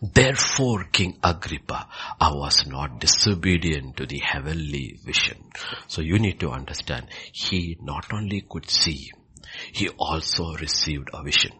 Therefore, 0.01 0.83
King 0.91 1.17
Agrippa, 1.23 1.87
I 2.19 2.31
was 2.31 2.67
not 2.67 2.99
disobedient 2.99 3.97
to 3.97 4.05
the 4.05 4.19
heavenly 4.19 4.99
vision. 5.03 5.49
So 5.87 6.01
you 6.01 6.19
need 6.19 6.39
to 6.41 6.51
understand, 6.51 7.07
he 7.33 7.77
not 7.81 8.13
only 8.13 8.45
could 8.47 8.69
see, 8.69 9.11
he 9.71 9.89
also 9.89 10.53
received 10.53 11.09
a 11.13 11.23
vision. 11.23 11.53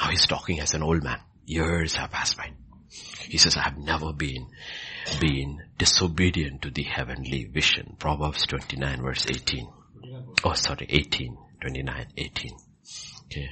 Now 0.00 0.10
he's 0.10 0.26
talking 0.26 0.58
as 0.60 0.74
an 0.74 0.82
old 0.82 1.02
man. 1.04 1.20
Years 1.44 1.94
have 1.94 2.10
passed 2.10 2.36
by. 2.36 2.50
He 3.28 3.38
says, 3.38 3.56
I 3.56 3.62
have 3.62 3.78
never 3.78 4.12
been, 4.12 4.48
been 5.20 5.62
disobedient 5.78 6.62
to 6.62 6.70
the 6.70 6.82
heavenly 6.82 7.44
vision. 7.44 7.96
Proverbs 7.98 8.46
29 8.46 9.02
verse 9.02 9.26
18. 9.28 9.68
Oh, 10.44 10.52
sorry, 10.54 10.86
18, 10.88 11.36
29, 11.60 12.06
18. 12.16 12.52
Okay. 13.24 13.50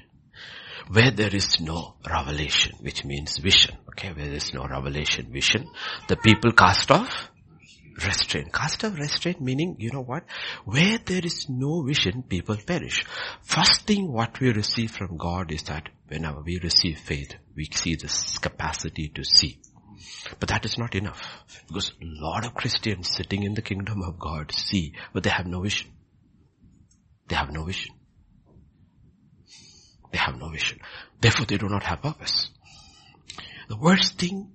Where 0.89 1.11
there 1.11 1.35
is 1.35 1.61
no 1.61 1.97
revelation, 2.09 2.77
which 2.81 3.05
means 3.05 3.39
vision, 3.39 3.77
okay, 3.91 4.13
where 4.13 4.27
there 4.27 4.35
is 4.35 4.55
no 4.55 4.65
revelation, 4.65 5.33
vision, 5.33 5.69
the 6.07 6.17
people 6.17 6.53
cast 6.53 6.91
off 6.93 7.31
restraint. 8.05 8.53
Cast 8.53 8.85
off 8.85 8.99
restraint 8.99 9.41
meaning, 9.41 9.77
you 9.79 9.91
know 9.91 10.03
what? 10.03 10.25
Where 10.65 10.99
there 10.99 11.25
is 11.25 11.49
no 11.49 11.83
vision, 11.83 12.23
people 12.23 12.57
perish. 12.57 13.05
First 13.43 13.87
thing 13.87 14.13
what 14.13 14.39
we 14.39 14.53
receive 14.53 14.93
from 14.93 15.17
God 15.17 15.51
is 15.51 15.65
that 15.65 15.89
whenever 16.09 16.41
we 16.43 16.61
receive 16.63 16.99
faith, 16.99 17.35
we 17.55 17.65
see 17.73 17.97
this 17.97 18.39
capacity 18.39 19.09
to 19.15 19.25
see. 19.25 19.59
But 20.39 20.49
that 20.49 20.65
is 20.65 20.79
not 20.79 20.95
enough. 20.95 21.23
Because 21.69 21.93
a 22.01 22.05
lot 22.05 22.47
of 22.47 22.55
Christians 22.55 23.11
sitting 23.11 23.43
in 23.43 23.55
the 23.55 23.63
kingdom 23.63 24.03
of 24.03 24.19
God 24.19 24.53
see, 24.53 24.95
but 25.13 25.23
they 25.23 25.31
have 25.31 25.47
no 25.47 25.61
vision. 25.61 25.91
They 27.29 27.37
have 27.37 27.51
no 27.51 27.65
vision. 27.65 27.95
They 30.13 30.19
have 30.19 30.39
no 30.39 30.49
vision. 30.49 30.81
Therefore 31.21 31.47
they 31.47 31.59
do 31.59 31.69
not 31.69 31.83
have 31.83 32.03
purpose. 32.03 32.51
The 33.69 33.77
worst 33.77 34.19
thing 34.19 34.53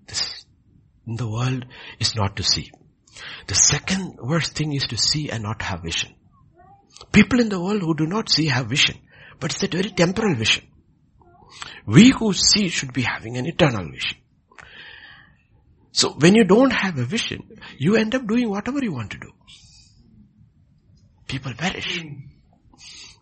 in 1.06 1.15
the 1.15 1.30
world 1.30 1.65
is 1.99 2.15
not 2.15 2.38
to 2.38 2.43
see. 2.43 2.72
The 3.48 3.56
second 3.56 4.18
worst 4.22 4.56
thing 4.56 4.73
is 4.73 4.88
to 4.88 4.98
see 4.98 5.30
and 5.30 5.43
not 5.43 5.61
have 5.61 5.84
vision. 5.84 6.15
People 7.11 7.41
in 7.41 7.49
the 7.49 7.61
world 7.61 7.81
who 7.81 7.93
do 7.93 8.06
not 8.06 8.30
see 8.30 8.48
have 8.48 8.68
vision, 8.68 8.98
but 9.39 9.52
it's 9.52 9.64
a 9.64 9.68
very 9.68 9.89
temporal 9.89 10.35
vision. 10.35 10.65
We 11.85 12.11
who 12.18 12.31
see 12.34 12.69
should 12.69 12.93
be 12.93 13.02
having 13.02 13.38
an 13.38 13.45
eternal 13.45 13.91
vision. 13.91 14.18
So 15.91 16.11
when 16.11 16.35
you 16.35 16.43
don't 16.45 16.72
have 16.72 16.97
a 16.97 17.03
vision, 17.03 17.59
you 17.77 17.95
end 17.95 18.15
up 18.15 18.26
doing 18.27 18.49
whatever 18.49 18.80
you 18.84 18.93
want 18.93 19.11
to 19.11 19.18
do. 19.18 19.31
People 21.27 21.53
perish. 21.53 22.03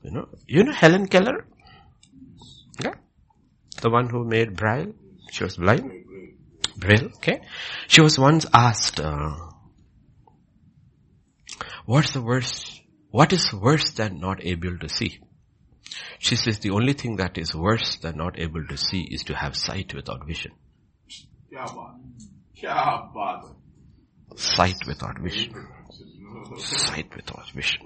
You 0.03 0.11
know, 0.11 0.29
you 0.47 0.63
know 0.63 0.71
Helen 0.71 1.07
Keller? 1.07 1.45
Yeah? 2.83 2.93
The 3.81 3.89
one 3.89 4.09
who 4.09 4.23
made 4.23 4.55
Braille. 4.55 4.93
She 5.31 5.43
was 5.43 5.57
blind. 5.57 5.91
Braille, 6.77 7.09
okay? 7.17 7.41
She 7.87 8.01
was 8.01 8.17
once 8.17 8.45
asked, 8.53 8.99
uh, 8.99 9.35
what's 11.85 12.13
the 12.13 12.21
worst, 12.21 12.81
what 13.11 13.33
is 13.33 13.53
worse 13.53 13.91
than 13.91 14.19
not 14.19 14.43
able 14.45 14.77
to 14.77 14.89
see? 14.89 15.19
She 16.19 16.35
says 16.35 16.59
the 16.59 16.71
only 16.71 16.93
thing 16.93 17.17
that 17.17 17.37
is 17.37 17.53
worse 17.55 17.97
than 17.97 18.17
not 18.17 18.39
able 18.39 18.65
to 18.67 18.77
see 18.77 19.01
is 19.01 19.23
to 19.23 19.35
have 19.35 19.55
sight 19.55 19.93
without 19.93 20.25
vision. 20.25 20.51
Sight 24.35 24.77
without 24.87 25.19
vision. 25.19 25.67
Sight 26.57 27.15
without 27.15 27.49
vision. 27.51 27.85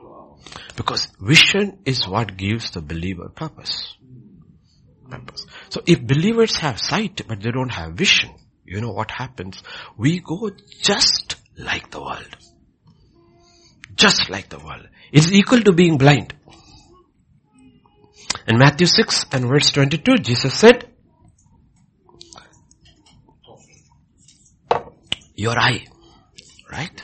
Because 0.76 1.08
vision 1.20 1.80
is 1.86 2.08
what 2.08 2.38
gives 2.38 2.72
the 2.72 2.82
believer 2.82 3.30
purpose. 3.30 3.96
Purpose. 5.10 5.46
So 5.70 5.82
if 5.86 6.02
believers 6.02 6.56
have 6.58 6.80
sight 6.80 7.22
but 7.28 7.42
they 7.42 7.52
don't 7.52 7.72
have 7.72 7.94
vision, 7.94 8.32
you 8.66 8.82
know 8.82 8.92
what 8.92 9.12
happens? 9.12 9.62
We 9.98 10.20
go 10.20 10.52
just 10.82 11.36
like 11.58 11.92
the 11.92 12.02
world. 12.02 12.36
Just 13.96 14.30
like 14.30 14.50
the 14.50 14.60
world. 14.60 14.88
It's 15.12 15.32
equal 15.32 15.62
to 15.62 15.74
being 15.74 15.98
blind. 15.98 16.34
In 18.48 18.58
Matthew 18.58 18.88
6 18.88 19.26
and 19.32 19.46
verse 19.46 19.72
22, 19.72 20.18
Jesus 20.18 20.54
said, 20.54 20.90
Your 25.36 25.58
eye, 25.58 25.86
right? 26.72 27.04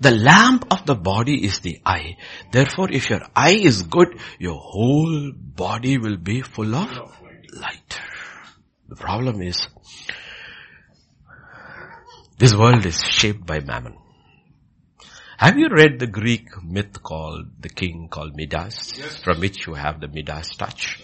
The 0.00 0.10
lamp 0.10 0.66
of 0.70 0.86
the 0.86 0.94
body 0.94 1.44
is 1.44 1.60
the 1.60 1.80
eye. 1.84 2.16
Therefore, 2.50 2.90
if 2.90 3.10
your 3.10 3.20
eye 3.36 3.56
is 3.56 3.82
good, 3.82 4.18
your 4.38 4.58
whole 4.58 5.32
body 5.34 5.98
will 5.98 6.16
be 6.16 6.40
full 6.40 6.74
of 6.74 6.88
light. 7.52 8.00
The 8.88 8.96
problem 8.96 9.42
is, 9.42 9.68
this 12.38 12.54
world 12.54 12.86
is 12.86 13.02
shaped 13.04 13.44
by 13.44 13.60
mammon. 13.60 13.98
Have 15.36 15.58
you 15.58 15.68
read 15.68 15.98
the 15.98 16.06
Greek 16.06 16.48
myth 16.62 17.02
called 17.02 17.46
the 17.60 17.68
king 17.68 18.08
called 18.10 18.34
Midas? 18.34 18.94
Yes. 18.98 19.22
From 19.22 19.40
which 19.40 19.66
you 19.66 19.74
have 19.74 20.00
the 20.00 20.08
Midas 20.08 20.56
touch. 20.56 21.00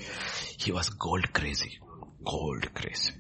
He 0.59 0.73
was 0.73 0.89
gold 0.89 1.33
crazy 1.33 1.79
gold 2.27 2.75
crazy. 2.75 3.13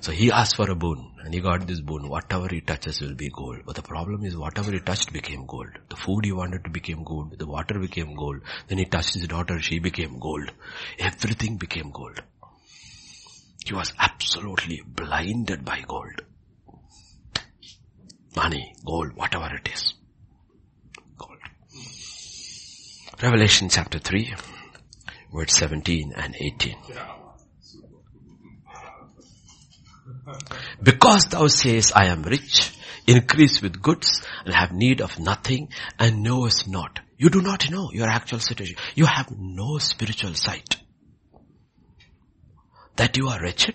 So 0.00 0.10
he 0.10 0.30
asked 0.32 0.56
for 0.56 0.70
a 0.70 0.74
boon 0.74 1.12
and 1.22 1.34
he 1.34 1.40
got 1.40 1.66
this 1.66 1.80
boon. 1.80 2.08
Whatever 2.08 2.48
he 2.48 2.60
touches 2.60 3.00
will 3.00 3.14
be 3.14 3.28
gold. 3.28 3.60
But 3.66 3.76
the 3.76 3.82
problem 3.82 4.24
is 4.24 4.36
whatever 4.36 4.72
he 4.72 4.80
touched 4.80 5.12
became 5.12 5.46
gold. 5.46 5.68
The 5.90 5.96
food 5.96 6.24
he 6.24 6.32
wanted 6.32 6.64
to 6.64 6.70
became 6.70 7.04
gold. 7.04 7.38
The 7.38 7.46
water 7.46 7.78
became 7.78 8.14
gold. 8.14 8.40
Then 8.68 8.78
he 8.78 8.86
touched 8.86 9.14
his 9.14 9.28
daughter. 9.28 9.60
She 9.60 9.78
became 9.78 10.18
gold. 10.18 10.50
Everything 10.98 11.56
became 11.56 11.90
gold. 11.90 12.22
He 13.64 13.74
was 13.74 13.92
absolutely 13.98 14.82
blinded 14.86 15.64
by 15.64 15.82
gold. 15.86 16.22
Money, 18.36 18.74
gold, 18.84 19.12
whatever 19.14 19.54
it 19.54 19.68
is. 19.72 19.94
Gold. 21.16 21.38
Revelation 23.22 23.68
chapter 23.68 23.98
3, 23.98 24.34
verse 25.32 25.52
17 25.52 26.12
and 26.16 26.34
18. 26.38 26.76
Because 30.82 31.26
thou 31.26 31.46
sayest, 31.46 31.96
I 31.96 32.06
am 32.06 32.22
rich, 32.22 32.76
increase 33.06 33.60
with 33.62 33.82
goods, 33.82 34.22
and 34.44 34.54
have 34.54 34.72
need 34.72 35.00
of 35.00 35.18
nothing, 35.18 35.68
and 35.98 36.22
knowest 36.22 36.68
not. 36.68 37.00
You 37.18 37.30
do 37.30 37.40
not 37.40 37.70
know 37.70 37.90
your 37.92 38.08
actual 38.08 38.40
situation. 38.40 38.76
You 38.94 39.06
have 39.06 39.30
no 39.38 39.78
spiritual 39.78 40.34
sight. 40.34 40.76
That 42.96 43.16
you 43.16 43.28
are 43.28 43.40
wretched, 43.40 43.74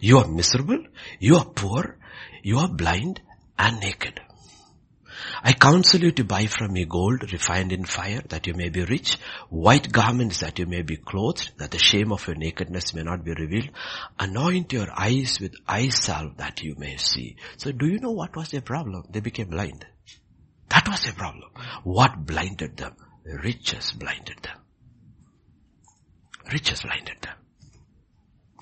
you 0.00 0.18
are 0.18 0.26
miserable, 0.26 0.84
you 1.20 1.36
are 1.36 1.44
poor, 1.44 1.98
you 2.42 2.58
are 2.58 2.68
blind 2.68 3.20
and 3.58 3.80
naked. 3.80 4.20
I 5.42 5.52
counsel 5.52 6.00
you 6.00 6.12
to 6.12 6.24
buy 6.24 6.46
from 6.46 6.72
me 6.72 6.84
gold 6.84 7.32
refined 7.32 7.72
in 7.72 7.84
fire 7.84 8.22
that 8.28 8.46
you 8.46 8.54
may 8.54 8.68
be 8.68 8.84
rich, 8.84 9.18
white 9.48 9.92
garments 9.92 10.40
that 10.40 10.58
you 10.58 10.66
may 10.66 10.82
be 10.82 10.96
clothed, 10.96 11.52
that 11.58 11.70
the 11.70 11.78
shame 11.78 12.12
of 12.12 12.26
your 12.26 12.36
nakedness 12.36 12.94
may 12.94 13.02
not 13.02 13.24
be 13.24 13.32
revealed. 13.32 13.70
Anoint 14.18 14.72
your 14.72 14.88
eyes 14.96 15.38
with 15.40 15.54
eye 15.66 15.88
salve 15.88 16.36
that 16.38 16.62
you 16.62 16.74
may 16.76 16.96
see. 16.96 17.36
So 17.56 17.72
do 17.72 17.86
you 17.86 17.98
know 17.98 18.12
what 18.12 18.36
was 18.36 18.50
their 18.50 18.60
problem? 18.60 19.04
They 19.10 19.20
became 19.20 19.48
blind. 19.48 19.86
That 20.68 20.88
was 20.88 21.04
their 21.04 21.14
problem. 21.14 21.50
What 21.84 22.26
blinded 22.26 22.76
them? 22.76 22.96
Riches 23.24 23.92
blinded 23.92 24.38
them. 24.42 24.58
Riches 26.52 26.82
blinded 26.82 27.20
them. 27.20 27.36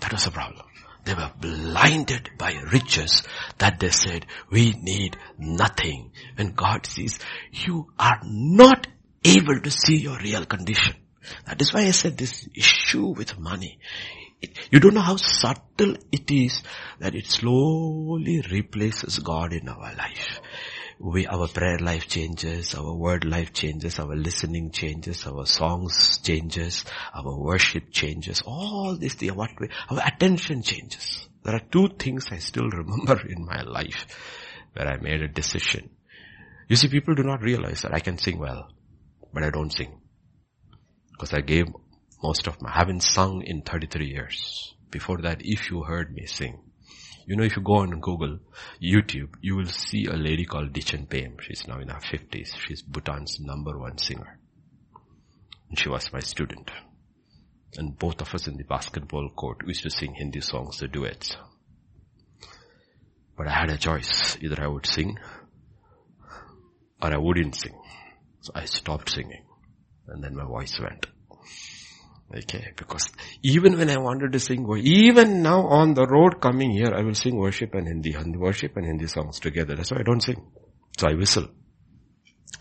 That 0.00 0.12
was 0.12 0.24
the 0.24 0.30
problem. 0.30 0.66
They 1.06 1.14
were 1.14 1.30
blinded 1.40 2.30
by 2.36 2.60
riches 2.72 3.22
that 3.58 3.78
they 3.78 3.90
said, 3.90 4.26
we 4.50 4.72
need 4.72 5.16
nothing. 5.38 6.10
When 6.34 6.52
God 6.52 6.84
sees, 6.84 7.20
you 7.52 7.92
are 7.96 8.20
not 8.24 8.88
able 9.24 9.60
to 9.60 9.70
see 9.70 9.96
your 9.96 10.18
real 10.18 10.44
condition. 10.44 10.96
That 11.46 11.62
is 11.62 11.72
why 11.72 11.82
I 11.82 11.92
said 11.92 12.18
this 12.18 12.48
issue 12.54 13.06
with 13.06 13.38
money. 13.38 13.78
It, 14.42 14.58
you 14.72 14.80
don't 14.80 14.94
know 14.94 15.00
how 15.00 15.16
subtle 15.16 15.94
it 16.10 16.28
is 16.30 16.62
that 16.98 17.14
it 17.14 17.26
slowly 17.26 18.42
replaces 18.50 19.20
God 19.20 19.52
in 19.52 19.68
our 19.68 19.94
life 19.94 20.40
we, 20.98 21.26
our 21.26 21.46
prayer 21.48 21.78
life 21.78 22.08
changes, 22.08 22.74
our 22.74 22.94
word 22.94 23.24
life 23.24 23.52
changes, 23.52 23.98
our 23.98 24.16
listening 24.16 24.70
changes, 24.70 25.26
our 25.26 25.44
songs 25.44 26.18
changes, 26.18 26.84
our 27.14 27.36
worship 27.38 27.90
changes, 27.90 28.42
all 28.46 28.96
this, 28.96 29.14
the, 29.16 29.30
what 29.30 29.50
we, 29.60 29.68
our 29.90 30.00
attention 30.06 30.62
changes. 30.62 31.28
There 31.42 31.54
are 31.54 31.62
two 31.70 31.88
things 31.98 32.26
I 32.30 32.38
still 32.38 32.68
remember 32.70 33.20
in 33.28 33.44
my 33.44 33.62
life 33.62 34.06
where 34.72 34.88
I 34.88 34.96
made 34.96 35.22
a 35.22 35.28
decision. 35.28 35.90
You 36.68 36.76
see, 36.76 36.88
people 36.88 37.14
do 37.14 37.22
not 37.22 37.42
realize 37.42 37.82
that 37.82 37.94
I 37.94 38.00
can 38.00 38.18
sing 38.18 38.38
well, 38.38 38.68
but 39.32 39.42
I 39.42 39.50
don't 39.50 39.70
sing. 39.70 40.00
Because 41.12 41.32
I 41.32 41.40
gave 41.40 41.66
most 42.22 42.46
of 42.46 42.60
my, 42.60 42.70
I 42.70 42.78
haven't 42.78 43.02
sung 43.02 43.42
in 43.42 43.62
33 43.62 44.06
years. 44.08 44.74
Before 44.90 45.18
that, 45.18 45.42
if 45.44 45.70
you 45.70 45.82
heard 45.82 46.12
me 46.12 46.26
sing, 46.26 46.58
you 47.26 47.34
know, 47.34 47.42
if 47.42 47.56
you 47.56 47.62
go 47.62 47.78
on 47.78 48.00
Google, 48.00 48.38
YouTube, 48.80 49.34
you 49.40 49.56
will 49.56 49.66
see 49.66 50.06
a 50.06 50.12
lady 50.12 50.44
called 50.44 50.72
Dichen 50.72 51.06
Pem. 51.10 51.36
She's 51.40 51.66
now 51.66 51.80
in 51.80 51.88
her 51.88 51.98
50s. 51.98 52.56
She's 52.56 52.82
Bhutan's 52.82 53.40
number 53.40 53.76
one 53.76 53.98
singer. 53.98 54.38
And 55.68 55.78
she 55.78 55.88
was 55.88 56.12
my 56.12 56.20
student. 56.20 56.70
And 57.76 57.98
both 57.98 58.20
of 58.22 58.32
us 58.32 58.46
in 58.46 58.56
the 58.56 58.62
basketball 58.62 59.28
court 59.30 59.66
used 59.66 59.82
to 59.82 59.90
sing 59.90 60.14
Hindi 60.14 60.40
songs, 60.40 60.78
the 60.78 60.86
duets. 60.86 61.36
But 63.36 63.48
I 63.48 63.52
had 63.52 63.70
a 63.70 63.76
choice. 63.76 64.38
Either 64.40 64.62
I 64.62 64.68
would 64.68 64.86
sing 64.86 65.18
or 67.02 67.12
I 67.12 67.18
wouldn't 67.18 67.56
sing. 67.56 67.74
So 68.40 68.52
I 68.54 68.66
stopped 68.66 69.10
singing. 69.10 69.44
And 70.06 70.22
then 70.22 70.36
my 70.36 70.44
voice 70.44 70.78
went. 70.80 71.06
Okay, 72.34 72.72
because 72.76 73.08
even 73.42 73.78
when 73.78 73.88
I 73.88 73.98
wanted 73.98 74.32
to 74.32 74.40
sing, 74.40 74.66
even 74.82 75.42
now 75.42 75.66
on 75.68 75.94
the 75.94 76.06
road 76.06 76.40
coming 76.40 76.72
here, 76.72 76.92
I 76.92 77.02
will 77.02 77.14
sing 77.14 77.36
worship 77.36 77.74
and 77.74 77.86
Hindi, 77.86 78.14
and 78.14 78.38
worship 78.38 78.76
and 78.76 78.84
Hindi 78.84 79.06
songs 79.06 79.38
together. 79.38 79.76
That's 79.76 79.92
why 79.92 80.00
I 80.00 80.02
don't 80.02 80.20
sing. 80.20 80.44
So 80.98 81.08
I 81.08 81.14
whistle. 81.14 81.48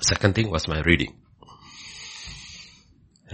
Second 0.02 0.36
thing 0.36 0.52
was 0.52 0.68
my 0.68 0.82
reading. 0.82 1.16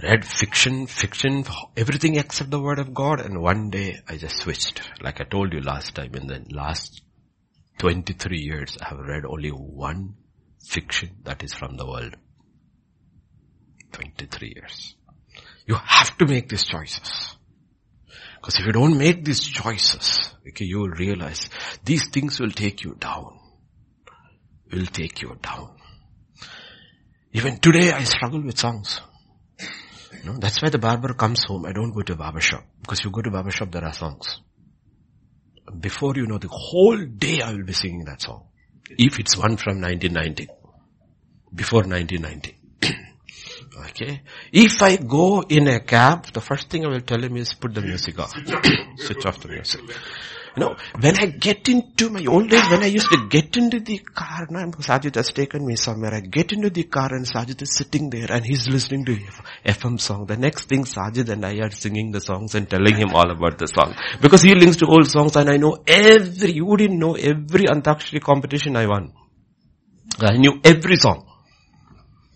Read 0.02 0.24
fiction, 0.24 0.86
fiction, 0.86 1.44
everything 1.76 2.16
except 2.16 2.50
the 2.50 2.60
word 2.60 2.78
of 2.78 2.94
God, 2.94 3.20
and 3.20 3.42
one 3.42 3.68
day 3.68 4.00
I 4.08 4.16
just 4.16 4.38
switched. 4.38 4.80
Like 5.02 5.20
I 5.20 5.24
told 5.24 5.52
you 5.52 5.60
last 5.60 5.94
time, 5.94 6.14
in 6.14 6.26
the 6.28 6.42
last 6.50 7.02
23 7.78 8.38
years, 8.38 8.78
I 8.80 8.88
have 8.88 8.98
read 9.00 9.24
only 9.26 9.50
one 9.50 10.14
fiction 10.66 11.10
that 11.24 11.44
is 11.44 11.52
from 11.52 11.76
the 11.76 11.86
world. 11.86 12.16
23 13.92 14.54
years. 14.56 14.94
You 15.66 15.74
have 15.74 16.16
to 16.18 16.26
make 16.26 16.48
these 16.48 16.64
choices. 16.64 17.36
Because 18.36 18.58
if 18.58 18.66
you 18.66 18.72
don't 18.72 18.98
make 18.98 19.24
these 19.24 19.40
choices, 19.40 20.34
okay, 20.48 20.64
you 20.64 20.80
will 20.80 20.88
realize 20.90 21.48
these 21.84 22.08
things 22.08 22.40
will 22.40 22.50
take 22.50 22.82
you 22.82 22.96
down. 22.98 23.38
Will 24.72 24.86
take 24.86 25.22
you 25.22 25.36
down. 25.40 25.70
Even 27.32 27.58
today 27.58 27.92
I 27.92 28.02
struggle 28.02 28.42
with 28.42 28.58
songs. 28.58 29.00
You 30.12 30.32
know, 30.32 30.38
that's 30.38 30.60
why 30.60 30.70
the 30.70 30.78
barber 30.78 31.14
comes 31.14 31.44
home. 31.44 31.66
I 31.66 31.72
don't 31.72 31.92
go 31.92 32.02
to 32.02 32.12
a 32.14 32.16
barber 32.16 32.40
shop. 32.40 32.64
Because 32.80 33.04
you 33.04 33.10
go 33.10 33.22
to 33.22 33.30
barber 33.30 33.50
shop, 33.50 33.70
there 33.70 33.84
are 33.84 33.92
songs. 33.92 34.40
Before 35.78 36.14
you 36.16 36.26
know, 36.26 36.38
the 36.38 36.48
whole 36.48 36.98
day 37.04 37.40
I 37.42 37.52
will 37.52 37.64
be 37.64 37.72
singing 37.72 38.04
that 38.06 38.22
song. 38.22 38.48
If 38.90 39.20
it's 39.20 39.36
one 39.36 39.56
from 39.56 39.80
1990. 39.80 40.48
Before 41.54 41.82
1990. 41.82 42.56
Okay. 43.76 44.20
If 44.52 44.82
I 44.82 44.96
go 44.96 45.42
in 45.42 45.66
a 45.68 45.80
cab, 45.80 46.26
the 46.32 46.40
first 46.40 46.68
thing 46.68 46.84
I 46.84 46.88
will 46.88 47.00
tell 47.00 47.22
him 47.22 47.36
is 47.36 47.54
put 47.54 47.74
the 47.74 47.80
music 47.80 48.18
off. 48.18 48.32
Switch 48.96 49.24
off 49.24 49.40
the 49.40 49.48
music. 49.48 49.80
You 50.54 50.60
know, 50.60 50.76
when 51.00 51.16
I 51.16 51.26
get 51.26 51.66
into 51.70 52.10
my 52.10 52.26
old 52.26 52.50
days, 52.50 52.68
when 52.68 52.82
I 52.82 52.86
used 52.86 53.08
to 53.10 53.26
get 53.28 53.56
into 53.56 53.80
the 53.80 53.96
car, 53.98 54.46
now 54.50 54.66
Sajid 54.66 55.14
has 55.14 55.32
taken 55.32 55.64
me 55.64 55.76
somewhere, 55.76 56.12
I 56.12 56.20
get 56.20 56.52
into 56.52 56.68
the 56.68 56.82
car 56.82 57.14
and 57.14 57.24
Sajid 57.24 57.62
is 57.62 57.74
sitting 57.74 58.10
there 58.10 58.30
and 58.30 58.44
he's 58.44 58.68
listening 58.68 59.06
to 59.06 59.16
FM 59.64 59.98
song. 59.98 60.26
The 60.26 60.36
next 60.36 60.68
thing 60.68 60.84
Sajid 60.84 61.30
and 61.30 61.46
I 61.46 61.54
are 61.60 61.70
singing 61.70 62.10
the 62.10 62.20
songs 62.20 62.54
and 62.54 62.68
telling 62.68 62.96
him 62.96 63.14
all 63.14 63.30
about 63.30 63.56
the 63.56 63.66
song. 63.66 63.94
Because 64.20 64.42
he 64.42 64.54
links 64.54 64.76
to 64.78 64.86
old 64.86 65.06
songs 65.06 65.36
and 65.36 65.48
I 65.48 65.56
know 65.56 65.78
every, 65.86 66.52
you 66.52 66.76
didn't 66.76 66.98
know 66.98 67.14
every 67.14 67.64
Antakshari 67.64 68.20
competition 68.20 68.76
I 68.76 68.86
won. 68.86 69.14
I 70.20 70.36
knew 70.36 70.60
every 70.62 70.96
song. 70.96 71.26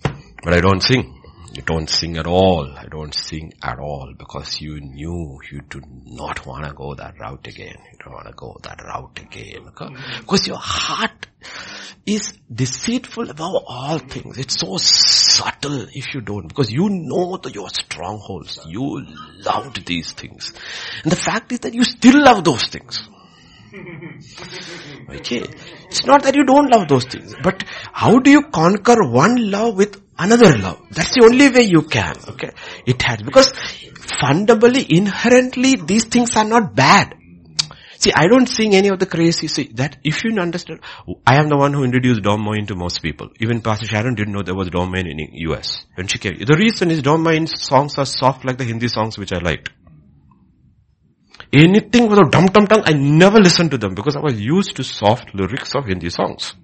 But 0.03 0.55
I 0.55 0.61
don't 0.61 0.83
sing. 0.83 1.16
You 1.57 1.63
don't 1.63 1.89
sing 1.89 2.19
at 2.19 2.27
all. 2.27 2.71
I 2.77 2.85
don't 2.85 3.15
sing 3.15 3.55
at 3.63 3.79
all 3.79 4.13
because 4.19 4.61
you 4.61 4.79
knew 4.79 5.41
you 5.51 5.63
do 5.63 5.81
not 6.05 6.45
want 6.45 6.67
to 6.67 6.75
go 6.75 6.95
that 6.95 7.19
route 7.19 7.47
again. 7.47 7.79
You 7.93 7.99
don't 8.05 8.13
want 8.13 8.27
to 8.27 8.35
go 8.35 8.59
that 8.63 8.83
route 8.85 9.19
again. 9.19 9.65
Because 10.19 10.47
your 10.47 10.59
heart 10.59 11.27
is 12.05 12.35
deceitful 12.55 13.31
above 13.31 13.65
all 13.67 13.99
things. 13.99 14.37
It's 14.37 14.61
so 14.61 14.77
subtle 14.77 15.87
if 15.95 16.15
you 16.15 16.21
don't 16.21 16.47
because 16.47 16.71
you 16.71 16.91
know 16.91 17.39
the, 17.39 17.51
your 17.51 17.71
strongholds. 17.71 18.61
You 18.67 19.07
loved 19.39 19.87
these 19.87 20.13
things. 20.13 20.53
And 21.05 21.11
the 21.11 21.17
fact 21.17 21.53
is 21.53 21.61
that 21.61 21.73
you 21.73 21.85
still 21.85 22.23
love 22.23 22.45
those 22.45 22.65
things. 22.65 23.09
Okay. 25.09 25.45
It's 25.87 26.05
not 26.05 26.23
that 26.25 26.35
you 26.35 26.45
don't 26.45 26.71
love 26.71 26.87
those 26.89 27.05
things, 27.05 27.35
but 27.43 27.65
how 27.93 28.19
do 28.19 28.31
you 28.31 28.43
conquer 28.43 29.09
one 29.09 29.51
love 29.51 29.77
with 29.77 30.03
another 30.19 30.57
love? 30.59 30.81
That's 30.91 31.15
the 31.15 31.25
only 31.25 31.49
way 31.49 31.63
you 31.63 31.83
can. 31.83 32.15
Okay. 32.29 32.51
It 32.87 33.03
has, 33.03 33.23
because 33.23 33.53
fundamentally, 34.21 34.87
inherently, 34.89 35.77
these 35.77 36.05
things 36.05 36.37
are 36.37 36.45
not 36.45 36.75
bad. 36.75 37.15
See, 37.99 38.13
I 38.15 38.29
don't 38.29 38.47
sing 38.47 38.75
any 38.75 38.89
of 38.89 38.99
the 38.99 39.07
crazy, 39.07 39.49
see, 39.49 39.71
that 39.75 39.97
if 40.05 40.23
you 40.23 40.39
understand, 40.39 40.81
I 41.27 41.37
am 41.37 41.49
the 41.49 41.57
one 41.57 41.73
who 41.73 41.83
introduced 41.83 42.23
Don 42.23 42.41
Moen 42.43 42.67
to 42.67 42.75
most 42.75 43.01
people. 43.01 43.31
Even 43.41 43.63
Pastor 43.63 43.87
Sharon 43.87 44.15
didn't 44.15 44.35
know 44.35 44.43
there 44.43 44.55
was 44.55 44.69
Don 44.69 44.91
Moen 44.91 45.07
in 45.07 45.19
US. 45.51 45.87
When 45.95 46.07
she 46.07 46.19
came, 46.19 46.39
the 46.39 46.57
reason 46.57 46.91
is 46.91 47.01
Don 47.01 47.23
Moen's 47.23 47.61
songs 47.63 47.97
are 47.97 48.05
soft 48.05 48.45
like 48.45 48.59
the 48.59 48.65
Hindi 48.65 48.89
songs 48.89 49.17
which 49.17 49.33
I 49.33 49.39
liked. 49.39 49.71
Anything 51.53 52.09
without 52.09 52.33
dum 52.33 52.47
dum 52.47 52.67
dum, 52.67 52.83
I 52.85 52.93
never 52.93 53.41
listened 53.41 53.71
to 53.71 53.79
them 53.79 53.95
because 53.95 54.15
I 54.15 54.21
was 54.21 54.39
used 54.39 54.77
to 54.77 54.85
soft 54.85 55.35
lyrics 55.35 55.75
of 55.75 55.87
Hindi 55.87 56.11
songs. 56.11 56.55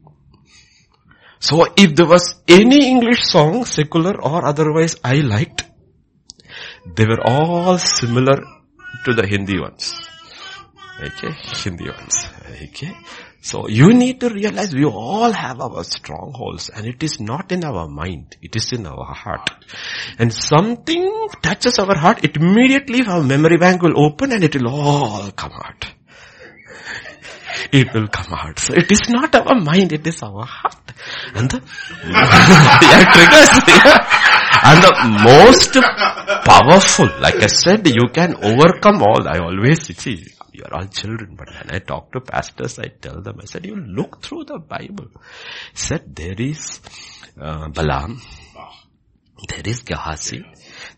So 1.42 1.66
if 1.76 1.96
there 1.96 2.06
was 2.06 2.36
any 2.46 2.86
English 2.88 3.24
song, 3.24 3.64
secular 3.64 4.14
or 4.22 4.46
otherwise 4.46 4.94
I 5.02 5.22
liked, 5.22 5.64
they 6.86 7.04
were 7.04 7.20
all 7.20 7.78
similar 7.78 8.36
to 9.04 9.12
the 9.12 9.26
Hindi 9.26 9.58
ones. 9.58 9.92
Okay, 11.02 11.32
Hindi 11.64 11.90
ones. 11.90 12.28
Okay. 12.62 12.92
So 13.40 13.66
you 13.66 13.92
need 13.92 14.20
to 14.20 14.28
realize 14.28 14.72
we 14.72 14.84
all 14.84 15.32
have 15.32 15.60
our 15.60 15.82
strongholds 15.82 16.68
and 16.68 16.86
it 16.86 17.02
is 17.02 17.18
not 17.18 17.50
in 17.50 17.64
our 17.64 17.88
mind, 17.88 18.36
it 18.40 18.54
is 18.54 18.72
in 18.72 18.86
our 18.86 19.04
heart. 19.04 19.50
And 20.20 20.32
something 20.32 21.28
touches 21.42 21.80
our 21.80 21.98
heart, 21.98 22.24
it 22.24 22.36
immediately 22.36 23.04
our 23.04 23.20
memory 23.20 23.56
bank 23.56 23.82
will 23.82 23.98
open 24.00 24.30
and 24.30 24.44
it 24.44 24.54
will 24.54 24.68
all 24.68 25.32
come 25.32 25.54
out. 25.54 25.86
It 27.72 27.92
will 27.92 28.06
come 28.06 28.32
out. 28.32 28.60
So 28.60 28.74
it 28.74 28.92
is 28.92 29.08
not 29.08 29.34
our 29.34 29.60
mind, 29.60 29.92
it 29.92 30.06
is 30.06 30.22
our 30.22 30.44
heart. 30.44 30.91
And 31.34 31.50
the, 31.52 31.62
yeah, 32.06 33.04
triggers. 33.14 34.08
And 34.64 34.80
the 34.80 34.92
most 35.24 35.72
powerful, 36.44 37.08
like 37.20 37.42
I 37.42 37.48
said, 37.48 37.86
you 37.88 38.08
can 38.12 38.36
overcome 38.36 39.02
all, 39.02 39.26
I 39.26 39.38
always, 39.38 39.84
see, 39.96 40.24
you 40.52 40.62
are 40.64 40.74
all 40.74 40.86
children, 40.86 41.34
but 41.36 41.48
when 41.48 41.74
I 41.74 41.80
talk 41.80 42.12
to 42.12 42.20
pastors, 42.20 42.78
I 42.78 42.88
tell 42.88 43.20
them, 43.22 43.40
I 43.42 43.46
said, 43.46 43.66
you 43.66 43.74
look 43.74 44.22
through 44.22 44.44
the 44.44 44.58
Bible. 44.58 45.08
I 45.16 45.20
said, 45.74 46.14
there 46.14 46.40
is 46.40 46.80
uh, 47.40 47.68
Balaam, 47.70 48.20
there 49.48 49.62
is 49.64 49.82
Gehazi, 49.82 50.44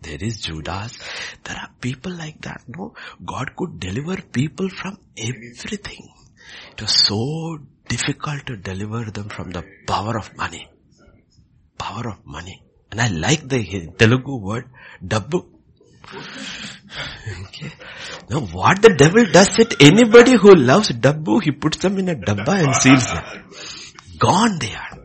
there 0.02 0.18
is 0.20 0.42
Judas. 0.42 0.98
There 1.44 1.56
are 1.56 1.70
people 1.80 2.12
like 2.12 2.42
that. 2.42 2.62
No, 2.68 2.94
God 3.24 3.56
could 3.56 3.80
deliver 3.80 4.20
people 4.20 4.68
from 4.68 4.98
everything. 5.16 6.08
It 6.72 6.82
was 6.82 6.94
so 6.94 7.58
difficult 7.88 8.46
to 8.46 8.56
deliver 8.56 9.10
them 9.10 9.28
from 9.28 9.50
the 9.50 9.64
power 9.86 10.16
of 10.18 10.36
money. 10.36 10.68
Power 11.78 12.08
of 12.08 12.24
money. 12.24 12.62
And 12.90 13.00
I 13.00 13.08
like 13.08 13.48
the 13.48 13.90
Telugu 13.98 14.36
word, 14.36 14.66
dabbu. 15.04 15.46
Okay. 17.46 17.72
Now 18.30 18.40
what 18.40 18.80
the 18.82 18.94
devil 18.96 19.24
does 19.26 19.58
it, 19.58 19.74
anybody 19.80 20.36
who 20.36 20.54
loves 20.54 20.90
dabbu, 20.90 21.42
he 21.42 21.50
puts 21.50 21.78
them 21.78 21.98
in 21.98 22.08
a 22.08 22.14
dabba 22.14 22.64
and 22.64 22.74
seals 22.76 23.06
them. 23.06 23.44
Gone 24.18 24.58
they 24.60 24.74
are. 24.74 24.98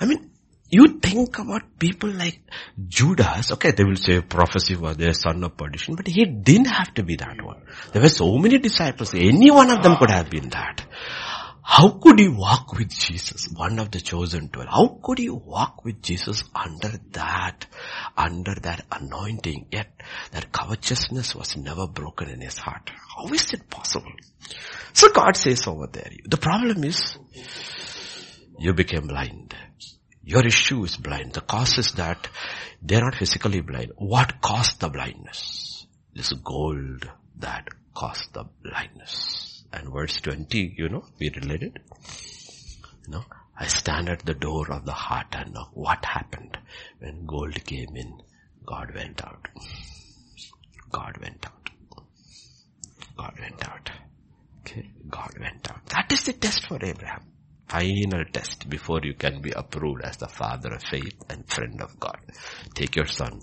I 0.00 0.06
mean, 0.06 0.30
you 0.68 0.98
think 1.00 1.38
about 1.38 1.78
people 1.78 2.10
like 2.10 2.40
Judas, 2.88 3.52
okay, 3.52 3.70
they 3.70 3.84
will 3.84 3.96
say 3.96 4.20
prophecy 4.20 4.74
was 4.74 4.96
their 4.96 5.12
son 5.12 5.44
of 5.44 5.56
perdition, 5.56 5.94
but 5.94 6.08
he 6.08 6.24
didn't 6.24 6.66
have 6.66 6.92
to 6.94 7.04
be 7.04 7.16
that 7.16 7.40
one. 7.40 7.62
There 7.92 8.02
were 8.02 8.08
so 8.08 8.36
many 8.36 8.58
disciples, 8.58 9.14
any 9.14 9.50
one 9.50 9.70
of 9.70 9.82
them 9.82 9.96
could 9.96 10.10
have 10.10 10.28
been 10.28 10.48
that. 10.50 10.84
How 11.68 11.88
could 11.90 12.20
he 12.20 12.28
walk 12.28 12.74
with 12.74 12.90
Jesus, 12.90 13.48
one 13.52 13.80
of 13.80 13.90
the 13.90 14.00
chosen 14.00 14.50
twelve? 14.50 14.68
How 14.70 15.00
could 15.02 15.18
he 15.18 15.28
walk 15.28 15.84
with 15.84 16.00
Jesus 16.00 16.44
under 16.54 16.92
that, 17.10 17.66
under 18.16 18.54
that 18.62 18.86
anointing, 18.92 19.66
yet 19.72 19.90
that 20.30 20.52
covetousness 20.52 21.34
was 21.34 21.56
never 21.56 21.88
broken 21.88 22.30
in 22.30 22.40
his 22.40 22.56
heart? 22.56 22.88
How 23.16 23.26
is 23.34 23.52
it 23.52 23.68
possible? 23.68 24.12
So 24.92 25.08
God 25.12 25.36
says 25.36 25.66
over 25.66 25.88
there, 25.88 26.12
the 26.24 26.36
problem 26.36 26.84
is, 26.84 27.18
you 28.60 28.72
became 28.72 29.08
blind. 29.08 29.52
Your 30.22 30.46
issue 30.46 30.84
is 30.84 30.96
blind. 30.96 31.32
The 31.32 31.40
cause 31.40 31.78
is 31.78 31.92
that 31.94 32.28
they're 32.80 33.02
not 33.02 33.16
physically 33.16 33.60
blind. 33.60 33.90
What 33.96 34.40
caused 34.40 34.78
the 34.78 34.88
blindness? 34.88 35.84
This 36.14 36.32
gold 36.32 37.10
that 37.40 37.66
caused 37.92 38.32
the 38.34 38.44
blindness. 38.62 39.45
And 39.72 39.92
verse 39.92 40.20
20, 40.20 40.74
you 40.76 40.88
know, 40.88 41.04
we 41.18 41.30
related. 41.30 41.80
You 43.06 43.12
know, 43.12 43.24
I 43.58 43.66
stand 43.66 44.08
at 44.08 44.24
the 44.24 44.34
door 44.34 44.70
of 44.72 44.84
the 44.84 44.92
heart 44.92 45.28
and 45.32 45.54
knock. 45.54 45.70
What 45.74 46.04
happened 46.04 46.58
when 46.98 47.26
gold 47.26 47.64
came 47.64 47.96
in? 47.96 48.20
God 48.64 48.94
went 48.94 49.24
out. 49.24 49.48
God 50.90 51.16
went 51.20 51.46
out. 51.46 51.70
God 53.16 53.34
went 53.40 53.68
out. 53.68 53.90
Okay, 54.60 54.90
God 55.08 55.32
went 55.38 55.70
out. 55.70 55.86
That 55.86 56.10
is 56.12 56.24
the 56.24 56.32
test 56.32 56.66
for 56.66 56.84
Abraham. 56.84 57.22
Final 57.68 58.24
test 58.32 58.68
before 58.68 59.00
you 59.02 59.14
can 59.14 59.40
be 59.40 59.50
approved 59.50 60.02
as 60.02 60.16
the 60.18 60.28
father 60.28 60.74
of 60.74 60.82
faith 60.82 61.14
and 61.28 61.48
friend 61.48 61.80
of 61.80 61.98
God. 61.98 62.18
Take 62.74 62.96
your 62.96 63.06
son, 63.06 63.40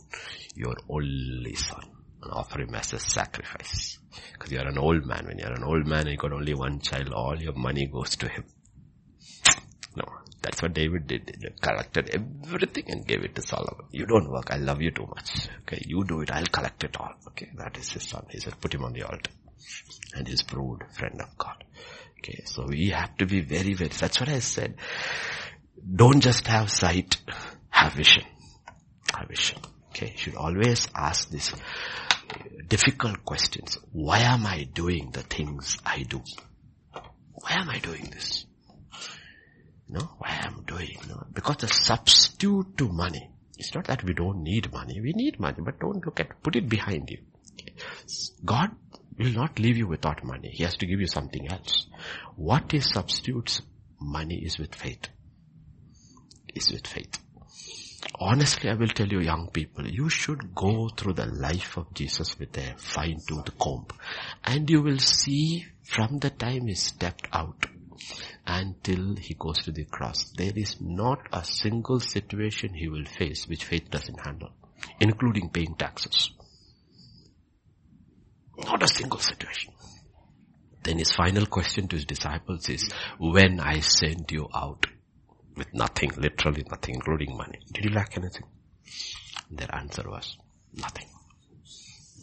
your 0.56 0.76
only 0.90 1.56
son. 1.56 1.93
And 2.24 2.32
offer 2.32 2.62
him 2.62 2.74
as 2.76 2.94
a 2.94 3.00
sacrifice. 3.00 4.00
Because 4.34 4.52
you're 4.52 4.68
an 4.68 4.78
old 4.78 5.06
man. 5.06 5.26
When 5.26 5.38
you're 5.38 5.54
an 5.54 5.64
old 5.64 5.86
man 5.86 6.02
and 6.02 6.12
you 6.12 6.18
got 6.18 6.32
only 6.32 6.54
one 6.54 6.80
child, 6.80 7.12
all 7.14 7.36
your 7.40 7.54
money 7.54 7.86
goes 7.88 8.16
to 8.18 8.28
him. 8.28 8.46
No, 9.96 10.06
that's 10.42 10.62
what 10.62 10.74
David 10.74 11.08
did. 11.08 11.36
He 11.40 11.48
collected 11.62 12.10
everything 12.14 12.86
and 12.90 13.06
gave 13.06 13.24
it 13.24 13.36
to 13.36 13.42
Solomon. 13.42 13.86
You 13.92 14.06
don't 14.06 14.30
work. 14.32 14.52
I 14.52 14.58
love 14.58 14.82
you 14.82 14.92
too 14.92 15.08
much. 15.08 15.48
Okay, 15.62 15.84
you 15.86 16.04
do 16.04 16.22
it. 16.22 16.32
I'll 16.32 16.46
collect 16.46 16.84
it 16.84 16.96
all. 16.98 17.14
Okay, 17.28 17.50
that 17.58 17.78
is 17.78 17.92
his 17.92 18.04
son. 18.04 18.26
He 18.30 18.40
said, 18.40 18.60
put 18.60 18.74
him 18.74 18.84
on 18.84 18.94
the 18.94 19.04
altar. 19.04 19.32
And 20.16 20.28
he's 20.28 20.42
proved 20.44 20.84
friend 20.94 21.22
of 21.22 21.38
God. 21.38 21.64
Okay, 22.20 22.44
so 22.46 22.66
we 22.66 22.90
have 22.90 23.18
to 23.18 23.26
be 23.26 23.42
very, 23.42 23.74
very, 23.74 23.90
that's 23.90 24.20
what 24.20 24.30
I 24.30 24.40
said. 24.40 24.76
Don't 25.96 26.22
just 26.22 26.48
have 26.48 26.72
sight, 26.72 27.18
have 27.70 27.94
vision. 27.94 28.24
Have 29.14 29.28
vision. 29.28 29.60
Okay, 29.94 30.12
you 30.12 30.18
should 30.18 30.36
always 30.36 30.88
ask 30.96 31.30
these 31.30 31.54
difficult 32.68 33.24
questions. 33.24 33.78
Why 33.92 34.20
am 34.22 34.48
I 34.48 34.64
doing 34.64 35.12
the 35.12 35.22
things 35.22 35.78
I 35.86 36.02
do? 36.02 36.20
Why 36.92 37.52
am 37.52 37.70
I 37.70 37.78
doing 37.78 38.10
this? 38.10 38.48
No, 39.88 40.00
why 40.18 40.40
am 40.44 40.56
I'm 40.58 40.64
doing, 40.64 40.98
no, 41.08 41.28
because 41.32 41.58
the 41.58 41.68
substitute 41.68 42.78
to 42.78 42.90
money, 42.90 43.30
it's 43.60 43.76
not 43.76 43.86
that 43.86 44.04
we 44.04 44.16
don't 44.16 44.42
need 44.42 44.74
money, 44.74 45.00
we 45.00 45.14
need 45.14 45.40
money, 45.40 45.58
but 45.64 45.80
don't 45.80 46.04
look 46.04 46.20
at, 46.20 46.42
put 46.42 46.56
it 46.56 46.68
behind 46.68 47.12
you. 47.12 47.20
God 48.44 48.72
will 49.18 49.32
not 49.32 49.60
leave 49.60 49.78
you 49.78 49.88
without 49.88 50.24
money. 50.24 50.50
He 50.52 50.64
has 50.64 50.76
to 50.78 50.88
give 50.88 51.00
you 51.00 51.06
something 51.06 51.52
else. 51.52 51.86
What 52.36 52.72
he 52.72 52.80
substitutes 52.80 53.62
money 54.00 54.38
is 54.44 54.58
with 54.58 54.74
faith. 54.74 55.08
Is 56.56 56.72
with 56.72 56.88
faith. 56.88 57.20
Honestly, 58.20 58.70
I 58.70 58.76
will 58.76 58.88
tell 58.88 59.08
you 59.08 59.20
young 59.20 59.50
people, 59.52 59.88
you 59.88 60.10
should 60.10 60.54
go 60.54 60.90
through 60.90 61.14
the 61.14 61.26
life 61.26 61.78
of 61.78 61.94
Jesus 61.94 62.38
with 62.40 62.58
a 62.58 62.76
fine 62.78 63.20
tooth 63.28 63.58
comb. 63.58 63.88
And 64.44 64.70
you 64.70 64.82
will 64.82 65.00
see 65.00 65.66
from 65.84 66.20
the 66.20 66.30
time 66.30 66.68
he 66.68 66.76
stepped 66.76 67.28
out 67.34 67.66
until 68.46 69.16
he 69.16 69.36
goes 69.36 69.60
to 69.64 69.72
the 69.72 69.86
cross, 69.86 70.32
there 70.38 70.52
is 70.56 70.78
not 70.82 71.20
a 71.32 71.44
single 71.44 72.00
situation 72.00 72.74
he 72.74 72.90
will 72.90 73.06
face 73.06 73.48
which 73.48 73.66
faith 73.66 73.90
doesn't 73.90 74.20
handle, 74.20 74.52
including 75.00 75.50
paying 75.50 75.76
taxes. 75.76 76.32
Not 78.58 78.84
a 78.84 78.88
single 78.88 79.20
situation. 79.20 79.74
Then 80.84 81.00
his 81.00 81.14
final 81.14 81.46
question 81.46 81.88
to 81.88 81.96
his 81.96 82.06
disciples 82.06 82.68
is, 82.70 82.92
when 83.18 83.60
I 83.60 83.80
send 83.80 84.32
you 84.32 84.50
out 84.54 84.86
with 85.56 85.74
nothing, 85.74 86.12
literally 86.18 86.66
nothing, 86.70 86.96
including 86.96 87.38
money, 87.38 87.60
did 87.72 87.86
you 87.86 87.92
lack 87.92 88.18
anything? 88.18 88.46
Their 89.52 89.74
answer 89.74 90.04
was, 90.10 90.38
nothing. 90.74 91.08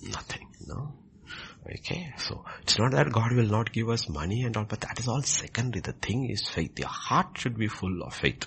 Nothing, 0.03 0.49
no? 0.67 0.95
Okay, 1.69 2.13
so 2.17 2.45
it's 2.63 2.79
not 2.79 2.93
that 2.93 3.13
God 3.13 3.33
will 3.33 3.47
not 3.47 3.73
give 3.73 3.89
us 3.89 4.09
money 4.09 4.43
and 4.43 4.57
all, 4.57 4.65
but 4.65 4.81
that 4.81 4.99
is 4.99 5.07
all 5.07 5.23
secondary. 5.23 5.81
The 5.81 5.93
thing 5.93 6.29
is 6.29 6.49
faith. 6.49 6.79
Your 6.79 6.89
heart 6.89 7.39
should 7.39 7.57
be 7.57 7.69
full 7.69 8.03
of 8.03 8.15
faith. 8.15 8.47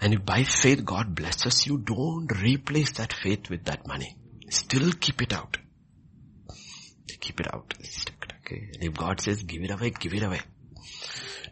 And 0.00 0.12
if 0.12 0.24
by 0.24 0.44
faith 0.44 0.84
God 0.84 1.14
blesses 1.14 1.66
you, 1.66 1.78
don't 1.78 2.30
replace 2.42 2.92
that 2.92 3.12
faith 3.12 3.48
with 3.48 3.64
that 3.64 3.86
money. 3.86 4.16
Still 4.50 4.92
keep 4.92 5.22
it 5.22 5.32
out. 5.32 5.56
Keep 7.20 7.40
it 7.40 7.54
out. 7.54 7.74
Okay. 8.44 8.68
And 8.74 8.84
if 8.84 8.94
God 8.94 9.20
says 9.20 9.42
give 9.42 9.62
it 9.62 9.70
away, 9.70 9.90
give 9.90 10.12
it 10.12 10.22
away. 10.22 10.40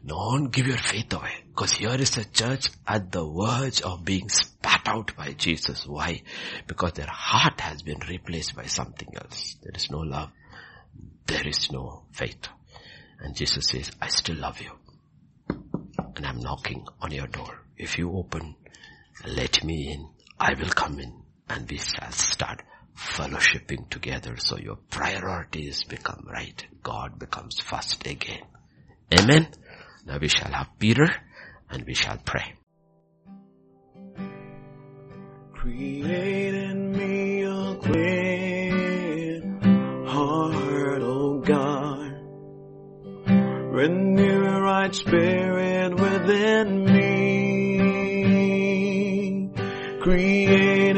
Don't 0.05 0.51
give 0.51 0.67
your 0.67 0.79
faith 0.79 1.13
away. 1.13 1.45
Because 1.49 1.73
here 1.73 1.95
is 1.95 2.17
a 2.17 2.25
church 2.25 2.71
at 2.87 3.13
the 3.13 3.25
verge 3.25 3.83
of 3.83 4.05
being 4.05 4.29
spat 4.29 4.83
out 4.87 5.17
by 5.17 5.33
Jesus. 5.33 5.87
Why? 5.87 6.23
Because 6.67 6.93
their 6.95 7.11
heart 7.11 7.61
has 7.61 7.83
been 7.83 8.01
replaced 8.09 8.57
by 8.57 8.67
something 8.67 9.09
else. 9.15 9.57
There 9.63 9.73
is 9.75 9.91
no 9.91 9.99
love. 9.99 10.31
There 11.27 11.47
is 11.47 11.71
no 11.71 12.05
faith. 12.13 12.49
And 13.21 13.37
Jesus 13.37 13.69
says, 13.69 13.93
I 14.01 14.09
still 14.09 14.37
love 14.37 14.61
you. 14.61 14.73
And 16.17 16.27
I'm 16.27 16.41
knocking 16.41 16.85
on 17.01 17.13
your 17.13 17.29
door. 17.29 17.63
If 17.77 17.99
you 17.99 18.11
open, 18.13 18.57
let 19.25 19.63
me 19.63 19.93
in. 19.93 20.09
I 20.39 20.55
will 20.55 20.71
come 20.71 20.99
in 20.99 21.23
and 21.49 21.71
we 21.71 21.79
shall 21.79 22.11
start 22.11 22.63
fellowshipping 22.97 23.89
together 23.89 24.37
so 24.37 24.59
your 24.59 24.77
priorities 24.91 25.85
become 25.85 26.27
right. 26.31 26.67
God 26.83 27.19
becomes 27.19 27.61
first 27.61 28.07
again. 28.07 28.43
Amen. 29.19 29.49
Now 30.05 30.19
we 30.21 30.29
shall 30.29 30.51
have 30.51 30.71
Peter 30.79 31.09
and 31.71 31.85
we 31.87 31.95
shall 31.95 32.19
pray. 32.25 32.55
Create 35.55 36.55
in 36.55 36.91
me 36.93 37.43
a 37.43 37.77
clean 37.77 39.61
heart, 40.07 41.03
oh 41.03 41.39
God. 41.41 42.13
Renew 43.73 44.45
a 44.45 44.61
right 44.61 44.95
spirit 44.95 45.95
within 45.95 46.85
me. 46.85 47.13
Create 50.03 50.97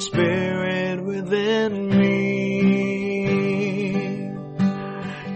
spirit 0.00 1.04
within 1.04 1.88
me. 1.88 2.28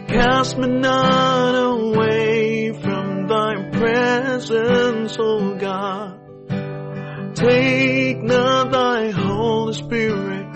Cast 0.09 0.59
me 0.59 0.69
not 0.69 1.55
away 1.55 2.73
from 2.73 3.27
thy 3.27 3.71
presence, 3.71 5.17
O 5.19 5.57
God. 5.57 6.21
Take 7.35 8.23
not 8.23 8.71
thy 8.71 9.11
Holy 9.11 9.75
Spirit 9.75 10.47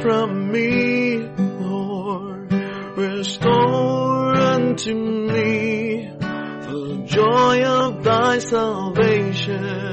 from 0.00 0.50
me, 0.50 1.18
Lord. 1.18 2.52
Restore 2.96 4.36
unto 4.36 4.94
me 4.94 6.08
the 6.18 7.02
joy 7.06 7.62
of 7.64 8.04
thy 8.04 8.38
salvation. 8.38 9.83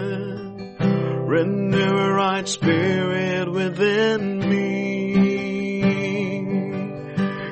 Renew 1.32 1.98
a 1.98 2.12
right 2.12 2.46
spirit 2.46 3.50
within 3.50 4.40
me. 4.50 5.14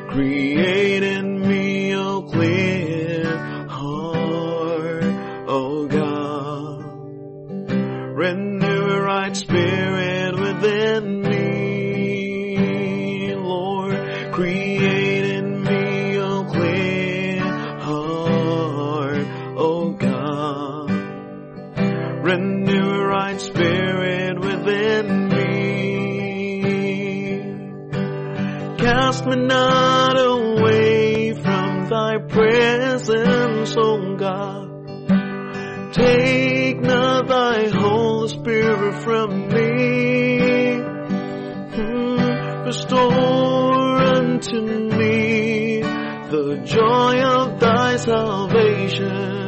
Create 0.09 1.03
me 29.29 29.35
not 29.45 30.17
away 30.19 31.33
from 31.33 31.89
thy 31.89 32.17
presence, 32.27 33.75
O 33.77 34.15
God. 34.15 34.67
Take 35.93 36.81
not 36.81 37.27
thy 37.27 37.67
Holy 37.69 38.27
Spirit 38.29 39.03
from 39.03 39.47
me. 39.49 39.69
Mm, 41.77 42.65
Restore 42.65 43.97
unto 44.17 44.61
me 44.61 45.81
the 45.81 46.61
joy 46.65 47.21
of 47.21 47.59
thy 47.59 47.97
salvation. 47.97 49.45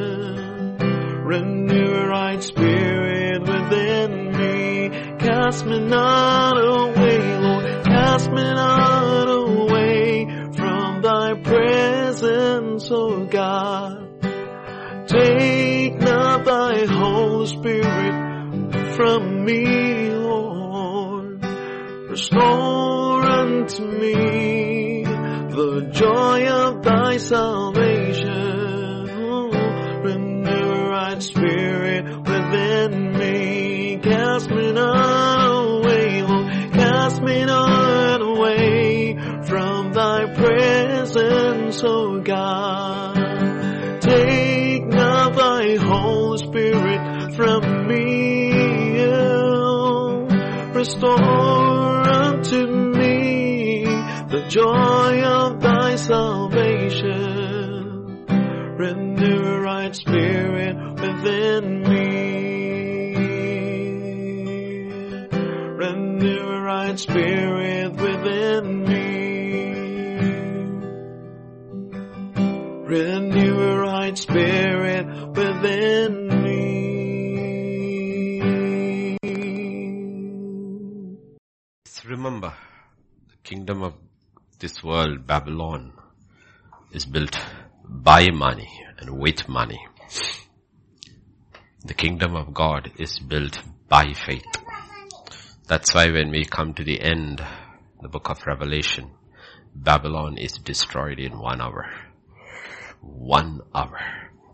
Renew 1.25 1.93
a 1.93 2.07
right 2.07 2.41
spirit 2.43 3.41
within 3.41 4.31
me. 4.37 4.89
Cast 5.19 5.65
me 5.65 5.79
not 5.79 6.57
away, 6.57 7.19
Lord. 7.39 7.65
Cast 7.85 8.29
me 8.31 8.43
not 8.43 9.29
away 9.29 9.40
presence, 12.11 12.91
O 12.91 13.25
God. 13.25 14.21
Take 15.07 15.97
not 15.99 16.43
thy 16.45 16.85
Holy 16.85 17.47
Spirit 17.47 18.95
from 18.95 19.45
me, 19.45 20.09
Lord. 20.11 21.45
Restore 22.09 23.23
unto 23.23 23.85
me 23.85 25.03
the 25.03 25.89
joy 25.91 26.47
of 26.47 26.83
thy 26.83 27.17
salvation. 27.17 28.27
Renew 30.03 30.71
a 30.71 30.89
right 30.89 31.23
spirit 31.23 32.05
within 32.05 33.13
me. 33.13 33.20
O 41.83 42.19
God. 42.19 43.15
Take 44.01 44.85
not 44.87 45.35
thy 45.35 45.77
Holy 45.77 46.37
Spirit 46.39 47.33
from 47.33 47.87
me. 47.87 48.51
Restore 50.75 52.09
unto 52.09 52.67
me 52.67 53.85
the 53.85 54.45
joy 54.49 55.21
of 55.23 55.61
thy 55.61 55.95
salvation. 55.95 57.05
Renew 58.77 59.41
a 59.41 59.61
right 59.61 59.95
spirit 59.95 60.75
within 60.99 61.83
me. 61.83 63.15
Renew 65.77 66.41
a 66.41 66.61
right 66.63 66.99
spirit 66.99 67.80
Renew 72.91 73.55
a 73.57 73.79
right 73.79 74.17
spirit 74.17 75.07
within 75.29 76.27
me. 76.43 76.81
Remember, 82.05 82.53
the 83.29 83.37
kingdom 83.43 83.81
of 83.81 83.93
this 84.59 84.83
world, 84.83 85.25
Babylon, 85.25 85.93
is 86.91 87.05
built 87.05 87.39
by 87.85 88.29
money 88.29 88.69
and 88.99 89.17
with 89.21 89.47
money. 89.47 89.79
The 91.85 91.93
kingdom 91.93 92.35
of 92.35 92.53
God 92.53 92.91
is 92.99 93.19
built 93.19 93.57
by 93.87 94.11
faith. 94.11 94.43
That's 95.65 95.93
why 95.93 96.11
when 96.11 96.29
we 96.31 96.43
come 96.43 96.73
to 96.73 96.83
the 96.83 96.99
end, 96.99 97.41
the 98.01 98.09
book 98.09 98.29
of 98.29 98.45
Revelation, 98.45 99.11
Babylon 99.73 100.37
is 100.37 100.57
destroyed 100.57 101.19
in 101.19 101.39
one 101.39 101.61
hour. 101.61 102.10
One 103.01 103.61
hour. 103.73 103.99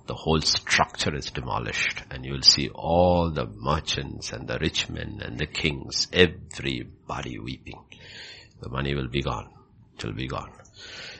The 0.05 0.15
whole 0.15 0.39
structure 0.39 1.13
is 1.13 1.31
demolished 1.31 2.03
and 2.09 2.25
you 2.25 2.31
will 2.31 2.41
see 2.41 2.69
all 2.69 3.29
the 3.29 3.45
merchants 3.45 4.31
and 4.31 4.47
the 4.47 4.57
rich 4.57 4.89
men 4.89 5.19
and 5.21 5.37
the 5.37 5.47
kings, 5.47 6.07
everybody 6.13 7.39
weeping. 7.39 7.83
The 8.61 8.69
money 8.69 8.95
will 8.95 9.09
be 9.09 9.21
gone. 9.21 9.49
It 9.97 10.05
will 10.05 10.13
be 10.13 10.27
gone. 10.27 10.53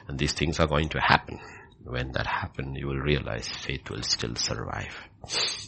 And 0.08 0.18
these 0.18 0.34
things 0.34 0.60
are 0.62 0.68
going 0.68 0.88
to 0.90 1.02
happen. 1.02 1.40
When 1.84 2.14
that 2.14 2.28
happens, 2.28 2.78
you 2.78 2.88
will 2.88 3.00
realize 3.00 3.48
faith 3.48 3.90
will 3.90 4.04
still 4.04 4.36
survive. 4.36 4.96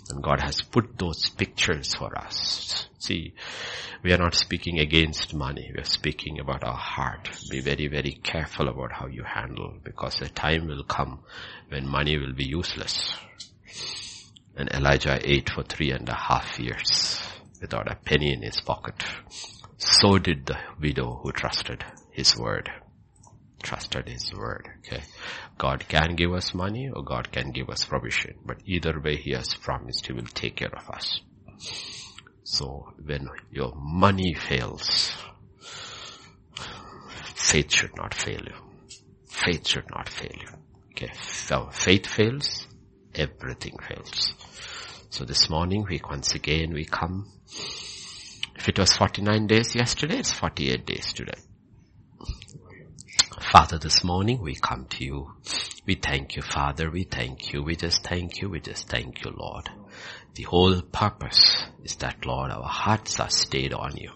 And 0.10 0.24
God 0.24 0.40
has 0.42 0.62
put 0.62 0.98
those 0.98 1.30
pictures 1.30 1.94
for 1.94 2.18
us. 2.18 2.88
See, 3.00 3.34
we 4.04 4.14
are 4.14 4.18
not 4.18 4.36
speaking 4.36 4.80
against 4.80 5.34
money. 5.34 5.72
We 5.74 5.82
are 5.82 5.86
speaking 5.86 6.40
about 6.40 6.64
our 6.64 6.78
heart. 6.78 7.30
Be 7.50 7.60
very, 7.60 7.88
very 7.88 8.14
careful 8.14 8.70
about 8.70 8.94
how 8.94 9.08
you 9.08 9.24
handle 9.24 9.74
because 9.84 10.22
a 10.22 10.30
time 10.30 10.68
will 10.68 10.84
come 10.84 11.20
when 11.70 11.88
money 11.88 12.18
will 12.18 12.34
be 12.34 12.46
useless. 12.46 13.14
And 14.56 14.70
Elijah 14.74 15.20
ate 15.24 15.50
for 15.50 15.64
three 15.64 15.92
and 15.92 16.08
a 16.10 16.16
half 16.16 16.60
years 16.60 17.22
without 17.62 17.92
a 17.92 17.96
penny 17.96 18.34
in 18.34 18.42
his 18.42 18.60
pocket. 18.62 19.04
So 19.78 20.18
did 20.18 20.46
the 20.46 20.58
widow 20.80 21.20
who 21.22 21.32
trusted 21.32 21.84
his 22.12 22.38
word. 22.38 22.70
Trusted 23.62 24.08
his 24.08 24.32
word. 24.34 24.70
Okay. 24.80 25.04
God 25.58 25.86
can 25.88 26.16
give 26.16 26.34
us 26.34 26.54
money 26.54 26.90
or 26.90 27.04
God 27.04 27.32
can 27.32 27.52
give 27.52 27.70
us 27.70 27.86
provision. 27.86 28.36
But 28.46 28.58
either 28.66 29.00
way 29.00 29.18
he 29.18 29.32
has 29.32 29.54
promised 29.54 30.08
he 30.08 30.14
will 30.14 30.24
take 30.24 30.58
care 30.58 30.74
of 30.76 30.90
us. 30.90 31.22
So 32.44 32.94
when 33.04 33.28
your 33.52 33.74
money 33.76 34.34
fails, 34.34 35.12
faith 37.36 37.72
should 37.72 37.96
not 37.96 38.14
fail 38.14 38.42
you. 38.42 38.56
Faith 39.28 39.68
should 39.68 39.90
not 39.90 40.10
fail 40.10 40.32
you. 40.34 40.58
Okay. 40.92 41.14
So 41.14 41.70
faith 41.72 42.08
fails, 42.08 42.68
everything 43.14 43.78
fails. 43.88 44.34
So 45.10 45.26
this 45.26 45.50
morning 45.50 45.86
we 45.90 46.02
once 46.10 46.34
again 46.34 46.74
we 46.74 46.86
come. 46.86 47.32
If 48.56 48.68
it 48.68 48.78
was 48.78 48.96
49 48.96 49.48
days 49.48 49.76
yesterday, 49.76 50.20
it's 50.20 50.32
48 50.32 50.86
days 50.86 51.14
today. 51.14 51.40
Father, 53.52 53.80
this 53.80 54.04
morning 54.04 54.44
we 54.44 54.54
come 54.54 54.86
to 54.92 55.04
you. 55.04 55.32
We 55.88 55.96
thank 55.96 56.36
you, 56.36 56.44
Father. 56.44 56.92
We 56.92 57.02
thank 57.02 57.52
you. 57.52 57.64
We 57.64 57.76
just 57.76 58.04
thank 58.04 58.42
you. 58.42 58.50
We 58.50 58.60
just 58.60 58.88
thank 58.88 59.26
you, 59.26 59.32
Lord. 59.36 59.68
The 60.36 60.44
whole 60.44 60.84
purpose 60.84 61.64
is 61.84 61.96
that, 61.96 62.28
Lord, 62.28 62.52
our 62.52 62.62
hearts 62.68 63.20
are 63.20 63.32
stayed 63.32 63.74
on 63.74 63.98
you. 63.98 64.12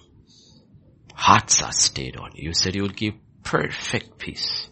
Hearts 1.15 1.63
are 1.63 1.71
stayed 1.71 2.15
on 2.15 2.33
you. 2.35 2.49
You 2.49 2.53
said 2.53 2.75
you 2.75 2.83
will 2.83 2.89
give 2.89 3.15
perfect 3.43 4.19
peace 4.19 4.69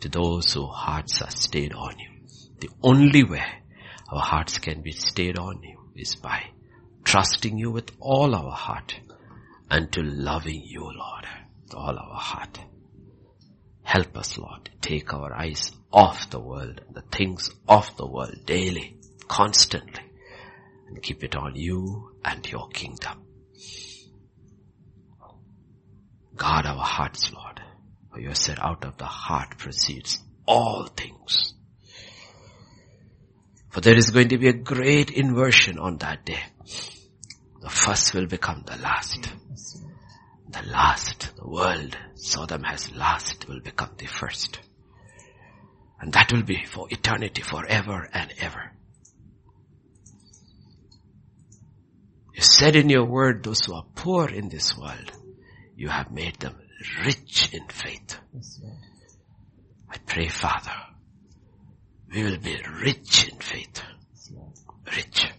to 0.00 0.08
those 0.08 0.52
whose 0.52 0.68
hearts 0.72 1.22
are 1.22 1.30
stayed 1.30 1.72
on 1.72 1.94
you. 1.96 2.10
The 2.58 2.70
only 2.82 3.22
way 3.22 3.46
our 4.10 4.20
hearts 4.20 4.58
can 4.58 4.82
be 4.82 4.90
stayed 4.90 5.38
on 5.38 5.62
you 5.62 5.78
is 5.94 6.16
by 6.16 6.42
trusting 7.04 7.56
you 7.56 7.70
with 7.70 7.92
all 8.00 8.34
our 8.34 8.50
heart 8.50 8.98
and 9.70 9.92
to 9.92 10.02
loving 10.02 10.60
you, 10.64 10.82
Lord, 10.82 11.26
with 11.62 11.74
all 11.76 11.96
our 11.96 12.18
heart. 12.18 12.58
Help 13.82 14.16
us, 14.16 14.38
Lord, 14.38 14.70
take 14.80 15.12
our 15.12 15.32
eyes 15.34 15.72
off 15.92 16.30
the 16.30 16.40
world, 16.40 16.80
the 16.92 17.02
things 17.02 17.50
of 17.68 17.96
the 17.96 18.06
world 18.06 18.46
daily, 18.46 18.96
constantly, 19.26 20.02
and 20.88 21.02
keep 21.02 21.24
it 21.24 21.34
on 21.36 21.56
you 21.56 22.12
and 22.24 22.48
your 22.50 22.68
kingdom. 22.68 23.22
Guard 26.36 26.66
our 26.66 26.84
hearts, 26.84 27.32
Lord, 27.32 27.60
for 28.12 28.20
you 28.20 28.34
said 28.34 28.58
out 28.60 28.84
of 28.84 28.96
the 28.96 29.04
heart 29.04 29.58
proceeds 29.58 30.18
all 30.46 30.86
things. 30.86 31.54
For 33.70 33.80
there 33.80 33.96
is 33.96 34.10
going 34.10 34.28
to 34.28 34.38
be 34.38 34.48
a 34.48 34.52
great 34.52 35.10
inversion 35.10 35.78
on 35.78 35.98
that 35.98 36.24
day. 36.24 36.42
The 37.60 37.70
first 37.70 38.14
will 38.14 38.26
become 38.26 38.64
the 38.66 38.76
last. 38.76 39.28
The 40.50 40.66
last, 40.68 41.30
the 41.36 41.48
world, 41.48 41.96
Sodom 42.16 42.64
has 42.64 42.90
last, 42.92 43.46
will 43.48 43.60
become 43.60 43.90
the 43.96 44.06
first. 44.06 44.58
And 46.00 46.12
that 46.12 46.32
will 46.32 46.42
be 46.42 46.64
for 46.64 46.88
eternity, 46.90 47.42
forever 47.42 48.08
and 48.12 48.32
ever. 48.40 48.72
You 52.34 52.42
said 52.42 52.74
in 52.74 52.88
your 52.88 53.04
word, 53.04 53.44
those 53.44 53.64
who 53.64 53.74
are 53.74 53.84
poor 53.94 54.28
in 54.28 54.48
this 54.48 54.76
world, 54.76 55.12
you 55.76 55.88
have 55.88 56.10
made 56.10 56.36
them 56.40 56.56
rich 57.04 57.52
in 57.52 57.68
faith. 57.68 58.18
I 59.88 59.98
pray, 59.98 60.28
Father, 60.28 60.74
we 62.12 62.24
will 62.24 62.38
be 62.38 62.56
rich 62.82 63.28
in 63.28 63.38
faith. 63.38 63.82
Rich. 64.96 65.32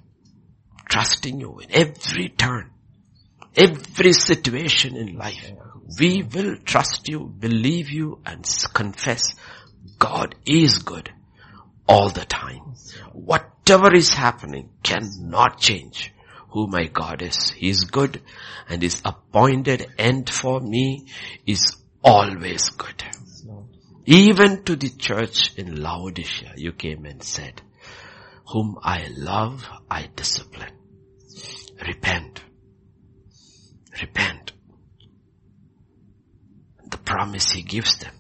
Trusting 0.88 1.40
you 1.40 1.60
in 1.60 1.72
every 1.72 2.30
turn, 2.30 2.71
every 3.56 4.14
situation 4.14 4.96
in 4.96 5.18
life. 5.18 5.52
We 6.00 6.24
will 6.24 6.58
trust 6.58 7.10
you, 7.10 7.26
believe 7.26 7.90
you, 7.90 8.20
and 8.26 8.46
confess 8.74 9.36
God 10.00 10.36
is 10.46 10.80
good 10.80 11.12
all 11.88 12.10
the 12.10 12.26
time. 12.26 12.76
Whatever 13.14 13.94
is 13.94 14.14
happening 14.14 14.70
cannot 14.84 15.60
change 15.60 16.14
who 16.50 16.68
my 16.68 16.86
God 16.86 17.22
is. 17.22 17.52
He 17.52 17.70
is 17.70 17.86
good 17.86 18.22
and 18.70 18.82
his 18.82 19.02
appointed 19.04 19.88
end 19.98 20.30
for 20.30 20.60
me 20.60 21.08
is 21.46 21.76
always 22.04 22.70
good. 22.70 23.04
Even 24.06 24.64
to 24.64 24.76
the 24.76 24.90
church 24.90 25.56
in 25.58 25.82
Laodicea, 25.82 26.54
you 26.58 26.72
came 26.72 27.06
and 27.06 27.22
said, 27.24 27.62
whom 28.48 28.78
I 28.84 29.08
love, 29.16 29.66
I 29.90 30.10
discipline. 30.16 30.74
Repent. 31.86 32.42
Repent. 34.02 34.52
The 36.90 36.98
promise 36.98 37.52
he 37.52 37.62
gives 37.62 37.98
them, 38.00 38.14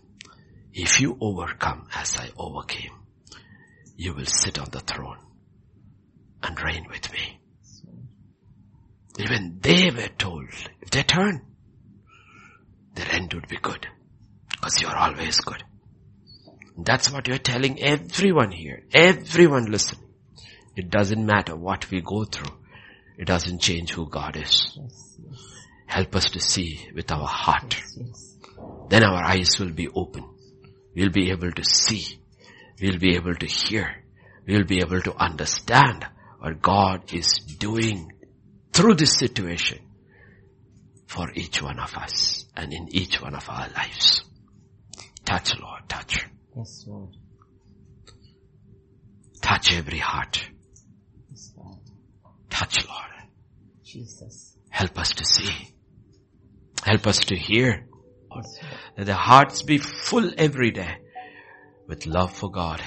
if 0.74 1.02
you 1.02 1.18
overcome 1.20 1.88
as 1.94 2.16
I 2.18 2.30
overcame, 2.38 2.92
you 3.96 4.14
will 4.14 4.26
sit 4.26 4.60
on 4.60 4.70
the 4.72 4.80
throne 4.80 5.18
and 6.44 6.62
reign 6.62 6.86
with 6.90 7.12
me. 7.12 7.40
Even 9.20 9.58
they 9.62 9.90
were 9.90 10.08
told, 10.18 10.48
if 10.82 10.90
they 10.92 11.04
turn, 11.04 11.42
their 12.96 13.12
end 13.12 13.34
would 13.34 13.48
be 13.48 13.58
good. 13.58 13.88
Because 14.50 14.82
you're 14.82 14.96
always 14.96 15.40
good. 15.40 15.64
That's 16.78 17.12
what 17.12 17.28
you're 17.28 17.38
telling 17.38 17.82
everyone 17.82 18.52
here. 18.52 18.84
Everyone 18.94 19.66
listen. 19.66 19.98
It 20.76 20.90
doesn't 20.90 21.26
matter 21.26 21.56
what 21.56 21.90
we 21.92 22.02
go 22.02 22.24
through. 22.24 22.56
It 23.18 23.26
doesn't 23.26 23.62
change 23.62 23.92
who 23.92 24.10
God 24.10 24.38
is. 24.38 24.78
Help 25.92 26.16
us 26.16 26.30
to 26.32 26.40
see 26.40 26.88
with 26.96 27.12
our 27.12 27.28
heart. 27.28 27.76
Then 28.88 29.04
our 29.04 29.22
eyes 29.22 29.60
will 29.60 29.74
be 29.74 29.90
open. 29.90 30.24
We'll 30.96 31.10
be 31.10 31.32
able 31.32 31.52
to 31.52 31.66
see. 31.66 32.18
We'll 32.82 32.98
be 32.98 33.16
able 33.18 33.36
to 33.36 33.46
hear. 33.46 34.02
We'll 34.48 34.64
be 34.64 34.80
able 34.80 35.02
to 35.02 35.14
understand 35.14 36.08
what 36.40 36.62
God 36.62 37.14
is 37.14 37.40
doing 37.40 38.14
through 38.72 38.96
this 38.96 39.18
situation 39.20 39.80
for 41.08 41.30
each 41.36 41.62
one 41.62 41.78
of 41.78 41.94
us 41.98 42.46
and 42.56 42.72
in 42.72 42.88
each 42.96 43.22
one 43.22 43.36
of 43.36 43.50
our 43.50 43.68
lives. 43.76 44.24
Touch 45.26 45.60
Lord, 45.60 45.90
touch. 45.90 46.26
Yes, 46.56 46.86
Lord. 46.88 47.10
Touch 49.42 49.74
every 49.74 50.00
heart. 50.00 50.42
Yes, 51.30 51.52
Lord. 51.58 51.80
touch, 52.50 52.88
Lord. 52.88 53.28
Jesus. 53.84 54.56
Help 54.70 54.98
us 54.98 55.12
to 55.16 55.26
see. 55.26 55.71
Help 56.84 57.08
us 57.08 57.20
to 57.20 57.36
hear. 57.36 57.88
That 58.96 59.06
their 59.06 59.16
hearts 59.16 59.62
be 59.64 59.78
full 59.78 60.32
every 60.38 60.72
day 60.72 60.98
with 61.88 62.06
love 62.06 62.34
for 62.36 62.50
God 62.50 62.82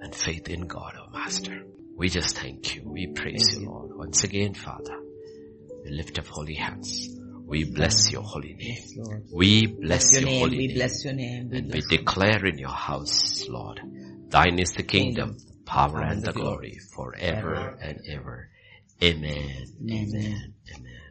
and 0.00 0.14
faith 0.14 0.48
in 0.48 0.66
God, 0.66 0.94
our 0.96 1.10
Master. 1.10 1.62
We 1.96 2.08
just 2.08 2.36
thank 2.38 2.74
you. 2.74 2.82
We 2.84 3.08
praise 3.08 3.58
you, 3.58 3.66
Lord. 3.68 3.96
Once 3.96 4.24
again, 4.24 4.54
Father, 4.54 4.96
we 5.84 5.90
lift 5.90 6.18
up 6.18 6.26
holy 6.26 6.54
hands. 6.54 7.08
We 7.46 7.64
bless 7.64 8.10
your 8.10 8.22
holy 8.22 8.54
name. 8.54 8.76
Yes, 8.76 8.94
We 9.32 9.66
bless 9.66 10.12
Your 10.12 10.22
your 10.22 10.30
name, 10.30 10.40
holy 10.40 10.58
we 10.58 10.66
name. 10.68 10.76
bless 10.76 11.04
your 11.04 11.14
name. 11.14 11.48
We 11.50 11.58
And 11.58 11.72
we 11.72 11.80
declare 11.82 12.44
in 12.46 12.58
your 12.58 12.70
house, 12.70 13.46
Lord, 13.48 13.80
thine 14.30 14.58
is 14.58 14.72
the 14.72 14.82
kingdom, 14.82 15.36
Kingdom, 15.36 15.64
power 15.64 16.00
and 16.02 16.22
the 16.22 16.32
glory 16.32 16.78
forever 16.94 17.78
and 17.80 18.00
ever. 18.08 18.48
Amen. 19.02 19.64
Amen. 19.82 19.88
Amen. 19.90 20.54
Amen. 20.74 20.95